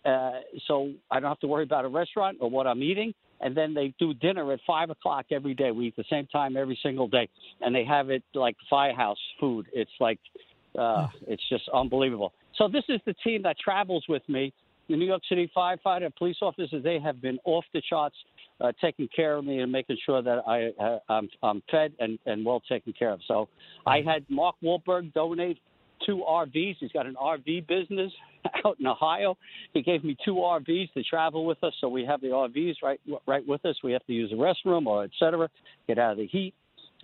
uh, 0.05 0.39
so 0.67 0.91
I 1.09 1.19
don't 1.19 1.29
have 1.29 1.39
to 1.39 1.47
worry 1.47 1.63
about 1.63 1.85
a 1.85 1.89
restaurant 1.89 2.37
or 2.41 2.49
what 2.49 2.67
I'm 2.67 2.83
eating. 2.83 3.13
And 3.43 3.57
then 3.57 3.73
they 3.73 3.93
do 3.97 4.13
dinner 4.13 4.51
at 4.53 4.59
five 4.67 4.91
o'clock 4.91 5.25
every 5.31 5.55
day. 5.55 5.71
We 5.71 5.87
eat 5.87 5.95
the 5.95 6.03
same 6.09 6.27
time 6.27 6.55
every 6.55 6.77
single 6.83 7.07
day, 7.07 7.27
and 7.61 7.73
they 7.73 7.83
have 7.85 8.11
it 8.11 8.23
like 8.35 8.55
firehouse 8.69 9.17
food. 9.39 9.65
It's 9.73 9.91
like 9.99 10.19
uh, 10.77 11.07
it's 11.27 11.43
just 11.49 11.67
unbelievable. 11.73 12.33
So 12.57 12.67
this 12.67 12.83
is 12.89 12.99
the 13.05 13.13
team 13.23 13.41
that 13.43 13.57
travels 13.59 14.05
with 14.07 14.27
me. 14.29 14.53
The 14.89 14.97
New 14.97 15.05
York 15.05 15.21
City 15.27 15.49
firefighter, 15.55 16.13
police 16.15 16.37
officers, 16.41 16.83
they 16.83 16.99
have 16.99 17.21
been 17.21 17.39
off 17.45 17.63
the 17.73 17.81
charts, 17.89 18.15
uh, 18.59 18.71
taking 18.81 19.07
care 19.15 19.37
of 19.37 19.45
me 19.45 19.59
and 19.59 19.71
making 19.71 19.97
sure 20.05 20.21
that 20.21 20.43
I, 20.45 20.71
uh, 20.83 20.99
I'm, 21.07 21.29
I'm 21.41 21.63
fed 21.71 21.93
and, 21.99 22.19
and 22.25 22.45
well 22.45 22.61
taken 22.67 22.93
care 22.93 23.11
of. 23.11 23.21
So 23.27 23.47
I 23.85 24.01
had 24.01 24.25
Mark 24.29 24.55
Wahlberg 24.61 25.13
donate 25.13 25.59
two 26.05 26.23
RVs. 26.27 26.77
He's 26.79 26.91
got 26.91 27.05
an 27.05 27.15
RV 27.15 27.67
business 27.67 28.11
out 28.65 28.77
in 28.79 28.87
Ohio. 28.87 29.37
He 29.73 29.81
gave 29.81 30.03
me 30.03 30.17
two 30.23 30.35
RVs 30.35 30.93
to 30.93 31.03
travel 31.03 31.45
with 31.45 31.63
us, 31.63 31.73
so 31.81 31.89
we 31.89 32.05
have 32.05 32.21
the 32.21 32.27
RVs 32.27 32.75
right 32.83 32.99
right 33.27 33.45
with 33.47 33.65
us. 33.65 33.75
We 33.83 33.91
have 33.93 34.05
to 34.07 34.13
use 34.13 34.31
the 34.31 34.37
restroom 34.37 34.85
or 34.85 35.03
et 35.03 35.11
cetera, 35.19 35.49
get 35.87 35.99
out 35.99 36.13
of 36.13 36.17
the 36.17 36.27
heat. 36.27 36.53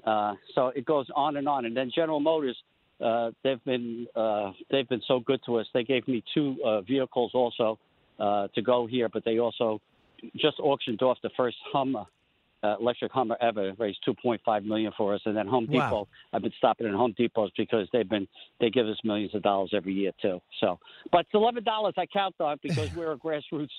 Uh, 0.06 0.36
so 0.54 0.68
it 0.68 0.86
goes 0.86 1.08
on 1.16 1.38
and 1.38 1.48
on. 1.48 1.66
And 1.66 1.76
then 1.76 1.91
General 1.93 2.20
Motors, 2.20 2.58
uh, 3.04 3.32
they've 3.43 3.64
been 3.66 4.08
uh, 4.16 4.52
they've 4.72 4.88
been 4.88 5.02
so 5.08 5.20
good 5.20 5.39
to 5.45 5.58
us. 5.58 5.68
They 5.74 5.84
gave 5.84 6.08
me 6.08 6.24
two 6.34 6.58
uh, 6.66 6.82
vehicles 6.82 7.32
also 7.34 7.80
uh, 8.20 8.48
to 8.56 8.62
go 8.62 8.88
here, 8.88 9.10
but 9.10 9.24
they 9.26 9.39
also 9.39 9.82
just 10.36 10.60
auctioned 10.60 11.02
off 11.02 11.18
the 11.22 11.30
first 11.38 11.58
Hummer 11.72 12.06
uh, 12.68 12.78
electric 12.80 13.11
Hummer 13.11 13.38
ever 13.41 13.74
raised 13.78 13.99
2.5 14.07 14.65
million 14.65 14.91
for 14.97 15.13
us, 15.13 15.22
and 15.26 15.36
then 15.36 15.47
Home 15.47 15.68
Wow. 15.70 15.89
Depot. 15.89 16.07
I've 16.34 16.41
been 16.41 16.51
stopping 16.57 16.88
at 16.88 16.93
Home 16.93 17.13
Depots 17.18 17.51
because 17.57 17.88
they've 17.93 18.07
been 18.07 18.28
they 18.59 18.70
give 18.70 18.88
us 18.88 18.97
millions 19.03 19.34
of 19.36 19.43
dollars 19.43 19.72
every 19.74 19.93
year 19.93 20.11
too. 20.22 20.39
So, 20.59 20.80
but 21.11 21.20
it's 21.20 21.30
eleven 21.34 21.63
dollars 21.63 21.93
I 21.97 22.05
count 22.05 22.36
on 22.39 22.57
because 22.61 22.89
we're 22.95 23.13
a 23.13 23.18
grassroots 23.18 23.70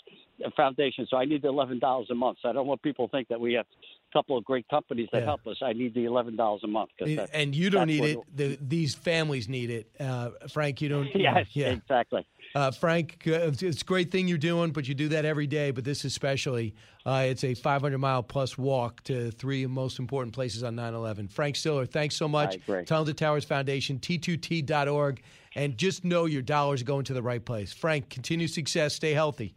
foundation, 0.56 1.06
so 1.10 1.16
I 1.16 1.24
need 1.24 1.42
the 1.42 1.48
eleven 1.48 1.78
dollars 1.78 2.08
a 2.10 2.14
month. 2.14 2.38
So 2.42 2.48
I 2.48 2.52
don't 2.52 2.66
want 2.66 2.82
people 2.82 3.08
to 3.08 3.12
think 3.12 3.28
that 3.28 3.40
we 3.40 3.54
have 3.54 3.66
a 3.70 4.12
couple 4.16 4.36
of 4.38 4.44
great 4.44 4.66
companies 4.68 5.08
that 5.12 5.18
Yeah. 5.20 5.24
help 5.26 5.46
us. 5.46 5.56
I 5.62 5.72
need 5.72 5.94
the 5.94 6.04
eleven 6.04 6.36
dollars 6.36 6.62
a 6.64 6.66
month. 6.68 6.90
'cause 6.98 7.08
that's- 7.08 7.30
and 7.32 7.54
you 7.54 7.70
don't 7.70 7.86
need 7.88 8.04
it. 8.04 8.18
The, 8.34 8.58
these 8.60 8.94
families 8.94 9.48
need 9.48 9.70
it. 9.70 9.90
Uh, 10.00 10.30
Frank, 10.48 10.80
you 10.80 10.88
don't. 10.88 11.08
Yes, 11.14 11.46
yeah. 11.52 11.70
exactly. 11.70 12.26
Uh, 12.54 12.70
Frank, 12.70 13.24
uh, 13.26 13.50
it's 13.60 13.82
a 13.82 13.84
great 13.84 14.10
thing 14.10 14.26
you're 14.26 14.38
doing, 14.38 14.70
but 14.72 14.88
you 14.88 14.94
do 14.94 15.08
that 15.08 15.24
every 15.26 15.46
day. 15.46 15.70
But 15.70 15.84
this 15.84 16.04
especially, 16.04 16.74
uh, 17.04 17.26
it's 17.28 17.44
a 17.44 17.52
500 17.54 17.98
mile 17.98 18.22
plus 18.22 18.56
walk 18.56 19.02
to 19.04 19.30
three 19.32 19.66
most 19.66 19.98
important 19.98 20.32
places 20.34 20.62
on 20.62 20.74
9/11. 20.74 21.28
Frank 21.28 21.56
Siller, 21.56 21.84
thanks 21.84 22.16
so 22.16 22.26
much. 22.26 22.54
Agree. 22.54 22.84
Tunnel 22.84 23.04
to 23.04 23.12
Towers 23.14 23.44
Foundation, 23.44 23.98
t2t.org, 23.98 25.20
and 25.54 25.76
just 25.76 26.04
know 26.04 26.24
your 26.24 26.42
dollars 26.42 26.80
are 26.82 26.86
going 26.86 27.04
to 27.04 27.12
the 27.14 27.22
right 27.22 27.44
place. 27.44 27.72
Frank, 27.72 28.08
continue 28.08 28.46
success. 28.46 28.94
Stay 28.94 29.12
healthy. 29.12 29.54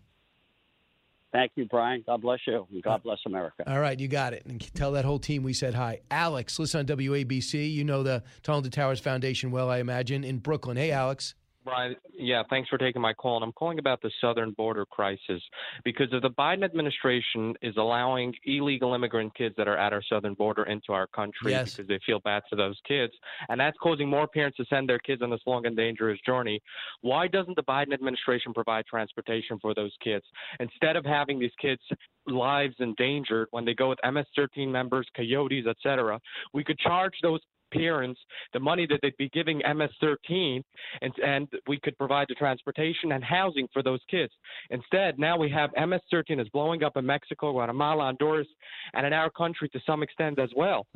Thank 1.32 1.54
you, 1.56 1.66
Brian. 1.66 2.04
God 2.06 2.22
bless 2.22 2.40
you, 2.46 2.68
and 2.72 2.84
God 2.84 3.04
bless 3.04 3.20
America. 3.26 3.64
All 3.66 3.80
right, 3.80 3.98
you 3.98 4.10
got 4.10 4.34
it. 4.34 4.46
And 4.46 4.62
tell 4.74 4.92
that 4.94 5.06
whole 5.06 5.20
team 5.20 5.44
we 5.44 5.54
said 5.54 5.74
hi. 5.74 6.02
Alex, 6.12 6.60
listen 6.60 6.82
on 6.82 6.86
WABC. 6.86 7.74
You 7.74 7.86
know 7.86 8.04
the 8.04 8.24
Tunnel 8.44 8.62
to 8.64 8.70
Towers 8.70 9.00
Foundation 9.00 9.52
well, 9.52 9.70
I 9.70 9.78
imagine, 9.78 10.24
in 10.26 10.40
Brooklyn. 10.40 10.76
Hey, 10.76 10.92
Alex. 10.92 11.36
Brian, 11.64 11.96
yeah, 12.18 12.42
thanks 12.50 12.70
for 12.70 12.78
taking 12.78 13.02
my 13.02 13.14
call. 13.14 13.36
And 13.38 13.44
I'm 13.44 13.52
calling 13.52 13.78
about 13.78 14.02
the 14.02 14.10
southern 14.20 14.52
border 14.52 14.86
crisis 14.86 15.42
because 15.84 16.08
if 16.12 16.22
the 16.22 16.30
Biden 16.30 16.64
administration 16.64 17.54
is 17.62 17.76
allowing 17.78 18.34
illegal 18.46 18.94
immigrant 18.94 19.36
kids 19.36 19.56
that 19.58 19.68
are 19.68 19.78
at 19.78 19.94
our 19.94 20.02
southern 20.10 20.34
border 20.34 20.64
into 20.64 20.92
our 20.92 21.08
country 21.08 21.52
Yes. 21.52 21.76
because 21.76 21.88
they 21.88 22.00
feel 22.06 22.20
bad 22.20 22.44
for 22.50 22.56
those 22.56 22.80
kids, 22.88 23.14
and 23.50 23.60
that's 23.60 23.78
causing 23.78 24.10
more 24.10 24.28
parents 24.28 24.58
to 24.58 24.66
send 24.66 24.90
their 24.90 25.00
kids 25.00 25.22
on 25.22 25.30
this 25.30 25.42
long 25.46 25.66
and 25.66 25.78
dangerous 25.78 26.20
journey. 26.26 26.60
Why 27.02 27.28
doesn't 27.28 27.56
the 27.56 27.64
Biden 27.64 27.94
administration 27.94 28.54
provide 28.54 28.86
transportation 28.88 29.60
for 29.60 29.74
those 29.74 29.94
kids 30.04 30.26
instead 30.60 30.96
of 30.96 31.06
having 31.06 31.40
these 31.40 31.52
kids' 31.62 31.82
lives 32.28 32.76
endangered 32.80 33.48
when 33.52 33.66
they 33.66 33.74
go 33.74 33.90
with 33.90 34.00
MS-13 34.04 34.68
members, 34.70 35.08
coyotes, 35.16 35.68
etc.? 35.68 36.20
We 36.54 36.64
could 36.64 36.80
charge 36.80 37.14
those 37.22 37.40
parents 37.72 38.20
the 38.54 38.60
money 38.60 38.86
that 38.90 39.00
they'd 39.02 39.18
be 39.18 39.30
giving 39.30 39.58
MS-13, 39.60 40.64
and 41.02 41.14
and 41.24 41.48
we 41.68 41.80
could 41.80 41.98
provide 41.98 42.28
the 42.30 42.36
transportation 42.36 43.12
and 43.12 43.24
housing 43.24 43.68
for 43.74 43.84
those 43.84 44.00
kids. 44.10 44.34
Instead, 44.70 45.20
now 45.20 45.38
we 45.38 45.50
have 45.50 45.72
MS-13 45.76 46.42
is 46.42 46.50
blowing 46.50 46.84
up 46.84 46.98
in 46.98 47.06
Mexico, 47.06 47.52
Guatemala, 47.52 48.04
Honduras, 48.04 48.48
and 48.94 49.06
in 49.06 49.14
our 49.14 49.30
country 49.30 49.70
to 49.70 49.80
some 49.86 50.04
extent 50.04 50.40
as 50.40 50.50
well. 50.56 50.88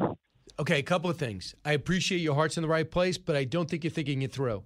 Okay, 0.60 0.80
a 0.80 0.84
couple 0.84 1.10
of 1.10 1.18
things. 1.18 1.56
I 1.66 1.74
appreciate 1.74 2.20
your 2.20 2.36
heart's 2.36 2.58
in 2.58 2.62
the 2.62 2.70
right 2.70 2.90
place, 2.90 3.18
but 3.18 3.36
I 3.36 3.44
don't 3.44 3.70
think 3.70 3.84
you're 3.84 3.92
thinking 3.92 4.22
it 4.22 4.32
through. 4.32 4.64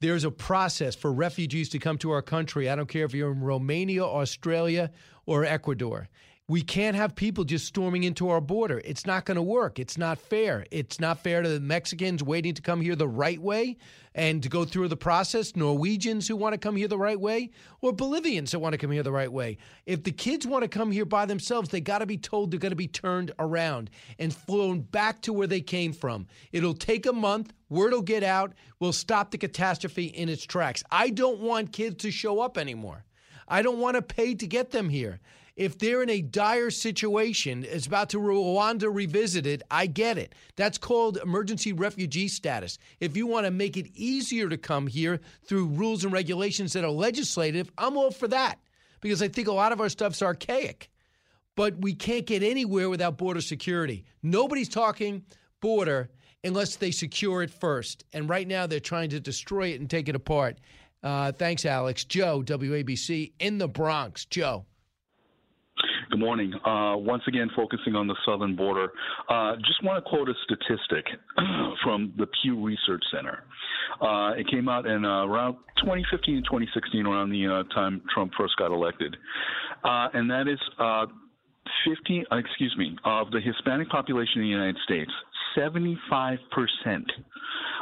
There's 0.00 0.24
a 0.24 0.30
process 0.30 0.94
for 0.94 1.12
refugees 1.12 1.68
to 1.70 1.78
come 1.78 1.96
to 1.98 2.10
our 2.10 2.22
country. 2.22 2.68
I 2.68 2.74
don't 2.74 2.88
care 2.88 3.04
if 3.04 3.14
you're 3.14 3.32
in 3.32 3.40
Romania, 3.40 4.04
Australia, 4.04 4.90
or 5.26 5.44
Ecuador. 5.44 6.08
We 6.52 6.60
can't 6.60 6.96
have 6.96 7.14
people 7.14 7.44
just 7.44 7.64
storming 7.64 8.04
into 8.04 8.28
our 8.28 8.42
border. 8.42 8.82
It's 8.84 9.06
not 9.06 9.24
going 9.24 9.36
to 9.36 9.42
work. 9.42 9.78
It's 9.78 9.96
not 9.96 10.18
fair. 10.18 10.66
It's 10.70 11.00
not 11.00 11.20
fair 11.20 11.40
to 11.40 11.48
the 11.48 11.60
Mexicans 11.60 12.22
waiting 12.22 12.52
to 12.52 12.60
come 12.60 12.82
here 12.82 12.94
the 12.94 13.08
right 13.08 13.40
way 13.40 13.78
and 14.14 14.42
to 14.42 14.50
go 14.50 14.66
through 14.66 14.88
the 14.88 14.96
process, 14.98 15.56
Norwegians 15.56 16.28
who 16.28 16.36
want 16.36 16.52
to 16.52 16.58
come 16.58 16.76
here 16.76 16.88
the 16.88 16.98
right 16.98 17.18
way, 17.18 17.52
or 17.80 17.94
Bolivians 17.94 18.50
that 18.50 18.58
want 18.58 18.74
to 18.74 18.76
come 18.76 18.90
here 18.90 19.02
the 19.02 19.10
right 19.10 19.32
way. 19.32 19.56
If 19.86 20.04
the 20.04 20.12
kids 20.12 20.46
want 20.46 20.60
to 20.60 20.68
come 20.68 20.90
here 20.90 21.06
by 21.06 21.24
themselves, 21.24 21.70
they 21.70 21.80
got 21.80 22.00
to 22.00 22.06
be 22.06 22.18
told 22.18 22.50
they're 22.50 22.60
going 22.60 22.68
to 22.68 22.76
be 22.76 22.86
turned 22.86 23.32
around 23.38 23.88
and 24.18 24.36
flown 24.36 24.82
back 24.82 25.22
to 25.22 25.32
where 25.32 25.46
they 25.46 25.62
came 25.62 25.94
from. 25.94 26.26
It'll 26.52 26.74
take 26.74 27.06
a 27.06 27.14
month. 27.14 27.54
Word 27.70 27.94
will 27.94 28.02
get 28.02 28.22
out. 28.22 28.52
We'll 28.78 28.92
stop 28.92 29.30
the 29.30 29.38
catastrophe 29.38 30.04
in 30.04 30.28
its 30.28 30.44
tracks. 30.44 30.84
I 30.90 31.08
don't 31.08 31.40
want 31.40 31.72
kids 31.72 32.02
to 32.02 32.10
show 32.10 32.40
up 32.40 32.58
anymore. 32.58 33.06
I 33.48 33.62
don't 33.62 33.78
want 33.78 33.96
to 33.96 34.02
pay 34.02 34.34
to 34.34 34.46
get 34.46 34.70
them 34.70 34.90
here. 34.90 35.18
If 35.54 35.78
they're 35.78 36.02
in 36.02 36.08
a 36.08 36.22
dire 36.22 36.70
situation, 36.70 37.66
it's 37.68 37.86
about 37.86 38.10
to 38.10 38.18
Rwanda 38.18 38.92
revisited, 38.92 39.62
I 39.70 39.86
get 39.86 40.16
it. 40.16 40.34
That's 40.56 40.78
called 40.78 41.18
emergency 41.18 41.72
refugee 41.72 42.28
status. 42.28 42.78
If 43.00 43.16
you 43.16 43.26
want 43.26 43.44
to 43.44 43.50
make 43.50 43.76
it 43.76 43.88
easier 43.94 44.48
to 44.48 44.56
come 44.56 44.86
here 44.86 45.20
through 45.44 45.66
rules 45.66 46.04
and 46.04 46.12
regulations 46.12 46.72
that 46.72 46.84
are 46.84 46.90
legislative, 46.90 47.70
I'm 47.76 47.98
all 47.98 48.10
for 48.10 48.28
that 48.28 48.60
because 49.02 49.22
I 49.22 49.28
think 49.28 49.48
a 49.48 49.52
lot 49.52 49.72
of 49.72 49.80
our 49.80 49.90
stuff's 49.90 50.22
archaic. 50.22 50.88
But 51.54 51.76
we 51.78 51.92
can't 51.92 52.24
get 52.24 52.42
anywhere 52.42 52.88
without 52.88 53.18
border 53.18 53.42
security. 53.42 54.04
Nobody's 54.22 54.70
talking 54.70 55.22
border 55.60 56.08
unless 56.44 56.76
they 56.76 56.90
secure 56.90 57.42
it 57.42 57.50
first. 57.50 58.04
And 58.14 58.26
right 58.28 58.48
now 58.48 58.66
they're 58.66 58.80
trying 58.80 59.10
to 59.10 59.20
destroy 59.20 59.68
it 59.68 59.80
and 59.80 59.90
take 59.90 60.08
it 60.08 60.16
apart. 60.16 60.58
Uh, 61.02 61.32
thanks, 61.32 61.66
Alex. 61.66 62.04
Joe, 62.04 62.42
WABC 62.42 63.32
in 63.38 63.58
the 63.58 63.68
Bronx. 63.68 64.24
Joe. 64.24 64.64
Good 66.12 66.20
morning. 66.20 66.52
Uh, 66.66 66.94
once 66.98 67.22
again, 67.26 67.48
focusing 67.56 67.94
on 67.94 68.06
the 68.06 68.14
southern 68.26 68.54
border. 68.54 68.88
Uh, 69.30 69.56
just 69.66 69.82
want 69.82 70.04
to 70.04 70.10
quote 70.10 70.28
a 70.28 70.34
statistic 70.44 71.06
from 71.82 72.12
the 72.18 72.26
Pew 72.42 72.62
Research 72.62 73.02
Center. 73.10 73.44
Uh, 73.98 74.32
it 74.36 74.46
came 74.50 74.68
out 74.68 74.84
in 74.84 75.06
uh, 75.06 75.24
around 75.24 75.54
2015 75.78 76.36
and 76.36 76.44
2016, 76.44 77.06
around 77.06 77.30
the 77.30 77.46
uh, 77.46 77.74
time 77.74 78.02
Trump 78.12 78.30
first 78.36 78.54
got 78.58 78.70
elected, 78.70 79.16
uh, 79.84 80.08
and 80.12 80.30
that 80.30 80.48
is 80.48 80.58
uh, 80.78 81.06
15. 81.88 82.26
uh, 82.30 82.36
Excuse 82.36 82.74
me, 82.76 82.94
of 83.06 83.30
the 83.30 83.40
Hispanic 83.40 83.88
population 83.88 84.42
in 84.42 84.42
the 84.42 84.48
United 84.48 84.76
States, 84.84 85.10
75 85.54 86.38
percent 86.50 87.10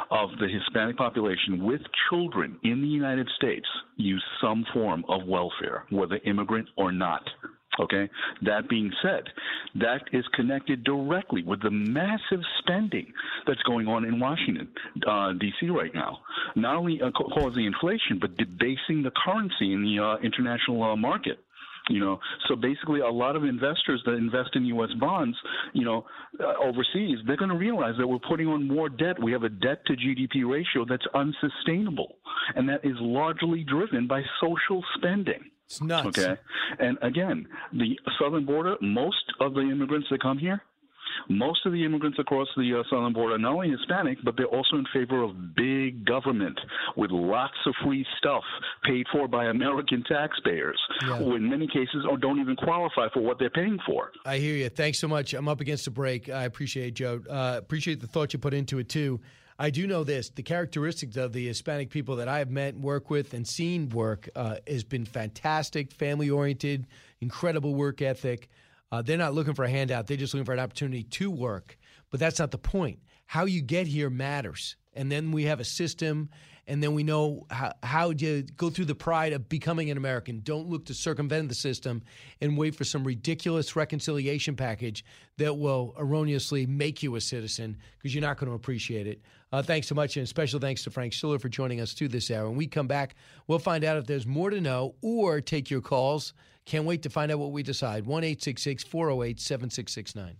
of 0.09 0.29
the 0.39 0.47
Hispanic 0.47 0.95
population 0.95 1.65
with 1.65 1.81
children 2.09 2.57
in 2.63 2.81
the 2.81 2.87
United 2.87 3.27
States 3.35 3.67
use 3.97 4.23
some 4.41 4.65
form 4.73 5.03
of 5.09 5.27
welfare, 5.27 5.83
whether 5.89 6.17
immigrant 6.23 6.69
or 6.77 6.93
not. 6.93 7.23
Okay. 7.79 8.09
That 8.41 8.67
being 8.69 8.91
said, 9.01 9.23
that 9.75 10.01
is 10.11 10.25
connected 10.33 10.83
directly 10.83 11.43
with 11.43 11.61
the 11.61 11.71
massive 11.71 12.41
spending 12.59 13.11
that's 13.47 13.61
going 13.63 13.87
on 13.87 14.03
in 14.03 14.19
Washington, 14.19 14.67
uh, 15.07 15.33
D.C. 15.33 15.69
right 15.69 15.93
now. 15.93 16.19
Not 16.55 16.75
only 16.75 17.01
uh, 17.01 17.11
causing 17.11 17.65
inflation, 17.65 18.19
but 18.19 18.35
debasing 18.37 19.03
the 19.03 19.11
currency 19.23 19.73
in 19.73 19.83
the 19.83 20.03
uh, 20.03 20.17
international 20.23 20.83
uh, 20.83 20.95
market. 20.95 21.39
You 21.89 21.99
know, 21.99 22.19
so 22.47 22.55
basically, 22.55 22.99
a 22.99 23.07
lot 23.07 23.35
of 23.35 23.43
investors 23.43 24.01
that 24.05 24.13
invest 24.13 24.51
in 24.53 24.65
U.S. 24.65 24.91
bonds, 24.99 25.35
you 25.73 25.83
know, 25.83 26.05
uh, 26.39 26.53
overseas, 26.63 27.17
they're 27.25 27.37
going 27.37 27.49
to 27.49 27.57
realize 27.57 27.95
that 27.97 28.07
we're 28.07 28.19
putting 28.19 28.47
on 28.47 28.67
more 28.67 28.87
debt. 28.87 29.21
We 29.21 29.31
have 29.31 29.43
a 29.43 29.49
debt 29.49 29.83
to 29.87 29.93
GDP 29.93 30.47
ratio 30.47 30.85
that's 30.87 31.05
unsustainable, 31.15 32.17
and 32.55 32.69
that 32.69 32.85
is 32.85 32.95
largely 32.99 33.63
driven 33.63 34.07
by 34.07 34.21
social 34.39 34.83
spending. 34.95 35.49
It's 35.71 35.81
nuts. 35.81 36.19
Okay, 36.19 36.35
and 36.79 36.97
again, 37.01 37.47
the 37.71 37.97
southern 38.19 38.45
border, 38.45 38.75
most 38.81 39.23
of 39.39 39.53
the 39.53 39.61
immigrants 39.61 40.07
that 40.11 40.21
come 40.21 40.37
here. 40.37 40.61
Most 41.29 41.65
of 41.65 41.73
the 41.73 41.83
immigrants 41.83 42.17
across 42.19 42.47
the 42.55 42.79
uh, 42.79 42.83
southern 42.89 43.13
border 43.13 43.35
are 43.35 43.37
not 43.37 43.53
only 43.53 43.69
Hispanic, 43.69 44.17
but 44.23 44.35
they're 44.37 44.45
also 44.45 44.77
in 44.77 44.85
favor 44.93 45.23
of 45.23 45.55
big 45.55 46.05
government 46.05 46.57
with 46.95 47.11
lots 47.11 47.53
of 47.65 47.73
free 47.83 48.05
stuff 48.17 48.43
paid 48.83 49.05
for 49.11 49.27
by 49.27 49.45
American 49.45 50.03
taxpayers, 50.03 50.79
who 51.19 51.35
in 51.35 51.49
many 51.49 51.67
cases 51.67 52.05
or 52.09 52.17
don't 52.17 52.39
even 52.39 52.55
qualify 52.55 53.07
for 53.13 53.21
what 53.21 53.39
they're 53.39 53.49
paying 53.49 53.77
for. 53.85 54.11
I 54.25 54.37
hear 54.37 54.55
you. 54.55 54.69
Thanks 54.69 54.99
so 54.99 55.07
much. 55.07 55.33
I'm 55.33 55.47
up 55.47 55.61
against 55.61 55.85
a 55.87 55.91
break. 55.91 56.29
I 56.29 56.43
appreciate 56.43 56.87
it, 56.87 56.93
Joe. 56.95 57.21
Uh, 57.29 57.55
appreciate 57.57 57.99
the 57.99 58.07
thought 58.07 58.33
you 58.33 58.39
put 58.39 58.53
into 58.53 58.79
it 58.79 58.89
too. 58.89 59.19
I 59.61 59.69
do 59.69 59.85
know 59.85 60.03
this: 60.03 60.29
the 60.29 60.41
characteristics 60.41 61.17
of 61.17 61.33
the 61.33 61.45
Hispanic 61.45 61.91
people 61.91 62.15
that 62.15 62.27
I 62.27 62.39
have 62.39 62.49
met, 62.49 62.75
work 62.75 63.11
with, 63.11 63.35
and 63.35 63.47
seen 63.47 63.89
work 63.89 64.27
uh, 64.35 64.55
has 64.67 64.83
been 64.83 65.05
fantastic, 65.05 65.93
family 65.93 66.31
oriented, 66.31 66.87
incredible 67.19 67.75
work 67.75 68.01
ethic. 68.01 68.49
Uh, 68.91 69.03
they're 69.03 69.19
not 69.19 69.35
looking 69.35 69.53
for 69.53 69.63
a 69.63 69.69
handout; 69.69 70.07
they're 70.07 70.17
just 70.17 70.33
looking 70.33 70.45
for 70.45 70.53
an 70.53 70.59
opportunity 70.59 71.03
to 71.03 71.29
work. 71.29 71.77
But 72.09 72.19
that's 72.19 72.39
not 72.39 72.49
the 72.49 72.57
point. 72.57 73.01
How 73.27 73.45
you 73.45 73.61
get 73.61 73.85
here 73.85 74.09
matters, 74.09 74.77
and 74.95 75.11
then 75.11 75.31
we 75.31 75.43
have 75.43 75.59
a 75.59 75.63
system, 75.63 76.31
and 76.65 76.81
then 76.81 76.95
we 76.95 77.03
know 77.03 77.45
how, 77.51 77.73
how 77.83 78.13
to 78.13 78.41
go 78.57 78.71
through 78.71 78.85
the 78.85 78.95
pride 78.95 79.31
of 79.31 79.47
becoming 79.47 79.91
an 79.91 79.97
American. 79.97 80.41
Don't 80.43 80.69
look 80.69 80.85
to 80.85 80.95
circumvent 80.95 81.49
the 81.49 81.55
system 81.55 82.01
and 82.41 82.57
wait 82.57 82.73
for 82.73 82.83
some 82.83 83.03
ridiculous 83.03 83.75
reconciliation 83.75 84.55
package 84.55 85.05
that 85.37 85.55
will 85.55 85.93
erroneously 85.99 86.65
make 86.65 87.03
you 87.03 87.15
a 87.15 87.21
citizen 87.21 87.77
because 87.99 88.15
you're 88.15 88.23
not 88.23 88.37
going 88.37 88.49
to 88.49 88.55
appreciate 88.55 89.05
it. 89.05 89.21
Uh, 89.51 89.61
thanks 89.61 89.87
so 89.87 89.95
much, 89.95 90.15
and 90.15 90.27
special 90.27 90.59
thanks 90.59 90.83
to 90.83 90.91
Frank 90.91 91.13
Siller 91.13 91.37
for 91.37 91.49
joining 91.49 91.81
us 91.81 91.93
too 91.93 92.07
this 92.07 92.31
hour. 92.31 92.47
When 92.47 92.57
we 92.57 92.67
come 92.67 92.87
back, 92.87 93.15
we'll 93.47 93.59
find 93.59 93.83
out 93.83 93.97
if 93.97 94.05
there's 94.05 94.25
more 94.25 94.49
to 94.49 94.61
know 94.61 94.95
or 95.01 95.41
take 95.41 95.69
your 95.69 95.81
calls. 95.81 96.33
Can't 96.65 96.85
wait 96.85 97.03
to 97.03 97.09
find 97.09 97.31
out 97.31 97.39
what 97.39 97.51
we 97.51 97.63
decide. 97.63 98.05
1 98.05 98.23
408 98.23 99.39
7669. 99.39 100.37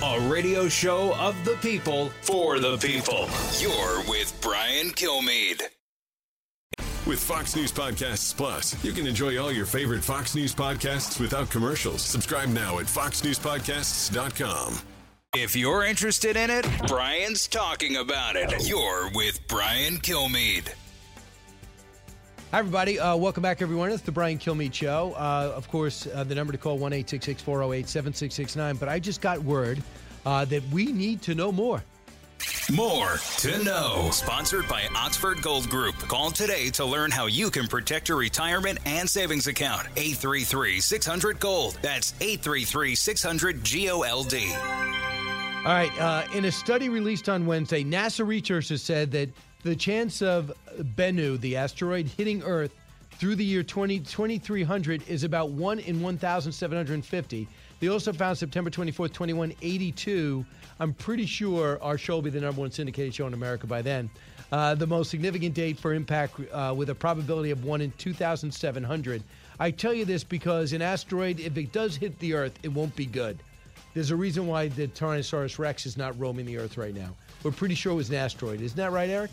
A 0.00 0.30
radio 0.30 0.68
show 0.68 1.12
of 1.16 1.34
the 1.44 1.56
people 1.56 2.08
for 2.22 2.60
the 2.60 2.76
people. 2.78 3.28
You're 3.58 3.98
with 4.08 4.32
Brian 4.40 4.90
Kilmeade. 4.90 5.62
With 7.06 7.22
Fox 7.22 7.56
News 7.56 7.72
Podcasts 7.72 8.36
Plus, 8.36 8.84
you 8.84 8.92
can 8.92 9.06
enjoy 9.06 9.38
all 9.38 9.50
your 9.50 9.66
favorite 9.66 10.04
Fox 10.04 10.34
News 10.34 10.54
podcasts 10.54 11.20
without 11.20 11.50
commercials. 11.50 12.02
Subscribe 12.02 12.50
now 12.50 12.78
at 12.78 12.86
foxnewspodcasts.com. 12.86 14.97
If 15.36 15.54
you're 15.54 15.84
interested 15.84 16.38
in 16.38 16.48
it, 16.48 16.66
Brian's 16.86 17.46
talking 17.46 17.96
about 17.96 18.34
it. 18.34 18.66
You're 18.66 19.10
with 19.14 19.46
Brian 19.46 19.98
Kilmeade. 19.98 20.72
Hi, 22.50 22.60
everybody. 22.60 22.98
Uh, 22.98 23.14
welcome 23.14 23.42
back, 23.42 23.60
everyone. 23.60 23.90
It's 23.90 24.02
the 24.02 24.10
Brian 24.10 24.38
Kilmeade 24.38 24.72
Show. 24.72 25.12
Uh, 25.18 25.52
of 25.54 25.68
course, 25.68 26.06
uh, 26.14 26.24
the 26.24 26.34
number 26.34 26.52
to 26.52 26.58
call 26.58 26.78
1 26.78 26.92
408 27.04 27.88
7669. 27.88 28.76
But 28.76 28.88
I 28.88 28.98
just 28.98 29.20
got 29.20 29.38
word 29.42 29.82
uh, 30.24 30.46
that 30.46 30.66
we 30.70 30.86
need 30.86 31.20
to 31.22 31.34
know 31.34 31.52
more. 31.52 31.84
More 32.72 33.18
to 33.38 33.62
know. 33.62 34.08
Sponsored 34.10 34.66
by 34.66 34.88
Oxford 34.96 35.42
Gold 35.42 35.68
Group. 35.68 35.96
Call 35.96 36.30
today 36.30 36.70
to 36.70 36.86
learn 36.86 37.10
how 37.10 37.26
you 37.26 37.50
can 37.50 37.66
protect 37.66 38.08
your 38.08 38.16
retirement 38.16 38.78
and 38.86 39.08
savings 39.08 39.46
account. 39.46 39.88
833 39.96 40.80
600 40.80 41.38
Gold. 41.38 41.78
That's 41.82 42.14
833 42.22 42.94
600 42.94 43.62
G 43.62 43.90
O 43.90 44.00
L 44.00 44.24
D. 44.24 44.54
All 45.64 45.74
right. 45.74 46.00
Uh, 46.00 46.24
in 46.34 46.46
a 46.46 46.52
study 46.52 46.88
released 46.88 47.28
on 47.28 47.44
Wednesday, 47.44 47.84
NASA 47.84 48.26
researchers 48.26 48.80
said 48.82 49.10
that 49.10 49.28
the 49.64 49.76
chance 49.76 50.22
of 50.22 50.52
Bennu, 50.96 51.38
the 51.40 51.56
asteroid, 51.56 52.06
hitting 52.06 52.42
Earth 52.42 52.74
through 53.12 53.34
the 53.34 53.44
year 53.44 53.62
20, 53.62 53.98
2300 54.00 55.06
is 55.08 55.24
about 55.24 55.50
1 55.50 55.80
in 55.80 56.00
1,750. 56.00 57.48
They 57.80 57.88
also 57.88 58.12
found 58.12 58.38
September 58.38 58.70
24th, 58.70 59.12
2182. 59.12 60.46
I'm 60.80 60.94
pretty 60.94 61.26
sure 61.26 61.78
our 61.82 61.98
show 61.98 62.14
will 62.14 62.22
be 62.22 62.30
the 62.30 62.40
number 62.40 62.60
one 62.60 62.70
syndicated 62.70 63.14
show 63.14 63.26
in 63.26 63.34
America 63.34 63.66
by 63.66 63.82
then. 63.82 64.08
uh, 64.52 64.74
the 64.74 64.86
most 64.86 65.10
significant 65.10 65.54
date 65.54 65.78
for 65.78 65.92
impact 65.92 66.40
uh, 66.52 66.72
with 66.76 66.90
a 66.90 66.94
probability 66.94 67.50
of 67.50 67.64
1 67.64 67.80
in 67.80 67.90
2,700. 67.98 69.22
I 69.60 69.70
tell 69.70 69.92
you 69.92 70.04
this 70.04 70.24
because 70.24 70.72
an 70.72 70.82
asteroid, 70.82 71.40
if 71.40 71.56
it 71.58 71.72
does 71.72 71.96
hit 71.96 72.18
the 72.20 72.34
Earth, 72.34 72.58
it 72.62 72.68
won't 72.68 72.94
be 72.96 73.06
good. 73.06 73.38
There's 73.98 74.12
a 74.12 74.16
reason 74.16 74.46
why 74.46 74.68
the 74.68 74.86
Tyrannosaurus 74.86 75.58
Rex 75.58 75.84
is 75.84 75.96
not 75.96 76.16
roaming 76.20 76.46
the 76.46 76.56
Earth 76.56 76.78
right 76.78 76.94
now. 76.94 77.16
We're 77.42 77.50
pretty 77.50 77.74
sure 77.74 77.90
it 77.90 77.96
was 77.96 78.10
an 78.10 78.14
asteroid. 78.14 78.60
Isn't 78.60 78.76
that 78.76 78.92
right, 78.92 79.10
Eric? 79.10 79.32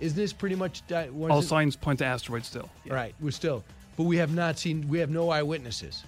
Isn't 0.00 0.16
this 0.16 0.32
pretty 0.32 0.54
much. 0.54 0.82
What 0.88 1.30
All 1.30 1.40
it? 1.40 1.42
signs 1.42 1.76
point 1.76 1.98
to 1.98 2.06
asteroids 2.06 2.46
still. 2.46 2.70
Right, 2.88 3.14
we're 3.20 3.30
still. 3.30 3.62
But 3.94 4.04
we 4.04 4.16
have 4.16 4.34
not 4.34 4.58
seen, 4.58 4.88
we 4.88 4.98
have 5.00 5.10
no 5.10 5.28
eyewitnesses. 5.28 6.02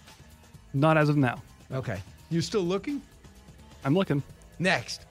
Not 0.73 0.97
as 0.97 1.11
of 1.11 1.19
now. 1.19 1.43
Okay. 1.71 2.01
you're 2.31 2.41
still 2.41 2.63
looking? 2.63 3.03
I'm 3.85 3.95
looking. 3.95 4.23
Next. 4.59 5.05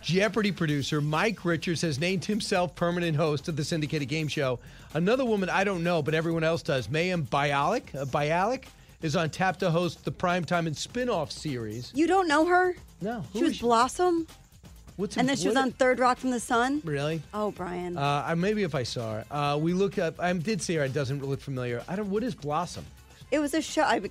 Jeopardy 0.00 0.52
producer 0.52 1.02
Mike 1.02 1.44
Richards 1.44 1.82
has 1.82 2.00
named 2.00 2.24
himself 2.24 2.74
permanent 2.74 3.14
host 3.14 3.46
of 3.46 3.56
the 3.56 3.64
syndicated 3.64 4.08
game 4.08 4.26
show. 4.26 4.58
Another 4.94 5.26
woman 5.26 5.50
I 5.50 5.64
don't 5.64 5.84
know, 5.84 6.00
but 6.00 6.14
everyone 6.14 6.44
else 6.44 6.62
does, 6.62 6.88
Mayim 6.88 7.26
Bialik, 7.28 7.94
uh, 7.94 8.06
Bialik, 8.06 8.64
is 9.02 9.16
on 9.16 9.30
tap 9.30 9.58
to 9.58 9.70
host 9.70 10.04
the 10.04 10.12
primetime 10.12 10.66
and 10.66 10.76
spin-off 10.76 11.30
series. 11.30 11.92
You 11.94 12.06
don't 12.06 12.28
know 12.28 12.46
her? 12.46 12.74
No. 13.00 13.24
She 13.32 13.42
was 13.42 13.58
Blossom. 13.58 14.26
What's 14.96 15.16
and 15.16 15.28
then 15.28 15.36
she 15.36 15.48
was 15.48 15.56
on 15.56 15.72
Third 15.72 15.98
Rock 15.98 16.18
from 16.18 16.30
the 16.30 16.38
Sun. 16.40 16.82
Really? 16.84 17.22
Oh, 17.32 17.50
Brian. 17.50 17.96
Uh, 17.96 18.24
I- 18.26 18.34
maybe 18.34 18.62
if 18.62 18.74
I 18.74 18.82
saw 18.82 19.14
her. 19.14 19.24
Uh, 19.30 19.58
we 19.58 19.72
look 19.72 19.98
up. 19.98 20.20
I 20.20 20.32
did 20.34 20.60
see 20.62 20.74
her. 20.76 20.84
It 20.84 20.92
doesn't 20.92 21.24
look 21.24 21.40
familiar. 21.40 21.82
I 21.88 21.96
don't. 21.96 22.10
What 22.10 22.22
is 22.22 22.34
Blossom? 22.34 22.84
It 23.30 23.38
was 23.38 23.54
a 23.54 23.62
show. 23.62 23.82
I, 23.82 24.02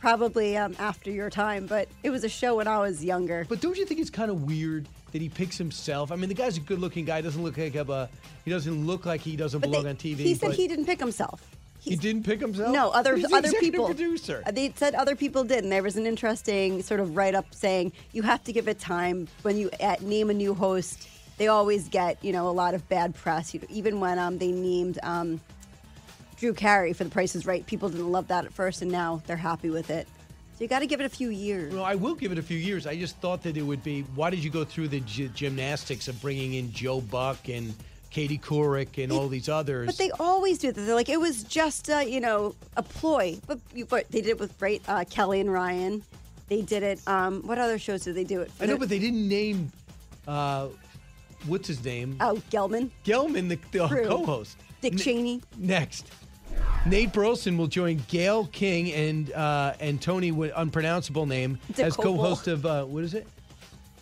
probably 0.00 0.56
um, 0.56 0.74
after 0.80 1.10
your 1.12 1.30
time, 1.30 1.66
but 1.66 1.88
it 2.02 2.10
was 2.10 2.24
a 2.24 2.28
show 2.28 2.56
when 2.56 2.66
I 2.66 2.80
was 2.80 3.04
younger. 3.04 3.46
But 3.48 3.60
don't 3.60 3.78
you 3.78 3.86
think 3.86 4.00
it's 4.00 4.10
kind 4.10 4.30
of 4.30 4.42
weird 4.42 4.88
that 5.12 5.22
he 5.22 5.28
picks 5.28 5.56
himself? 5.56 6.10
I 6.10 6.16
mean, 6.16 6.28
the 6.28 6.34
guy's 6.34 6.56
a 6.56 6.60
good-looking 6.60 7.04
guy. 7.04 7.20
Doesn't 7.20 7.42
look 7.42 7.56
like 7.56 7.76
a. 7.76 8.08
He 8.44 8.50
doesn't 8.50 8.86
look 8.86 9.06
like 9.06 9.20
he 9.20 9.36
doesn't 9.36 9.60
But 9.60 9.70
belong 9.70 9.84
they- 9.84 9.90
on 9.90 9.96
TV. 9.96 10.16
He 10.18 10.34
said 10.34 10.52
he 10.52 10.66
didn't 10.66 10.86
pick 10.86 10.98
himself. 10.98 11.40
He 11.80 11.96
didn't 11.96 12.24
pick 12.24 12.40
himself. 12.40 12.72
No, 12.72 12.90
other 12.90 13.16
He's 13.16 13.28
the 13.28 13.36
other 13.36 13.52
people. 13.52 13.86
Producer. 13.86 14.42
Uh, 14.46 14.50
They 14.50 14.72
said 14.76 14.94
other 14.94 15.16
people 15.16 15.44
did, 15.44 15.62
and 15.64 15.72
there 15.72 15.82
was 15.82 15.96
an 15.96 16.06
interesting 16.06 16.82
sort 16.82 17.00
of 17.00 17.16
write 17.16 17.34
up 17.34 17.46
saying 17.54 17.92
you 18.12 18.22
have 18.22 18.44
to 18.44 18.52
give 18.52 18.68
it 18.68 18.78
time 18.78 19.28
when 19.42 19.56
you 19.56 19.70
uh, 19.80 19.96
name 20.02 20.30
a 20.30 20.34
new 20.34 20.54
host. 20.54 21.08
They 21.38 21.48
always 21.48 21.88
get 21.88 22.22
you 22.22 22.32
know 22.32 22.48
a 22.48 22.52
lot 22.52 22.74
of 22.74 22.86
bad 22.88 23.14
press. 23.14 23.54
You 23.54 23.60
know, 23.60 23.66
even 23.70 23.98
when 24.00 24.18
um, 24.18 24.38
they 24.38 24.52
named 24.52 24.98
um, 25.02 25.40
Drew 26.36 26.52
Carey 26.52 26.92
for 26.92 27.04
The 27.04 27.10
Price 27.10 27.34
Is 27.34 27.46
Right, 27.46 27.64
people 27.66 27.88
didn't 27.88 28.12
love 28.12 28.28
that 28.28 28.44
at 28.44 28.52
first, 28.52 28.82
and 28.82 28.90
now 28.90 29.22
they're 29.26 29.36
happy 29.36 29.70
with 29.70 29.90
it. 29.90 30.06
So 30.56 30.64
you 30.64 30.68
got 30.68 30.80
to 30.80 30.86
give 30.86 31.00
it 31.00 31.06
a 31.06 31.08
few 31.10 31.30
years. 31.30 31.72
Well, 31.72 31.84
I 31.84 31.94
will 31.94 32.14
give 32.14 32.32
it 32.32 32.38
a 32.38 32.42
few 32.42 32.58
years. 32.58 32.86
I 32.86 32.94
just 32.94 33.16
thought 33.18 33.42
that 33.44 33.56
it 33.56 33.62
would 33.62 33.82
be. 33.82 34.02
Why 34.14 34.28
did 34.28 34.44
you 34.44 34.50
go 34.50 34.64
through 34.64 34.88
the 34.88 35.00
gy- 35.00 35.30
gymnastics 35.34 36.06
of 36.08 36.20
bringing 36.20 36.54
in 36.54 36.70
Joe 36.72 37.00
Buck 37.00 37.48
and 37.48 37.74
Katie 38.10 38.38
Couric 38.38 39.02
and 39.02 39.12
all 39.12 39.28
these 39.28 39.48
others? 39.48 39.86
But 39.86 39.98
they 39.98 40.10
always 40.18 40.58
do 40.58 40.72
that. 40.72 40.80
They're 40.80 40.94
like, 40.94 41.08
it 41.08 41.20
was 41.20 41.44
just, 41.44 41.88
uh, 41.88 41.98
you 41.98 42.20
know, 42.20 42.54
a 42.76 42.82
ploy. 42.82 43.38
But, 43.46 43.60
but 43.88 44.10
they 44.10 44.20
did 44.20 44.30
it 44.30 44.40
with 44.40 44.58
great 44.58 44.82
uh, 44.88 45.04
Kelly 45.08 45.40
and 45.40 45.52
Ryan. 45.52 46.02
They 46.48 46.62
did 46.62 46.82
it. 46.82 47.00
Um, 47.06 47.42
what 47.46 47.58
other 47.58 47.78
shows 47.78 48.02
did 48.02 48.16
they 48.16 48.24
do 48.24 48.40
it? 48.40 48.50
For 48.52 48.64
I 48.64 48.66
know, 48.66 48.76
but 48.76 48.88
they 48.88 48.98
didn't 48.98 49.28
name. 49.28 49.70
Uh, 50.26 50.68
what's 51.46 51.68
his 51.68 51.84
name? 51.84 52.16
Oh, 52.20 52.42
Gelman. 52.50 52.90
Gelman, 53.04 53.48
the, 53.48 53.58
the 53.70 53.86
True. 53.86 54.06
co-host. 54.06 54.56
Dick 54.80 54.94
N- 54.94 54.98
Cheney. 54.98 55.42
Next. 55.56 56.10
Nate 56.86 57.12
Burleson 57.12 57.56
will 57.56 57.66
join 57.68 58.02
Gayle 58.08 58.46
King 58.46 58.92
and 58.92 59.32
uh, 59.32 59.74
and 59.80 60.00
Tony 60.00 60.32
with 60.32 60.52
unpronounceable 60.56 61.26
name 61.26 61.58
as 61.78 61.94
Dokoupil. 61.94 62.02
co-host 62.02 62.48
of 62.48 62.66
uh, 62.66 62.84
what 62.84 63.04
is 63.04 63.14
it? 63.14 63.26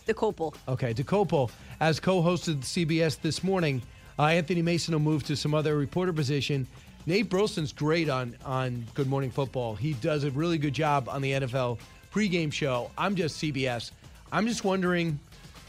The 0.05 0.13
Copel. 0.13 0.55
Okay, 0.67 0.93
Dokoupil 0.93 1.51
as 1.79 1.99
co-host 1.99 2.47
of 2.47 2.55
CBS 2.57 3.21
this 3.21 3.43
morning. 3.43 3.81
Uh, 4.19 4.23
Anthony 4.23 4.61
Mason 4.61 4.93
will 4.93 4.99
move 4.99 5.23
to 5.23 5.35
some 5.37 5.53
other 5.53 5.77
reporter 5.77 6.11
position. 6.11 6.67
Nate 7.05 7.29
Burleson's 7.29 7.71
great 7.71 8.09
on 8.09 8.35
on 8.43 8.85
Good 8.93 9.07
Morning 9.07 9.31
Football. 9.31 9.75
He 9.75 9.93
does 9.93 10.25
a 10.25 10.31
really 10.31 10.57
good 10.57 10.73
job 10.73 11.07
on 11.07 11.21
the 11.21 11.31
NFL 11.31 11.79
pregame 12.13 12.51
show. 12.51 12.91
I'm 12.97 13.15
just 13.15 13.41
CBS. 13.41 13.91
I'm 14.33 14.45
just 14.45 14.65
wondering. 14.65 15.17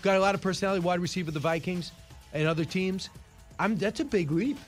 Got 0.02 0.16
a 0.16 0.20
lot 0.20 0.34
of 0.34 0.40
personality, 0.40 0.80
wide 0.80 0.98
receiver, 0.98 1.30
the 1.30 1.38
Vikings, 1.38 1.92
and 2.32 2.48
other 2.48 2.64
teams. 2.64 3.08
I'm 3.60 3.76
that's 3.76 4.00
a 4.00 4.04
big 4.04 4.32
leap. 4.32 4.58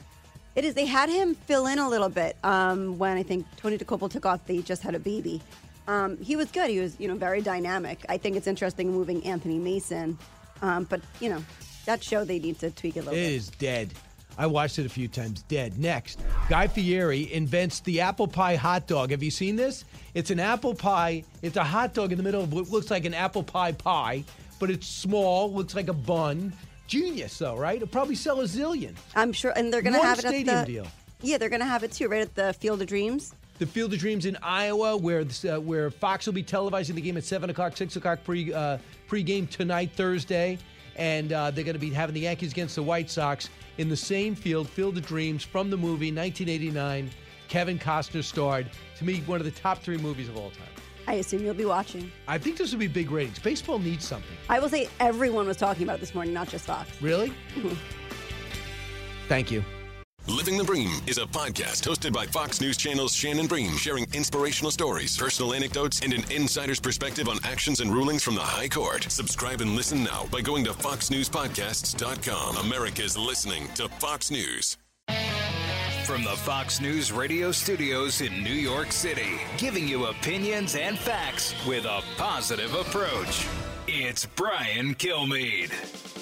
It 0.55 0.65
is. 0.65 0.75
They 0.75 0.87
had 0.87 1.09
him 1.09 1.35
fill 1.35 1.67
in 1.67 1.81
a 1.81 1.89
little 1.89 2.11
bit 2.11 2.37
um, 2.45 2.99
when 2.99 3.17
I 3.17 3.25
think 3.25 3.47
Tony 3.57 3.79
Dokoupil 3.79 4.11
took 4.11 4.27
off. 4.27 4.47
They 4.47 4.59
just 4.59 4.83
had 4.83 4.95
a 4.95 5.01
baby. 5.01 5.41
Um, 5.89 6.19
he 6.19 6.37
was 6.37 6.53
good. 6.53 6.71
He 6.71 6.79
was, 6.79 7.01
you 7.01 7.09
know, 7.09 7.17
very 7.17 7.41
dynamic. 7.41 8.05
I 8.09 8.17
think 8.17 8.37
it's 8.37 8.47
interesting 8.47 8.93
moving 8.93 9.25
Anthony 9.25 9.59
Mason, 9.59 10.17
um, 10.61 10.85
but 10.85 11.01
you 11.19 11.31
know, 11.31 11.43
that 11.87 12.03
show 12.03 12.25
they 12.25 12.39
need 12.39 12.59
to 12.61 12.71
tweak 12.71 12.97
a 12.97 13.01
It 13.01 13.05
little 13.05 13.15
bit. 13.15 13.33
is 13.33 13.49
dead. 13.51 13.93
I 14.39 14.47
watched 14.47 14.79
it 14.79 14.87
a 14.87 14.89
few 14.89 15.09
times. 15.09 15.43
Dead. 15.43 15.79
Next, 15.79 16.19
Guy 16.49 16.67
Fieri 16.67 17.31
invents 17.33 17.81
the 17.81 18.01
apple 18.01 18.27
pie 18.27 18.57
hot 18.57 18.87
dog. 18.87 19.11
Have 19.11 19.23
you 19.23 19.31
seen 19.31 19.57
this? 19.57 19.85
It's 20.15 20.31
an 20.31 20.41
apple 20.41 20.75
pie. 20.75 21.23
It's 21.43 21.57
a 21.59 21.65
hot 21.65 21.93
dog 21.93 22.13
in 22.13 22.19
the 22.19 22.25
middle 22.25 22.43
of 22.43 22.53
what 22.53 22.71
looks 22.71 22.91
like 22.91 23.05
an 23.05 23.13
apple 23.13 23.43
pie 23.43 23.73
pie, 23.73 24.25
but 24.59 24.71
it's 24.71 24.87
small. 24.87 25.53
Looks 25.53 25.75
like 25.75 25.89
a 25.89 25.93
bun. 25.93 26.53
Genius, 26.87 27.39
though, 27.39 27.57
right? 27.57 27.77
It'll 27.77 27.89
probably 27.89 28.15
sell 28.15 28.41
a 28.41 28.45
zillion. 28.45 28.95
I'm 29.15 29.33
sure, 29.33 29.53
and 29.55 29.73
they're 29.73 29.83
going 29.83 29.93
to 29.95 29.99
One 29.99 30.09
have 30.09 30.19
it 30.19 30.27
stadium 30.27 30.49
at 30.49 30.55
the 30.55 30.63
stadium 30.65 30.85
deal. 30.85 30.93
yeah, 31.23 31.39
they're 31.39 31.49
going 31.51 31.61
to 31.61 31.67
have 31.67 31.83
it 31.85 31.93
too, 31.93 32.09
right 32.09 32.23
at 32.23 32.35
the 32.35 32.53
Field 32.55 32.81
of 32.83 32.89
Dreams. 32.89 33.35
The 33.59 33.67
Field 33.67 33.93
of 33.93 33.99
Dreams 33.99 34.25
in 34.27 34.37
Iowa, 34.43 34.97
where 34.97 35.21
uh, 35.49 35.61
where 35.61 35.91
Fox 35.91 36.25
will 36.27 36.33
be 36.33 36.43
televising 36.43 36.95
the 36.95 37.01
game 37.03 37.17
at 37.19 37.25
seven 37.25 37.49
o'clock, 37.51 37.77
six 37.77 37.97
o'clock 37.97 38.25
pre 38.25 38.53
uh, 38.53 38.79
pregame 39.09 39.49
tonight, 39.49 39.91
Thursday, 39.95 40.59
and 40.97 41.33
uh, 41.33 41.51
they're 41.51 41.65
going 41.65 41.75
to 41.75 41.81
be 41.81 41.91
having 41.91 42.15
the 42.15 42.21
Yankees 42.21 42.53
against 42.53 42.77
the 42.77 42.83
White 42.83 43.11
Sox 43.11 43.49
in 43.79 43.89
the 43.89 43.97
same 43.97 44.35
field, 44.35 44.69
Field 44.69 44.97
of 44.97 45.07
Dreams 45.07 45.43
from 45.43 45.71
the 45.71 45.77
movie 45.77 46.13
1989. 46.13 47.11
Kevin 47.49 47.79
Costner 47.79 48.23
starred. 48.23 48.71
To 48.99 49.05
me, 49.05 49.19
one 49.27 49.41
of 49.41 49.45
the 49.45 49.51
top 49.51 49.79
three 49.79 49.99
movies 49.99 50.29
of 50.29 50.37
all 50.37 50.51
time. 50.51 50.69
I 51.07 51.15
assume 51.15 51.45
you'll 51.45 51.55
be 51.55 51.65
watching. 51.65 52.11
I 52.29 52.39
think 52.39 52.57
this 52.57 52.73
will 52.73 52.79
be 52.79 52.87
big 52.87 53.11
ratings. 53.11 53.39
Baseball 53.39 53.79
needs 53.79 54.07
something. 54.07 54.37
I 54.49 54.61
will 54.61 54.69
say 54.69 54.89
everyone 55.01 55.47
was 55.47 55.57
talking 55.57 55.83
about 55.83 55.97
it 55.97 56.01
this 56.01 56.15
morning, 56.15 56.33
not 56.33 56.49
just 56.49 56.65
Fox. 56.67 56.91
Really? 57.03 57.33
Thank 59.29 59.51
you. 59.51 59.65
Living 60.29 60.57
the 60.57 60.63
Bream 60.63 61.01
is 61.09 61.19
a 61.19 61.27
podcast 61.27 61.83
hosted 61.83 62.13
by 62.13 62.27
Fox 62.27 62.61
News 62.61 62.77
Channel's 62.77 63.13
Shannon 63.13 63.49
Bream, 63.49 63.77
sharing 63.77 64.07
inspirational 64.13 64.71
stories, 64.71 65.17
personal 65.19 65.53
anecdotes, 65.53 66.01
and 66.01 66.13
an 66.13 66.25
insider's 66.31 66.79
perspective 66.79 67.29
on 67.29 67.39
actions 67.43 67.81
and 67.81 67.93
rulings 67.93 68.23
from 68.23 68.37
the 68.37 68.41
High 68.41 68.69
Court. 68.69 69.05
Subscribe 69.11 69.61
and 69.61 69.75
listen 69.75 70.05
now 70.05 70.27
by 70.31 70.41
going 70.41 70.63
to 70.65 70.73
foxnewspodcasts.com. 70.75 72.57
America's 72.59 73.19
listening 73.19 73.67
to 73.75 73.89
Fox 73.89 74.31
News. 74.31 74.77
From 76.05 76.23
the 76.23 76.37
Fox 76.37 76.81
News 76.81 77.11
radio 77.11 77.51
studios 77.51 78.21
in 78.21 78.45
New 78.45 78.51
York 78.55 78.93
City, 78.93 79.41
giving 79.57 79.89
you 79.89 80.07
opinions 80.07 80.77
and 80.77 80.97
facts 80.99 81.55
with 81.67 81.85
a 81.85 82.01
positive 82.17 82.75
approach. 82.75 83.47
It's 83.89 84.27
Brian 84.27 84.95
Kilmeade. 84.95 86.22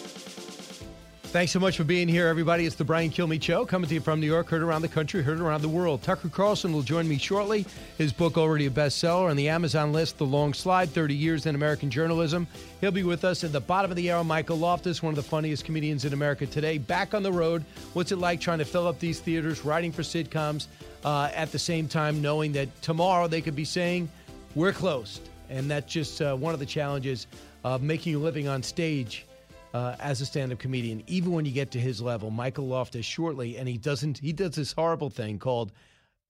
Thanks 1.31 1.52
so 1.52 1.61
much 1.61 1.77
for 1.77 1.85
being 1.85 2.09
here, 2.09 2.27
everybody. 2.27 2.66
It's 2.66 2.74
the 2.74 2.82
Brian 2.82 3.09
Kilmeade 3.09 3.40
Show, 3.40 3.65
coming 3.65 3.86
to 3.86 3.94
you 3.94 4.01
from 4.01 4.19
New 4.19 4.27
York, 4.27 4.48
heard 4.48 4.62
around 4.62 4.82
the 4.82 4.89
country, 4.89 5.23
heard 5.23 5.39
around 5.39 5.62
the 5.62 5.69
world. 5.69 6.02
Tucker 6.02 6.28
Carlson 6.28 6.73
will 6.73 6.82
join 6.82 7.07
me 7.09 7.19
shortly. 7.19 7.65
His 7.98 8.12
book, 8.12 8.36
already 8.36 8.66
a 8.66 8.70
bestseller, 8.70 9.31
on 9.31 9.36
the 9.36 9.48
Amazon 9.48 9.93
list, 9.93 10.19
The 10.19 10.27
Long 10.27 10.52
Slide 10.52 10.90
30 10.90 11.15
Years 11.15 11.47
in 11.47 11.55
American 11.55 11.89
Journalism. 11.89 12.48
He'll 12.81 12.90
be 12.90 13.05
with 13.05 13.24
us 13.24 13.44
at 13.44 13.52
the 13.52 13.61
bottom 13.61 13.93
of 13.93 13.97
the 13.97 14.11
hour. 14.11 14.24
Michael 14.24 14.59
Loftus, 14.59 15.05
one 15.05 15.12
of 15.12 15.16
the 15.16 15.23
funniest 15.23 15.65
comedians 15.65 16.05
in 16.05 16.15
America 16.15 16.47
today, 16.47 16.78
back 16.78 17.15
on 17.15 17.23
the 17.23 17.31
road. 17.31 17.65
What's 17.93 18.11
it 18.11 18.19
like 18.19 18.40
trying 18.40 18.59
to 18.59 18.65
fill 18.65 18.89
up 18.89 18.98
these 18.98 19.20
theaters, 19.20 19.65
writing 19.65 19.93
for 19.93 20.02
sitcoms, 20.02 20.66
uh, 21.05 21.31
at 21.32 21.52
the 21.52 21.61
same 21.61 21.86
time 21.86 22.20
knowing 22.20 22.51
that 22.55 22.82
tomorrow 22.82 23.28
they 23.28 23.40
could 23.40 23.55
be 23.55 23.65
saying, 23.65 24.11
We're 24.57 24.73
closed. 24.73 25.28
And 25.48 25.70
that's 25.70 25.93
just 25.93 26.20
uh, 26.23 26.35
one 26.35 26.55
of 26.55 26.61
the 26.61 26.66
challenges 26.66 27.28
of 27.62 27.82
making 27.82 28.16
a 28.16 28.19
living 28.19 28.48
on 28.48 28.65
stage 28.65 29.27
uh, 29.74 29.97
as 30.01 30.20
a 30.20 30.26
stand-up 30.26 30.59
comedian, 30.59 31.02
even 31.06 31.32
when 31.32 31.44
you 31.44 31.52
get 31.52 31.70
to 31.72 31.78
his 31.78 32.01
level. 32.01 32.30
Michael 32.30 32.66
Loftus 32.66 33.06
shortly, 33.06 33.56
and 33.56 33.68
he 33.68 33.78
doesn't. 33.78 34.18
He 34.18 34.32
does 34.32 34.55
this 34.56 34.72
horrible 34.72 35.10
thing 35.10 35.38
called 35.38 35.72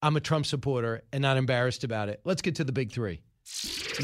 "I'm 0.02 0.16
a 0.16 0.20
Trump 0.20 0.46
supporter" 0.46 1.02
and 1.12 1.22
not 1.22 1.36
embarrassed 1.36 1.84
about 1.84 2.08
it. 2.08 2.20
Let's 2.24 2.42
get 2.42 2.54
to 2.56 2.64
the 2.64 2.72
big 2.72 2.92
three. 2.92 3.20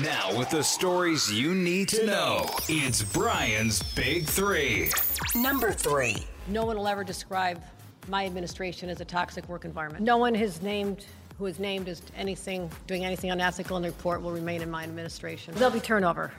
Now, 0.02 0.36
with 0.36 0.50
the 0.50 0.62
stories 0.62 1.32
you 1.32 1.54
need 1.54 1.88
to 1.90 2.04
know, 2.06 2.46
it's 2.68 3.02
Brian's 3.02 3.82
Big 3.94 4.26
Three. 4.26 4.90
Number 5.34 5.72
three. 5.72 6.16
No 6.48 6.64
one 6.64 6.76
will 6.76 6.88
ever 6.88 7.04
describe 7.04 7.62
my 8.08 8.26
administration 8.26 8.88
as 8.88 9.00
a 9.00 9.04
toxic 9.04 9.48
work 9.48 9.64
environment. 9.64 10.04
No 10.04 10.16
one 10.16 10.34
has 10.34 10.62
named 10.62 11.06
who 11.38 11.46
is 11.46 11.58
named 11.58 11.88
as 11.88 12.02
anything 12.16 12.70
doing 12.86 13.04
anything 13.04 13.30
unethical 13.30 13.76
in 13.76 13.82
the 13.82 13.90
report 13.90 14.22
will 14.22 14.32
remain 14.32 14.62
in 14.62 14.70
my 14.70 14.84
administration. 14.84 15.54
There'll 15.54 15.72
be 15.72 15.80
turnover. 15.80 16.32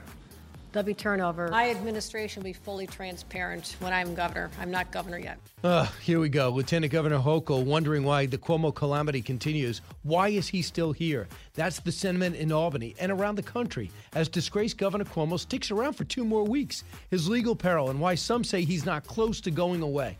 There'll 0.72 0.86
be 0.86 0.94
turnover. 0.94 1.48
My 1.50 1.70
administration 1.70 2.42
will 2.42 2.50
be 2.50 2.54
fully 2.54 2.88
transparent 2.88 3.78
when 3.80 3.94
I'm 3.94 4.14
governor. 4.14 4.52
I'm 4.60 4.70
not 4.70 4.92
governor 4.92 5.18
yet. 5.18 5.38
Uh, 5.64 5.88
here 6.04 6.20
we 6.20 6.30
go. 6.30 6.50
Lieutenant 6.50 6.92
Governor 6.92 7.20
Hochul 7.20 7.64
wondering 7.64 8.04
why 8.04 8.26
the 8.26 8.38
Cuomo 8.38 8.74
calamity 8.74 9.22
continues. 9.22 9.82
Why 10.04 10.30
is 10.30 10.48
he 10.48 10.62
still 10.62 10.92
here? 10.92 11.28
That's 11.54 11.80
the 11.80 11.92
sentiment 11.92 12.36
in 12.36 12.52
Albany 12.52 12.96
and 13.00 13.12
around 13.12 13.36
the 13.36 13.44
country 13.44 13.90
as 14.14 14.30
disgraced 14.30 14.78
Governor 14.78 15.06
Cuomo 15.06 15.40
sticks 15.40 15.72
around 15.72 15.94
for 15.94 16.04
two 16.04 16.24
more 16.24 16.44
weeks. 16.44 16.84
His 17.10 17.28
legal 17.28 17.56
peril 17.56 17.90
and 17.90 18.00
why 18.00 18.16
some 18.16 18.44
say 18.44 18.64
he's 18.64 18.86
not 18.86 19.08
close 19.08 19.42
to 19.42 19.52
going 19.52 19.82
away. 19.82 20.18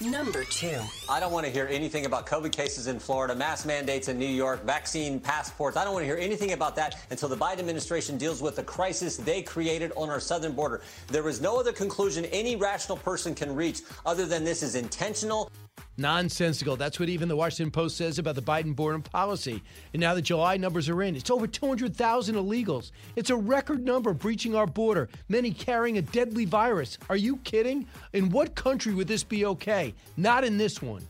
Number 0.00 0.44
two. 0.44 0.80
I 1.08 1.20
don't 1.20 1.32
want 1.32 1.46
to 1.46 1.52
hear 1.52 1.68
anything 1.70 2.04
about 2.04 2.26
COVID 2.26 2.52
cases 2.52 2.88
in 2.88 2.98
Florida, 2.98 3.34
mask 3.34 3.64
mandates 3.64 4.08
in 4.08 4.18
New 4.18 4.26
York, 4.26 4.64
vaccine 4.64 5.20
passports. 5.20 5.76
I 5.76 5.84
don't 5.84 5.92
want 5.92 6.02
to 6.02 6.06
hear 6.06 6.16
anything 6.16 6.52
about 6.52 6.74
that 6.76 6.98
until 7.10 7.28
the 7.28 7.36
Biden 7.36 7.60
administration 7.60 8.18
deals 8.18 8.42
with 8.42 8.56
the 8.56 8.62
crisis 8.64 9.16
they 9.16 9.40
created 9.40 9.92
on 9.96 10.10
our 10.10 10.20
southern 10.20 10.52
border. 10.52 10.82
There 11.08 11.28
is 11.28 11.40
no 11.40 11.58
other 11.58 11.72
conclusion 11.72 12.24
any 12.26 12.56
rational 12.56 12.98
person 12.98 13.34
can 13.34 13.54
reach 13.54 13.82
other 14.04 14.26
than 14.26 14.44
this 14.44 14.62
is 14.62 14.74
intentional. 14.74 15.50
Nonsensical. 15.96 16.76
That's 16.76 16.98
what 16.98 17.08
even 17.08 17.28
the 17.28 17.36
Washington 17.36 17.70
Post 17.70 17.96
says 17.96 18.18
about 18.18 18.34
the 18.34 18.42
Biden 18.42 18.74
border 18.74 18.98
policy. 18.98 19.62
And 19.92 20.00
now 20.00 20.14
the 20.14 20.22
July 20.22 20.56
numbers 20.56 20.88
are 20.88 21.02
in. 21.02 21.14
It's 21.14 21.30
over 21.30 21.46
200,000 21.46 22.34
illegals. 22.34 22.90
It's 23.14 23.30
a 23.30 23.36
record 23.36 23.84
number 23.84 24.12
breaching 24.12 24.56
our 24.56 24.66
border, 24.66 25.08
many 25.28 25.52
carrying 25.52 25.98
a 25.98 26.02
deadly 26.02 26.44
virus. 26.44 26.98
Are 27.08 27.16
you 27.16 27.36
kidding? 27.38 27.86
In 28.12 28.30
what 28.30 28.54
country 28.54 28.92
would 28.92 29.06
this 29.06 29.22
be 29.22 29.46
okay? 29.46 29.94
Not 30.16 30.42
in 30.42 30.58
this 30.58 30.82
one. 30.82 31.06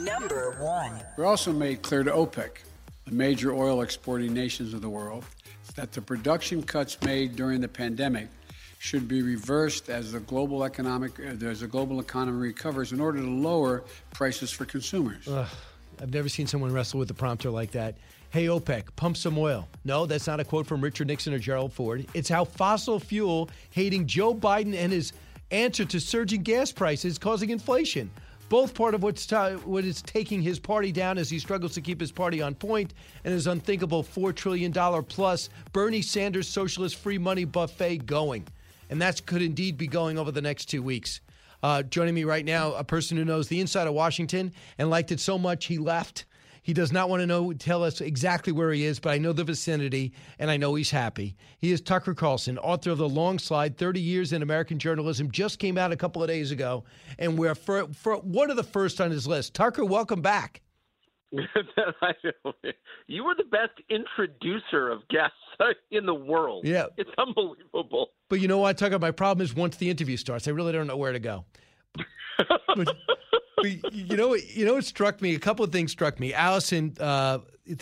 Number 0.00 0.56
one. 0.60 1.02
We 1.18 1.24
also 1.24 1.52
made 1.52 1.82
clear 1.82 2.02
to 2.02 2.10
OPEC, 2.10 2.50
the 3.04 3.12
major 3.12 3.52
oil 3.52 3.82
exporting 3.82 4.32
nations 4.32 4.72
of 4.72 4.80
the 4.80 4.88
world, 4.88 5.24
that 5.76 5.92
the 5.92 6.00
production 6.00 6.62
cuts 6.62 7.00
made 7.02 7.36
during 7.36 7.60
the 7.60 7.68
pandemic 7.68 8.28
should 8.84 9.08
be 9.08 9.22
reversed 9.22 9.88
as 9.88 10.12
the 10.12 10.20
global 10.20 10.62
economic 10.62 11.18
uh, 11.18 11.46
as 11.46 11.60
the 11.60 11.66
global 11.66 12.00
economy 12.00 12.36
recovers 12.36 12.92
in 12.92 13.00
order 13.00 13.18
to 13.18 13.26
lower 13.26 13.82
prices 14.12 14.50
for 14.50 14.66
consumers. 14.66 15.26
Ugh, 15.26 15.48
I've 16.02 16.12
never 16.12 16.28
seen 16.28 16.46
someone 16.46 16.70
wrestle 16.70 16.98
with 16.98 17.10
a 17.10 17.14
prompter 17.14 17.48
like 17.48 17.70
that. 17.70 17.96
Hey, 18.28 18.44
OPEC, 18.44 18.94
pump 18.94 19.16
some 19.16 19.38
oil. 19.38 19.66
No, 19.86 20.04
that's 20.04 20.26
not 20.26 20.38
a 20.38 20.44
quote 20.44 20.66
from 20.66 20.82
Richard 20.82 21.06
Nixon 21.06 21.32
or 21.32 21.38
Gerald 21.38 21.72
Ford. 21.72 22.06
It's 22.12 22.28
how 22.28 22.44
fossil 22.44 23.00
fuel 23.00 23.48
hating 23.70 24.06
Joe 24.06 24.34
Biden 24.34 24.74
and 24.74 24.92
his 24.92 25.14
answer 25.50 25.86
to 25.86 25.98
surging 25.98 26.42
gas 26.42 26.70
prices 26.70 27.16
causing 27.16 27.48
inflation. 27.48 28.10
Both 28.50 28.74
part 28.74 28.94
of 28.94 29.02
what's 29.02 29.30
what 29.64 29.86
is 29.86 30.02
taking 30.02 30.42
his 30.42 30.58
party 30.58 30.92
down 30.92 31.16
as 31.16 31.30
he 31.30 31.38
struggles 31.38 31.72
to 31.72 31.80
keep 31.80 31.98
his 31.98 32.12
party 32.12 32.42
on 32.42 32.54
point 32.54 32.92
and 33.24 33.32
his 33.32 33.46
unthinkable 33.46 34.04
$4 34.04 34.34
trillion 34.34 34.74
plus 35.04 35.48
Bernie 35.72 36.02
Sanders 36.02 36.46
socialist 36.46 36.96
free 36.96 37.16
money 37.16 37.46
buffet 37.46 38.04
going 38.04 38.46
and 38.94 39.02
that 39.02 39.26
could 39.26 39.42
indeed 39.42 39.76
be 39.76 39.88
going 39.88 40.18
over 40.18 40.30
the 40.30 40.40
next 40.40 40.66
two 40.66 40.80
weeks. 40.80 41.20
Uh, 41.64 41.82
joining 41.82 42.14
me 42.14 42.22
right 42.22 42.44
now, 42.44 42.74
a 42.74 42.84
person 42.84 43.16
who 43.16 43.24
knows 43.24 43.48
the 43.48 43.58
inside 43.58 43.88
of 43.88 43.92
Washington 43.92 44.52
and 44.78 44.88
liked 44.88 45.10
it 45.10 45.18
so 45.18 45.36
much 45.36 45.64
he 45.64 45.78
left. 45.78 46.26
He 46.62 46.72
does 46.72 46.92
not 46.92 47.08
want 47.08 47.20
to 47.20 47.26
know, 47.26 47.52
tell 47.52 47.82
us 47.82 48.00
exactly 48.00 48.52
where 48.52 48.70
he 48.70 48.84
is, 48.84 49.00
but 49.00 49.10
I 49.10 49.18
know 49.18 49.32
the 49.32 49.42
vicinity 49.42 50.12
and 50.38 50.48
I 50.48 50.58
know 50.58 50.76
he's 50.76 50.92
happy. 50.92 51.34
He 51.58 51.72
is 51.72 51.80
Tucker 51.80 52.14
Carlson, 52.14 52.56
author 52.56 52.92
of 52.92 52.98
The 52.98 53.08
Long 53.08 53.40
Slide 53.40 53.76
30 53.76 54.00
Years 54.00 54.32
in 54.32 54.42
American 54.42 54.78
Journalism, 54.78 55.28
just 55.32 55.58
came 55.58 55.76
out 55.76 55.90
a 55.90 55.96
couple 55.96 56.22
of 56.22 56.28
days 56.28 56.52
ago. 56.52 56.84
And 57.18 57.36
we're 57.36 57.56
for, 57.56 57.88
for 57.94 58.18
one 58.18 58.48
of 58.48 58.56
the 58.56 58.62
first 58.62 59.00
on 59.00 59.10
his 59.10 59.26
list. 59.26 59.54
Tucker, 59.54 59.84
welcome 59.84 60.22
back. 60.22 60.60
you 63.06 63.24
were 63.24 63.34
the 63.34 63.44
best 63.50 63.72
introducer 63.88 64.88
of 64.90 65.06
guests 65.08 65.36
in 65.90 66.06
the 66.06 66.14
world. 66.14 66.66
Yeah. 66.66 66.86
It's 66.96 67.10
unbelievable. 67.18 68.10
But 68.28 68.40
you 68.40 68.48
know 68.48 68.58
what, 68.58 68.78
Tucker? 68.78 68.98
My 68.98 69.10
problem 69.10 69.44
is 69.44 69.54
once 69.54 69.76
the 69.76 69.90
interview 69.90 70.16
starts, 70.16 70.48
I 70.48 70.52
really 70.52 70.72
don't 70.72 70.86
know 70.86 70.96
where 70.96 71.12
to 71.12 71.18
go. 71.18 71.44
but, 72.38 72.96
but 73.56 73.92
you 73.92 74.16
know, 74.16 74.34
you 74.34 74.64
know, 74.64 74.74
what 74.74 74.84
struck 74.84 75.20
me. 75.20 75.34
A 75.34 75.38
couple 75.38 75.64
of 75.64 75.72
things 75.72 75.92
struck 75.92 76.18
me. 76.20 76.34
Allison, 76.34 76.94
uh, 77.00 77.38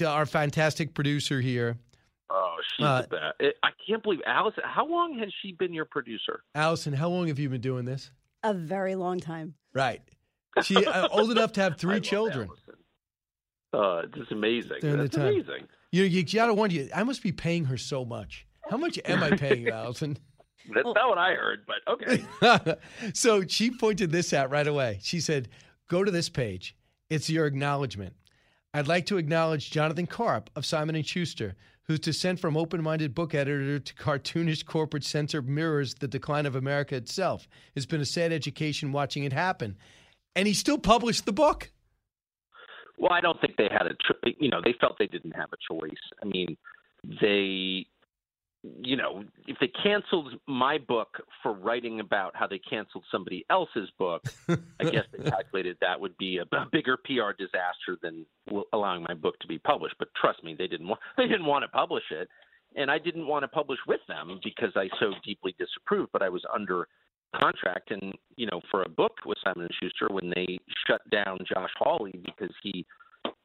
our 0.06 0.26
fantastic 0.26 0.94
producer 0.94 1.40
here. 1.40 1.78
Oh, 2.30 2.56
she's 2.76 2.86
uh, 2.86 3.02
the 3.02 3.08
best. 3.08 3.56
I 3.62 3.70
can't 3.86 4.02
believe 4.02 4.20
Allison. 4.26 4.62
How 4.66 4.86
long 4.86 5.18
has 5.18 5.32
she 5.42 5.52
been 5.52 5.72
your 5.72 5.84
producer? 5.84 6.42
Allison, 6.54 6.92
how 6.92 7.08
long 7.08 7.28
have 7.28 7.38
you 7.38 7.48
been 7.48 7.60
doing 7.60 7.84
this? 7.84 8.10
A 8.42 8.54
very 8.54 8.94
long 8.94 9.20
time. 9.20 9.54
Right. 9.74 10.02
She 10.62 10.84
uh, 10.84 11.08
old 11.08 11.30
enough 11.30 11.52
to 11.52 11.62
have 11.62 11.78
three 11.78 12.00
children. 12.00 12.48
Allison. 12.48 12.74
Uh, 13.72 14.02
it's 14.16 14.30
amazing. 14.30 14.78
That's 14.82 15.16
amazing. 15.16 15.66
You, 15.90 16.04
you 16.04 16.24
gotta 16.24 16.54
wonder. 16.54 16.88
I 16.94 17.04
must 17.04 17.22
be 17.22 17.32
paying 17.32 17.66
her 17.66 17.76
so 17.76 18.04
much. 18.04 18.46
How 18.70 18.76
much 18.76 18.98
am 19.04 19.22
I 19.22 19.30
paying 19.36 19.68
Allison? 19.72 20.18
That's 20.72 20.84
not 20.84 21.08
what 21.08 21.18
I 21.18 21.34
heard, 21.34 21.66
but 21.66 21.76
okay. 21.92 22.76
so 23.14 23.44
she 23.46 23.70
pointed 23.70 24.12
this 24.12 24.32
out 24.32 24.50
right 24.50 24.66
away. 24.66 24.98
She 25.02 25.20
said, 25.20 25.48
"Go 25.88 26.04
to 26.04 26.10
this 26.10 26.28
page. 26.28 26.76
It's 27.10 27.28
your 27.28 27.46
acknowledgement. 27.46 28.14
I'd 28.74 28.88
like 28.88 29.06
to 29.06 29.18
acknowledge 29.18 29.70
Jonathan 29.70 30.06
Karp 30.06 30.48
of 30.56 30.64
Simon 30.64 30.94
and 30.94 31.06
Schuster, 31.06 31.56
whose 31.82 32.00
descent 32.00 32.40
from 32.40 32.56
open-minded 32.56 33.14
book 33.14 33.34
editor 33.34 33.78
to 33.78 33.94
cartoonish 33.94 34.64
corporate 34.64 35.04
censor 35.04 35.42
mirrors 35.42 35.94
the 35.94 36.08
decline 36.08 36.46
of 36.46 36.56
America 36.56 36.94
itself. 36.94 37.48
It's 37.74 37.84
been 37.84 38.00
a 38.00 38.06
sad 38.06 38.32
education 38.32 38.92
watching 38.92 39.24
it 39.24 39.32
happen, 39.32 39.76
and 40.36 40.46
he 40.46 40.54
still 40.54 40.78
published 40.78 41.24
the 41.24 41.32
book." 41.32 41.70
Well, 42.98 43.12
I 43.12 43.20
don't 43.20 43.40
think 43.40 43.56
they 43.56 43.68
had 43.70 43.86
a, 43.86 43.94
cho- 44.06 44.32
you 44.38 44.50
know, 44.50 44.60
they 44.62 44.74
felt 44.80 44.96
they 44.98 45.06
didn't 45.06 45.32
have 45.32 45.50
a 45.52 45.72
choice. 45.72 45.90
I 46.22 46.26
mean, 46.26 46.56
they, 47.20 47.86
you 48.62 48.96
know, 48.96 49.24
if 49.48 49.56
they 49.60 49.68
canceled 49.82 50.34
my 50.46 50.78
book 50.78 51.08
for 51.42 51.52
writing 51.52 52.00
about 52.00 52.36
how 52.36 52.46
they 52.46 52.58
canceled 52.58 53.04
somebody 53.10 53.44
else's 53.50 53.90
book, 53.98 54.22
I 54.48 54.84
guess 54.84 55.04
they 55.12 55.24
calculated 55.30 55.78
that 55.80 56.00
would 56.00 56.16
be 56.16 56.38
a, 56.38 56.42
a 56.56 56.66
bigger 56.70 56.96
PR 56.96 57.32
disaster 57.36 57.98
than 58.02 58.24
allowing 58.72 59.04
my 59.08 59.14
book 59.14 59.38
to 59.40 59.48
be 59.48 59.58
published. 59.58 59.96
But 59.98 60.08
trust 60.20 60.44
me, 60.44 60.54
they 60.56 60.68
didn't 60.68 60.86
want 60.86 61.00
they 61.16 61.26
didn't 61.26 61.46
want 61.46 61.64
to 61.64 61.68
publish 61.68 62.04
it, 62.10 62.28
and 62.76 62.90
I 62.90 62.98
didn't 62.98 63.26
want 63.26 63.42
to 63.42 63.48
publish 63.48 63.80
with 63.88 64.00
them 64.06 64.38
because 64.44 64.70
I 64.76 64.88
so 65.00 65.12
deeply 65.24 65.56
disapproved. 65.58 66.10
But 66.12 66.22
I 66.22 66.28
was 66.28 66.42
under 66.54 66.86
contract 67.40 67.90
and 67.90 68.12
you 68.36 68.46
know 68.46 68.60
for 68.70 68.82
a 68.82 68.88
book 68.88 69.12
with 69.24 69.38
Simon 69.44 69.62
and 69.62 69.74
Schuster 69.80 70.08
when 70.12 70.32
they 70.34 70.58
shut 70.86 71.00
down 71.10 71.38
Josh 71.48 71.70
Hawley 71.78 72.20
because 72.24 72.54
he 72.62 72.84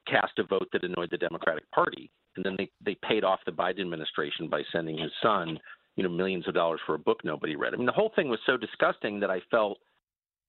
cast 0.08 0.40
a 0.40 0.44
vote 0.44 0.68
that 0.74 0.84
annoyed 0.84 1.10
the 1.12 1.18
Democratic 1.18 1.70
Party 1.72 2.10
and 2.36 2.46
then 2.46 2.56
they 2.58 2.70
they 2.84 2.98
paid 3.08 3.24
off 3.24 3.40
the 3.46 3.52
Biden 3.52 3.82
administration 3.82 4.50
by 4.50 4.62
sending 4.72 4.98
his 4.98 5.12
son 5.22 5.60
you 5.96 6.04
know 6.04 6.10
millions 6.10 6.48
of 6.48 6.54
dollars 6.54 6.80
for 6.86 6.96
a 6.96 7.00
book 7.00 7.20
nobody 7.24 7.56
read. 7.56 7.74
I 7.74 7.78
mean 7.78 7.86
the 7.86 7.92
whole 7.92 8.12
thing 8.16 8.30
was 8.30 8.40
so 8.46 8.58
disgusting 8.58 9.20
that 9.22 9.32
I 9.32 9.42
felt 9.52 9.78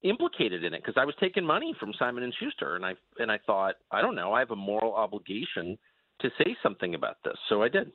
implicated 0.02 0.62
in 0.62 0.74
it 0.74 0.82
because 0.82 1.00
I 1.00 1.04
was 1.04 1.14
taking 1.18 1.44
money 1.44 1.74
from 1.78 1.92
Simon 1.98 2.22
and 2.22 2.34
Schuster 2.40 2.76
and 2.76 2.84
I 2.84 2.94
and 3.18 3.30
I 3.30 3.38
thought 3.46 3.76
I 3.90 4.00
don't 4.00 4.14
know 4.14 4.32
I 4.32 4.40
have 4.40 4.50
a 4.50 4.56
moral 4.56 4.94
obligation 4.94 5.78
to 6.20 6.30
say 6.38 6.56
something 6.62 6.94
about 6.94 7.16
this 7.24 7.36
so 7.48 7.62
I 7.62 7.68
did. 7.68 7.92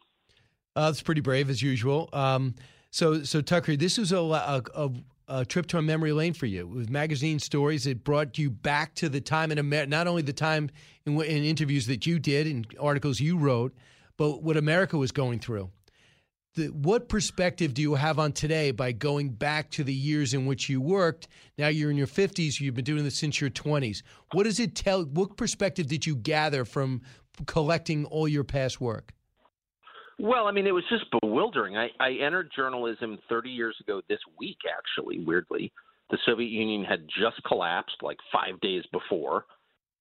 Uh, 0.75 0.89
that's 0.89 1.03
pretty 1.03 1.21
brave 1.21 1.51
as 1.51 1.61
usual. 1.61 2.09
Um, 2.13 2.55
so, 2.89 3.23
so 3.23 3.41
Tucker, 3.41 3.75
this 3.75 3.97
was 3.97 4.11
a, 4.11 4.17
a, 4.17 4.91
a, 5.27 5.45
trip 5.45 5.67
to 5.67 5.77
a 5.77 5.81
memory 5.81 6.11
lane 6.11 6.33
for 6.33 6.45
you 6.45 6.67
with 6.67 6.89
magazine 6.89 7.39
stories. 7.39 7.87
It 7.87 8.03
brought 8.03 8.37
you 8.37 8.49
back 8.49 8.95
to 8.95 9.09
the 9.09 9.21
time 9.21 9.51
in 9.51 9.57
America, 9.57 9.89
not 9.89 10.07
only 10.07 10.21
the 10.21 10.33
time 10.33 10.69
in, 11.05 11.19
in 11.21 11.43
interviews 11.43 11.87
that 11.87 12.05
you 12.05 12.19
did 12.19 12.47
and 12.47 12.67
articles 12.79 13.19
you 13.19 13.37
wrote, 13.37 13.73
but 14.17 14.43
what 14.43 14.57
America 14.57 14.97
was 14.97 15.11
going 15.11 15.39
through. 15.39 15.69
The, 16.55 16.67
what 16.67 17.09
perspective 17.09 17.73
do 17.73 17.81
you 17.81 17.95
have 17.95 18.19
on 18.19 18.31
today 18.31 18.69
by 18.69 18.91
going 18.91 19.29
back 19.29 19.71
to 19.71 19.83
the 19.83 19.93
years 19.93 20.35
in 20.35 20.45
which 20.45 20.69
you 20.69 20.79
worked? 20.79 21.27
Now 21.57 21.69
you're 21.69 21.89
in 21.89 21.97
your 21.97 22.05
50s, 22.05 22.59
you've 22.59 22.75
been 22.75 22.85
doing 22.85 23.03
this 23.03 23.15
since 23.15 23.41
your 23.41 23.49
20s. 23.49 24.03
What 24.33 24.43
does 24.43 24.59
it 24.59 24.75
tell? 24.75 25.03
What 25.03 25.35
perspective 25.35 25.87
did 25.87 26.05
you 26.05 26.15
gather 26.15 26.63
from 26.63 27.01
collecting 27.47 28.05
all 28.05 28.27
your 28.27 28.43
past 28.43 28.79
work? 28.79 29.13
Well, 30.19 30.47
I 30.47 30.51
mean, 30.51 30.67
it 30.67 30.71
was 30.71 30.83
just 30.89 31.05
bewildering. 31.21 31.77
I, 31.77 31.89
I 31.99 32.11
entered 32.23 32.51
journalism 32.55 33.17
30 33.29 33.49
years 33.49 33.75
ago 33.81 34.01
this 34.09 34.19
week, 34.37 34.57
actually, 34.69 35.23
weirdly. 35.23 35.71
The 36.09 36.17
Soviet 36.25 36.49
Union 36.49 36.83
had 36.83 37.07
just 37.07 37.43
collapsed 37.47 37.97
like 38.01 38.17
five 38.31 38.59
days 38.61 38.83
before. 38.91 39.45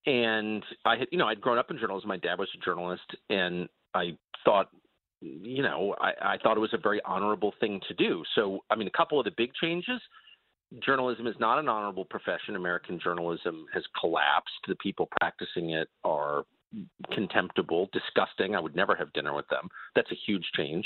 And 0.05 0.63
I 0.85 0.97
had, 0.97 1.09
you 1.13 1.19
know, 1.19 1.27
I'd 1.27 1.41
grown 1.41 1.59
up 1.59 1.71
in 1.71 1.79
journalism. 1.79 2.09
My 2.09 2.19
dad 2.19 2.39
was 2.39 2.49
a 2.55 2.65
journalist. 2.65 3.05
And 3.31 3.69
I 3.95 4.17
thought, 4.45 4.69
you 5.21 5.63
know, 5.63 5.95
I, 6.01 6.35
I 6.35 6.39
thought 6.43 6.57
it 6.57 6.61
was 6.61 6.75
a 6.75 6.79
very 6.79 7.01
honorable 7.05 7.55
thing 7.61 7.81
to 7.89 7.95
do. 7.95 8.23
So, 8.35 8.61
I 8.71 8.77
mean, 8.77 8.89
a 8.89 8.97
couple 8.97 9.19
of 9.19 9.25
the 9.25 9.33
big 9.37 9.53
changes 9.55 10.01
journalism 10.81 11.27
is 11.27 11.35
not 11.39 11.59
an 11.59 11.69
honorable 11.69 12.05
profession. 12.05 12.57
American 12.57 12.99
journalism 13.03 13.67
has 13.73 13.83
collapsed. 14.01 14.53
The 14.67 14.77
people 14.77 15.09
practicing 15.21 15.71
it 15.71 15.89
are 16.05 16.45
contemptible, 17.13 17.89
disgusting. 17.93 18.55
I 18.55 18.61
would 18.61 18.77
never 18.77 18.95
have 18.95 19.13
dinner 19.13 19.35
with 19.35 19.49
them. 19.49 19.69
That's 19.95 20.11
a 20.13 20.19
huge 20.27 20.45
change. 20.57 20.85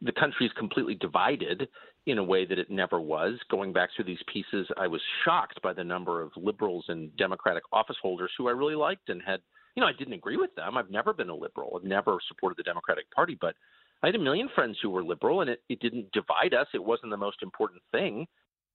The 0.00 0.12
country 0.12 0.46
is 0.46 0.52
completely 0.58 0.94
divided 0.96 1.68
in 2.06 2.18
a 2.18 2.24
way 2.24 2.44
that 2.44 2.58
it 2.58 2.70
never 2.70 3.00
was. 3.00 3.38
Going 3.50 3.72
back 3.72 3.90
through 3.94 4.06
these 4.06 4.22
pieces, 4.32 4.66
I 4.76 4.88
was 4.88 5.00
shocked 5.24 5.62
by 5.62 5.72
the 5.72 5.84
number 5.84 6.20
of 6.20 6.32
liberals 6.36 6.84
and 6.88 7.16
Democratic 7.16 7.62
office 7.72 7.96
holders 8.02 8.32
who 8.36 8.48
I 8.48 8.52
really 8.52 8.74
liked 8.74 9.08
and 9.08 9.22
had, 9.24 9.40
you 9.76 9.80
know, 9.80 9.86
I 9.86 9.92
didn't 9.92 10.14
agree 10.14 10.36
with 10.36 10.54
them. 10.56 10.76
I've 10.76 10.90
never 10.90 11.12
been 11.12 11.28
a 11.28 11.34
liberal. 11.34 11.76
I've 11.76 11.88
never 11.88 12.18
supported 12.26 12.56
the 12.56 12.64
Democratic 12.64 13.10
Party, 13.12 13.38
but 13.40 13.54
I 14.02 14.08
had 14.08 14.16
a 14.16 14.18
million 14.18 14.48
friends 14.54 14.76
who 14.82 14.90
were 14.90 15.04
liberal, 15.04 15.42
and 15.42 15.50
it, 15.50 15.62
it 15.68 15.78
didn't 15.78 16.10
divide 16.12 16.54
us. 16.54 16.66
It 16.74 16.82
wasn't 16.82 17.12
the 17.12 17.16
most 17.16 17.40
important 17.40 17.80
thing, 17.92 18.26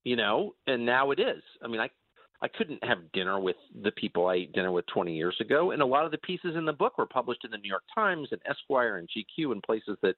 you 0.06 0.16
know. 0.16 0.56
And 0.68 0.86
now 0.86 1.12
it 1.12 1.20
is. 1.20 1.44
I 1.62 1.68
mean, 1.68 1.82
I 1.82 1.90
I 2.42 2.48
couldn't 2.48 2.84
have 2.84 3.12
dinner 3.14 3.40
with 3.40 3.56
the 3.82 3.92
people 3.92 4.28
I 4.28 4.36
ate 4.36 4.54
dinner 4.54 4.72
with 4.72 4.86
20 4.94 5.16
years 5.16 5.36
ago, 5.42 5.72
and 5.72 5.82
a 5.82 5.86
lot 5.86 6.06
of 6.06 6.12
the 6.12 6.20
pieces 6.20 6.56
in 6.56 6.66
the 6.66 6.74
book 6.74 6.98
were 6.98 7.08
published 7.08 7.44
in 7.44 7.52
the 7.52 7.58
New 7.58 7.70
York 7.70 7.84
Times 7.96 8.28
and 8.32 8.42
Esquire 8.46 8.98
and 8.98 9.10
GQ 9.10 9.52
and 9.52 9.64
places 9.64 9.98
that 10.04 10.16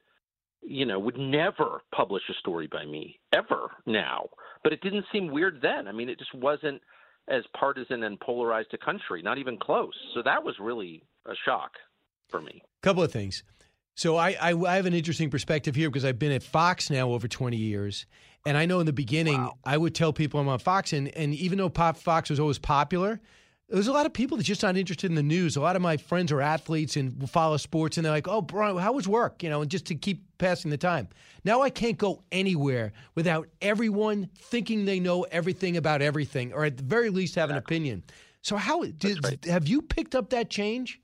you 0.62 0.86
know 0.86 1.00
would 1.00 1.18
never 1.18 1.82
publish 1.96 2.24
a 2.30 2.34
story 2.40 2.68
by 2.68 2.86
me 2.86 3.20
ever 3.34 3.72
now. 3.86 4.28
But 4.64 4.74
it 4.74 4.82
didn't 4.82 5.06
seem 5.12 5.32
weird 5.32 5.60
then. 5.62 5.88
I 5.88 5.94
mean, 5.94 6.10
it 6.10 6.20
just 6.20 6.34
wasn't 6.34 6.82
as 7.30 7.44
partisan 7.58 8.04
and 8.04 8.20
polarized 8.20 8.74
a 8.74 8.78
country, 8.78 9.22
not 9.22 9.38
even 9.38 9.58
close. 9.58 9.94
So 10.14 10.22
that 10.24 10.44
was 10.44 10.56
really 10.60 11.04
a 11.26 11.34
shock 11.46 11.72
for 12.30 12.42
me. 12.42 12.62
Couple 12.82 13.04
of 13.04 13.12
things. 13.12 13.44
So 13.96 14.16
I, 14.16 14.36
I, 14.42 14.54
I 14.54 14.76
have 14.76 14.86
an 14.86 14.94
interesting 14.94 15.30
perspective 15.30 15.76
here 15.76 15.90
because 15.90 16.06
I've 16.06 16.20
been 16.20 16.32
at 16.32 16.44
Fox 16.44 16.90
now 16.90 17.12
over 17.12 17.28
20 17.28 17.58
years, 17.58 18.06
and 18.46 18.58
I 18.58 18.66
know 18.66 18.80
in 18.80 18.86
the 18.86 18.94
beginning 18.94 19.42
wow. 19.42 19.58
I 19.64 19.78
would 19.78 19.96
tell 19.96 20.14
people 20.14 20.40
I'm 20.40 20.48
on 20.48 20.60
Fox, 20.60 20.94
and 20.94 21.10
and 21.10 21.34
even 21.34 21.58
though 21.58 21.70
Pop 21.70 21.98
Fox 21.98 22.30
was 22.30 22.40
always 22.40 22.60
popular, 22.60 23.20
there's 23.68 23.88
a 23.88 23.94
lot 23.94 24.06
of 24.06 24.14
people 24.14 24.38
that's 24.38 24.48
just 24.48 24.64
not 24.64 24.78
interested 24.78 25.10
in 25.10 25.16
the 25.16 25.24
news. 25.24 25.56
A 25.56 25.62
lot 25.62 25.76
of 25.76 25.82
my 25.82 25.98
friends 25.98 26.32
are 26.32 26.42
athletes 26.42 26.96
and 26.96 27.30
follow 27.30 27.58
sports, 27.58 27.98
and 27.98 28.06
they're 28.06 28.12
like, 28.12 28.28
"Oh, 28.28 28.42
bro, 28.42 28.78
how 28.78 28.94
was 28.94 29.08
work?" 29.08 29.44
You 29.44 29.50
know, 29.50 29.62
and 29.62 29.70
just 29.70 29.86
to 29.88 29.96
keep 29.96 30.24
passing 30.38 30.72
the 30.72 30.78
time. 30.78 31.08
Now 31.44 31.62
I 31.62 31.70
can't 31.70 31.98
go 31.98 32.24
anywhere 32.32 32.94
without 33.16 33.48
everyone 33.62 34.30
thinking 34.38 34.86
they 34.86 35.00
know 35.00 35.24
everything 35.24 35.78
about 35.78 36.02
everything, 36.02 36.54
or 36.54 36.66
at 36.66 36.78
the 36.78 36.84
very 36.84 37.10
least 37.10 37.36
have 37.36 37.50
an 37.50 37.58
opinion. 37.58 38.04
So 38.42 38.56
how 38.56 38.84
did, 38.84 39.24
right. 39.24 39.44
have 39.46 39.68
you 39.68 39.82
picked 39.82 40.16
up 40.16 40.30
that 40.30 40.50
change? 40.50 41.02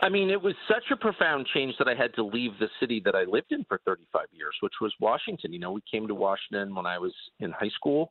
I 0.00 0.08
mean, 0.08 0.28
it 0.30 0.40
was 0.40 0.54
such 0.68 0.84
a 0.92 0.96
profound 0.96 1.46
change 1.54 1.74
that 1.78 1.88
I 1.88 1.94
had 1.94 2.14
to 2.14 2.24
leave 2.24 2.52
the 2.58 2.68
city 2.80 3.00
that 3.04 3.14
I 3.14 3.24
lived 3.24 3.52
in 3.52 3.64
for 3.64 3.80
35 3.86 4.26
years, 4.32 4.54
which 4.60 4.74
was 4.80 4.92
Washington. 5.00 5.52
You 5.52 5.60
know, 5.60 5.72
we 5.72 5.82
came 5.90 6.08
to 6.08 6.14
Washington 6.14 6.74
when 6.74 6.86
I 6.86 6.98
was 6.98 7.12
in 7.40 7.52
high 7.52 7.70
school. 7.74 8.10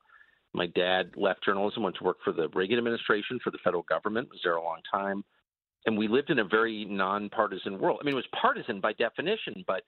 My 0.53 0.67
dad 0.67 1.11
left 1.17 1.43
journalism, 1.43 1.83
went 1.83 1.97
to 1.97 2.03
work 2.03 2.17
for 2.23 2.31
the 2.31 2.47
Reagan 2.53 2.77
administration, 2.77 3.39
for 3.43 3.51
the 3.51 3.57
federal 3.63 3.83
government, 3.83 4.29
was 4.29 4.39
there 4.43 4.55
a 4.55 4.63
long 4.63 4.79
time. 4.89 5.23
And 5.85 5.97
we 5.97 6.07
lived 6.07 6.29
in 6.29 6.39
a 6.39 6.45
very 6.45 6.85
nonpartisan 6.85 7.77
world. 7.79 7.99
I 8.01 8.05
mean, 8.05 8.13
it 8.13 8.15
was 8.15 8.27
partisan 8.39 8.79
by 8.79 8.93
definition, 8.93 9.63
but 9.67 9.83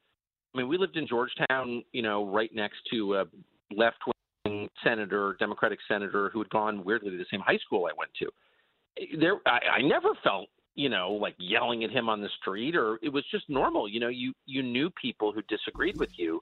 I 0.54 0.58
mean, 0.58 0.68
we 0.68 0.78
lived 0.78 0.98
in 0.98 1.08
Georgetown, 1.08 1.84
you 1.94 2.02
know, 2.02 2.26
right 2.26 2.54
next 2.54 2.78
to 2.92 3.16
a 3.16 3.26
left 3.74 3.98
wing 4.46 4.68
senator, 4.84 5.36
Democratic 5.40 5.80
senator, 5.88 6.30
who 6.32 6.40
had 6.40 6.50
gone 6.50 6.84
weirdly 6.84 7.12
to 7.12 7.18
the 7.18 7.26
same 7.32 7.42
high 7.42 7.58
school 7.58 7.88
I 7.88 7.94
went 7.98 8.12
to. 8.20 9.18
There, 9.20 9.38
I, 9.46 9.78
I 9.78 9.82
never 9.82 10.10
felt 10.24 10.48
you 10.76 10.90
know, 10.90 11.12
like 11.12 11.36
yelling 11.40 11.84
at 11.84 11.90
him 11.90 12.10
on 12.10 12.22
the 12.22 12.30
street, 12.42 12.76
or 12.76 13.00
it 13.02 13.10
was 13.10 13.24
just 13.32 13.50
normal. 13.50 13.88
You 13.88 14.00
know, 14.00 14.10
you 14.10 14.34
you 14.46 14.62
knew 14.62 14.90
people 15.02 15.32
who 15.32 15.42
disagreed 15.44 15.98
with 15.98 16.10
you 16.18 16.42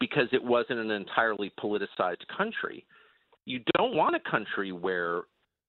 because 0.00 0.28
it 0.32 0.42
wasn't 0.42 0.80
an 0.80 0.90
entirely 0.90 1.52
politicized 1.62 2.26
country. 2.36 2.84
You 3.44 3.60
don't 3.76 3.94
want 3.94 4.16
a 4.16 4.30
country 4.30 4.72
where 4.72 5.22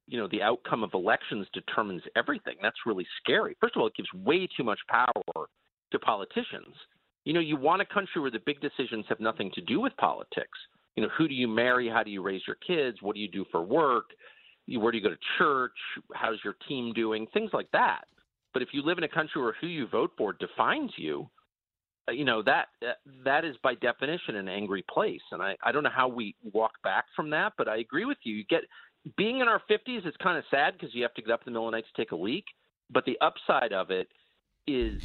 you 0.07 0.17
know 0.17 0.27
the 0.31 0.41
outcome 0.41 0.83
of 0.83 0.93
elections 0.93 1.47
determines 1.53 2.01
everything. 2.15 2.55
That's 2.61 2.77
really 2.85 3.05
scary. 3.21 3.57
First 3.59 3.75
of 3.75 3.81
all, 3.81 3.87
it 3.87 3.95
gives 3.95 4.11
way 4.25 4.47
too 4.57 4.63
much 4.63 4.79
power 4.89 5.47
to 5.91 5.99
politicians. 5.99 6.75
You 7.25 7.33
know, 7.33 7.41
you 7.41 7.57
want 7.57 7.81
a 7.81 7.85
country 7.85 8.21
where 8.21 8.31
the 8.31 8.39
big 8.45 8.61
decisions 8.61 9.05
have 9.09 9.19
nothing 9.19 9.51
to 9.55 9.61
do 9.61 9.81
with 9.81 9.95
politics. 9.97 10.57
You 10.95 11.03
know, 11.03 11.09
who 11.17 11.27
do 11.27 11.35
you 11.35 11.47
marry? 11.47 11.89
How 11.89 12.03
do 12.03 12.09
you 12.09 12.21
raise 12.21 12.41
your 12.47 12.55
kids? 12.65 12.99
What 13.01 13.15
do 13.15 13.21
you 13.21 13.27
do 13.27 13.45
for 13.51 13.61
work? 13.61 14.05
Where 14.75 14.91
do 14.91 14.97
you 14.97 15.03
go 15.03 15.09
to 15.09 15.17
church? 15.37 15.77
How's 16.13 16.37
your 16.43 16.55
team 16.67 16.93
doing? 16.93 17.27
Things 17.33 17.51
like 17.53 17.71
that. 17.71 18.05
But 18.53 18.61
if 18.61 18.69
you 18.73 18.81
live 18.81 18.97
in 18.97 19.03
a 19.03 19.09
country 19.09 19.41
where 19.41 19.55
who 19.61 19.67
you 19.67 19.87
vote 19.87 20.11
for 20.17 20.33
defines 20.33 20.91
you, 20.97 21.29
uh, 22.09 22.11
you 22.11 22.25
know 22.25 22.41
that 22.43 22.67
that 23.23 23.45
is 23.45 23.55
by 23.63 23.75
definition 23.75 24.35
an 24.35 24.47
angry 24.47 24.83
place. 24.91 25.21
And 25.31 25.41
I, 25.41 25.55
I 25.63 25.71
don't 25.71 25.83
know 25.83 25.91
how 25.95 26.07
we 26.07 26.35
walk 26.53 26.71
back 26.83 27.05
from 27.15 27.29
that, 27.31 27.53
but 27.57 27.67
I 27.67 27.77
agree 27.77 28.05
with 28.05 28.17
you. 28.23 28.35
You 28.35 28.45
get 28.45 28.61
being 29.15 29.39
in 29.39 29.47
our 29.47 29.61
50s 29.69 30.05
is 30.05 30.13
kind 30.21 30.37
of 30.37 30.43
sad 30.51 30.73
because 30.73 30.93
you 30.93 31.03
have 31.03 31.13
to 31.13 31.21
get 31.21 31.31
up 31.31 31.41
in 31.41 31.45
the 31.45 31.51
middle 31.51 31.67
of 31.67 31.71
the 31.71 31.77
night 31.77 31.85
to 31.93 32.01
take 32.01 32.11
a 32.11 32.15
leak. 32.15 32.45
But 32.89 33.05
the 33.05 33.17
upside 33.21 33.73
of 33.73 33.91
it 33.91 34.07
is 34.65 35.01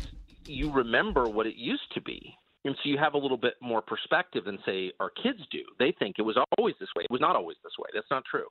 you 0.47 0.73
remember 0.73 1.29
what 1.29 1.47
it 1.47 1.55
used 1.57 1.93
to 1.95 2.01
be. 2.01 2.35
And 2.65 2.75
so 2.77 2.89
you 2.89 2.99
have 2.99 3.15
a 3.15 3.19
little 3.19 3.37
bit 3.37 3.55
more 3.61 3.83
perspective 3.83 4.45
than, 4.45 4.59
say, 4.65 4.93
our 5.01 5.11
kids 5.11 5.41
do. 5.51 5.63
They 5.79 5.95
think 5.99 6.17
it 6.19 6.23
was 6.23 6.37
always 6.57 6.75
this 6.79 6.89
way. 6.97 7.05
It 7.05 7.11
was 7.11 7.21
not 7.21 7.35
always 7.35 7.57
this 7.63 7.73
way. 7.79 7.91
That's 7.93 8.11
not 8.11 8.25
true 8.25 8.47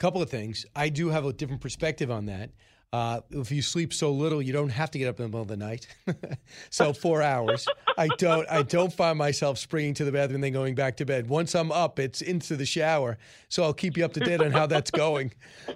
couple 0.00 0.20
of 0.20 0.30
things. 0.30 0.66
I 0.74 0.88
do 0.88 1.10
have 1.10 1.24
a 1.24 1.32
different 1.32 1.60
perspective 1.60 2.10
on 2.10 2.26
that. 2.26 2.50
Uh, 2.92 3.20
if 3.30 3.52
you 3.52 3.62
sleep 3.62 3.94
so 3.94 4.10
little, 4.10 4.42
you 4.42 4.52
don't 4.52 4.70
have 4.70 4.90
to 4.90 4.98
get 4.98 5.06
up 5.06 5.20
in 5.20 5.24
the 5.24 5.28
middle 5.28 5.42
of 5.42 5.46
the 5.46 5.56
night. 5.56 5.86
so 6.70 6.92
four 6.92 7.22
hours. 7.22 7.68
I 7.96 8.08
don't. 8.18 8.50
I 8.50 8.62
don't 8.62 8.92
find 8.92 9.16
myself 9.16 9.58
springing 9.58 9.94
to 9.94 10.04
the 10.04 10.10
bathroom 10.10 10.36
and 10.36 10.44
then 10.44 10.52
going 10.52 10.74
back 10.74 10.96
to 10.96 11.04
bed. 11.04 11.28
Once 11.28 11.54
I'm 11.54 11.70
up, 11.70 12.00
it's 12.00 12.20
into 12.20 12.56
the 12.56 12.66
shower. 12.66 13.16
So 13.48 13.62
I'll 13.62 13.74
keep 13.74 13.96
you 13.96 14.04
up 14.04 14.12
to 14.14 14.20
date 14.20 14.40
on 14.40 14.50
how 14.50 14.66
that's 14.66 14.90
going. 14.90 15.32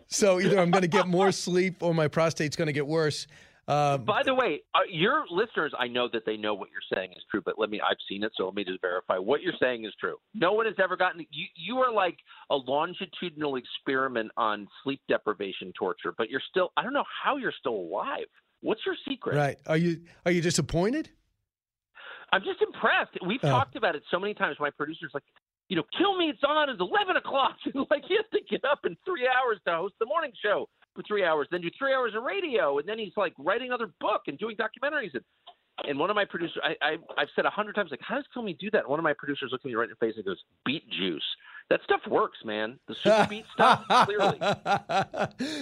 So 0.08 0.40
either 0.40 0.58
I'm 0.58 0.72
going 0.72 0.82
to 0.82 0.88
get 0.88 1.06
more 1.06 1.30
sleep 1.30 1.84
or 1.84 1.94
my 1.94 2.08
prostate's 2.08 2.56
going 2.56 2.66
to 2.66 2.72
get 2.72 2.86
worse. 2.86 3.28
Um, 3.66 4.04
By 4.04 4.22
the 4.22 4.34
way, 4.34 4.62
uh, 4.74 4.80
your 4.90 5.24
listeners, 5.30 5.72
I 5.78 5.88
know 5.88 6.08
that 6.12 6.26
they 6.26 6.36
know 6.36 6.54
what 6.54 6.68
you're 6.70 6.96
saying 6.96 7.12
is 7.16 7.22
true, 7.30 7.40
but 7.42 7.54
let 7.58 7.70
me, 7.70 7.80
I've 7.80 7.96
seen 8.08 8.22
it, 8.22 8.32
so 8.36 8.44
let 8.44 8.54
me 8.54 8.64
just 8.64 8.80
verify. 8.82 9.16
What 9.16 9.40
you're 9.40 9.54
saying 9.60 9.86
is 9.86 9.92
true. 9.98 10.16
No 10.34 10.52
one 10.52 10.66
has 10.66 10.74
ever 10.82 10.96
gotten, 10.96 11.20
you, 11.30 11.46
you 11.56 11.78
are 11.78 11.92
like 11.92 12.18
a 12.50 12.56
longitudinal 12.56 13.56
experiment 13.56 14.32
on 14.36 14.68
sleep 14.82 15.00
deprivation 15.08 15.72
torture, 15.78 16.12
but 16.16 16.28
you're 16.28 16.42
still, 16.50 16.72
I 16.76 16.82
don't 16.82 16.92
know 16.92 17.04
how 17.24 17.36
you're 17.36 17.54
still 17.58 17.74
alive. 17.74 18.26
What's 18.60 18.82
your 18.84 18.96
secret? 19.08 19.36
Right. 19.36 19.58
Are 19.66 19.78
you, 19.78 20.02
are 20.26 20.32
you 20.32 20.42
disappointed? 20.42 21.08
I'm 22.32 22.42
just 22.42 22.60
impressed. 22.60 23.16
We've 23.26 23.40
oh. 23.44 23.48
talked 23.48 23.76
about 23.76 23.94
it 23.94 24.02
so 24.10 24.18
many 24.18 24.34
times. 24.34 24.56
My 24.60 24.70
producer's 24.70 25.12
like, 25.14 25.22
you 25.68 25.76
know, 25.76 25.84
kill 25.96 26.18
me. 26.18 26.26
It's 26.26 26.42
on. 26.46 26.68
It's 26.68 26.80
11 26.80 27.16
o'clock. 27.16 27.56
like, 27.90 28.02
he 28.06 28.16
has 28.16 28.26
to 28.32 28.40
get 28.50 28.64
up 28.64 28.80
in 28.84 28.96
three 29.06 29.26
hours 29.26 29.58
to 29.66 29.74
host 29.74 29.94
the 30.00 30.06
morning 30.06 30.32
show 30.42 30.68
for 30.94 31.02
three 31.02 31.24
hours, 31.24 31.48
then 31.50 31.60
do 31.60 31.70
three 31.78 31.92
hours 31.92 32.12
of 32.16 32.22
radio, 32.22 32.78
and 32.78 32.88
then 32.88 32.98
he's 32.98 33.12
like 33.16 33.32
writing 33.38 33.68
another 33.68 33.90
book 34.00 34.22
and 34.26 34.38
doing 34.38 34.56
documentaries. 34.56 35.14
And, 35.14 35.24
and 35.88 35.98
one 35.98 36.10
of 36.10 36.16
my 36.16 36.24
producers, 36.24 36.58
I, 36.62 36.74
I, 36.80 36.96
I've 37.18 37.28
said 37.34 37.46
a 37.46 37.50
hundred 37.50 37.74
times, 37.74 37.90
like, 37.90 38.00
how 38.02 38.16
does 38.16 38.44
Me 38.44 38.56
do 38.58 38.70
that? 38.70 38.80
And 38.80 38.88
one 38.88 38.98
of 38.98 39.04
my 39.04 39.14
producers 39.16 39.50
looks 39.52 39.64
at 39.64 39.68
me 39.68 39.74
right 39.74 39.84
in 39.84 39.90
the 39.90 40.06
face 40.06 40.14
and 40.16 40.24
goes, 40.24 40.42
beet 40.64 40.88
juice. 40.90 41.24
That 41.70 41.80
stuff 41.82 42.00
works, 42.08 42.38
man. 42.44 42.78
The 42.88 42.94
super 43.02 43.26
beet 43.30 43.44
stuff, 43.52 43.84
clearly. 44.04 44.38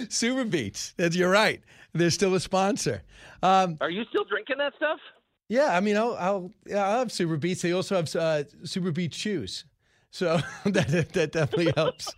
super 0.09 0.45
beets. 0.45 0.93
You're 0.97 1.31
right. 1.31 1.61
They're 1.93 2.09
still 2.09 2.35
a 2.35 2.39
sponsor. 2.39 3.03
Um, 3.41 3.77
Are 3.81 3.89
you 3.89 4.03
still 4.09 4.25
drinking 4.25 4.57
that 4.57 4.73
stuff? 4.75 4.99
Yeah, 5.49 5.75
I 5.75 5.81
mean, 5.81 5.97
I'll, 5.97 6.15
I'll, 6.19 6.51
yeah, 6.65 6.87
I'll 6.87 6.99
have 6.99 7.11
super 7.11 7.37
beets. 7.37 7.61
They 7.61 7.73
also 7.73 7.95
have 7.95 8.15
uh, 8.15 8.43
super 8.63 8.91
beet 8.91 9.11
chews. 9.11 9.65
So 10.13 10.39
that 10.65 11.09
that 11.13 11.31
definitely 11.31 11.73
helps. 11.75 12.13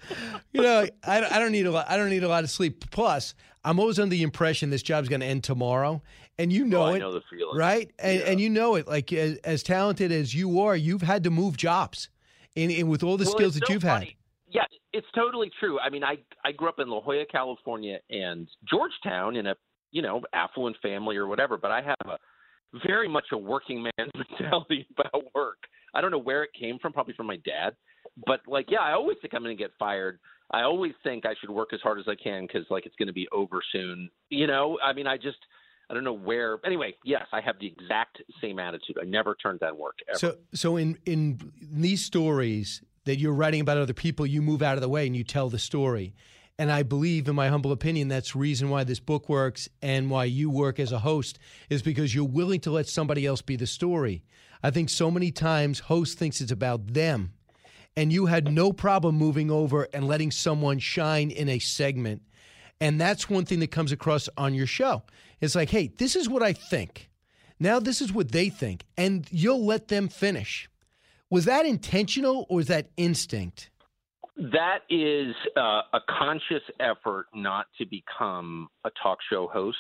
you 0.52 0.62
know, 0.62 0.86
I, 1.04 1.26
I 1.26 1.40
don't 1.40 1.54
need 1.54 1.66
a 1.66 1.72
lot. 1.72 1.90
I 1.90 1.96
don't 1.96 2.10
need 2.10 2.26
a 2.26 2.28
lot 2.28 2.44
of 2.44 2.50
sleep. 2.50 2.92
Plus, 2.92 3.34
I'm 3.64 3.80
always 3.80 4.00
under 4.00 4.12
the 4.12 4.22
impression 4.22 4.70
this 4.70 4.84
job's 4.84 5.08
going 5.08 5.22
to 5.22 5.26
end 5.26 5.46
tomorrow, 5.46 6.02
and 6.38 6.52
you 6.52 6.66
know 6.66 6.88
oh, 6.88 6.94
it, 6.94 7.00
know 7.00 7.22
right? 7.56 7.90
And 7.98 8.20
yeah. 8.20 8.26
and 8.26 8.42
you 8.42 8.50
know 8.50 8.76
it. 8.76 8.86
Like 8.86 9.14
as, 9.14 9.38
as, 9.46 9.64
talented 9.64 10.12
as 10.12 10.36
you 10.36 10.60
are, 10.60 10.76
you've 10.76 11.04
had 11.04 11.24
to 11.24 11.30
move 11.30 11.56
jobs, 11.56 12.10
and, 12.58 12.70
and 12.70 12.90
with 12.90 13.02
all 13.02 13.16
the 13.16 13.24
well, 13.24 13.34
skills 13.34 13.54
that 13.54 13.66
so 13.66 13.74
you've 13.74 13.84
funny. 13.84 14.06
had. 14.06 14.16
Yeah, 14.54 14.78
it's 14.92 15.08
totally 15.16 15.50
true. 15.58 15.80
I 15.80 15.90
mean, 15.90 16.04
I 16.04 16.18
I 16.44 16.52
grew 16.52 16.68
up 16.68 16.80
in 16.80 16.90
La 16.90 17.00
Jolla, 17.00 17.24
California, 17.32 18.00
and 18.10 18.50
Georgetown 18.70 19.38
in 19.38 19.48
a 19.48 19.56
you 19.92 20.02
know 20.02 20.22
affluent 20.34 20.76
family 20.82 21.16
or 21.16 21.28
whatever, 21.28 21.58
but 21.58 21.72
I 21.72 21.82
have 21.82 22.10
a 22.12 22.18
very 22.86 23.08
much 23.08 23.28
a 23.32 23.38
working 23.38 23.84
man's 23.84 24.12
mentality 24.30 24.86
about 24.98 25.34
work. 25.34 25.60
I 25.96 26.02
don't 26.02 26.12
know 26.12 26.20
where 26.20 26.44
it 26.44 26.52
came 26.60 26.78
from, 26.80 26.94
probably 26.94 27.14
from 27.14 27.28
my 27.28 27.38
dad. 27.38 27.76
But 28.28 28.42
like, 28.48 28.68
yeah, 28.70 28.82
I 28.82 28.94
always 28.94 29.18
think 29.22 29.34
I'm 29.34 29.44
going 29.44 29.56
to 29.56 29.62
get 29.62 29.72
fired. 29.80 30.20
I 30.52 30.62
always 30.62 30.94
think 31.04 31.26
I 31.26 31.34
should 31.42 31.50
work 31.50 31.74
as 31.74 31.80
hard 31.82 32.00
as 32.00 32.06
I 32.08 32.16
can 32.16 32.46
because 32.46 32.66
like 32.70 32.86
it's 32.86 32.96
going 32.98 33.08
to 33.08 33.14
be 33.14 33.28
over 33.32 33.62
soon. 33.72 34.10
You 34.30 34.48
know, 34.48 34.78
I 34.84 34.94
mean, 34.94 35.08
I 35.08 35.18
just 35.18 35.38
I 35.90 35.94
don't 35.94 36.04
know 36.04 36.14
where. 36.14 36.60
Anyway, 36.66 36.96
yes, 37.04 37.26
I 37.32 37.42
have 37.42 37.56
the 37.60 37.68
exact 37.68 38.22
same 38.42 38.60
attitude. 38.60 38.98
I 39.02 39.06
never 39.06 39.36
turned 39.36 39.62
down 39.62 39.78
work 39.78 39.98
ever. 40.10 40.20
So, 40.20 40.38
so 40.54 40.78
in 40.78 40.98
in 41.06 41.52
these 41.62 42.04
stories 42.06 42.84
that 43.06 43.20
you're 43.20 43.34
writing 43.34 43.62
about 43.62 43.78
other 43.78 43.94
people, 43.94 44.26
you 44.26 44.42
move 44.42 44.62
out 44.62 44.76
of 44.76 44.82
the 44.82 44.90
way 44.90 45.06
and 45.08 45.16
you 45.16 45.24
tell 45.24 45.50
the 45.50 45.60
story. 45.60 46.14
And 46.58 46.72
I 46.72 46.84
believe, 46.84 47.28
in 47.28 47.36
my 47.36 47.50
humble 47.50 47.74
opinion, 47.74 48.08
that's 48.08 48.32
the 48.32 48.40
reason 48.40 48.70
why 48.70 48.86
this 48.86 49.02
book 49.02 49.28
works 49.28 49.68
and 49.82 50.10
why 50.10 50.24
you 50.24 50.50
work 50.50 50.80
as 50.80 50.94
a 50.94 51.00
host 51.00 51.38
is 51.70 51.82
because 51.82 52.16
you're 52.16 52.24
willing 52.24 52.62
to 52.62 52.72
let 52.72 52.88
somebody 52.88 53.26
else 53.26 53.42
be 53.42 53.58
the 53.58 53.68
story. 53.68 54.24
I 54.64 54.72
think 54.72 54.90
so 54.90 55.12
many 55.12 55.32
times 55.32 55.80
host 55.80 56.18
thinks 56.18 56.40
it's 56.40 56.54
about 56.54 56.94
them, 56.94 57.34
and 57.98 58.12
you 58.12 58.28
had 58.28 58.52
no 58.52 58.72
problem 58.72 59.16
moving 59.16 59.52
over 59.52 59.88
and 59.94 60.08
letting 60.08 60.32
someone 60.32 60.80
shine 60.80 61.30
in 61.30 61.50
a 61.50 61.60
segment. 61.60 62.22
And 62.80 63.00
that's 63.00 63.30
one 63.30 63.46
thing 63.46 63.60
that 63.60 63.72
comes 63.72 63.92
across 63.92 64.30
on 64.38 64.54
your 64.54 64.68
show. 64.68 65.04
It's 65.42 65.56
like, 65.56 65.70
hey, 65.70 65.88
this 65.98 66.16
is 66.16 66.30
what 66.30 66.42
I 66.42 66.54
think. 66.54 67.10
Now 67.60 67.80
this 67.80 68.02
is 68.02 68.14
what 68.14 68.32
they 68.32 68.50
think, 68.50 68.86
and 68.98 69.28
you'll 69.30 69.66
let 69.66 69.90
them 69.90 70.08
finish. 70.08 70.70
Was 71.30 71.46
that 71.46 71.66
intentional 71.66 72.46
or 72.50 72.58
was 72.58 72.68
that 72.68 72.90
instinct? 72.98 73.70
That 74.38 74.80
is 74.90 75.34
uh, 75.56 75.82
a 75.94 76.00
conscious 76.10 76.64
effort 76.80 77.28
not 77.34 77.68
to 77.78 77.86
become 77.86 78.68
a 78.84 78.92
talk 79.02 79.20
show 79.30 79.48
host. 79.48 79.78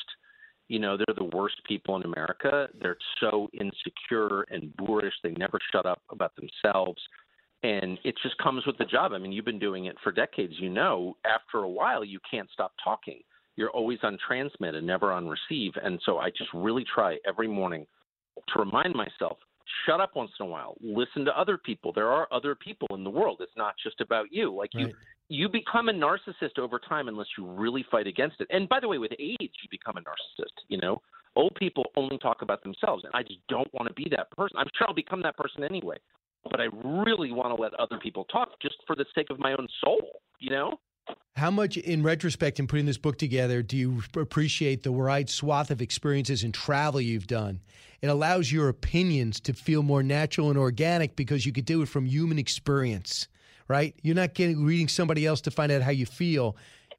You 0.67 0.79
know, 0.79 0.97
they're 0.97 1.15
the 1.15 1.35
worst 1.35 1.55
people 1.67 1.95
in 1.97 2.03
America. 2.03 2.67
They're 2.81 2.97
so 3.19 3.49
insecure 3.53 4.43
and 4.49 4.75
boorish. 4.77 5.13
They 5.23 5.31
never 5.31 5.59
shut 5.71 5.85
up 5.85 6.01
about 6.09 6.31
themselves. 6.35 7.01
And 7.63 7.99
it 8.03 8.15
just 8.23 8.37
comes 8.37 8.65
with 8.65 8.77
the 8.77 8.85
job. 8.85 9.11
I 9.11 9.17
mean, 9.17 9.31
you've 9.31 9.45
been 9.45 9.59
doing 9.59 9.85
it 9.85 9.97
for 10.03 10.11
decades. 10.11 10.53
You 10.57 10.69
know, 10.69 11.17
after 11.25 11.59
a 11.59 11.69
while, 11.69 12.03
you 12.03 12.19
can't 12.29 12.49
stop 12.51 12.73
talking. 12.83 13.19
You're 13.57 13.71
always 13.71 13.99
on 14.03 14.17
transmit 14.25 14.75
and 14.75 14.87
never 14.87 15.11
on 15.11 15.27
receive. 15.27 15.73
And 15.81 15.99
so 16.05 16.17
I 16.17 16.29
just 16.29 16.49
really 16.53 16.85
try 16.93 17.17
every 17.27 17.47
morning 17.47 17.85
to 18.53 18.59
remind 18.59 18.95
myself 18.95 19.37
shut 19.85 19.99
up 19.99 20.15
once 20.15 20.31
in 20.39 20.45
a 20.45 20.49
while 20.49 20.75
listen 20.81 21.25
to 21.25 21.37
other 21.37 21.57
people. 21.57 21.91
There 21.93 22.09
are 22.09 22.27
other 22.31 22.55
people 22.55 22.87
in 22.91 23.03
the 23.03 23.09
world. 23.09 23.37
It's 23.41 23.51
not 23.57 23.75
just 23.81 24.01
about 24.01 24.27
you. 24.31 24.53
Like 24.53 24.71
you 24.73 24.91
you 25.27 25.49
become 25.49 25.89
a 25.89 25.93
narcissist 25.93 26.59
over 26.59 26.79
time 26.79 27.07
unless 27.07 27.27
you 27.37 27.45
really 27.47 27.83
fight 27.89 28.07
against 28.07 28.39
it. 28.41 28.47
And 28.51 28.69
by 28.69 28.79
the 28.79 28.87
way 28.87 28.97
with 28.97 29.11
age 29.13 29.37
you 29.39 29.69
become 29.71 29.97
a 29.97 30.01
narcissist 30.01 30.53
you 30.67 30.77
know? 30.77 31.01
Old 31.35 31.53
people 31.55 31.83
only 31.97 32.17
talk 32.19 32.41
about 32.41 32.63
themselves 32.63 33.03
and 33.03 33.13
i 33.13 33.21
just 33.21 33.39
don't 33.49 33.71
want 33.73 33.87
to 33.87 33.93
be 33.93 34.07
that 34.11 34.31
person. 34.31 34.57
I'm 34.57 34.67
sure 34.77 34.87
i'll 34.87 34.93
become 34.93 35.21
that 35.23 35.35
person 35.37 35.63
anyway 35.63 35.97
but 36.49 36.61
i 36.61 36.67
really 36.83 37.31
want 37.31 37.55
to 37.55 37.61
let 37.61 37.73
other 37.75 37.97
people 37.97 38.25
talk 38.25 38.49
just 38.61 38.75
for 38.87 38.95
the 38.95 39.05
sake 39.13 39.27
of 39.29 39.39
my 39.39 39.51
own 39.51 39.67
soul 39.83 40.21
you 40.39 40.49
know 40.49 40.79
How 41.35 41.51
much, 41.51 41.75
in 41.75 42.01
retrospect, 42.01 42.59
in 42.59 42.67
putting 42.67 42.85
this 42.85 42.97
book 42.97 43.17
together, 43.17 43.61
do 43.61 43.75
you 43.75 44.01
appreciate 44.15 44.83
the 44.83 44.91
wide 44.93 45.29
swath 45.29 45.69
of 45.69 45.81
experiences 45.81 46.43
and 46.43 46.53
travel 46.53 47.01
you've 47.01 47.27
done? 47.27 47.59
It 48.01 48.07
allows 48.07 48.53
your 48.53 48.69
opinions 48.69 49.41
to 49.41 49.53
feel 49.53 49.83
more 49.83 50.01
natural 50.01 50.49
and 50.49 50.57
organic 50.57 51.17
because 51.17 51.45
you 51.45 51.51
could 51.51 51.65
do 51.65 51.81
it 51.81 51.89
from 51.89 52.05
human 52.05 52.39
experience, 52.39 53.27
right? 53.67 53.93
You're 54.01 54.15
not 54.15 54.33
getting 54.33 54.63
reading 54.63 54.87
somebody 54.87 55.25
else 55.25 55.41
to 55.41 55.51
find 55.51 55.73
out 55.73 55.81
how 55.81 55.91
you 55.91 56.05
feel. 56.05 56.55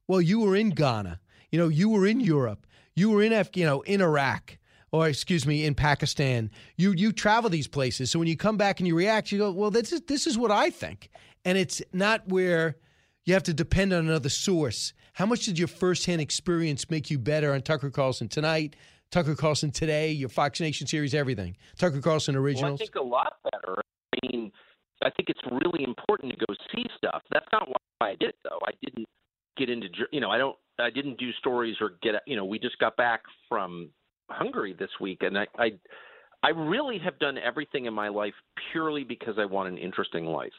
Well, 0.06 0.20
you 0.20 0.40
were 0.40 0.54
in 0.54 0.70
Ghana, 0.70 1.18
you 1.50 1.58
know, 1.58 1.68
you 1.68 1.88
were 1.88 2.06
in 2.06 2.20
Europe, 2.20 2.66
you 2.94 3.08
were 3.08 3.22
in, 3.22 3.32
Af- 3.32 3.56
you 3.56 3.64
know, 3.64 3.80
in 3.82 4.02
Iraq. 4.02 4.58
Or 4.92 5.08
excuse 5.08 5.46
me, 5.46 5.64
in 5.64 5.74
Pakistan, 5.74 6.50
you 6.76 6.92
you 6.92 7.10
travel 7.10 7.50
these 7.50 7.66
places. 7.66 8.10
So 8.10 8.18
when 8.18 8.28
you 8.28 8.36
come 8.36 8.56
back 8.56 8.80
and 8.80 8.86
you 8.86 8.94
react, 8.94 9.32
you 9.32 9.38
go, 9.38 9.50
"Well, 9.50 9.70
this 9.70 9.92
is 9.92 10.02
this 10.02 10.26
is 10.26 10.38
what 10.38 10.50
I 10.52 10.70
think," 10.70 11.10
and 11.44 11.58
it's 11.58 11.82
not 11.92 12.26
where 12.28 12.76
you 13.26 13.34
have 13.34 13.42
to 13.42 13.52
depend 13.52 13.92
on 13.92 14.08
another 14.08 14.28
source. 14.28 14.94
How 15.12 15.26
much 15.26 15.44
did 15.44 15.58
your 15.58 15.68
firsthand 15.68 16.20
experience 16.20 16.88
make 16.88 17.10
you 17.10 17.18
better 17.18 17.52
on 17.52 17.60
Tucker 17.60 17.90
Carlson 17.90 18.28
tonight, 18.28 18.76
Tucker 19.10 19.34
Carlson 19.34 19.72
today, 19.72 20.12
your 20.12 20.28
Fox 20.28 20.60
Nation 20.60 20.86
series, 20.86 21.12
everything? 21.12 21.56
Tucker 21.76 22.00
Carlson 22.00 22.36
Well, 22.40 22.74
I 22.74 22.76
think 22.76 22.94
a 22.94 23.02
lot 23.02 23.34
better. 23.50 23.80
I 24.14 24.18
mean, 24.22 24.52
I 25.02 25.10
think 25.10 25.28
it's 25.28 25.40
really 25.50 25.84
important 25.84 26.32
to 26.32 26.38
go 26.38 26.54
see 26.72 26.84
stuff. 26.96 27.22
That's 27.32 27.46
not 27.52 27.68
why 27.68 28.10
I 28.10 28.14
did 28.14 28.30
it, 28.30 28.36
though. 28.44 28.60
I 28.64 28.70
didn't 28.82 29.06
get 29.56 29.70
into, 29.70 29.88
you 30.12 30.20
know, 30.20 30.30
I 30.30 30.38
don't, 30.38 30.56
I 30.78 30.90
didn't 30.90 31.18
do 31.18 31.32
stories 31.40 31.76
or 31.80 31.92
get, 32.02 32.14
you 32.26 32.36
know, 32.36 32.44
we 32.44 32.60
just 32.60 32.78
got 32.78 32.96
back 32.96 33.22
from 33.48 33.88
Hungary 34.30 34.76
this 34.78 34.90
week, 35.00 35.22
and 35.22 35.36
I, 35.36 35.46
I, 35.58 35.70
I 36.44 36.50
really 36.50 36.98
have 36.98 37.18
done 37.18 37.38
everything 37.38 37.86
in 37.86 37.94
my 37.94 38.08
life 38.08 38.34
purely 38.70 39.02
because 39.02 39.34
I 39.38 39.46
want 39.46 39.68
an 39.68 39.78
interesting 39.78 40.26
life. 40.26 40.52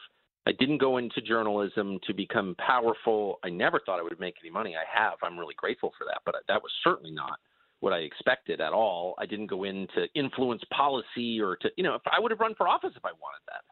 I 0.48 0.52
didn't 0.52 0.78
go 0.78 0.96
into 0.96 1.20
journalism 1.20 1.98
to 2.06 2.14
become 2.14 2.56
powerful. 2.58 3.38
I 3.44 3.50
never 3.50 3.80
thought 3.84 4.00
I 4.00 4.02
would 4.02 4.18
make 4.18 4.36
any 4.42 4.50
money. 4.50 4.76
I 4.76 4.98
have. 4.98 5.18
I'm 5.22 5.38
really 5.38 5.54
grateful 5.58 5.92
for 5.98 6.06
that, 6.06 6.22
but 6.24 6.36
that 6.48 6.62
was 6.62 6.72
certainly 6.82 7.10
not 7.10 7.38
what 7.80 7.92
I 7.92 7.98
expected 7.98 8.58
at 8.62 8.72
all. 8.72 9.14
I 9.18 9.26
didn't 9.26 9.48
go 9.48 9.64
in 9.64 9.86
to 9.94 10.06
influence 10.14 10.62
policy 10.74 11.38
or 11.38 11.56
to, 11.56 11.68
you 11.76 11.84
know, 11.84 11.94
if 11.94 12.02
I 12.06 12.18
would 12.18 12.30
have 12.30 12.40
run 12.40 12.54
for 12.54 12.66
office 12.66 12.92
if 12.96 13.04
I 13.04 13.12
wanted 13.12 13.42
that. 13.46 13.62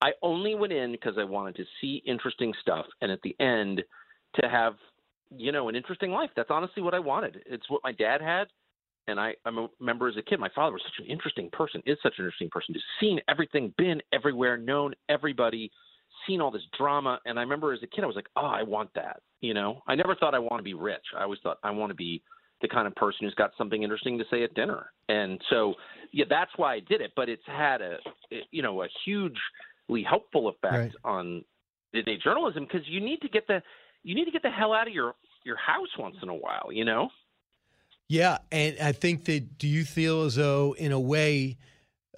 I 0.00 0.12
only 0.22 0.54
went 0.54 0.72
in 0.72 0.90
because 0.90 1.14
I 1.18 1.24
wanted 1.24 1.54
to 1.56 1.64
see 1.80 2.02
interesting 2.06 2.54
stuff 2.62 2.86
and 3.02 3.12
at 3.12 3.20
the 3.22 3.36
end 3.38 3.82
to 4.40 4.48
have, 4.48 4.74
you 5.36 5.52
know, 5.52 5.68
an 5.68 5.76
interesting 5.76 6.12
life. 6.12 6.30
That's 6.34 6.50
honestly 6.50 6.82
what 6.82 6.94
I 6.94 6.98
wanted. 6.98 7.42
It's 7.44 7.68
what 7.68 7.82
my 7.84 7.92
dad 7.92 8.22
had. 8.22 8.48
And 9.06 9.20
I, 9.20 9.34
I 9.44 9.50
remember 9.80 10.08
as 10.08 10.16
a 10.16 10.22
kid, 10.22 10.40
my 10.40 10.48
father 10.54 10.72
was 10.72 10.82
such 10.84 11.04
an 11.04 11.10
interesting 11.10 11.50
person, 11.52 11.82
is 11.84 11.98
such 12.02 12.14
an 12.18 12.24
interesting 12.24 12.48
person, 12.50 12.72
just 12.72 12.86
seen 13.00 13.20
everything, 13.28 13.74
been 13.76 14.00
everywhere, 14.12 14.56
known 14.56 14.94
everybody, 15.08 15.70
seen 16.26 16.40
all 16.40 16.50
this 16.50 16.62
drama. 16.76 17.18
And 17.26 17.38
I 17.38 17.42
remember 17.42 17.72
as 17.72 17.82
a 17.82 17.86
kid, 17.86 18.04
I 18.04 18.06
was 18.06 18.16
like, 18.16 18.28
oh, 18.36 18.46
I 18.46 18.62
want 18.62 18.90
that. 18.94 19.20
You 19.40 19.54
know, 19.54 19.82
I 19.86 19.94
never 19.94 20.14
thought 20.14 20.34
I 20.34 20.38
want 20.38 20.58
to 20.58 20.62
be 20.62 20.74
rich. 20.74 21.04
I 21.18 21.22
always 21.22 21.40
thought 21.42 21.58
I 21.62 21.70
want 21.70 21.90
to 21.90 21.94
be 21.94 22.22
the 22.60 22.68
kind 22.68 22.86
of 22.86 22.94
person 22.94 23.18
who's 23.22 23.34
got 23.34 23.50
something 23.58 23.82
interesting 23.82 24.18
to 24.18 24.24
say 24.30 24.44
at 24.44 24.54
dinner. 24.54 24.92
And 25.08 25.40
so, 25.50 25.74
yeah, 26.12 26.26
that's 26.28 26.52
why 26.56 26.74
I 26.74 26.80
did 26.80 27.00
it. 27.00 27.10
But 27.16 27.28
it's 27.28 27.42
had 27.46 27.80
a, 27.80 27.96
you 28.52 28.62
know, 28.62 28.82
a 28.82 28.88
hugely 29.04 30.04
helpful 30.08 30.48
effect 30.48 30.72
Right. 30.72 30.92
on 31.04 31.44
the 31.92 32.02
day 32.02 32.18
journalism 32.22 32.64
because 32.64 32.86
you 32.88 33.00
need 33.00 33.20
to 33.22 33.28
get 33.28 33.46
the, 33.48 33.62
you 34.04 34.14
need 34.14 34.26
to 34.26 34.30
get 34.30 34.42
the 34.42 34.50
hell 34.50 34.72
out 34.72 34.86
of 34.86 34.94
your 34.94 35.14
your 35.44 35.56
house 35.56 35.88
once 35.98 36.16
in 36.22 36.28
a 36.28 36.34
while. 36.34 36.70
You 36.70 36.84
know. 36.84 37.08
Yeah, 38.08 38.38
and 38.50 38.78
I 38.78 38.92
think 38.92 39.24
that 39.24 39.58
do 39.58 39.66
you 39.66 39.84
feel 39.84 40.22
as 40.22 40.36
though, 40.36 40.74
in 40.78 40.92
a 40.92 41.00
way, 41.00 41.56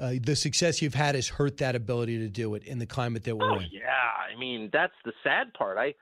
uh, 0.00 0.14
the 0.22 0.34
success 0.34 0.82
you've 0.82 0.94
had 0.94 1.14
has 1.14 1.28
hurt 1.28 1.58
that 1.58 1.76
ability 1.76 2.18
to 2.18 2.28
do 2.28 2.54
it 2.54 2.64
in 2.64 2.78
the 2.78 2.86
climate 2.86 3.24
that 3.24 3.36
we're 3.36 3.50
Oh 3.50 3.58
in? 3.58 3.68
yeah, 3.70 4.10
I 4.32 4.38
mean 4.38 4.70
that's 4.72 4.94
the 5.04 5.12
sad 5.22 5.52
part. 5.54 5.78
I, 5.78 5.94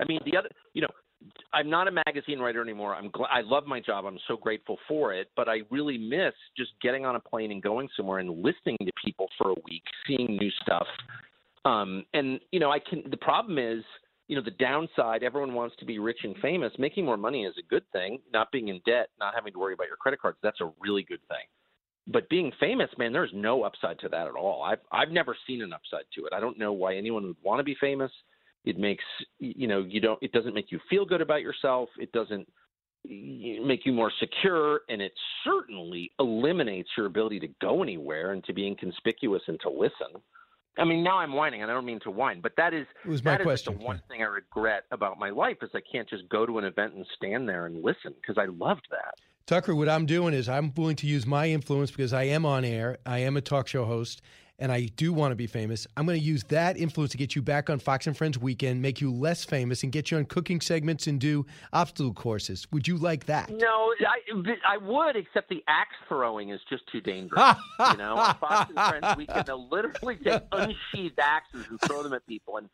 I 0.00 0.04
mean 0.08 0.20
the 0.24 0.36
other, 0.36 0.48
you 0.74 0.82
know, 0.82 0.88
I'm 1.52 1.70
not 1.70 1.88
a 1.88 1.90
magazine 1.90 2.40
writer 2.40 2.60
anymore. 2.60 2.94
I'm 2.94 3.10
glad. 3.10 3.28
I 3.32 3.40
love 3.42 3.66
my 3.66 3.80
job. 3.80 4.04
I'm 4.04 4.18
so 4.28 4.36
grateful 4.36 4.78
for 4.88 5.14
it. 5.14 5.28
But 5.36 5.48
I 5.48 5.60
really 5.70 5.96
miss 5.96 6.34
just 6.56 6.70
getting 6.82 7.04
on 7.06 7.16
a 7.16 7.20
plane 7.20 7.52
and 7.52 7.62
going 7.62 7.88
somewhere 7.96 8.18
and 8.18 8.30
listening 8.30 8.76
to 8.84 8.92
people 9.04 9.28
for 9.38 9.50
a 9.50 9.54
week, 9.64 9.82
seeing 10.06 10.36
new 10.36 10.50
stuff. 10.62 10.86
Um, 11.64 12.04
and 12.14 12.40
you 12.50 12.60
know, 12.60 12.70
I 12.70 12.78
can. 12.78 13.04
The 13.10 13.16
problem 13.16 13.58
is, 13.58 13.84
you 14.28 14.36
know, 14.36 14.42
the 14.42 14.50
downside. 14.52 15.22
Everyone 15.22 15.54
wants 15.54 15.76
to 15.78 15.84
be 15.84 15.98
rich 15.98 16.18
and 16.24 16.36
famous. 16.42 16.72
Making 16.78 17.04
more 17.04 17.16
money 17.16 17.44
is 17.44 17.54
a 17.58 17.66
good 17.68 17.84
thing. 17.92 18.18
Not 18.32 18.50
being 18.52 18.68
in 18.68 18.80
debt, 18.84 19.08
not 19.18 19.34
having 19.34 19.52
to 19.52 19.58
worry 19.58 19.74
about 19.74 19.86
your 19.86 19.96
credit 19.96 20.20
cards. 20.20 20.38
That's 20.42 20.60
a 20.60 20.72
really 20.80 21.04
good 21.04 21.20
thing 21.28 21.46
but 22.06 22.28
being 22.28 22.52
famous, 22.60 22.90
man, 22.98 23.12
there's 23.12 23.32
no 23.34 23.62
upside 23.64 23.98
to 24.00 24.08
that 24.08 24.26
at 24.26 24.34
all. 24.34 24.62
I've 24.62 24.80
I've 24.92 25.10
never 25.10 25.36
seen 25.46 25.62
an 25.62 25.72
upside 25.72 26.04
to 26.14 26.26
it. 26.26 26.32
I 26.32 26.40
don't 26.40 26.58
know 26.58 26.72
why 26.72 26.96
anyone 26.96 27.24
would 27.24 27.36
want 27.42 27.58
to 27.58 27.64
be 27.64 27.76
famous. 27.80 28.12
It 28.64 28.78
makes 28.78 29.04
you 29.38 29.66
know 29.66 29.80
you 29.80 30.00
don't. 30.00 30.22
It 30.22 30.32
doesn't 30.32 30.54
make 30.54 30.70
you 30.70 30.80
feel 30.88 31.04
good 31.04 31.20
about 31.20 31.42
yourself. 31.42 31.88
It 31.98 32.12
doesn't 32.12 32.48
make 33.08 33.86
you 33.86 33.92
more 33.92 34.12
secure, 34.18 34.80
and 34.88 35.00
it 35.00 35.12
certainly 35.44 36.10
eliminates 36.18 36.88
your 36.96 37.06
ability 37.06 37.40
to 37.40 37.48
go 37.60 37.82
anywhere 37.82 38.32
and 38.32 38.42
to 38.44 38.52
be 38.52 38.66
inconspicuous 38.66 39.42
and 39.46 39.60
to 39.60 39.70
listen. 39.70 40.20
I 40.78 40.84
mean, 40.84 41.02
now 41.02 41.18
I'm 41.18 41.32
whining, 41.32 41.62
and 41.62 41.70
I 41.70 41.74
don't 41.74 41.86
mean 41.86 42.00
to 42.00 42.10
whine, 42.10 42.40
but 42.40 42.52
that 42.56 42.74
is 42.74 42.86
It 43.04 43.08
was 43.08 43.24
my 43.24 43.32
that 43.32 43.40
is 43.40 43.44
question, 43.46 43.78
the 43.78 43.84
one 43.84 44.02
thing 44.08 44.22
I 44.22 44.26
regret 44.26 44.84
about 44.90 45.18
my 45.18 45.30
life 45.30 45.56
is 45.62 45.70
I 45.74 45.80
can't 45.90 46.08
just 46.08 46.28
go 46.28 46.44
to 46.44 46.58
an 46.58 46.64
event 46.64 46.94
and 46.94 47.06
stand 47.16 47.48
there 47.48 47.66
and 47.66 47.82
listen 47.82 48.14
because 48.20 48.36
I 48.36 48.46
loved 48.46 48.86
that. 48.90 49.14
Tucker, 49.46 49.76
what 49.76 49.88
I'm 49.88 50.06
doing 50.06 50.34
is 50.34 50.48
I'm 50.48 50.72
willing 50.76 50.96
to 50.96 51.06
use 51.06 51.24
my 51.24 51.48
influence 51.48 51.92
because 51.92 52.12
I 52.12 52.24
am 52.24 52.44
on 52.44 52.64
air, 52.64 52.98
I 53.06 53.20
am 53.20 53.36
a 53.36 53.40
talk 53.40 53.68
show 53.68 53.84
host, 53.84 54.20
and 54.58 54.72
I 54.72 54.86
do 54.96 55.12
want 55.12 55.30
to 55.30 55.36
be 55.36 55.46
famous. 55.46 55.86
I'm 55.96 56.04
going 56.04 56.18
to 56.18 56.24
use 56.24 56.42
that 56.48 56.76
influence 56.76 57.12
to 57.12 57.16
get 57.16 57.36
you 57.36 57.42
back 57.42 57.70
on 57.70 57.78
Fox 57.78 58.08
and 58.08 58.16
Friends 58.16 58.36
weekend, 58.36 58.82
make 58.82 59.00
you 59.00 59.12
less 59.12 59.44
famous, 59.44 59.84
and 59.84 59.92
get 59.92 60.10
you 60.10 60.16
on 60.16 60.24
cooking 60.24 60.60
segments 60.60 61.06
and 61.06 61.20
do 61.20 61.46
obstacle 61.72 62.12
courses. 62.12 62.66
Would 62.72 62.88
you 62.88 62.96
like 62.96 63.26
that? 63.26 63.48
No, 63.50 63.94
I, 64.00 64.18
I 64.68 64.78
would, 64.78 65.14
except 65.14 65.48
the 65.48 65.62
axe 65.68 65.94
throwing 66.08 66.50
is 66.50 66.60
just 66.68 66.82
too 66.90 67.00
dangerous. 67.00 67.54
you 67.92 67.98
know, 67.98 68.16
on 68.16 68.34
Fox 68.38 68.68
and 68.74 69.00
Friends 69.00 69.16
weekend, 69.16 69.46
they'll 69.46 69.68
literally 69.68 70.16
take 70.16 70.42
unsheathed 70.50 71.20
axes 71.20 71.66
and 71.70 71.80
throw 71.82 72.02
them 72.02 72.14
at 72.14 72.26
people, 72.26 72.56
and 72.56 72.68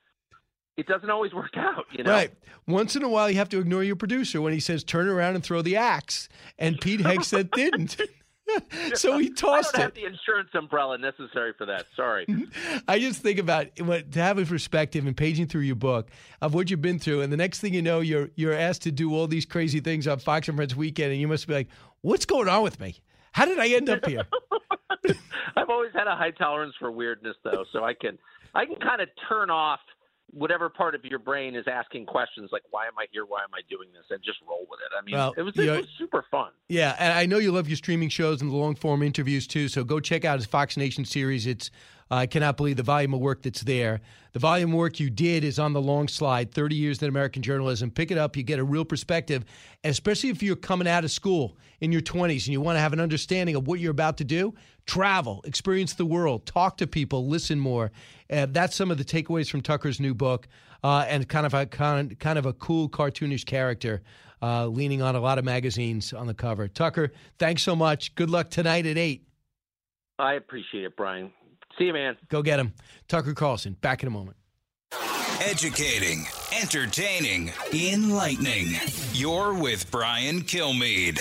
it 0.77 0.87
doesn't 0.87 1.11
always 1.11 1.33
work 1.33 1.57
out. 1.57 1.85
You 1.93 2.05
know, 2.05 2.11
Right. 2.13 2.33
Once 2.67 2.97
in 2.97 3.03
a 3.03 3.09
while, 3.09 3.31
you 3.31 3.37
have 3.37 3.49
to 3.51 3.59
ignore 3.59 3.83
your 3.83 3.97
producer 3.97 4.41
when 4.41 4.53
he 4.53 4.61
says, 4.61 4.85
turn 4.85 5.09
around 5.09 5.35
and 5.35 5.45
throw 5.45 5.63
the 5.63 5.77
axe. 5.77 6.29
And 6.59 6.81
Pete 6.81 7.01
Hegseth 7.03 7.51
didn't. 7.53 8.01
so 8.95 9.19
he 9.19 9.31
tossed 9.31 9.75
I 9.75 9.79
don't 9.79 9.81
it. 9.81 9.83
have 9.85 9.95
the 9.95 10.05
insurance 10.05 10.51
umbrella 10.55 10.99
necessary 10.99 11.53
for 11.57 11.67
that. 11.67 11.87
Sorry. 11.97 12.27
I 12.89 12.99
just 12.99 13.23
think 13.23 13.39
about 13.39 13.67
what 13.81 14.13
to 14.13 14.21
have 14.21 14.39
a 14.39 14.45
perspective 14.45 15.07
and 15.07 15.17
paging 15.17 15.47
through 15.47 15.63
your 15.63 15.77
book 15.77 16.11
of 16.41 16.53
what 16.55 16.71
you've 16.71 16.83
been 16.83 16.99
through, 16.99 17.23
and 17.23 17.33
the 17.33 17.37
next 17.37 17.61
thing 17.61 17.73
you 17.73 17.83
know, 17.83 18.01
you're 18.01 18.31
you're 18.35 18.53
asked 18.53 18.83
to 18.83 18.93
do 18.93 19.15
all 19.15 19.27
these 19.27 19.47
crazy 19.47 19.81
things 19.81 20.07
on 20.09 20.19
Fox 20.19 20.49
and 20.49 20.57
Friends 20.57 20.75
weekend, 20.77 21.13
and 21.13 21.21
you 21.21 21.29
must 21.29 21.47
be 21.47 21.55
like, 21.55 21.69
"What's 22.03 22.27
going 22.27 22.49
on 22.49 22.63
with 22.63 22.81
me? 22.81 22.97
How 23.31 23.47
did 23.47 23.59
I 23.59 23.69
end 23.69 23.89
up 23.89 24.05
here?" 24.07 24.27
I've 25.57 25.71
always 25.71 25.93
had 25.95 26.07
a 26.07 26.17
high 26.17 26.33
tolerance 26.33 26.75
for 26.79 26.91
weirdness, 26.91 27.37
though, 27.45 27.65
so 27.73 27.85
I 27.85 27.95
can 27.95 28.19
I 28.55 28.67
can 28.67 28.77
kind 28.77 29.01
of 29.01 29.09
turn 29.29 29.51
off 29.51 29.81
whatever 30.33 30.69
part 30.69 30.95
of 30.95 31.05
your 31.05 31.19
brain 31.19 31.55
is 31.55 31.67
asking 31.71 32.07
questions 32.07 32.51
like 32.53 32.63
why 32.71 32.87
am 32.87 32.93
I 32.99 33.07
here, 33.13 33.25
why 33.25 33.41
am 33.43 33.51
I 33.55 33.61
doing 33.69 33.89
this, 33.93 34.05
and 34.11 34.23
just 34.23 34.39
roll 34.49 34.67
with 34.71 34.81
it. 34.81 34.93
I 34.99 35.05
mean, 35.05 35.15
Well, 35.15 35.35
it 35.37 35.43
was 35.43 35.57
it 35.57 35.71
was 35.71 35.87
super 35.99 36.25
fun. 36.31 36.51
Yeah, 36.69 36.97
and 36.99 37.13
I 37.13 37.27
know 37.27 37.39
you 37.39 37.53
love 37.53 37.69
your 37.69 37.77
streaming 37.77 38.09
shows 38.09 38.41
and 38.41 38.51
the 38.51 38.57
long 38.57 38.75
form 38.75 39.03
interviews 39.03 39.47
too. 39.47 39.69
So 39.69 39.85
go 39.85 40.01
check 40.01 40.25
out 40.25 40.39
his 40.39 40.47
Fox 40.47 40.77
Nation 40.77 41.05
series. 41.05 41.47
It's 41.47 41.71
I 42.13 42.27
cannot 42.27 42.59
believe 42.59 42.77
the 42.77 42.83
volume 42.83 43.15
of 43.15 43.21
work 43.21 43.43
that's 43.43 43.63
there. 43.63 44.01
The 44.33 44.39
volume 44.39 44.73
of 44.73 44.77
work 44.77 45.01
you 45.01 45.09
did 45.09 45.45
is 45.45 45.59
on 45.59 45.73
the 45.73 45.81
long 45.81 46.09
slide. 46.09 46.53
Thirty 46.53 46.77
years 46.77 47.03
in 47.03 47.09
American 47.09 47.43
journalism. 47.43 47.91
Pick 47.91 48.11
it 48.11 48.19
up. 48.19 48.37
You 48.37 48.43
get 48.43 48.59
a 48.59 48.65
real 48.65 48.85
perspective, 48.85 49.45
especially 49.83 50.29
if 50.29 50.43
you're 50.43 50.57
coming 50.57 50.87
out 50.87 51.05
of 51.05 51.11
school 51.11 51.57
in 51.81 51.91
your 51.91 52.03
twenties 52.03 52.47
and 52.47 52.53
you 52.53 52.61
want 52.61 52.77
to 52.77 52.81
have 52.81 52.93
an 52.93 53.01
understanding 53.01 53.57
of 53.57 53.67
what 53.67 53.81
you're 53.81 53.91
about 53.91 54.19
to 54.19 54.25
do. 54.25 54.55
Travel, 54.85 55.41
experience 55.45 55.95
the 55.95 56.05
world, 56.05 56.45
talk 56.45 56.77
to 56.79 56.87
people, 56.87 57.29
listen 57.29 57.59
more. 57.59 57.91
Uh, 58.31 58.47
that's 58.51 58.77
some 58.77 58.91
of 58.91 58.99
the 58.99 59.05
takeaways 59.05 59.51
from 59.51 59.63
Tucker's 59.63 59.99
new 60.01 60.15
book, 60.15 60.49
uh, 60.85 61.07
and 61.09 61.27
kind 61.29 61.47
of 61.47 61.55
a 61.55 61.65
kind, 61.67 62.19
kind 62.19 62.39
of 62.39 62.45
a 62.47 62.53
cool 62.53 62.89
cartoonish 62.89 63.47
character. 63.47 64.03
uh, 64.43 64.67
leaning 64.67 65.01
on 65.01 65.15
a 65.15 65.21
lot 65.21 65.39
of 65.39 65.45
magazines 65.45 66.13
on 66.13 66.27
the 66.27 66.35
cover. 66.35 66.69
Tucker, 66.69 67.13
thanks 67.39 67.63
so 67.63 67.77
much. 67.77 68.15
Good 68.17 68.29
luck 68.29 68.51
tonight 68.51 68.87
at 68.87 68.99
8. 68.99 69.25
I 70.19 70.35
appreciate 70.35 70.85
it, 70.85 70.97
Brian. 70.97 71.33
See 71.79 71.85
you, 71.85 71.93
man. 71.93 72.17
Go 72.29 72.43
get 72.43 72.59
him. 72.61 72.75
Tucker 73.09 73.35
Carlson, 73.35 73.77
back 73.81 74.03
in 74.03 74.07
a 74.07 74.11
moment. 74.11 74.37
Educating, 75.41 76.27
entertaining, 76.61 77.53
enlightening. 77.73 78.75
You're 79.13 79.53
with 79.55 79.91
Brian 79.91 80.43
Kilmeade. 80.43 81.21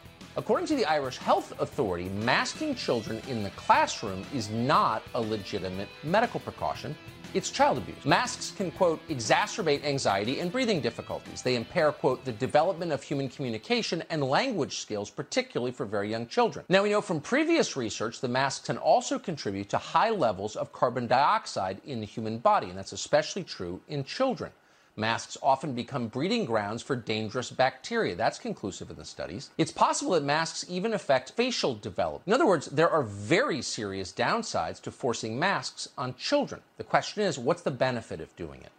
According 0.37 0.67
to 0.67 0.75
the 0.77 0.85
Irish 0.85 1.17
Health 1.17 1.51
Authority, 1.59 2.07
masking 2.07 2.73
children 2.73 3.21
in 3.27 3.43
the 3.43 3.49
classroom 3.51 4.25
is 4.33 4.49
not 4.49 5.03
a 5.13 5.19
legitimate 5.19 5.89
medical 6.03 6.39
precaution. 6.39 6.95
It's 7.33 7.49
child 7.49 7.77
abuse. 7.77 8.05
Masks 8.05 8.51
can, 8.51 8.71
quote, 8.71 9.05
exacerbate 9.09 9.83
anxiety 9.83 10.39
and 10.39 10.49
breathing 10.49 10.79
difficulties. 10.79 11.41
They 11.41 11.57
impair, 11.57 11.91
quote, 11.91 12.23
the 12.23 12.31
development 12.31 12.93
of 12.93 13.03
human 13.03 13.27
communication 13.27 14.03
and 14.09 14.23
language 14.23 14.77
skills, 14.77 15.09
particularly 15.09 15.73
for 15.73 15.85
very 15.85 16.09
young 16.09 16.27
children. 16.27 16.65
Now, 16.69 16.83
we 16.83 16.91
know 16.91 17.01
from 17.01 17.19
previous 17.19 17.75
research 17.75 18.21
the 18.21 18.29
masks 18.29 18.65
can 18.65 18.77
also 18.77 19.19
contribute 19.19 19.67
to 19.69 19.77
high 19.77 20.11
levels 20.11 20.55
of 20.55 20.71
carbon 20.71 21.07
dioxide 21.07 21.81
in 21.83 21.99
the 21.99 22.05
human 22.05 22.37
body, 22.37 22.69
and 22.69 22.77
that's 22.77 22.93
especially 22.93 23.43
true 23.43 23.81
in 23.89 24.05
children. 24.05 24.51
Masks 24.95 25.37
often 25.41 25.73
become 25.73 26.07
breeding 26.07 26.45
grounds 26.45 26.83
for 26.83 26.95
dangerous 26.95 27.49
bacteria. 27.49 28.15
That's 28.15 28.37
conclusive 28.37 28.89
in 28.89 28.97
the 28.97 29.05
studies. 29.05 29.49
It's 29.57 29.71
possible 29.71 30.11
that 30.13 30.23
masks 30.23 30.65
even 30.69 30.93
affect 30.93 31.31
facial 31.31 31.75
development. 31.75 32.27
In 32.27 32.33
other 32.33 32.45
words, 32.45 32.67
there 32.67 32.89
are 32.89 33.03
very 33.03 33.61
serious 33.61 34.11
downsides 34.11 34.81
to 34.81 34.91
forcing 34.91 35.39
masks 35.39 35.87
on 35.97 36.15
children. 36.15 36.61
The 36.77 36.83
question 36.83 37.23
is, 37.23 37.39
what's 37.39 37.61
the 37.61 37.71
benefit 37.71 38.19
of 38.19 38.35
doing 38.35 38.61
it? 38.61 38.71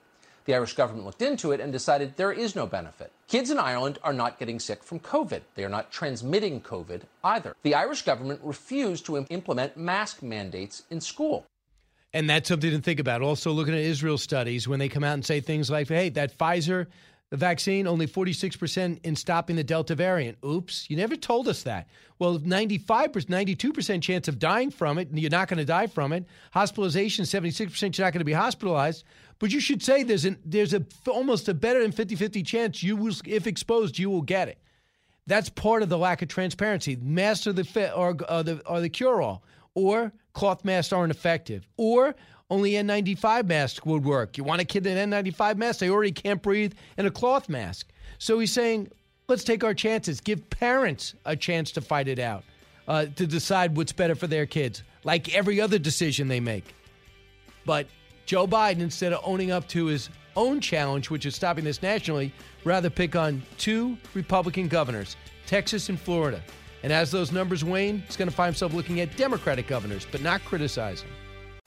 The 0.45 0.55
Irish 0.55 0.75
government 0.75 1.07
looked 1.07 1.23
into 1.23 1.53
it 1.53 1.61
and 1.61 1.73
decided 1.73 2.17
there 2.17 2.33
is 2.33 2.57
no 2.57 2.67
benefit. 2.67 3.13
Kids 3.29 3.51
in 3.51 3.59
Ireland 3.59 3.99
are 4.03 4.13
not 4.13 4.41
getting 4.41 4.59
sick 4.59 4.83
from 4.83 4.99
COVID. 4.99 5.43
They 5.55 5.65
are 5.65 5.69
not 5.69 5.93
transmitting 5.93 6.61
COVID 6.61 7.03
either. 7.23 7.55
The 7.63 7.77
Irish 7.77 8.03
government 8.03 8.41
refused 8.43 9.07
to 9.07 9.25
implement 9.31 9.77
mask 9.77 10.21
mandates 10.23 10.83
in 10.91 11.01
school. 11.01 11.47
And 12.15 12.29
that's 12.29 12.49
something 12.49 12.71
to 12.71 12.81
think 12.81 13.01
about. 13.01 13.23
Also, 13.23 13.53
looking 13.53 13.75
at 13.75 13.81
Israel 13.81 14.19
studies, 14.19 14.69
when 14.69 14.79
they 14.79 14.89
come 14.89 15.05
out 15.05 15.15
and 15.15 15.25
say 15.25 15.41
things 15.41 15.71
like, 15.71 15.89
hey, 15.89 16.11
that 16.11 16.37
Pfizer 16.37 16.87
vaccine, 17.33 17.87
only 17.87 18.07
46% 18.07 19.01
in 19.03 19.17
stopping 19.17 19.57
the 19.57 19.65
Delta 19.65 19.95
variant. 19.95 20.37
Oops, 20.45 20.91
you 20.91 20.97
never 20.97 21.17
told 21.17 21.49
us 21.49 21.63
that. 21.63 21.89
Well, 22.19 22.39
95%, 22.39 22.85
92% 22.85 24.03
chance 24.03 24.29
of 24.29 24.39
dying 24.39 24.71
from 24.71 24.99
it, 24.99 25.09
and 25.09 25.19
you're 25.19 25.31
not 25.31 25.49
going 25.49 25.59
to 25.59 25.65
die 25.65 25.87
from 25.87 26.13
it. 26.13 26.27
Hospitalization, 26.53 27.25
76% 27.25 27.97
you're 27.97 28.05
not 28.05 28.13
going 28.13 28.21
to 28.21 28.25
be 28.25 28.35
hospitalized. 28.35 29.05
But 29.39 29.51
you 29.51 29.61
should 29.61 29.83
say 29.83 30.03
there's, 30.03 30.27
an, 30.27 30.39
there's 30.45 30.75
a, 30.75 30.85
almost 31.09 31.49
a 31.49 31.55
better 31.55 31.81
than 31.81 31.93
50 31.93 32.15
50 32.17 32.43
chance 32.43 32.83
you 32.83 32.97
will, 32.97 33.15
if 33.27 33.47
exposed, 33.47 33.99
you 33.99 34.11
will 34.11 34.23
get 34.23 34.49
it. 34.49 34.59
That's 35.27 35.49
part 35.49 35.83
of 35.83 35.89
the 35.89 35.99
lack 35.99 36.21
of 36.21 36.29
transparency. 36.29 36.97
Master 36.97 37.53
the, 37.53 37.95
are, 37.95 38.15
or 38.29 38.43
the, 38.43 38.63
are 38.67 38.81
the 38.81 38.89
cure 38.89 39.23
all 39.23 39.43
or 39.75 40.13
cloth 40.33 40.65
masks 40.65 40.93
aren't 40.93 41.11
effective, 41.11 41.67
or 41.77 42.15
only 42.51 42.73
N95 42.73 43.47
masks 43.47 43.85
would 43.85 44.05
work. 44.05 44.37
You 44.37 44.45
want 44.45 44.61
a 44.61 44.65
kid 44.65 44.87
in 44.87 44.97
an 44.97 45.11
N95 45.11 45.57
mask? 45.57 45.81
They 45.81 45.91
already 45.91 46.13
can't 46.13 46.43
breathe 46.43 46.75
in 46.99 47.07
a 47.07 47.11
cloth 47.11 47.49
mask. 47.49 47.89
So 48.19 48.39
he's 48.39 48.53
saying, 48.53 48.89
let's 49.29 49.45
take 49.45 49.65
our 49.65 49.75
chances. 49.75 50.21
Give 50.21 50.49
parents 50.51 51.15
a 51.25 51.35
chance 51.35 51.73
to 51.73 51.81
fight 51.81 52.09
it 52.09 52.19
out, 52.19 52.45
uh, 52.87 53.07
to 53.17 53.27
decide 53.27 53.77
what's 53.77 53.93
better 53.93 54.15
for 54.15 54.27
their 54.27 54.47
kids, 54.47 54.83
like 55.05 55.35
every 55.35 55.61
other 55.61 55.79
decision 55.79 56.29
they 56.29 56.41
make. 56.41 56.75
But 57.65 57.87
Joe 58.27 58.47
Biden, 58.47 58.81
instead 58.81 59.13
of 59.13 59.21
owning 59.25 59.51
up 59.51 59.67
to 59.69 59.87
his 59.87 60.11
own 60.37 60.61
challenge, 60.61 61.11
which 61.11 61.27
is 61.27 61.35
stopping 61.35 61.65
this 61.65 61.83
nationally, 61.83 62.33
rather 62.65 62.91
pick 62.91 63.17
on 63.17 63.43
two 63.59 63.97
Republican 64.15 64.69
governors, 64.69 65.17
Texas 65.47 65.89
and 65.89 65.99
Florida. 65.99 66.43
And 66.83 66.93
as 66.93 67.11
those 67.11 67.33
numbers 67.33 67.65
wane, 67.65 68.03
he's 68.07 68.17
going 68.17 68.29
to 68.29 68.35
find 68.35 68.49
himself 68.49 68.75
looking 68.75 69.01
at 69.01 69.17
Democratic 69.17 69.67
governors, 69.67 70.07
but 70.11 70.23
not 70.23 70.45
criticizing. 70.45 71.09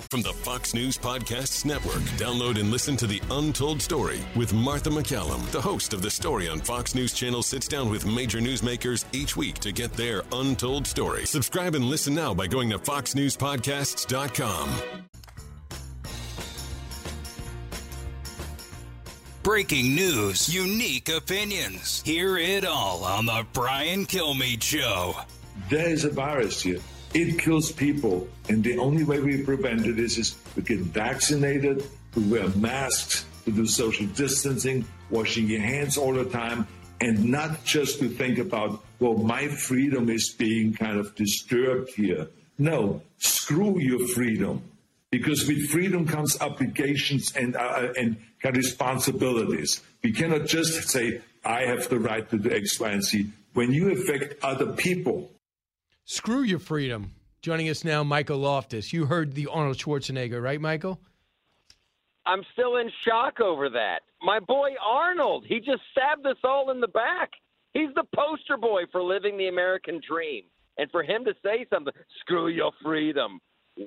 From 0.09 0.21
the 0.21 0.33
Fox 0.33 0.73
News 0.73 0.97
Podcasts 0.97 1.65
Network, 1.65 2.01
download 2.17 2.59
and 2.59 2.69
listen 2.69 2.95
to 2.97 3.07
The 3.07 3.21
Untold 3.31 3.81
Story 3.81 4.19
with 4.35 4.53
Martha 4.53 4.89
MacCallum. 4.89 5.49
The 5.51 5.61
host 5.61 5.93
of 5.93 6.01
The 6.01 6.11
Story 6.11 6.47
on 6.47 6.59
Fox 6.59 6.95
News 6.95 7.13
Channel 7.13 7.43
sits 7.43 7.67
down 7.67 7.89
with 7.89 8.05
major 8.05 8.39
newsmakers 8.39 9.05
each 9.13 9.35
week 9.35 9.55
to 9.59 9.71
get 9.71 9.93
their 9.93 10.23
untold 10.31 10.85
story. 10.85 11.25
Subscribe 11.25 11.75
and 11.75 11.85
listen 11.85 12.13
now 12.13 12.33
by 12.33 12.47
going 12.47 12.69
to 12.69 12.77
foxnewspodcasts.com. 12.77 14.69
Breaking 19.45 19.93
news, 19.93 20.51
unique 20.51 21.07
opinions. 21.07 22.01
Hear 22.01 22.35
it 22.35 22.65
all 22.65 23.03
on 23.03 23.27
The 23.27 23.45
Brian 23.53 24.07
Kilmeade 24.07 24.63
Show. 24.63 25.13
There 25.69 25.87
is 25.87 26.03
a 26.03 26.09
virus 26.09 26.63
here. 26.63 26.79
It 27.13 27.37
kills 27.37 27.71
people. 27.71 28.27
And 28.49 28.63
the 28.63 28.79
only 28.79 29.03
way 29.03 29.19
we 29.19 29.43
prevent 29.43 29.85
it 29.85 29.99
is, 29.99 30.17
is 30.17 30.35
we 30.55 30.63
get 30.63 30.79
vaccinated, 30.79 31.87
we 32.15 32.23
wear 32.23 32.47
masks, 32.55 33.27
to 33.45 33.51
do 33.51 33.67
social 33.67 34.07
distancing, 34.07 34.83
washing 35.11 35.47
your 35.47 35.61
hands 35.61 35.95
all 35.95 36.13
the 36.13 36.25
time, 36.25 36.67
and 36.99 37.25
not 37.25 37.63
just 37.63 37.99
to 37.99 38.09
think 38.09 38.39
about, 38.39 38.83
well, 38.99 39.13
my 39.13 39.47
freedom 39.47 40.09
is 40.09 40.33
being 40.35 40.73
kind 40.73 40.97
of 40.97 41.13
disturbed 41.13 41.91
here. 41.91 42.29
No, 42.57 43.03
screw 43.19 43.79
your 43.79 44.07
freedom. 44.07 44.63
Because 45.11 45.47
with 45.47 45.69
freedom 45.69 46.07
comes 46.07 46.41
obligations 46.41 47.31
and, 47.37 47.55
uh, 47.55 47.93
and 47.95 48.17
responsibilities. 48.51 49.81
We 50.03 50.11
cannot 50.11 50.45
just 50.45 50.89
say, 50.89 51.21
I 51.43 51.61
have 51.61 51.89
the 51.89 51.99
right 51.99 52.29
to 52.29 52.37
do 52.37 52.51
X, 52.51 52.79
Y, 52.79 52.89
and 52.89 53.03
Z. 53.03 53.29
When 53.53 53.71
you 53.71 53.91
affect 53.91 54.43
other 54.43 54.73
people, 54.73 55.31
screw 56.05 56.41
your 56.41 56.59
freedom. 56.59 57.11
Joining 57.41 57.69
us 57.69 57.83
now, 57.83 58.03
Michael 58.03 58.39
Loftus. 58.39 58.91
You 58.91 59.05
heard 59.05 59.33
the 59.33 59.47
Arnold 59.47 59.77
Schwarzenegger, 59.77 60.41
right, 60.41 60.59
Michael? 60.59 60.99
I'm 62.25 62.43
still 62.53 62.77
in 62.77 62.89
shock 63.03 63.39
over 63.39 63.69
that. 63.69 63.99
My 64.21 64.39
boy 64.39 64.71
Arnold, 64.83 65.45
he 65.47 65.59
just 65.59 65.81
stabbed 65.91 66.25
us 66.25 66.37
all 66.43 66.71
in 66.71 66.81
the 66.81 66.87
back. 66.87 67.31
He's 67.73 67.93
the 67.93 68.05
poster 68.15 68.57
boy 68.57 68.83
for 68.91 69.03
living 69.03 69.37
the 69.37 69.47
American 69.47 70.01
dream. 70.07 70.43
And 70.77 70.89
for 70.91 71.03
him 71.03 71.23
to 71.25 71.33
say 71.43 71.65
something, 71.69 71.93
screw 72.19 72.47
your 72.47 72.71
freedom. 72.83 73.39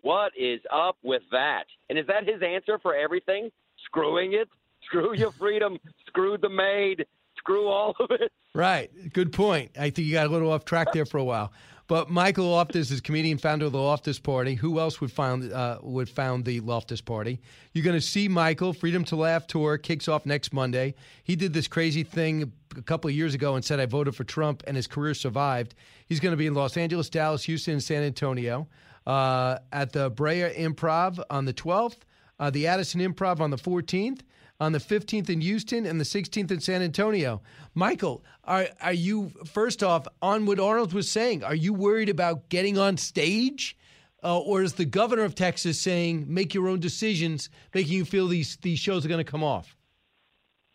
What 0.02 0.32
is 0.38 0.60
up 0.72 0.96
with 1.02 1.22
that? 1.32 1.64
And 1.88 1.98
is 1.98 2.06
that 2.06 2.28
his 2.28 2.42
answer 2.42 2.78
for 2.78 2.94
everything? 2.94 3.50
Screwing 3.84 4.34
it? 4.34 4.48
Screw 4.84 5.14
your 5.14 5.32
freedom. 5.32 5.78
screw 6.06 6.38
the 6.38 6.48
maid. 6.48 7.06
Screw 7.36 7.68
all 7.68 7.94
of 8.00 8.10
it. 8.10 8.32
Right. 8.54 8.90
Good 9.12 9.32
point. 9.32 9.72
I 9.78 9.90
think 9.90 10.08
you 10.08 10.12
got 10.12 10.26
a 10.26 10.30
little 10.30 10.50
off 10.50 10.64
track 10.64 10.92
there 10.92 11.06
for 11.06 11.18
a 11.18 11.24
while. 11.24 11.52
But 11.88 12.10
Michael 12.10 12.50
Loftus 12.50 12.90
is 12.90 13.00
comedian, 13.00 13.38
founder 13.38 13.64
of 13.64 13.72
the 13.72 13.78
Loftus 13.78 14.18
Party. 14.18 14.54
Who 14.54 14.78
else 14.78 15.00
would 15.00 15.10
found 15.10 15.50
uh, 15.50 15.78
would 15.82 16.10
found 16.10 16.44
the 16.44 16.60
Loftus 16.60 17.00
Party? 17.00 17.40
You're 17.72 17.84
going 17.84 17.96
to 17.96 18.06
see 18.06 18.28
Michael. 18.28 18.74
Freedom 18.74 19.04
to 19.04 19.16
Laugh 19.16 19.46
tour 19.46 19.78
kicks 19.78 20.06
off 20.06 20.26
next 20.26 20.52
Monday. 20.52 20.94
He 21.24 21.34
did 21.34 21.54
this 21.54 21.66
crazy 21.66 22.02
thing 22.02 22.52
a 22.76 22.82
couple 22.82 23.08
of 23.08 23.16
years 23.16 23.32
ago 23.32 23.54
and 23.54 23.64
said 23.64 23.80
I 23.80 23.86
voted 23.86 24.14
for 24.14 24.24
Trump, 24.24 24.62
and 24.66 24.76
his 24.76 24.86
career 24.86 25.14
survived. 25.14 25.74
He's 26.06 26.20
going 26.20 26.32
to 26.32 26.36
be 26.36 26.46
in 26.46 26.52
Los 26.52 26.76
Angeles, 26.76 27.08
Dallas, 27.08 27.44
Houston, 27.44 27.74
and 27.74 27.82
San 27.82 28.02
Antonio 28.02 28.68
uh, 29.06 29.58
at 29.72 29.92
the 29.92 30.10
Brea 30.10 30.52
Improv 30.54 31.18
on 31.30 31.46
the 31.46 31.54
12th, 31.54 32.00
uh, 32.38 32.50
the 32.50 32.66
Addison 32.66 33.00
Improv 33.00 33.40
on 33.40 33.50
the 33.50 33.56
14th, 33.56 34.20
on 34.60 34.72
the 34.72 34.78
15th 34.78 35.30
in 35.30 35.40
Houston, 35.40 35.86
and 35.86 36.00
the 36.00 36.04
16th 36.04 36.50
in 36.50 36.60
San 36.60 36.82
Antonio. 36.82 37.40
Michael, 37.74 38.24
are 38.44 38.68
are 38.80 38.92
you 38.92 39.30
first 39.46 39.82
off 39.82 40.06
on 40.20 40.46
what 40.46 40.58
Arnold 40.58 40.92
was 40.92 41.10
saying? 41.10 41.44
Are 41.44 41.54
you 41.54 41.72
worried 41.72 42.08
about 42.08 42.48
getting 42.48 42.78
on 42.78 42.96
stage? 42.96 43.76
Uh, 44.20 44.36
or 44.36 44.62
is 44.62 44.72
the 44.72 44.84
governor 44.84 45.22
of 45.22 45.36
Texas 45.36 45.80
saying 45.80 46.26
make 46.28 46.52
your 46.52 46.68
own 46.68 46.80
decisions, 46.80 47.50
making 47.72 47.92
you 47.92 48.04
feel 48.04 48.26
these 48.26 48.56
these 48.56 48.78
shows 48.78 49.04
are 49.04 49.08
going 49.08 49.24
to 49.24 49.30
come 49.30 49.44
off? 49.44 49.76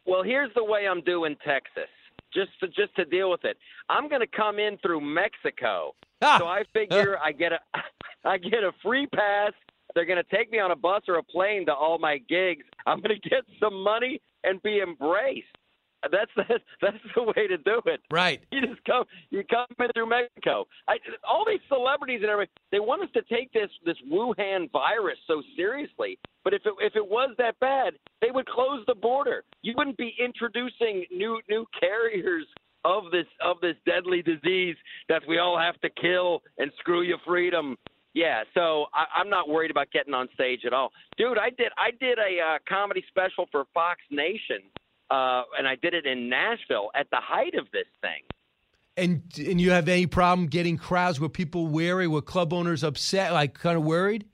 Well, 0.05 0.23
here's 0.23 0.53
the 0.55 0.63
way 0.63 0.87
I'm 0.87 1.01
doing 1.01 1.35
Texas 1.45 1.89
just 2.33 2.51
to, 2.59 2.67
just 2.67 2.95
to 2.95 3.05
deal 3.05 3.29
with 3.29 3.45
it. 3.45 3.57
I'm 3.89 4.09
going 4.09 4.21
to 4.21 4.27
come 4.27 4.59
in 4.59 4.77
through 4.77 5.01
Mexico, 5.01 5.93
ah. 6.21 6.37
so 6.39 6.47
I 6.47 6.63
figure 6.73 7.17
I 7.21 7.31
get 7.31 7.51
a 7.51 7.59
I 8.25 8.37
get 8.37 8.63
a 8.63 8.71
free 8.81 9.07
pass. 9.07 9.51
They're 9.95 10.05
going 10.05 10.21
to 10.23 10.35
take 10.35 10.51
me 10.51 10.59
on 10.59 10.71
a 10.71 10.75
bus 10.75 11.03
or 11.07 11.15
a 11.15 11.23
plane 11.23 11.65
to 11.67 11.73
all 11.73 11.97
my 11.99 12.17
gigs. 12.29 12.65
I'm 12.85 13.01
going 13.01 13.15
to 13.21 13.29
get 13.29 13.43
some 13.59 13.83
money 13.83 14.21
and 14.43 14.61
be 14.63 14.81
embraced. 14.81 15.47
That's 16.11 16.31
the 16.35 16.43
that's 16.81 16.97
the 17.15 17.23
way 17.23 17.47
to 17.47 17.57
do 17.57 17.81
it. 17.85 18.01
Right. 18.11 18.41
You 18.51 18.61
just 18.61 18.83
come 18.85 19.05
you 19.29 19.43
come 19.49 19.65
in 19.79 19.87
through 19.93 20.09
Mexico. 20.09 20.67
I, 20.87 20.97
all 21.27 21.45
these 21.47 21.61
celebrities 21.69 22.19
and 22.21 22.29
everything 22.29 22.53
they 22.71 22.79
want 22.79 23.03
us 23.03 23.09
to 23.13 23.21
take 23.33 23.51
this 23.53 23.69
this 23.85 23.97
Wuhan 24.11 24.71
virus 24.71 25.17
so 25.27 25.41
seriously. 25.55 26.19
But 26.43 26.53
if 26.53 26.63
it 26.65 26.73
if 26.79 26.95
it 26.95 27.07
was 27.07 27.33
that 27.37 27.59
bad, 27.59 27.93
they 28.21 28.31
would 28.31 28.47
close 28.47 28.83
the 28.87 28.95
border. 28.95 29.43
You 29.61 29.73
wouldn't 29.77 29.97
be 29.97 30.13
introducing 30.19 31.05
new 31.11 31.39
new 31.49 31.65
carriers 31.79 32.45
of 32.85 33.03
this 33.11 33.27
of 33.43 33.57
this 33.61 33.75
deadly 33.85 34.21
disease 34.21 34.75
that 35.09 35.21
we 35.27 35.39
all 35.39 35.57
have 35.57 35.79
to 35.81 35.89
kill 35.89 36.41
and 36.57 36.71
screw 36.79 37.01
your 37.01 37.19
freedom. 37.25 37.77
Yeah, 38.13 38.43
so 38.53 38.85
I, 38.93 39.05
I'm 39.19 39.29
not 39.29 39.49
worried 39.49 39.71
about 39.71 39.91
getting 39.91 40.13
on 40.13 40.29
stage 40.35 40.61
at 40.65 40.73
all, 40.73 40.91
dude. 41.17 41.37
I 41.37 41.49
did 41.49 41.71
I 41.77 41.91
did 41.91 42.19
a 42.19 42.39
uh, 42.41 42.57
comedy 42.69 43.03
special 43.07 43.47
for 43.51 43.65
Fox 43.73 44.01
Nation, 44.11 44.61
uh, 45.09 45.43
and 45.57 45.67
I 45.67 45.75
did 45.81 45.93
it 45.95 46.05
in 46.05 46.29
Nashville 46.29 46.91
at 46.93 47.09
the 47.09 47.17
height 47.19 47.55
of 47.55 47.65
this 47.73 47.87
thing. 48.01 48.21
And 48.95 49.23
and 49.37 49.59
you 49.59 49.71
have 49.71 49.89
any 49.89 50.05
problem 50.05 50.47
getting 50.47 50.77
crowds 50.77 51.19
Were 51.19 51.29
people 51.29 51.65
weary, 51.65 52.07
Were 52.07 52.21
club 52.21 52.53
owners 52.53 52.83
upset, 52.83 53.33
like 53.33 53.55
kind 53.55 53.77
of 53.77 53.83
worried? 53.83 54.25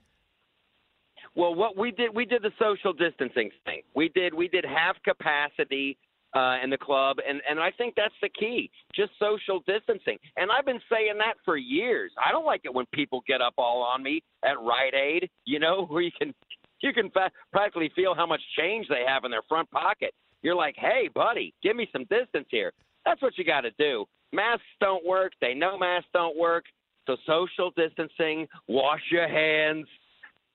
Well, 1.36 1.56
what 1.56 1.78
we 1.78 1.92
did, 1.92 2.14
we 2.14 2.26
did 2.26 2.42
the 2.42 2.52
social 2.60 2.92
distancing 2.92 3.52
thing. 3.64 3.84
We 3.96 4.10
did 4.10 4.34
we 4.34 4.50
did 4.50 4.66
half 4.66 5.02
capacity 5.04 5.98
uh, 6.36 6.58
in 6.64 6.70
the 6.70 6.78
club, 6.78 7.18
and 7.28 7.42
and 7.50 7.60
I 7.60 7.72
think 7.72 7.96
that's 7.96 8.14
the 8.22 8.30
key, 8.30 8.70
just 8.96 9.12
social 9.20 9.62
distancing. 9.66 10.18
And 10.38 10.52
I've 10.52 10.66
been 10.66 10.82
saying 10.92 11.18
that 11.18 11.36
for 11.44 11.58
years. 11.58 12.12
I 12.24 12.32
don't 12.32 12.46
like 12.46 12.62
it 12.66 12.74
when 12.74 12.86
people 12.94 13.24
get 13.28 13.42
up 13.42 13.54
all 13.58 13.82
on 13.82 14.04
me 14.04 14.22
at 14.44 14.60
Rite 14.60 14.94
Aid, 14.94 15.30
you 15.46 15.60
know, 15.60 15.86
where 15.90 16.02
you 16.02 16.12
can 16.18 16.34
you 16.82 16.94
can 16.94 17.10
fa- 17.12 17.32
practically 17.52 17.92
feel 17.96 18.14
how 18.16 18.26
much 18.26 18.42
change 18.58 18.88
they 18.88 19.04
have 19.08 19.26
in 19.26 19.32
their 19.32 19.42
front 19.50 19.70
pocket. 19.72 20.14
You're 20.42 20.56
like, 20.56 20.76
hey, 20.78 21.10
buddy, 21.14 21.54
give 21.62 21.76
me 21.76 21.90
some 21.92 22.06
distance 22.06 22.48
here. 22.50 22.72
That's 23.06 23.22
what 23.22 23.38
you 23.38 23.44
got 23.44 23.62
to 23.62 23.72
do. 23.72 24.06
Masks 24.32 24.64
don't 24.80 25.06
work. 25.06 25.34
They 25.42 25.54
know 25.54 25.78
masks 25.78 26.10
don't 26.14 26.38
work. 26.38 26.66
So 27.08 27.18
social 27.26 27.72
distancing, 27.76 28.48
wash 28.68 29.02
your 29.12 29.28
hands, 29.28 29.88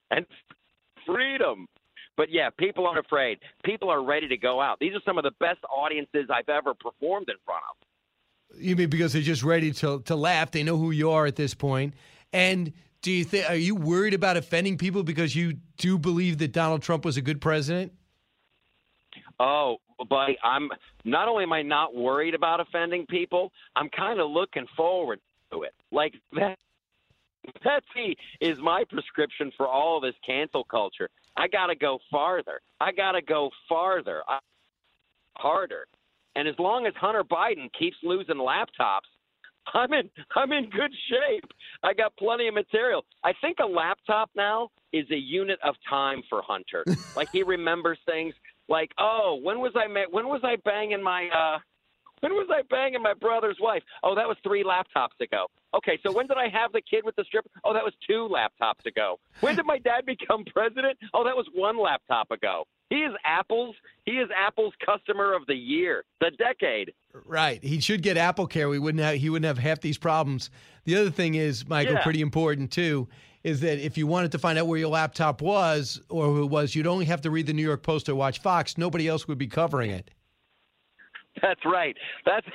and 0.09 0.25
freedom. 1.05 1.67
But 2.17 2.31
yeah, 2.31 2.49
people 2.49 2.87
aren't 2.87 3.05
afraid. 3.05 3.39
People 3.63 3.89
are 3.89 4.03
ready 4.03 4.27
to 4.27 4.37
go 4.37 4.61
out. 4.61 4.79
These 4.79 4.93
are 4.93 5.01
some 5.05 5.17
of 5.17 5.23
the 5.23 5.31
best 5.39 5.59
audiences 5.69 6.29
I've 6.29 6.49
ever 6.49 6.73
performed 6.73 7.29
in 7.29 7.35
front 7.45 7.63
of. 7.69 8.61
You 8.61 8.75
mean 8.75 8.89
because 8.89 9.13
they're 9.13 9.21
just 9.21 9.43
ready 9.43 9.71
to 9.73 10.01
to 10.03 10.15
laugh? 10.15 10.51
They 10.51 10.63
know 10.63 10.77
who 10.77 10.91
you 10.91 11.11
are 11.11 11.25
at 11.25 11.35
this 11.35 11.53
point. 11.53 11.93
And 12.31 12.71
do 13.01 13.11
you 13.11 13.23
think 13.23 13.49
are 13.49 13.55
you 13.55 13.75
worried 13.75 14.13
about 14.13 14.37
offending 14.37 14.77
people 14.77 15.03
because 15.03 15.35
you 15.35 15.57
do 15.77 15.97
believe 15.97 16.37
that 16.37 16.51
Donald 16.51 16.81
Trump 16.81 17.05
was 17.05 17.17
a 17.17 17.21
good 17.21 17.41
president? 17.41 17.91
Oh, 19.39 19.77
buddy, 20.09 20.37
I'm 20.43 20.69
not 21.03 21.27
only 21.27 21.43
am 21.43 21.53
I 21.53 21.61
not 21.61 21.93
worried 21.93 22.33
about 22.33 22.59
offending 22.61 23.05
people, 23.07 23.51
I'm 23.75 23.89
kind 23.89 24.19
of 24.19 24.29
looking 24.29 24.65
forward 24.77 25.19
to 25.51 25.63
it. 25.63 25.73
Like 25.91 26.13
that 26.33 26.57
Pepsi 27.65 28.15
is 28.41 28.57
my 28.59 28.83
prescription 28.89 29.51
for 29.55 29.67
all 29.67 29.97
of 29.97 30.03
this 30.03 30.15
cancel 30.25 30.63
culture. 30.63 31.09
I 31.37 31.47
got 31.47 31.67
to 31.67 31.75
go 31.75 31.99
farther. 32.11 32.61
I 32.79 32.91
got 32.91 33.13
to 33.13 33.21
go 33.21 33.49
farther, 33.67 34.23
I, 34.27 34.39
harder. 35.35 35.85
And 36.35 36.47
as 36.47 36.55
long 36.59 36.85
as 36.85 36.93
Hunter 36.95 37.23
Biden 37.23 37.69
keeps 37.77 37.97
losing 38.03 38.35
laptops, 38.35 39.07
I'm 39.73 39.93
in 39.93 40.09
I'm 40.35 40.51
in 40.51 40.69
good 40.69 40.91
shape. 41.09 41.49
I 41.83 41.93
got 41.93 42.15
plenty 42.17 42.47
of 42.47 42.53
material. 42.53 43.03
I 43.23 43.33
think 43.41 43.57
a 43.59 43.65
laptop 43.65 44.29
now 44.35 44.69
is 44.93 45.09
a 45.11 45.17
unit 45.17 45.59
of 45.63 45.75
time 45.89 46.21
for 46.29 46.41
Hunter. 46.43 46.83
like 47.15 47.29
he 47.31 47.43
remembers 47.43 47.97
things 48.05 48.35
like, 48.69 48.91
"Oh, 48.99 49.39
when 49.41 49.59
was 49.59 49.73
I 49.75 49.87
ma- 49.87 50.11
when 50.11 50.27
was 50.27 50.41
I 50.43 50.57
banging 50.63 51.01
my 51.01 51.29
uh 51.29 51.57
when 52.21 52.33
was 52.33 52.47
I 52.51 52.61
banging 52.69 53.01
my 53.01 53.13
brother's 53.13 53.57
wife? 53.61 53.83
Oh, 54.03 54.15
that 54.15 54.27
was 54.27 54.37
three 54.43 54.63
laptops 54.63 55.19
ago. 55.21 55.47
Okay, 55.73 55.99
so 56.03 56.11
when 56.11 56.27
did 56.27 56.37
I 56.37 56.47
have 56.47 56.71
the 56.71 56.81
kid 56.81 57.03
with 57.03 57.15
the 57.15 57.23
strip? 57.25 57.45
Oh, 57.63 57.73
that 57.73 57.83
was 57.83 57.93
two 58.07 58.29
laptops 58.31 58.85
ago. 58.85 59.19
When 59.41 59.55
did 59.55 59.65
my 59.65 59.77
dad 59.77 60.05
become 60.05 60.45
president? 60.45 60.97
Oh, 61.13 61.23
that 61.25 61.35
was 61.35 61.47
one 61.53 61.77
laptop 61.77 62.31
ago. 62.31 62.65
He 62.89 62.97
is 62.97 63.13
Apple's. 63.25 63.75
He 64.05 64.13
is 64.13 64.29
Apple's 64.37 64.73
customer 64.85 65.33
of 65.33 65.45
the 65.47 65.55
year, 65.55 66.05
the 66.21 66.31
decade. 66.37 66.93
Right. 67.25 67.61
He 67.63 67.79
should 67.79 68.03
get 68.03 68.15
Apple 68.15 68.45
Care. 68.47 68.69
We 68.69 68.79
wouldn't 68.79 69.03
have, 69.03 69.15
he 69.15 69.29
wouldn't 69.29 69.47
have 69.47 69.57
half 69.57 69.81
these 69.81 69.97
problems. 69.97 70.49
The 70.85 70.95
other 70.95 71.09
thing 71.09 71.33
is, 71.35 71.67
Michael, 71.67 71.95
Yeah. 71.95 72.03
pretty 72.03 72.21
important 72.21 72.71
too, 72.71 73.07
is 73.43 73.61
that 73.61 73.79
if 73.83 73.97
you 73.97 74.05
wanted 74.07 74.31
to 74.33 74.39
find 74.39 74.57
out 74.59 74.67
where 74.67 74.77
your 74.79 74.89
laptop 74.89 75.41
was 75.41 75.99
or 76.09 76.25
who 76.25 76.43
it 76.43 76.49
was, 76.49 76.75
you'd 76.75 76.87
only 76.87 77.05
have 77.05 77.21
to 77.21 77.31
read 77.31 77.47
the 77.47 77.53
New 77.53 77.63
York 77.63 77.81
Post 77.83 78.07
or 78.07 78.15
watch 78.15 78.39
Fox. 78.39 78.77
Nobody 78.77 79.07
else 79.07 79.27
would 79.27 79.37
be 79.39 79.47
covering 79.47 79.89
it. 79.91 80.11
That's 81.41 81.59
right. 81.65 81.95
That's 82.25 82.45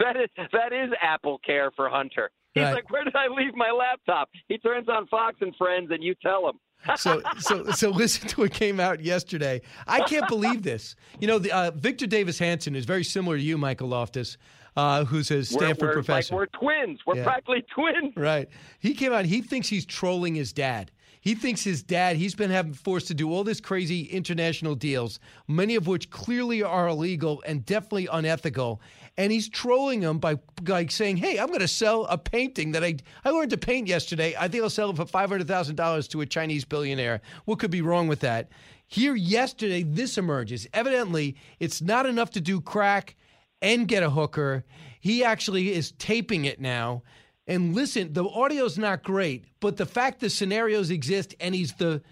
that 0.00 0.16
is 0.16 0.28
that 0.52 0.72
is 0.72 0.90
Apple 1.00 1.38
Care 1.44 1.70
for 1.76 1.88
Hunter. 1.88 2.30
He's 2.54 2.64
Right. 2.64 2.74
like, 2.74 2.90
where 2.90 3.04
did 3.04 3.14
I 3.14 3.26
leave 3.28 3.54
my 3.54 3.70
laptop? 3.70 4.30
He 4.48 4.56
turns 4.58 4.88
on 4.88 5.06
Fox 5.08 5.36
and 5.42 5.54
Friends, 5.56 5.90
and 5.90 6.02
you 6.02 6.14
tell 6.22 6.48
him. 6.48 6.58
So, 6.96 7.20
so, 7.38 7.64
so 7.70 7.90
listen 7.90 8.28
to 8.28 8.42
what 8.42 8.52
came 8.52 8.78
out 8.80 9.00
yesterday. 9.02 9.60
I 9.88 10.00
can't 10.02 10.28
believe 10.28 10.62
this. 10.62 10.94
You 11.20 11.26
know, 11.26 11.38
the, 11.38 11.50
uh, 11.50 11.70
Victor 11.72 12.06
Davis 12.06 12.38
Hanson 12.38 12.76
is 12.76 12.84
very 12.84 13.02
similar 13.02 13.36
to 13.36 13.42
you, 13.42 13.58
Michael 13.58 13.88
Loftus, 13.88 14.36
uh, 14.76 15.04
who's 15.04 15.30
a 15.30 15.42
Stanford 15.44 15.80
we're, 15.80 15.86
we're, 15.88 15.92
professor. 15.94 16.34
Like 16.34 16.52
we're 16.52 16.58
twins. 16.60 17.00
We're 17.06 17.16
Yeah. 17.16 17.24
practically 17.24 17.64
twins. 17.74 18.12
Right. 18.16 18.48
He 18.78 18.94
came 18.94 19.12
out. 19.12 19.24
He 19.24 19.40
thinks 19.42 19.68
he's 19.68 19.84
trolling 19.86 20.34
his 20.34 20.52
dad. 20.52 20.92
He 21.26 21.34
thinks 21.34 21.64
his 21.64 21.82
dad. 21.82 22.14
He's 22.14 22.36
been 22.36 22.52
having 22.52 22.72
forced 22.72 23.08
to 23.08 23.14
do 23.14 23.32
all 23.32 23.42
this 23.42 23.60
crazy 23.60 24.02
international 24.02 24.76
deals, 24.76 25.18
many 25.48 25.74
of 25.74 25.88
which 25.88 26.08
clearly 26.08 26.62
are 26.62 26.86
illegal 26.86 27.42
and 27.44 27.66
definitely 27.66 28.06
unethical. 28.06 28.80
And 29.16 29.32
he's 29.32 29.48
trolling 29.48 30.02
him 30.02 30.20
by 30.20 30.38
like 30.68 30.92
saying, 30.92 31.16
"Hey, 31.16 31.40
I'm 31.40 31.48
going 31.48 31.58
to 31.58 31.66
sell 31.66 32.04
a 32.04 32.16
painting 32.16 32.70
that 32.70 32.84
I 32.84 32.98
I 33.24 33.30
learned 33.30 33.50
to 33.50 33.56
paint 33.56 33.88
yesterday. 33.88 34.36
I 34.38 34.46
think 34.46 34.62
I'll 34.62 34.70
sell 34.70 34.90
it 34.90 34.96
for 34.96 35.04
five 35.04 35.28
hundred 35.28 35.48
thousand 35.48 35.74
dollars 35.74 36.06
to 36.08 36.20
a 36.20 36.26
Chinese 36.26 36.64
billionaire. 36.64 37.20
What 37.44 37.58
could 37.58 37.72
be 37.72 37.82
wrong 37.82 38.06
with 38.06 38.20
that?" 38.20 38.48
Here 38.86 39.16
yesterday, 39.16 39.82
this 39.82 40.16
emerges. 40.18 40.68
Evidently, 40.72 41.34
it's 41.58 41.82
not 41.82 42.06
enough 42.06 42.30
to 42.30 42.40
do 42.40 42.60
crack 42.60 43.16
and 43.60 43.88
get 43.88 44.04
a 44.04 44.10
hooker. 44.10 44.64
He 45.00 45.24
actually 45.24 45.72
is 45.72 45.90
taping 45.98 46.44
it 46.44 46.60
now. 46.60 47.02
And 47.46 47.74
listen, 47.74 48.12
the 48.12 48.24
audio's 48.24 48.76
not 48.76 49.02
great, 49.02 49.44
but 49.60 49.76
the 49.76 49.86
fact 49.86 50.20
the 50.20 50.30
scenarios 50.30 50.90
exist 50.90 51.34
and 51.38 51.54
he's 51.54 51.72
the 51.74 52.02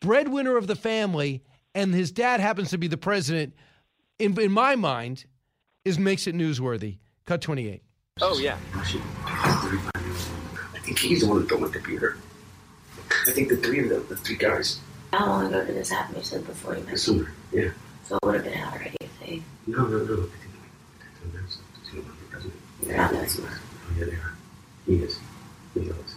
breadwinner 0.00 0.56
of 0.56 0.66
the 0.66 0.74
family 0.76 1.42
and 1.74 1.94
his 1.94 2.12
dad 2.12 2.40
happens 2.40 2.70
to 2.70 2.78
be 2.78 2.86
the 2.88 2.96
president, 2.96 3.54
in, 4.18 4.38
in 4.40 4.52
my 4.52 4.76
mind, 4.76 5.24
is 5.84 5.98
makes 5.98 6.26
it 6.26 6.34
newsworthy. 6.34 6.98
Cut 7.24 7.40
28. 7.40 7.82
Oh 8.20 8.38
yeah. 8.38 8.56
I 9.24 10.78
think 10.82 10.98
he's 10.98 11.22
the 11.22 11.26
one 11.26 11.40
who 11.40 11.46
built 11.46 11.62
my 11.62 11.68
computer. 11.68 12.16
I 13.26 13.32
think 13.32 13.48
the 13.48 13.56
three 13.56 13.80
of 13.80 13.88
them, 13.88 14.04
the 14.08 14.16
three 14.16 14.36
guys. 14.36 14.80
How 15.12 15.26
long 15.26 15.46
ago 15.46 15.64
did 15.64 15.76
this 15.76 15.90
happen? 15.90 16.16
You 16.16 16.22
said 16.22 16.46
before 16.46 16.74
you 16.74 16.82
met 16.82 16.90
me. 16.90 16.96
Sooner, 16.96 17.32
yeah. 17.52 17.70
So 18.04 18.16
it 18.16 18.26
would 18.26 18.34
have 18.36 18.44
been 18.44 18.58
out 18.58 18.72
already 18.74 18.96
if 19.00 19.20
they. 19.20 19.42
No, 19.66 19.86
no, 19.86 19.98
no. 19.98 20.02
I 20.02 20.04
think 20.04 20.12
they 21.22 21.38
announced 21.38 21.58
it. 21.58 21.64
He's 21.80 21.90
gonna 21.90 22.02
run 22.02 22.16
for 22.16 22.24
president. 22.30 22.60
They're 22.82 22.96
not 22.96 23.12
that 23.12 23.30
smart. 23.30 23.52
Oh, 23.54 23.98
yeah, 23.98 24.04
they 24.04 24.12
are. 24.12 24.33
He 24.86 24.96
is. 24.96 25.18
He 25.74 25.80
knows. 25.80 26.14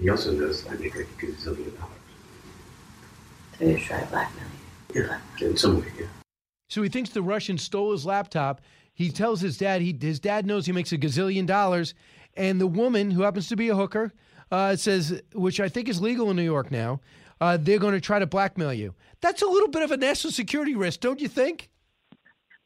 He 0.00 0.08
also 0.10 0.32
knows 0.32 0.66
I 0.66 0.74
make 0.74 0.96
like 0.96 1.06
a 1.06 1.26
gazillion 1.26 1.76
dollars. 1.78 1.92
They're 3.58 3.68
going 3.68 3.80
to 3.80 3.84
try 3.84 4.00
to 4.00 4.06
blackmail 4.06 4.44
you. 4.94 5.02
Yeah, 5.02 5.46
in 5.46 5.56
some 5.56 5.80
way, 5.80 5.86
yeah. 5.98 6.06
So 6.68 6.82
he 6.82 6.88
thinks 6.88 7.10
the 7.10 7.22
Russians 7.22 7.62
stole 7.62 7.92
his 7.92 8.06
laptop. 8.06 8.60
He 8.94 9.10
tells 9.10 9.40
his 9.40 9.56
dad, 9.58 9.82
he, 9.82 9.96
his 9.98 10.20
dad 10.20 10.46
knows 10.46 10.66
he 10.66 10.72
makes 10.72 10.92
a 10.92 10.98
gazillion 10.98 11.46
dollars. 11.46 11.94
And 12.34 12.60
the 12.60 12.66
woman, 12.66 13.10
who 13.10 13.22
happens 13.22 13.48
to 13.48 13.56
be 13.56 13.68
a 13.68 13.76
hooker, 13.76 14.12
uh, 14.50 14.76
says, 14.76 15.22
which 15.34 15.60
I 15.60 15.68
think 15.68 15.88
is 15.88 16.00
legal 16.00 16.30
in 16.30 16.36
New 16.36 16.42
York 16.42 16.70
now, 16.70 17.00
uh, 17.40 17.58
they're 17.60 17.78
going 17.78 17.94
to 17.94 18.00
try 18.00 18.18
to 18.18 18.26
blackmail 18.26 18.72
you. 18.72 18.94
That's 19.20 19.42
a 19.42 19.46
little 19.46 19.68
bit 19.68 19.82
of 19.82 19.90
a 19.90 19.96
national 19.96 20.32
security 20.32 20.74
risk, 20.74 21.00
don't 21.00 21.20
you 21.20 21.28
think? 21.28 21.68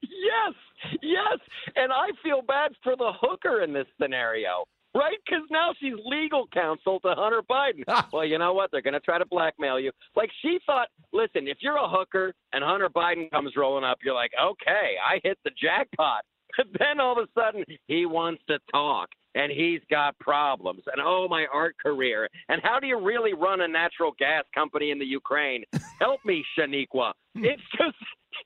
Yes, 0.03 0.55
yes. 1.03 1.39
And 1.74 1.93
I 1.93 2.09
feel 2.23 2.43
bad 2.43 2.73
for 2.82 2.97
the 2.97 3.12
hooker 3.20 3.62
in 3.62 3.73
this 3.73 3.86
scenario, 4.01 4.65
right? 4.97 5.18
Because 5.24 5.44
now 5.51 5.73
she's 5.78 5.94
legal 6.05 6.47
counsel 6.52 6.98
to 7.01 7.14
Hunter 7.14 7.43
Biden. 7.48 7.85
Ah. 7.89 8.09
well, 8.12 8.24
you 8.24 8.39
know 8.39 8.52
what? 8.52 8.70
They're 8.70 8.82
going 8.82 8.94
to 8.94 9.01
try 9.01 9.18
to 9.18 9.27
blackmail 9.27 9.78
you. 9.78 9.93
Like 10.16 10.31
she 10.43 10.59
thought, 10.66 10.89
listen, 11.12 11.47
if 11.47 11.59
you're 11.60 11.77
a 11.77 11.89
hooker 11.89 12.32
and 12.52 12.64
Hunter 12.64 12.89
Biden 12.89 13.31
comes 13.31 13.52
rolling 13.56 13.85
up, 13.85 13.98
you're 14.02 14.14
like, 14.14 14.32
okay, 14.43 14.94
I 15.05 15.20
hit 15.23 15.39
the 15.44 15.51
jackpot. 15.60 16.23
But 16.56 16.68
then 16.78 17.01
all 17.01 17.20
of 17.20 17.28
a 17.28 17.28
sudden, 17.39 17.64
he 17.86 18.06
wants 18.06 18.40
to 18.48 18.59
talk. 18.73 19.10
And 19.35 19.52
he's 19.52 19.81
got 19.90 20.18
problems. 20.20 20.85
And 20.86 21.02
oh, 21.05 21.27
my 21.28 21.44
art 21.52 21.74
career. 21.85 22.31
And 22.48 22.62
how 22.62 22.81
do 22.81 22.86
you 22.86 22.98
really 22.98 23.35
run 23.35 23.60
a 23.60 23.68
natural 23.68 24.12
gas 24.18 24.44
company 24.55 24.90
in 24.90 24.98
the 24.98 25.05
Ukraine? 25.05 25.64
Help 26.01 26.20
me, 26.24 26.43
Shaniqua. 26.59 27.12
Hmm. 27.36 27.44
It's 27.44 27.62
just, 27.77 27.98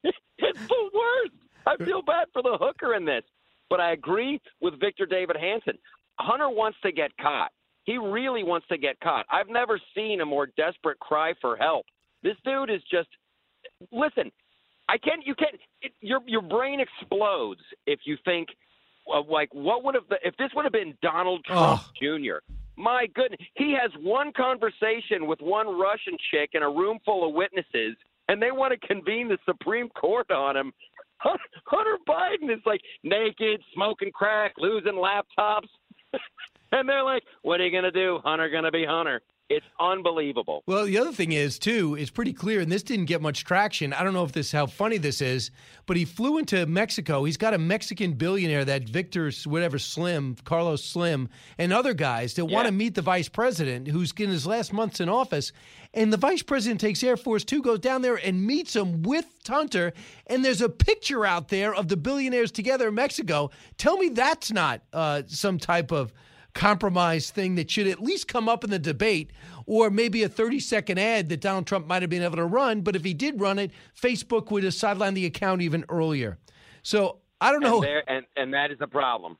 it's 0.38 0.66
the 0.66 0.90
worst. 0.92 1.36
I 1.66 1.84
feel 1.84 2.02
bad 2.02 2.26
for 2.32 2.42
the 2.42 2.58
hooker 2.60 2.94
in 2.94 3.04
this. 3.04 3.22
But 3.68 3.78
I 3.80 3.92
agree 3.92 4.40
with 4.60 4.80
Victor 4.80 5.06
David 5.06 5.36
Hanson. 5.36 5.78
Hunter 6.18 6.48
wants 6.48 6.78
to 6.82 6.92
get 6.92 7.10
caught. 7.20 7.50
He 7.84 7.98
really 7.98 8.44
wants 8.44 8.66
to 8.68 8.78
get 8.78 9.00
caught. 9.00 9.26
I've 9.30 9.48
never 9.48 9.80
seen 9.94 10.20
a 10.20 10.26
more 10.26 10.46
desperate 10.56 10.98
cry 11.00 11.34
for 11.40 11.56
help. 11.56 11.86
This 12.22 12.36
dude 12.44 12.70
is 12.70 12.82
just 12.90 13.08
listen. 13.90 14.30
I 14.88 14.98
can't. 14.98 15.24
You 15.24 15.34
can't. 15.34 15.56
It, 15.82 15.92
your 16.00 16.20
your 16.26 16.42
brain 16.42 16.80
explodes 16.80 17.62
if 17.86 18.00
you 18.04 18.16
think 18.24 18.48
of 19.12 19.28
like 19.28 19.48
what 19.52 19.84
would 19.84 19.94
have 19.94 20.04
the, 20.08 20.16
if 20.22 20.36
this 20.36 20.50
would 20.54 20.64
have 20.64 20.72
been 20.72 20.94
Donald 21.02 21.44
Trump 21.44 21.80
Jr. 22.00 22.38
My 22.76 23.06
goodness, 23.14 23.40
he 23.54 23.76
has 23.80 23.90
one 24.02 24.32
conversation 24.32 25.26
with 25.26 25.40
one 25.40 25.66
Russian 25.66 26.16
chick 26.30 26.50
in 26.54 26.62
a 26.62 26.70
room 26.70 26.98
full 27.04 27.28
of 27.28 27.34
witnesses, 27.34 27.96
and 28.28 28.40
they 28.40 28.50
want 28.50 28.72
to 28.72 28.86
convene 28.86 29.28
the 29.28 29.38
Supreme 29.44 29.88
Court 29.90 30.30
on 30.30 30.56
him. 30.56 30.72
Hunter 31.18 31.98
Biden 32.08 32.50
is 32.50 32.62
like 32.64 32.80
naked, 33.04 33.60
smoking 33.74 34.10
crack, 34.12 34.54
losing 34.56 34.94
laptops, 34.94 35.68
and 36.72 36.88
they're 36.88 37.04
like, 37.04 37.24
"What 37.42 37.60
are 37.60 37.66
you 37.66 37.72
gonna 37.72 37.90
do? 37.92 38.20
Hunter 38.24 38.48
gonna 38.48 38.70
be 38.70 38.84
Hunter." 38.84 39.22
It's 39.50 39.66
unbelievable. 39.80 40.62
Well, 40.66 40.84
the 40.84 40.96
other 40.96 41.10
thing 41.10 41.32
is 41.32 41.58
too, 41.58 41.96
it's 41.96 42.08
pretty 42.08 42.32
clear, 42.32 42.60
and 42.60 42.70
this 42.70 42.84
didn't 42.84 43.06
get 43.06 43.20
much 43.20 43.44
traction. 43.44 43.92
I 43.92 44.04
don't 44.04 44.14
know 44.14 44.22
if 44.22 44.30
this 44.30 44.52
how 44.52 44.66
funny 44.66 44.96
this 44.96 45.20
is, 45.20 45.50
but 45.86 45.96
he 45.96 46.04
flew 46.04 46.38
into 46.38 46.66
Mexico. 46.66 47.24
He's 47.24 47.36
got 47.36 47.52
a 47.52 47.58
Mexican 47.58 48.12
billionaire, 48.12 48.64
that 48.64 48.88
Victor 48.88 49.32
whatever 49.46 49.80
Slim, 49.80 50.36
Carlos 50.44 50.84
Slim, 50.84 51.28
and 51.58 51.72
other 51.72 51.94
guys 51.94 52.34
that 52.34 52.46
want 52.46 52.66
to 52.66 52.72
meet 52.72 52.94
the 52.94 53.02
vice 53.02 53.28
president, 53.28 53.88
who's 53.88 54.12
in 54.12 54.30
his 54.30 54.46
last 54.46 54.72
months 54.72 55.00
in 55.00 55.08
office. 55.08 55.50
And 55.92 56.12
the 56.12 56.16
vice 56.16 56.44
president 56.44 56.80
takes 56.80 57.02
Air 57.02 57.16
Force 57.16 57.42
Two, 57.42 57.60
goes 57.60 57.80
down 57.80 58.02
there 58.02 58.14
and 58.14 58.46
meets 58.46 58.76
him 58.76 59.02
with 59.02 59.26
Hunter. 59.48 59.92
And 60.28 60.44
there's 60.44 60.60
a 60.60 60.68
picture 60.68 61.26
out 61.26 61.48
there 61.48 61.74
of 61.74 61.88
the 61.88 61.96
billionaires 61.96 62.52
together 62.52 62.86
in 62.86 62.94
Mexico. 62.94 63.50
Tell 63.78 63.96
me 63.96 64.10
that's 64.10 64.52
not 64.52 64.82
uh, 64.92 65.22
some 65.26 65.58
type 65.58 65.90
of 65.90 66.12
compromise 66.54 67.30
thing 67.30 67.54
that 67.56 67.70
should 67.70 67.86
at 67.86 68.00
least 68.00 68.28
come 68.28 68.48
up 68.48 68.64
in 68.64 68.70
the 68.70 68.78
debate, 68.78 69.30
or 69.66 69.90
maybe 69.90 70.22
a 70.22 70.28
30 70.28 70.60
second 70.60 70.98
ad 70.98 71.28
that 71.28 71.40
Donald 71.40 71.66
Trump 71.66 71.86
might 71.86 72.02
have 72.02 72.10
been 72.10 72.22
able 72.22 72.36
to 72.36 72.44
run. 72.44 72.80
But 72.80 72.96
if 72.96 73.04
he 73.04 73.14
did 73.14 73.40
run 73.40 73.58
it, 73.58 73.70
Facebook 74.00 74.50
would 74.50 74.64
have 74.64 74.72
sidelined 74.72 75.14
the 75.14 75.26
account 75.26 75.62
even 75.62 75.84
earlier. 75.88 76.38
So 76.82 77.18
I 77.40 77.52
don't 77.52 77.62
know. 77.62 77.76
And, 77.76 77.84
there, 77.84 78.10
and, 78.10 78.26
and 78.36 78.54
that 78.54 78.70
is 78.70 78.78
a 78.80 78.86
problem. 78.86 79.36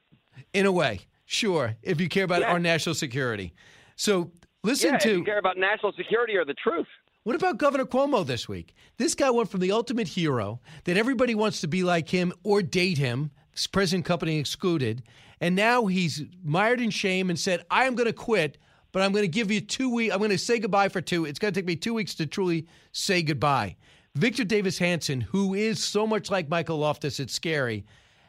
In 0.53 0.67
a 0.67 0.73
way, 0.73 1.01
sure, 1.27 1.77
if 1.83 2.01
you 2.01 2.09
care 2.09 2.25
about 2.25 2.41
Yeah. 2.41 2.53
our 2.53 2.59
national 2.59 2.95
security. 2.95 3.53
So 3.97 4.33
listen 4.63 4.93
yeah, 4.93 4.99
to. 4.99 5.11
if 5.11 5.17
you 5.19 5.25
care 5.25 5.39
about 5.39 5.59
national 5.59 5.93
security 5.93 6.37
or 6.37 6.45
the 6.45 6.55
truth. 6.55 6.87
What 7.25 7.37
about 7.37 7.59
Governor 7.59 7.85
Cuomo 7.85 8.27
this 8.27 8.49
week? 8.49 8.75
This 8.97 9.15
guy 9.15 9.29
went 9.31 9.51
from 9.51 9.61
the 9.61 9.73
ultimate 9.73 10.09
hero 10.09 10.61
that 10.85 10.97
everybody 10.97 11.35
wants 11.35 11.61
to 11.61 11.69
be 11.69 11.83
like 11.83 12.09
him 12.09 12.33
or 12.45 12.63
date 12.63 12.97
him, 12.97 13.31
present 13.73 14.07
company 14.07 14.39
excluded, 14.39 15.03
and 15.41 15.57
now 15.57 15.87
he's 15.87 16.23
mired 16.45 16.81
in 16.81 16.91
shame 16.91 17.31
and 17.31 17.39
said, 17.39 17.65
"I 17.71 17.85
am 17.85 17.95
going 17.95 18.07
to 18.07 18.13
quit, 18.13 18.59
but 18.93 19.03
I'm 19.03 19.13
going 19.13 19.25
to 19.25 19.29
give 19.29 19.51
you 19.51 19.61
two 19.61 19.93
weeks. 19.93 20.13
I'm 20.13 20.19
going 20.19 20.31
to 20.31 20.39
say 20.39 20.59
goodbye 20.59 20.89
for 20.89 21.01
two. 21.01 21.25
It's 21.25 21.39
going 21.39 21.53
to 21.55 21.59
take 21.61 21.67
me 21.67 21.77
two 21.77 21.95
weeks 21.95 22.15
to 22.17 22.27
truly 22.27 22.67
say 22.93 23.23
goodbye." 23.23 23.77
Victor 24.17 24.43
Davis 24.45 24.79
Hanson, 24.79 25.21
who 25.21 25.55
is 25.55 25.83
so 25.83 26.05
much 26.07 26.31
like 26.31 26.49
Michael 26.49 26.79
Loftus, 26.79 27.21
it's 27.21 27.33
scary, 27.33 27.85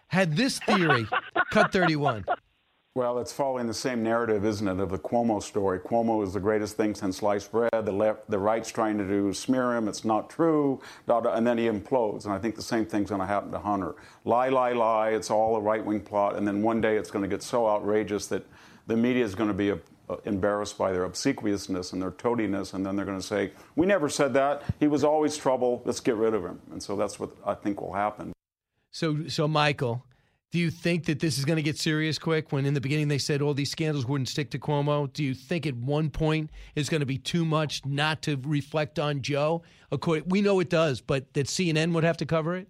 had 0.08 0.38
this 0.38 0.60
theory. 0.60 1.08
cut 1.52 1.72
31. 1.72 2.26
Well, 2.93 3.19
it's 3.19 3.31
following 3.31 3.68
the 3.68 3.73
same 3.73 4.03
narrative, 4.03 4.43
isn't 4.43 4.68
it, 4.68 4.77
of 4.81 4.89
the 4.89 4.99
Cuomo 4.99 5.41
story. 5.41 5.80
Cuomo 5.80 6.22
is 6.27 6.34
the 6.34 6.41
greatest 6.41 6.76
thing 6.76 6.93
since 6.93 7.18
sliced 7.18 7.49
bread. 7.49 7.69
The 7.72 7.91
left, 7.91 8.30
the 8.30 8.38
right's 8.38 8.69
trying 8.69 8.97
to 8.97 9.07
do 9.07 9.31
smear 9.31 9.77
him. 9.77 9.88
It's 9.88 10.03
not 10.03 10.30
true. 10.30 10.81
Da, 11.07 11.22
da, 11.22 11.34
and 11.35 11.47
then 11.47 11.57
he 11.57 11.69
implodes. 11.69 12.26
And 12.26 12.34
I 12.34 12.38
think 12.38 12.57
the 12.57 12.61
same 12.61 12.85
thing's 12.85 13.07
going 13.07 13.22
to 13.22 13.27
happen 13.27 13.49
to 13.51 13.59
Hunter. 13.59 13.95
Lie, 14.26 14.49
lie, 14.49 14.73
lie. 14.73 15.11
It's 15.11 15.31
all 15.31 15.55
a 15.55 15.61
right-wing 15.61 16.01
plot. 16.01 16.35
And 16.35 16.45
then 16.45 16.61
one 16.61 16.81
day 16.81 16.97
it's 16.97 17.09
going 17.09 17.23
to 17.23 17.30
get 17.30 17.41
so 17.41 17.65
outrageous 17.65 18.27
that 18.27 18.45
the 18.88 18.97
media 18.97 19.23
is 19.23 19.35
going 19.35 19.47
to 19.47 19.53
be 19.53 19.72
uh, 19.72 19.77
embarrassed 20.26 20.77
by 20.77 20.91
their 20.91 21.05
obsequiousness 21.05 21.93
and 21.93 22.01
their 22.01 22.11
toadiness. 22.11 22.73
And 22.73 22.85
then 22.85 22.97
they're 22.97 23.05
going 23.05 23.22
to 23.22 23.26
say, 23.26 23.53
"We 23.77 23.85
never 23.85 24.09
said 24.09 24.34
that. 24.34 24.63
He 24.81 24.88
was 24.88 25.05
always 25.05 25.38
trouble. 25.38 25.81
Let's 25.85 26.01
get 26.01 26.18
rid 26.18 26.34
of 26.34 26.43
him." 26.43 26.59
And 26.73 26.84
so 26.84 26.97
that's 26.97 27.22
what 27.22 27.30
I 27.45 27.53
think 27.53 27.80
will 27.80 27.93
happen. 27.93 28.34
So, 28.91 29.30
so 29.30 29.47
Michael, 29.47 30.03
do 30.52 30.60
you 30.60 30.69
think 30.69 31.06
that 31.06 31.19
this 31.19 31.38
is 31.38 31.45
going 31.45 31.56
to 31.56 31.64
get 31.64 31.78
serious 31.78 32.19
quick? 32.19 32.52
When 32.52 32.65
in 32.65 32.73
the 32.73 32.82
beginning 32.82 33.07
they 33.07 33.18
said 33.18 33.41
all 33.41 33.53
these 33.53 33.72
scandals 33.72 34.06
wouldn't 34.06 34.28
stick 34.28 34.52
to 34.52 34.60
Cuomo, 34.60 35.11
do 35.11 35.23
you 35.23 35.34
think 35.34 35.65
at 35.65 35.76
one 35.76 36.10
point 36.10 36.49
it's 36.76 36.90
going 36.90 36.99
to 36.99 37.06
be 37.06 37.18
too 37.18 37.45
much 37.45 37.86
not 37.86 38.22
to 38.23 38.38
reflect 38.44 38.99
on 38.99 39.22
Joe? 39.22 39.64
We 40.26 40.41
know 40.41 40.60
it 40.60 40.69
does, 40.69 40.99
but 40.99 41.34
that 41.34 41.48
CNN 41.48 41.94
would 41.94 42.03
have 42.03 42.18
to 42.18 42.26
cover 42.26 42.57
it. 42.57 42.68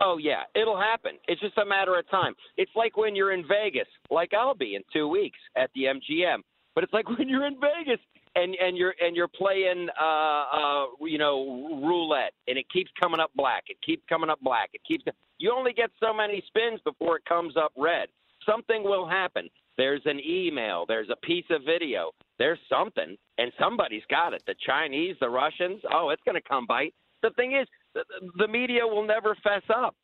Oh 0.00 0.18
yeah, 0.18 0.42
it'll 0.54 0.78
happen. 0.78 1.12
It's 1.26 1.40
just 1.40 1.56
a 1.58 1.64
matter 1.64 1.98
of 1.98 2.08
time. 2.10 2.34
It's 2.56 2.70
like 2.76 2.96
when 2.96 3.16
you're 3.16 3.32
in 3.32 3.44
Vegas, 3.48 3.88
like 4.10 4.34
I'll 4.34 4.54
be 4.54 4.76
in 4.76 4.82
two 4.92 5.08
weeks 5.08 5.38
at 5.56 5.70
the 5.74 5.84
MGM. 5.84 6.38
But 6.74 6.84
it's 6.84 6.92
like 6.92 7.08
when 7.08 7.28
you're 7.28 7.46
in 7.46 7.56
Vegas 7.58 8.00
and 8.36 8.54
and 8.54 8.76
you're 8.76 8.94
and 9.00 9.16
you're 9.16 9.28
playing 9.28 9.88
uh 10.00 10.44
uh 10.52 10.84
you 11.00 11.18
know 11.18 11.80
roulette 11.84 12.32
and 12.46 12.56
it 12.56 12.66
keeps 12.70 12.90
coming 13.00 13.18
up 13.18 13.30
black. 13.34 13.64
It 13.68 13.78
keeps 13.84 14.02
coming 14.08 14.30
up 14.30 14.38
black. 14.42 14.70
It 14.72 14.82
keeps 14.86 15.04
you 15.38 15.52
only 15.52 15.72
get 15.72 15.90
so 16.00 16.14
many 16.14 16.42
spins 16.46 16.80
before 16.84 17.16
it 17.16 17.24
comes 17.24 17.56
up 17.56 17.72
red. 17.76 18.08
Something 18.48 18.84
will 18.84 19.08
happen. 19.08 19.48
There's 19.76 20.02
an 20.04 20.20
email, 20.26 20.84
there's 20.86 21.10
a 21.10 21.26
piece 21.26 21.44
of 21.50 21.62
video, 21.66 22.12
there's 22.38 22.58
something 22.68 23.16
and 23.38 23.52
somebody's 23.58 24.04
got 24.08 24.32
it. 24.32 24.42
The 24.46 24.54
Chinese, 24.64 25.16
the 25.20 25.28
Russians, 25.28 25.82
oh, 25.92 26.10
it's 26.10 26.22
going 26.24 26.40
to 26.40 26.48
come 26.48 26.66
bite. 26.66 26.94
The 27.22 27.30
thing 27.30 27.56
is 27.60 27.66
the, 27.94 28.04
the 28.38 28.48
media 28.48 28.86
will 28.86 29.06
never 29.06 29.36
fess 29.42 29.62
up. 29.74 29.94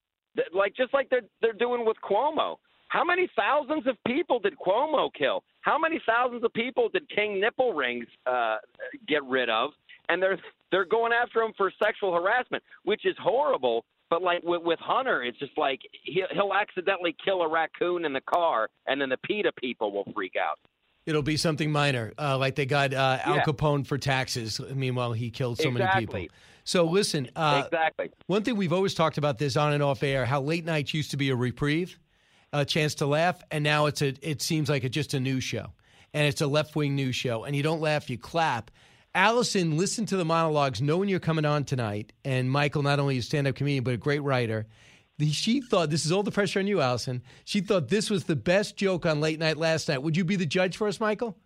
Like 0.53 0.75
just 0.75 0.95
like 0.95 1.09
they're 1.11 1.29
they're 1.41 1.53
doing 1.53 1.85
with 1.85 1.97
Cuomo. 2.03 2.57
How 2.93 3.05
many 3.05 3.27
thousands 3.35 3.87
of 3.87 3.97
people 4.07 4.39
did 4.39 4.53
Cuomo 4.59 5.09
kill? 5.19 5.45
How 5.63 5.79
many 5.79 5.99
thousands 6.07 6.45
of 6.45 6.53
people 6.53 6.91
did 6.91 7.09
King 7.09 7.41
Nipple 7.41 7.73
Rings 7.73 8.05
uh, 8.27 8.59
get 9.09 9.25
rid 9.25 9.49
of? 9.49 9.71
And 10.11 10.23
they're 10.23 10.39
they're 10.71 10.85
going 10.85 11.11
after 11.11 11.41
him 11.41 11.53
for 11.57 11.73
sexual 11.83 12.13
harassment, 12.13 12.63
which 12.85 13.07
is 13.07 13.17
horrible. 13.19 13.87
But 14.11 14.21
like 14.21 14.43
with, 14.43 14.61
with 14.63 14.79
Hunter, 14.79 15.23
it's 15.23 15.39
just 15.39 15.57
like 15.57 15.81
he'll, 16.03 16.27
he'll 16.33 16.53
accidentally 16.53 17.17
kill 17.25 17.41
a 17.41 17.49
raccoon 17.49 18.05
in 18.05 18.13
the 18.13 18.21
car, 18.21 18.69
and 18.87 19.01
then 19.01 19.09
the 19.09 19.17
PETA 19.17 19.53
people 19.59 19.91
will 19.91 20.13
freak 20.15 20.35
out. 20.37 20.59
It'll 21.07 21.23
be 21.23 21.39
something 21.39 21.73
minor, 21.73 22.13
uh, 22.19 22.37
like 22.37 22.57
they 22.57 22.67
got 22.67 22.93
uh, 22.93 23.21
Al 23.25 23.37
Yeah. 23.37 23.45
Capone 23.45 23.87
for 23.87 23.97
taxes. 23.97 24.61
Meanwhile, 24.75 25.15
he 25.15 25.31
killed 25.31 25.59
so 25.59 25.71
many 25.71 25.89
people. 25.99 26.27
So 26.65 26.85
listen, 26.85 27.31
uh, 27.35 27.63
exactly. 27.65 28.11
One 28.27 28.43
thing 28.43 28.57
we've 28.57 28.73
always 28.73 28.93
talked 28.93 29.17
about 29.17 29.39
this 29.39 29.57
on 29.57 29.73
and 29.73 29.83
off 29.83 30.03
air, 30.03 30.27
how 30.27 30.43
late 30.43 30.67
nights 30.67 30.93
used 30.93 31.11
to 31.13 31.17
be 31.17 31.31
a 31.31 31.35
reprieve, 31.37 31.99
a 32.53 32.65
chance 32.65 32.97
to 32.97 33.07
laugh, 33.07 33.43
and 33.51 33.65
now 33.65 33.87
it's 33.87 34.03
a. 34.03 34.15
It 34.21 34.43
seems 34.43 34.69
like 34.69 34.85
it's 34.85 34.95
just 34.95 35.15
a 35.15 35.21
news 35.21 35.45
show, 35.45 35.73
and 36.13 36.27
it's 36.27 36.41
a 36.41 36.47
left 36.47 36.77
wing 36.77 36.95
news 36.95 37.17
show, 37.17 37.45
and 37.45 37.57
you 37.57 37.63
don't 37.63 37.81
laugh, 37.81 38.11
you 38.11 38.19
clap. 38.19 38.71
Allison, 39.15 39.77
listen 39.77 40.07
to 40.07 40.17
the 40.17 40.25
monologues, 40.25 40.81
knowing 40.81 41.09
you're 41.09 41.21
coming 41.21 41.45
on 41.45 41.65
tonight, 41.65 42.13
and 42.25 42.51
Michael, 42.51 42.83
not 42.83 42.99
only 42.99 43.19
a 43.19 43.23
stand 43.23 43.47
up 43.47 43.55
comedian 43.55 43.85
but 43.85 43.95
a 43.95 43.99
great 43.99 44.21
writer. 44.23 44.67
She 45.21 45.61
thought 45.61 45.91
this 45.91 46.07
is 46.07 46.13
all 46.13 46.23
the 46.23 46.31
pressure 46.31 46.59
on 46.59 46.67
you, 46.67 46.81
Allison. 46.81 47.23
She 47.45 47.61
thought 47.61 47.89
this 47.89 48.11
was 48.11 48.25
the 48.25 48.35
best 48.35 48.77
joke 48.77 49.07
on 49.07 49.21
late 49.21 49.39
night 49.39 49.57
last 49.57 49.89
night. 49.89 50.03
Would 50.03 50.17
you 50.17 50.25
be 50.25 50.37
the 50.37 50.47
judge 50.47 50.77
for 50.77 50.89
us, 50.89 50.99
Michael? 50.99 51.37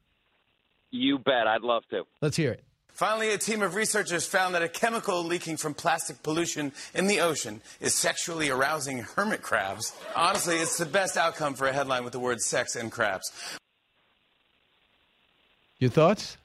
You 0.92 1.18
bet. 1.18 1.46
I'd 1.46 1.62
love 1.62 1.82
to. 1.90 2.04
Let's 2.22 2.36
hear 2.36 2.52
it. 2.52 2.64
Finally, 2.96 3.30
a 3.34 3.36
team 3.36 3.60
of 3.60 3.74
researchers 3.74 4.26
found 4.26 4.54
that 4.54 4.62
a 4.62 4.68
chemical 4.70 5.22
leaking 5.22 5.58
from 5.58 5.74
plastic 5.74 6.22
pollution 6.22 6.72
in 6.94 7.06
the 7.06 7.20
ocean 7.20 7.60
is 7.78 7.94
sexually 7.94 8.48
arousing 8.48 9.00
hermit 9.00 9.42
crabs. 9.42 9.94
Honestly, 10.16 10.56
it's 10.56 10.78
the 10.78 10.86
best 10.86 11.18
outcome 11.18 11.52
for 11.52 11.66
a 11.66 11.72
headline 11.74 12.04
with 12.04 12.14
the 12.14 12.18
word 12.18 12.40
sex 12.40 12.74
and 12.74 12.90
crabs. 12.90 13.30
Your 15.78 15.90
thoughts? 15.90 16.38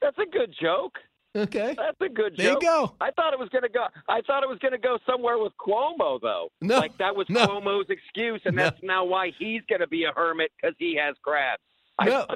That's 0.00 0.16
a 0.18 0.26
good 0.30 0.54
joke. 0.62 0.98
Okay. 1.34 1.74
That's 1.76 2.00
a 2.00 2.08
good 2.08 2.36
joke. 2.36 2.38
There 2.38 2.52
you 2.52 2.60
go. 2.60 2.94
I 3.00 3.10
thought 3.10 3.32
it 3.32 3.38
was 3.40 3.48
going 3.48 3.62
to 3.62 3.68
go. 3.68 3.86
I 4.08 4.20
thought 4.20 4.44
it 4.44 4.48
was 4.48 4.60
going 4.60 4.72
to 4.72 4.78
go 4.78 4.98
somewhere 5.04 5.38
with 5.38 5.52
Cuomo, 5.58 6.20
though. 6.20 6.50
No, 6.60 6.78
like 6.78 6.96
that 6.98 7.16
was 7.16 7.26
no. 7.28 7.44
Cuomo's 7.48 7.90
excuse, 7.90 8.40
and 8.44 8.54
No. 8.54 8.62
that's 8.64 8.82
now 8.84 9.04
why 9.04 9.32
he's 9.36 9.62
going 9.68 9.80
to 9.80 9.88
be 9.88 10.04
a 10.04 10.12
hermit 10.14 10.52
because 10.60 10.76
he 10.78 10.96
has 11.04 11.16
crabs. 11.24 11.60
No, 12.04 12.26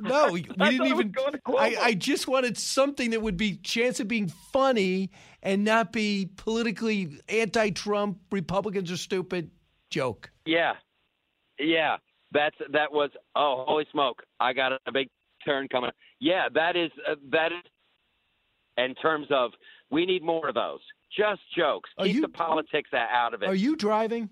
no, 0.00 0.32
we 0.32 0.42
didn't 0.42 0.86
even. 0.86 1.10
going 1.10 1.32
to 1.32 1.38
Cuomo. 1.38 1.58
I, 1.58 1.76
I 1.80 1.94
just 1.94 2.28
wanted 2.28 2.56
something 2.56 3.10
that 3.10 3.22
would 3.22 3.36
be 3.36 3.56
chance 3.56 4.00
of 4.00 4.08
being 4.08 4.28
funny 4.52 5.10
and 5.42 5.64
not 5.64 5.92
be 5.92 6.30
politically 6.36 7.20
anti-Trump. 7.28 8.18
Republicans 8.30 8.90
are 8.90 8.96
stupid. 8.96 9.50
Joke. 9.90 10.30
Yeah, 10.44 10.74
yeah. 11.58 11.96
That's 12.32 12.56
that 12.72 12.92
was. 12.92 13.10
Oh, 13.34 13.64
holy 13.66 13.86
smoke! 13.90 14.22
I 14.38 14.52
got 14.52 14.72
a 14.72 14.92
big 14.92 15.08
turn 15.44 15.66
coming. 15.68 15.90
Yeah, 16.20 16.48
that 16.54 16.76
is 16.76 16.90
uh, 17.10 17.14
that 17.32 17.52
is. 17.52 17.70
In 18.76 18.94
terms 18.94 19.26
of, 19.30 19.50
we 19.90 20.06
need 20.06 20.22
more 20.22 20.48
of 20.48 20.54
those. 20.54 20.78
Just 21.16 21.40
jokes. 21.56 21.90
Are 21.98 22.04
Keep 22.04 22.14
you- 22.14 22.20
the 22.22 22.28
politics 22.28 22.90
out 22.94 23.34
of 23.34 23.42
it. 23.42 23.48
Are 23.48 23.54
you 23.54 23.74
driving? 23.74 24.30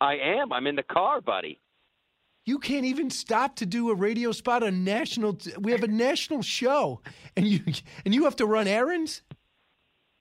I 0.00 0.14
am. 0.16 0.52
I'm 0.52 0.66
in 0.68 0.76
the 0.76 0.84
car, 0.84 1.20
buddy. 1.20 1.60
You 2.48 2.58
can't 2.58 2.86
even 2.86 3.10
stop 3.10 3.56
to 3.56 3.66
do 3.66 3.90
a 3.90 3.94
radio 3.94 4.32
spot 4.32 4.62
on 4.62 4.82
national. 4.82 5.36
We 5.60 5.70
have 5.72 5.82
a 5.82 5.86
national 5.86 6.40
show, 6.40 7.02
and 7.36 7.46
you 7.46 7.60
and 8.06 8.14
you 8.14 8.24
have 8.24 8.36
to 8.36 8.46
run 8.46 8.66
errands. 8.66 9.20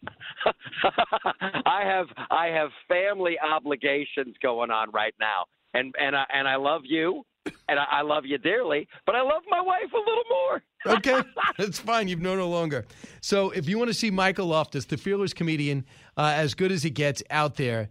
I 0.46 1.84
have 1.86 2.08
I 2.30 2.48
have 2.48 2.72
family 2.90 3.38
obligations 3.40 4.36
going 4.44 4.72
on 4.72 4.92
right 4.92 5.14
now, 5.22 5.46
and 5.74 5.96
and 6.02 6.18
I, 6.18 6.26
and 6.34 6.50
I 6.50 6.58
love 6.58 6.82
you, 6.84 7.26
and 7.70 7.80
I, 7.80 7.86
I 7.90 8.02
love 8.02 8.26
you 8.26 8.38
dearly, 8.38 8.90
but 9.06 9.16
I 9.16 9.22
love 9.22 9.44
my 9.50 9.62
wife 9.62 9.94
a 9.94 9.98
little 9.98 10.24
more. 10.30 10.64
okay, 10.98 11.22
that's 11.58 11.80
fine. 11.80 12.10
You've 12.10 12.20
known 12.20 12.40
her 12.40 12.44
longer. 12.44 12.86
So 13.22 13.52
if 13.52 13.70
you 13.70 13.78
want 13.78 13.88
to 13.88 13.94
see 13.94 14.12
Michael 14.12 14.48
Loftus, 14.48 14.84
the 14.84 14.98
fearless 14.98 15.34
comedian, 15.34 15.86
uh, 16.18 16.34
as 16.36 16.56
good 16.56 16.74
as 16.74 16.84
he 16.84 16.90
gets 16.90 17.24
out 17.30 17.56
there, 17.56 17.88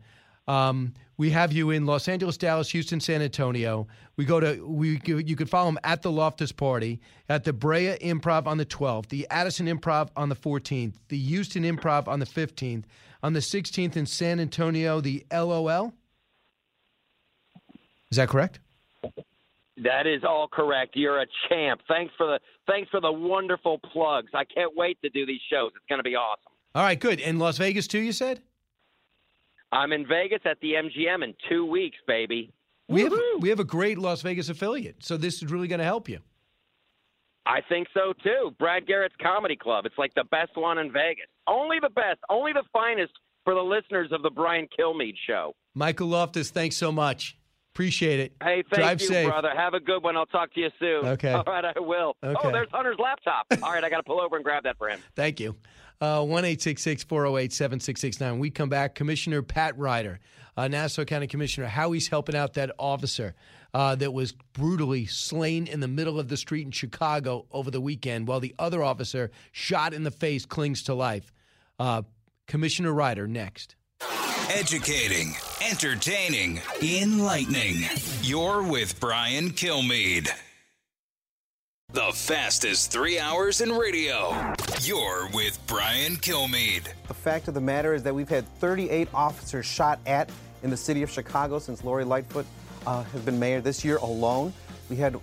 um, 0.48 0.94
we 1.18 1.30
have 1.30 1.52
you 1.52 1.70
in 1.70 1.86
Los 1.86 2.08
Angeles, 2.08 2.36
Dallas, 2.36 2.70
Houston, 2.70 3.00
San 3.00 3.22
Antonio. 3.22 3.86
We 4.16 4.24
go 4.24 4.38
to 4.40 4.66
we 4.66 5.00
you 5.06 5.36
can 5.36 5.46
follow 5.46 5.68
him 5.70 5.78
at 5.82 6.02
the 6.02 6.10
Loftus 6.10 6.52
Party 6.52 7.00
at 7.28 7.44
the 7.44 7.52
Brea 7.52 7.96
Improv 7.98 8.46
on 8.46 8.58
the 8.58 8.66
12th, 8.66 9.08
the 9.08 9.26
Addison 9.30 9.66
Improv 9.66 10.10
on 10.16 10.28
the 10.28 10.36
14th, 10.36 10.94
the 11.08 11.18
Houston 11.18 11.64
Improv 11.64 12.06
on 12.06 12.20
the 12.20 12.26
15th, 12.26 12.84
on 13.22 13.32
the 13.32 13.40
16th 13.40 13.96
in 13.96 14.06
San 14.06 14.38
Antonio, 14.40 15.00
the 15.00 15.24
LOL. 15.32 15.92
Is 18.10 18.18
that 18.18 18.28
correct? 18.28 18.60
That 19.78 20.06
is 20.06 20.22
all 20.24 20.48
correct. 20.48 20.96
You're 20.96 21.20
a 21.20 21.26
champ. 21.48 21.82
Thanks 21.88 22.14
for 22.16 22.26
the 22.26 22.40
thanks 22.66 22.90
for 22.90 23.00
the 23.00 23.12
wonderful 23.12 23.78
plugs. 23.78 24.30
I 24.34 24.44
can't 24.44 24.76
wait 24.76 25.00
to 25.02 25.10
do 25.10 25.26
these 25.26 25.40
shows. 25.50 25.72
It's 25.74 25.84
going 25.88 25.98
to 25.98 26.04
be 26.04 26.14
awesome. 26.14 26.52
All 26.74 26.82
right, 26.82 26.98
good. 26.98 27.20
And 27.20 27.38
Las 27.38 27.58
Vegas 27.58 27.86
too, 27.86 28.00
you 28.00 28.12
said? 28.12 28.40
I'm 29.72 29.92
in 29.92 30.06
Vegas 30.06 30.40
at 30.44 30.58
the 30.60 30.72
MGM 30.72 31.24
in 31.24 31.34
two 31.48 31.64
weeks, 31.66 31.98
baby. 32.06 32.52
We 32.88 33.02
have 33.02 33.12
we 33.40 33.48
have 33.48 33.58
a 33.60 33.64
great 33.64 33.98
Las 33.98 34.22
Vegas 34.22 34.48
affiliate, 34.48 35.04
so 35.04 35.16
this 35.16 35.42
is 35.42 35.50
really 35.50 35.66
going 35.66 35.80
to 35.80 35.84
help 35.84 36.08
you. 36.08 36.20
I 37.44 37.60
think 37.68 37.88
so 37.94 38.12
too. 38.22 38.54
Brad 38.58 38.86
Garrett's 38.86 39.14
Comedy 39.22 39.56
Club. 39.56 39.86
It's 39.86 39.98
like 39.98 40.14
the 40.14 40.24
best 40.24 40.56
one 40.56 40.78
in 40.78 40.92
Vegas. 40.92 41.26
Only 41.46 41.78
the 41.80 41.90
best. 41.90 42.18
Only 42.28 42.52
the 42.52 42.64
finest 42.72 43.12
for 43.44 43.54
the 43.54 43.62
listeners 43.62 44.10
of 44.12 44.22
the 44.22 44.30
Brian 44.30 44.68
Kilmeade 44.78 45.14
show. 45.26 45.54
Michael 45.74 46.08
Loftus, 46.08 46.50
thanks 46.50 46.76
so 46.76 46.90
much. 46.90 47.38
Appreciate 47.74 48.20
it. 48.20 48.32
Hey, 48.42 48.64
thank 48.70 48.82
Drive 48.82 49.00
you, 49.02 49.06
safe. 49.06 49.28
brother. 49.28 49.50
Have 49.54 49.74
a 49.74 49.80
good 49.80 50.02
one. 50.02 50.16
I'll 50.16 50.26
talk 50.26 50.52
to 50.54 50.60
you 50.60 50.70
soon. 50.80 51.04
Okay. 51.04 51.32
All 51.34 51.44
right, 51.46 51.64
I 51.64 51.78
will. 51.78 52.16
Oh, 52.22 52.30
okay. 52.30 52.40
Oh, 52.44 52.50
there's 52.50 52.68
Hunter's 52.72 52.96
laptop. 52.98 53.46
All 53.62 53.70
right, 53.70 53.84
I 53.84 53.90
got 53.90 53.98
to 53.98 54.02
pull 54.02 54.20
over 54.20 54.36
and 54.36 54.44
grab 54.44 54.64
that 54.64 54.78
for 54.78 54.88
him. 54.88 54.98
Thank 55.14 55.40
you. 55.40 55.56
Uh, 56.00 56.22
One 56.24 56.44
eight 56.44 56.60
six 56.60 56.82
six 56.82 57.02
four 57.02 57.22
zero 57.22 57.36
eight 57.38 57.52
seven 57.52 57.80
six 57.80 58.00
six 58.00 58.20
nine. 58.20 58.38
We 58.38 58.50
come 58.50 58.68
back. 58.68 58.94
Commissioner 58.94 59.42
Pat 59.42 59.78
Ryder, 59.78 60.20
uh, 60.56 60.68
Nassau 60.68 61.04
County 61.04 61.26
Commissioner, 61.26 61.66
how 61.68 61.92
he's 61.92 62.08
helping 62.08 62.36
out 62.36 62.54
that 62.54 62.70
officer 62.78 63.34
uh, 63.72 63.94
that 63.96 64.12
was 64.12 64.32
brutally 64.52 65.06
slain 65.06 65.66
in 65.66 65.80
the 65.80 65.88
middle 65.88 66.20
of 66.20 66.28
the 66.28 66.36
street 66.36 66.66
in 66.66 66.70
Chicago 66.70 67.46
over 67.50 67.70
the 67.70 67.80
weekend, 67.80 68.28
while 68.28 68.40
the 68.40 68.54
other 68.58 68.82
officer, 68.82 69.30
shot 69.52 69.94
in 69.94 70.02
the 70.02 70.10
face, 70.10 70.44
clings 70.46 70.82
to 70.84 70.94
life. 70.94 71.32
Uh, 71.78 72.02
Commissioner 72.46 72.92
Ryder 72.92 73.26
next. 73.26 73.76
Educating, 74.50 75.34
entertaining, 75.68 76.60
enlightening. 76.82 77.84
You're 78.22 78.62
with 78.62 78.98
Brian 79.00 79.50
Kilmeade. 79.50 80.30
The 81.96 82.12
fastest 82.12 82.92
three 82.92 83.18
hours 83.18 83.62
in 83.62 83.72
radio. 83.72 84.52
You're 84.82 85.30
with 85.32 85.58
Brian 85.66 86.16
Kilmeade. 86.16 86.88
The 87.08 87.14
fact 87.14 87.48
of 87.48 87.54
the 87.54 87.60
matter 87.62 87.94
is 87.94 88.02
that 88.02 88.14
we've 88.14 88.28
had 88.28 88.46
38 88.58 89.08
officers 89.14 89.64
shot 89.64 89.98
at 90.04 90.28
in 90.62 90.68
the 90.68 90.76
city 90.76 91.02
of 91.02 91.10
Chicago 91.10 91.58
since 91.58 91.84
Lori 91.84 92.04
Lightfoot 92.04 92.44
uh, 92.86 93.02
has 93.04 93.22
been 93.22 93.38
mayor 93.38 93.62
this 93.62 93.82
year 93.82 93.96
alone. 93.96 94.52
We 94.90 94.96
had 94.96 95.18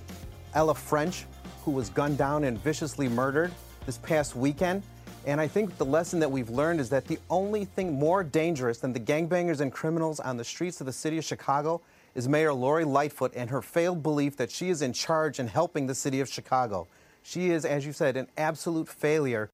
Ella 0.55 0.73
French, 0.73 1.25
who 1.63 1.69
was 1.69 1.89
gunned 1.89 2.17
down 2.17 2.43
and 2.43 2.57
viciously 2.63 3.07
murdered 3.07 3.51
this 3.85 3.99
past 3.99 4.35
weekend. 4.35 4.81
And 5.27 5.39
I 5.39 5.47
think 5.47 5.77
the 5.77 5.85
lesson 5.85 6.19
that 6.21 6.31
we've 6.31 6.49
learned 6.49 6.79
is 6.79 6.89
that 6.89 7.05
the 7.05 7.19
only 7.29 7.65
thing 7.65 7.93
more 7.93 8.23
dangerous 8.23 8.79
than 8.79 8.93
the 8.93 8.99
gangbangers 8.99 9.59
and 9.59 9.71
criminals 9.71 10.19
on 10.19 10.37
the 10.37 10.43
streets 10.43 10.79
of 10.81 10.87
the 10.87 10.93
city 10.93 11.19
of 11.19 11.23
Chicago 11.23 11.81
is 12.15 12.27
Mayor 12.27 12.53
Lori 12.53 12.85
Lightfoot 12.85 13.33
and 13.35 13.49
her 13.49 13.61
failed 13.61 14.03
belief 14.03 14.37
that 14.37 14.51
she 14.51 14.69
is 14.69 14.81
in 14.81 14.93
charge 14.93 15.39
and 15.39 15.49
helping 15.49 15.87
the 15.87 15.95
city 15.95 16.19
of 16.19 16.29
Chicago. 16.29 16.87
She 17.21 17.49
is, 17.49 17.65
as 17.65 17.85
you 17.85 17.93
said, 17.93 18.17
an 18.17 18.27
absolute 18.37 18.87
failure. 18.87 19.49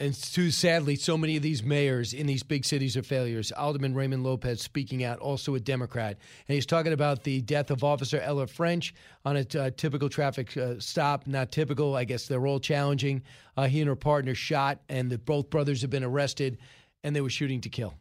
And 0.00 0.14
too 0.14 0.52
sadly, 0.52 0.94
so 0.94 1.18
many 1.18 1.36
of 1.36 1.42
these 1.42 1.64
mayors 1.64 2.14
in 2.14 2.28
these 2.28 2.44
big 2.44 2.64
cities 2.64 2.96
are 2.96 3.02
failures. 3.02 3.50
Alderman 3.50 3.94
Raymond 3.94 4.22
Lopez 4.22 4.62
speaking 4.62 5.02
out, 5.02 5.18
also 5.18 5.56
a 5.56 5.60
Democrat, 5.60 6.16
and 6.46 6.54
he's 6.54 6.66
talking 6.66 6.92
about 6.92 7.24
the 7.24 7.40
death 7.40 7.72
of 7.72 7.82
Officer 7.82 8.20
Ella 8.20 8.46
French 8.46 8.94
on 9.24 9.36
a 9.36 9.46
uh, 9.58 9.70
typical 9.76 10.08
traffic 10.08 10.56
uh, 10.56 10.74
stop. 10.78 11.26
Not 11.26 11.50
typical, 11.50 11.96
I 11.96 12.04
guess 12.04 12.28
they're 12.28 12.46
all 12.46 12.60
challenging. 12.60 13.24
Uh, 13.56 13.66
he 13.66 13.80
and 13.80 13.88
her 13.88 13.96
partner 13.96 14.36
shot, 14.36 14.78
and 14.88 15.10
the, 15.10 15.18
both 15.18 15.50
brothers 15.50 15.80
have 15.80 15.90
been 15.90 16.04
arrested, 16.04 16.58
and 17.02 17.16
they 17.16 17.20
were 17.20 17.28
shooting 17.28 17.60
to 17.62 17.68
kill. 17.68 17.94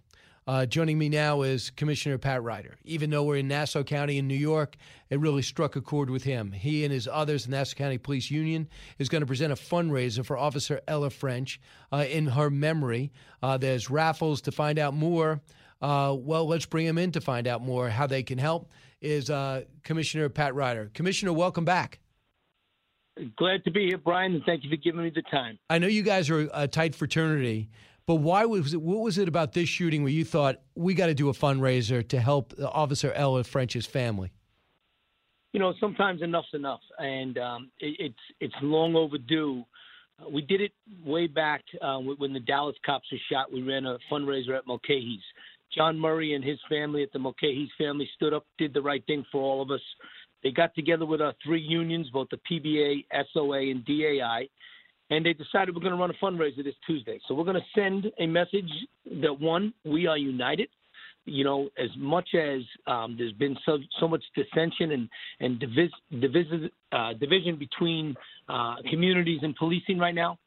Uh, 0.47 0.65
joining 0.65 0.97
me 0.97 1.09
now 1.09 1.41
is 1.41 1.71
Commissioner 1.71 2.17
Pat 2.17 2.41
Ryder. 2.41 2.77
Even 2.85 3.09
though 3.09 3.23
we're 3.23 3.35
in 3.35 3.49
Nassau 3.49 3.83
County 3.83 4.17
in 4.17 4.29
New 4.29 4.35
York, 4.35 4.77
it 5.09 5.19
really 5.19 5.41
struck 5.41 5.75
a 5.75 5.81
chord 5.81 6.09
with 6.09 6.23
him. 6.23 6.53
He 6.53 6.85
and 6.85 6.93
his 6.93 7.05
others, 7.05 7.43
the 7.43 7.51
Nassau 7.51 7.75
County 7.75 7.97
Police 7.97 8.31
Union, 8.31 8.69
is 8.97 9.09
going 9.09 9.19
to 9.19 9.25
present 9.25 9.51
a 9.51 9.57
fundraiser 9.57 10.25
for 10.25 10.37
Officer 10.37 10.79
Ella 10.87 11.09
French 11.09 11.59
uh, 11.91 12.05
in 12.09 12.27
her 12.27 12.49
memory. 12.49 13.11
Uh, 13.43 13.57
there's 13.57 13.89
raffles 13.89 14.39
to 14.43 14.53
find 14.53 14.79
out 14.79 14.93
more. 14.93 15.41
Uh, 15.81 16.15
well, 16.17 16.47
let's 16.47 16.65
bring 16.65 16.85
him 16.85 16.97
in 16.97 17.11
to 17.11 17.19
find 17.19 17.45
out 17.45 17.61
more 17.61 17.89
how 17.89 18.07
they 18.07 18.23
can 18.23 18.37
help. 18.37 18.71
Is 19.01 19.29
uh, 19.29 19.63
Commissioner 19.83 20.29
Pat 20.29 20.55
Ryder. 20.55 20.91
Commissioner, 20.93 21.33
welcome 21.33 21.65
back. 21.65 21.99
Glad 23.35 23.65
to 23.65 23.71
be 23.71 23.87
here, 23.87 23.97
Brian, 23.97 24.33
and 24.33 24.43
thank 24.45 24.63
you 24.63 24.69
for 24.69 24.77
giving 24.77 25.03
me 25.03 25.11
the 25.13 25.23
time. 25.23 25.59
I 25.69 25.77
know 25.77 25.87
you 25.87 26.03
guys 26.03 26.29
are 26.29 26.47
a 26.53 26.67
tight 26.67 26.95
fraternity, 26.95 27.69
but 28.07 28.15
why 28.15 28.45
was 28.45 28.73
it? 28.73 28.81
What 28.81 29.01
was 29.01 29.17
it 29.17 29.27
about 29.27 29.51
this 29.51 29.67
shooting 29.67 30.01
where 30.01 30.11
you 30.11 30.23
thought 30.23 30.61
we 30.75 30.93
got 30.93 31.07
to 31.07 31.13
do 31.13 31.27
a 31.27 31.33
fundraiser 31.33 32.07
to 32.07 32.19
help 32.19 32.53
Officer 32.59 33.11
Ella 33.11 33.43
French's 33.43 33.85
family? 33.85 34.31
You 35.51 35.59
know, 35.59 35.73
sometimes 35.79 36.21
enough's 36.21 36.45
enough, 36.53 36.79
and 36.97 37.37
um, 37.37 37.71
it, 37.79 37.95
it's 37.99 38.19
it's 38.39 38.55
long 38.61 38.95
overdue. 38.95 39.63
Uh, 40.19 40.29
we 40.29 40.41
did 40.41 40.61
it 40.61 40.71
way 41.05 41.27
back 41.27 41.63
uh, 41.81 41.97
when 41.97 42.31
the 42.31 42.39
Dallas 42.39 42.77
cops 42.85 43.07
were 43.11 43.17
shot. 43.29 43.51
We 43.51 43.61
ran 43.61 43.85
a 43.85 43.97
fundraiser 44.09 44.57
at 44.57 44.65
Mulcahy's. 44.65 45.21
John 45.75 45.99
Murray 45.99 46.33
and 46.33 46.43
his 46.43 46.59
family 46.69 47.03
at 47.03 47.11
the 47.11 47.19
Mulcahy's 47.19 47.69
family 47.77 48.09
stood 48.15 48.33
up, 48.33 48.45
did 48.57 48.73
the 48.73 48.81
right 48.81 49.05
thing 49.05 49.25
for 49.33 49.41
all 49.41 49.61
of 49.61 49.69
us. 49.69 49.81
They 50.43 50.51
got 50.51 50.73
together 50.75 51.05
with 51.05 51.21
our 51.21 51.33
three 51.43 51.61
unions, 51.61 52.09
both 52.11 52.29
the 52.29 52.39
PBA, 52.49 53.05
SOA, 53.33 53.69
and 53.69 53.83
DAI, 53.83 54.47
and 55.09 55.25
they 55.25 55.33
decided 55.33 55.73
we're 55.73 55.81
going 55.81 55.93
to 55.93 55.99
run 55.99 56.09
a 56.09 56.25
fundraiser 56.25 56.63
this 56.63 56.75
Tuesday. 56.85 57.19
So 57.27 57.33
we're 57.33 57.45
going 57.45 57.55
to 57.55 57.79
send 57.79 58.11
a 58.19 58.27
message 58.27 58.69
that 59.21 59.39
one, 59.39 59.73
we 59.85 60.07
are 60.07 60.17
united. 60.17 60.69
You 61.25 61.43
know, 61.43 61.69
as 61.77 61.89
much 61.97 62.29
as 62.35 62.61
um, 62.85 63.15
there's 63.17 63.33
been 63.33 63.57
so 63.65 63.79
so 63.99 64.07
much 64.07 64.23
dissension 64.33 64.91
and 64.91 65.09
and 65.41 65.59
divis, 65.59 65.89
divis, 66.13 66.69
uh, 66.93 67.13
division 67.19 67.57
between 67.57 68.15
uh, 68.47 68.75
communities 68.89 69.39
and 69.43 69.53
policing 69.57 69.99
right 69.99 70.15
now, 70.15 70.37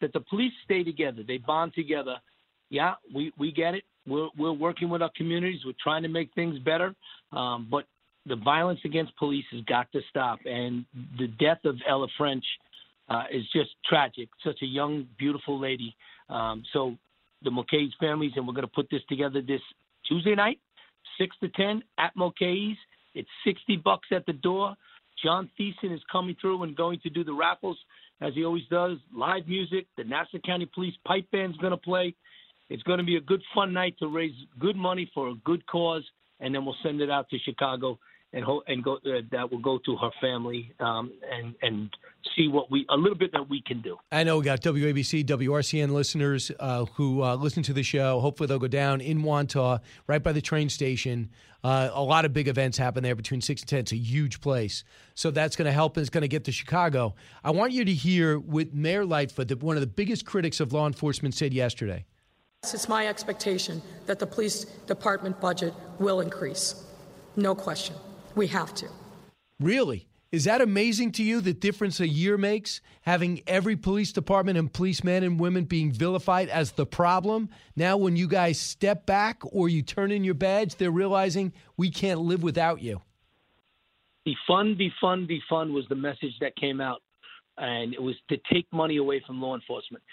that 0.00 0.14
the 0.14 0.20
police 0.20 0.52
stay 0.64 0.82
together, 0.82 1.22
they 1.26 1.36
bond 1.36 1.74
together. 1.74 2.16
Yeah, 2.70 2.94
we 3.14 3.32
we 3.38 3.52
get 3.52 3.74
it. 3.74 3.84
We're 4.06 4.28
we're 4.38 4.52
working 4.52 4.88
with 4.88 5.02
our 5.02 5.10
communities. 5.14 5.60
We're 5.66 5.74
trying 5.82 6.04
to 6.04 6.08
make 6.08 6.32
things 6.34 6.58
better, 6.60 6.94
um, 7.32 7.68
but 7.70 7.84
the 8.24 8.36
violence 8.36 8.80
against 8.86 9.14
police 9.18 9.44
has 9.52 9.60
got 9.64 9.92
to 9.92 10.00
stop. 10.08 10.38
And 10.46 10.86
the 11.18 11.26
death 11.38 11.60
of 11.64 11.76
Ella 11.86 12.06
French 12.16 12.44
uh, 13.10 13.24
is 13.30 13.44
just 13.52 13.70
tragic. 13.84 14.28
Such 14.44 14.62
a 14.62 14.66
young, 14.66 15.06
beautiful 15.18 15.58
lady. 15.60 15.94
Um, 16.28 16.62
so 16.72 16.96
the 17.42 17.50
Mulcahy's 17.50 17.92
families, 18.00 18.32
and 18.36 18.46
we're 18.46 18.54
going 18.54 18.66
to 18.66 18.72
put 18.72 18.88
this 18.90 19.02
together 19.08 19.42
this 19.42 19.60
Tuesday 20.06 20.34
night, 20.34 20.58
six 21.18 21.36
to 21.42 21.48
ten 21.48 21.82
at 21.98 22.14
Mulcahy's. 22.16 22.76
It's 23.14 23.28
sixty 23.44 23.76
bucks 23.76 24.08
at 24.12 24.24
the 24.26 24.32
door. 24.32 24.76
John 25.22 25.50
Thiessen 25.58 25.92
is 25.92 26.00
coming 26.10 26.36
through 26.40 26.62
and 26.62 26.74
going 26.74 27.00
to 27.00 27.10
do 27.10 27.24
the 27.24 27.34
raffles 27.34 27.76
as 28.20 28.32
he 28.34 28.44
always 28.44 28.62
does. 28.70 28.96
Live 29.14 29.46
music. 29.46 29.86
The 29.96 30.04
Nassau 30.04 30.38
County 30.46 30.68
Police 30.72 30.94
Pipe 31.04 31.26
Band's 31.32 31.58
going 31.58 31.72
to 31.72 31.76
play. 31.76 32.14
It's 32.70 32.82
going 32.84 32.98
to 32.98 33.04
be 33.04 33.16
a 33.16 33.20
good, 33.20 33.42
fun 33.54 33.72
night 33.72 33.96
to 33.98 34.06
raise 34.06 34.32
good 34.60 34.76
money 34.76 35.10
for 35.12 35.28
a 35.28 35.34
good 35.44 35.66
cause, 35.66 36.04
and 36.38 36.54
then 36.54 36.64
we'll 36.64 36.76
send 36.82 37.00
it 37.00 37.10
out 37.10 37.28
to 37.30 37.38
Chicago 37.38 37.98
and 38.32 38.44
ho- 38.44 38.62
and 38.66 38.82
go 38.84 38.94
uh, 38.94 39.20
that 39.32 39.50
will 39.50 39.58
go 39.58 39.78
to 39.78 39.96
her 39.96 40.10
family 40.20 40.72
um, 40.80 41.12
and 41.30 41.54
and 41.62 41.90
see 42.36 42.48
what 42.48 42.70
we 42.70 42.86
a 42.90 42.96
little 42.96 43.18
bit 43.18 43.32
that 43.32 43.48
we 43.48 43.62
can 43.62 43.80
do. 43.80 43.96
I 44.12 44.24
know 44.24 44.38
we 44.38 44.44
got 44.44 44.60
WABC, 44.60 45.24
WRCN 45.24 45.90
listeners 45.90 46.50
uh, 46.60 46.84
who 46.84 47.22
uh, 47.22 47.34
listen 47.34 47.62
to 47.64 47.72
the 47.72 47.82
show. 47.82 48.20
Hopefully, 48.20 48.46
they'll 48.46 48.58
go 48.58 48.68
down 48.68 49.00
in 49.00 49.22
Wantagh, 49.22 49.80
right 50.06 50.22
by 50.22 50.32
the 50.32 50.40
train 50.40 50.68
station. 50.68 51.30
Uh, 51.62 51.90
a 51.92 52.02
lot 52.02 52.24
of 52.24 52.32
big 52.32 52.48
events 52.48 52.78
happen 52.78 53.02
there 53.02 53.14
between 53.14 53.40
six 53.40 53.62
and 53.62 53.68
ten. 53.68 53.78
It's 53.80 53.92
a 53.92 53.96
huge 53.96 54.40
place, 54.40 54.84
so 55.14 55.30
that's 55.30 55.56
going 55.56 55.66
to 55.66 55.72
help. 55.72 55.98
It's 55.98 56.10
going 56.10 56.22
to 56.22 56.28
get 56.28 56.44
to 56.44 56.52
Chicago. 56.52 57.14
I 57.44 57.50
want 57.50 57.72
you 57.72 57.84
to 57.84 57.92
hear 57.92 58.38
what 58.38 58.72
Mayor 58.72 59.04
Lightfoot, 59.04 59.48
that 59.48 59.62
one 59.62 59.76
of 59.76 59.80
the 59.80 59.86
biggest 59.86 60.24
critics 60.24 60.60
of 60.60 60.72
law 60.72 60.86
enforcement, 60.86 61.34
said 61.34 61.52
yesterday. 61.52 62.06
It's 62.62 62.88
my 62.88 63.08
expectation 63.08 63.80
that 64.06 64.18
the 64.18 64.26
police 64.26 64.64
department 64.86 65.40
budget 65.40 65.72
will 65.98 66.20
increase. 66.20 66.84
No 67.36 67.54
question. 67.54 67.96
We 68.34 68.46
have 68.48 68.74
to. 68.74 68.88
Really? 69.58 70.08
Is 70.32 70.44
that 70.44 70.60
amazing 70.60 71.10
to 71.12 71.24
you, 71.24 71.40
the 71.40 71.52
difference 71.52 71.98
a 71.98 72.06
year 72.06 72.38
makes? 72.38 72.80
Having 73.02 73.42
every 73.48 73.74
police 73.74 74.12
department 74.12 74.58
and 74.58 74.72
policemen 74.72 75.24
and 75.24 75.40
women 75.40 75.64
being 75.64 75.90
vilified 75.90 76.48
as 76.48 76.72
the 76.72 76.86
problem? 76.86 77.48
Now, 77.74 77.96
when 77.96 78.14
you 78.14 78.28
guys 78.28 78.60
step 78.60 79.06
back 79.06 79.42
or 79.42 79.68
you 79.68 79.82
turn 79.82 80.12
in 80.12 80.22
your 80.22 80.34
badge, 80.34 80.76
they're 80.76 80.92
realizing 80.92 81.52
we 81.76 81.90
can't 81.90 82.20
live 82.20 82.44
without 82.44 82.80
you. 82.80 83.02
defund, 84.26 84.78
defund, 84.80 85.28
defund 85.28 85.72
was 85.72 85.84
the 85.88 85.96
message 85.96 86.38
that 86.40 86.54
came 86.54 86.80
out, 86.80 87.02
and 87.58 87.92
it 87.92 88.00
was 88.00 88.14
to 88.28 88.36
take 88.52 88.66
money 88.72 88.98
away 88.98 89.20
from 89.26 89.42
law 89.42 89.56
enforcement. 89.56 90.04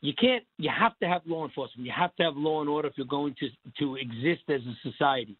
You 0.00 0.14
can't. 0.18 0.44
You 0.56 0.70
have 0.70 0.98
to 1.00 1.06
have 1.06 1.20
law 1.26 1.44
enforcement. 1.44 1.86
You 1.86 1.92
have 1.94 2.16
to 2.16 2.22
have 2.22 2.34
law 2.34 2.62
and 2.62 2.70
order 2.70 2.88
if 2.88 2.94
you're 2.96 3.06
going 3.06 3.34
to 3.40 3.48
to 3.80 3.96
exist 3.96 4.48
as 4.48 4.62
a 4.62 4.90
society. 4.90 5.36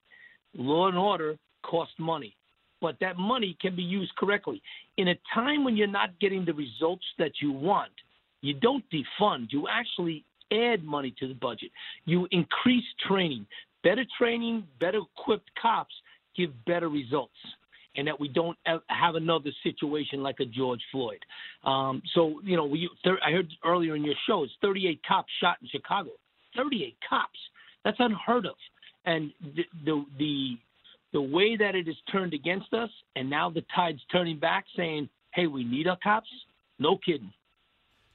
Law 0.55 0.89
and 0.89 0.99
order 0.99 1.39
cost 1.63 1.93
money, 1.99 2.35
but 2.81 2.97
that 3.01 3.17
money 3.17 3.57
can 3.61 3.77
be 3.77 3.83
used 3.83 4.15
correctly. 4.17 4.63
In 4.97 5.09
a 5.09 5.15
time 5.35 5.65
when 5.65 5.77
you're 5.77 5.87
not 5.87 6.19
getting 6.21 6.45
the 6.45 6.55
results 6.55 7.05
that 7.19 7.33
you 7.41 7.53
want, 7.53 7.93
you 8.43 8.55
don't 8.55 8.85
defund. 8.91 9.49
You 9.51 9.67
actually 9.69 10.25
add 10.53 10.85
money 10.85 11.15
to 11.21 11.29
the 11.29 11.35
budget. 11.35 11.71
You 12.05 12.27
increase 12.31 12.85
training. 13.07 13.47
Better 13.83 14.05
training, 14.19 14.65
better 14.79 15.01
equipped 15.19 15.51
cops 15.61 15.95
give 16.37 16.51
better 16.65 16.89
results 16.89 17.35
and 17.97 18.07
that 18.07 18.19
we 18.19 18.29
don't 18.29 18.57
have 18.65 19.15
another 19.15 19.51
situation 19.63 20.23
like 20.23 20.37
a 20.41 20.45
George 20.45 20.81
Floyd. 20.93 21.19
Um, 21.65 22.03
so, 22.15 22.41
you 22.45 22.57
know, 22.57 22.65
we, 22.65 22.89
I 23.05 23.33
heard 23.33 23.49
earlier 23.65 23.97
in 23.97 24.05
your 24.05 24.15
show, 24.27 24.45
it's 24.45 24.53
38 24.63 25.01
cops 25.07 25.33
shot 25.41 25.57
in 25.61 25.69
Chicago. 25.69 26.11
38 26.57 26.95
cops. 27.09 27.39
That's 27.85 27.97
unheard 27.99 28.47
of. 28.47 28.55
And 29.07 29.33
the, 29.57 29.65
the, 29.85 30.05
the, 30.19 30.59
the 31.13 31.21
way 31.21 31.57
that 31.57 31.75
it 31.75 31.89
is 31.89 31.97
turned 32.11 32.35
against 32.35 32.73
us, 32.73 32.91
and 33.17 33.29
now 33.29 33.51
the 33.51 33.65
tide's 33.75 34.01
turning 34.13 34.39
back 34.39 34.65
saying, 34.77 35.09
hey, 35.35 35.47
we 35.47 35.65
need 35.65 35.87
our 35.87 35.99
cops, 36.03 36.29
no 36.79 36.97
kidding. 36.97 37.33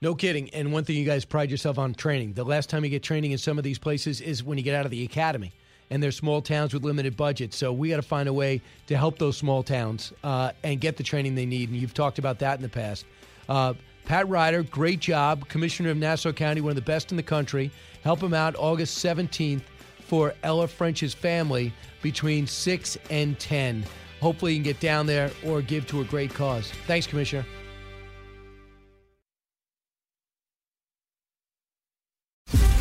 No 0.02 0.14
kidding. 0.14 0.50
And 0.52 0.72
one 0.72 0.84
thing 0.84 0.98
you 0.98 1.06
guys 1.06 1.26
pride 1.26 1.50
yourself 1.50 1.78
on 1.80 1.94
training. 1.94 2.34
The 2.34 2.44
last 2.44 2.70
time 2.70 2.84
you 2.84 2.90
get 2.90 3.04
training 3.04 3.32
in 3.32 3.38
some 3.38 3.58
of 3.58 3.64
these 3.64 3.80
places 3.80 4.22
is 4.22 4.44
when 4.44 4.58
you 4.58 4.64
get 4.64 4.76
out 4.76 4.86
of 4.86 4.92
the 4.92 5.04
academy 5.04 5.52
and 5.90 6.02
they're 6.02 6.12
small 6.12 6.42
towns 6.42 6.74
with 6.74 6.84
limited 6.84 7.16
budgets. 7.16 7.58
So 7.58 7.72
we 7.72 7.90
got 7.90 7.98
to 7.98 8.02
find 8.02 8.28
a 8.28 8.34
way 8.34 8.62
to 8.88 8.98
help 8.98 9.18
those 9.18 9.38
small 9.38 9.64
towns 9.64 10.12
uh, 10.24 10.52
and 10.64 10.82
get 10.82 10.98
the 10.98 11.04
training 11.04 11.36
they 11.36 11.46
need. 11.46 11.70
And 11.70 11.78
you've 11.78 11.94
talked 11.94 12.20
about 12.20 12.40
that 12.40 12.58
in 12.58 12.62
the 12.62 12.70
past. 12.70 13.06
Uh, 13.48 13.74
Pat 14.06 14.28
Ryder, 14.28 14.64
great 14.64 15.00
job, 15.00 15.48
Commissioner 15.48 15.90
of 15.90 15.98
Nassau 15.98 16.32
County, 16.32 16.62
one 16.62 16.72
of 16.72 16.76
the 16.76 16.82
best 16.82 17.12
in 17.12 17.18
the 17.18 17.24
country. 17.24 17.72
Help 18.04 18.22
him 18.22 18.34
out 18.34 18.56
August 18.58 19.04
17th 19.04 19.62
for 20.06 20.34
Ella 20.44 20.68
French's 20.68 21.14
family 21.14 21.74
between 22.02 22.48
6 22.48 22.98
and 23.10 23.38
10. 23.40 23.84
Hopefully, 24.22 24.54
you 24.54 24.58
can 24.58 24.64
get 24.64 24.80
down 24.80 25.06
there 25.06 25.32
or 25.46 25.62
give 25.62 25.86
to 25.88 26.02
a 26.02 26.06
great 26.06 26.34
cause. 26.34 26.72
Thanks, 26.88 27.08
Commissioner. 27.08 27.46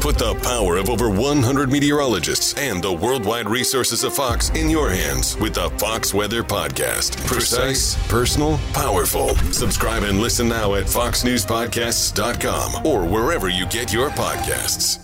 Put 0.04 0.18
the 0.18 0.34
power 0.42 0.76
of 0.76 0.90
over 0.90 1.08
100 1.08 1.72
meteorologists 1.72 2.52
and 2.58 2.84
the 2.84 2.92
worldwide 2.92 3.48
resources 3.48 4.04
of 4.04 4.14
Fox 4.14 4.50
in 4.50 4.68
your 4.68 4.90
hands 4.90 5.34
with 5.38 5.54
the 5.54 5.70
Fox 5.78 6.12
Weather 6.12 6.42
Podcast. 6.42 7.16
Precise, 7.26 7.96
personal, 8.06 8.60
powerful. 8.74 9.30
Subscribe 9.50 10.02
and 10.02 10.20
listen 10.20 10.46
now 10.46 10.74
at 10.74 10.84
foxnewspodcasts.com 10.84 12.86
or 12.86 13.06
wherever 13.06 13.48
you 13.48 13.64
get 13.64 13.94
your 13.94 14.10
podcasts. 14.10 15.03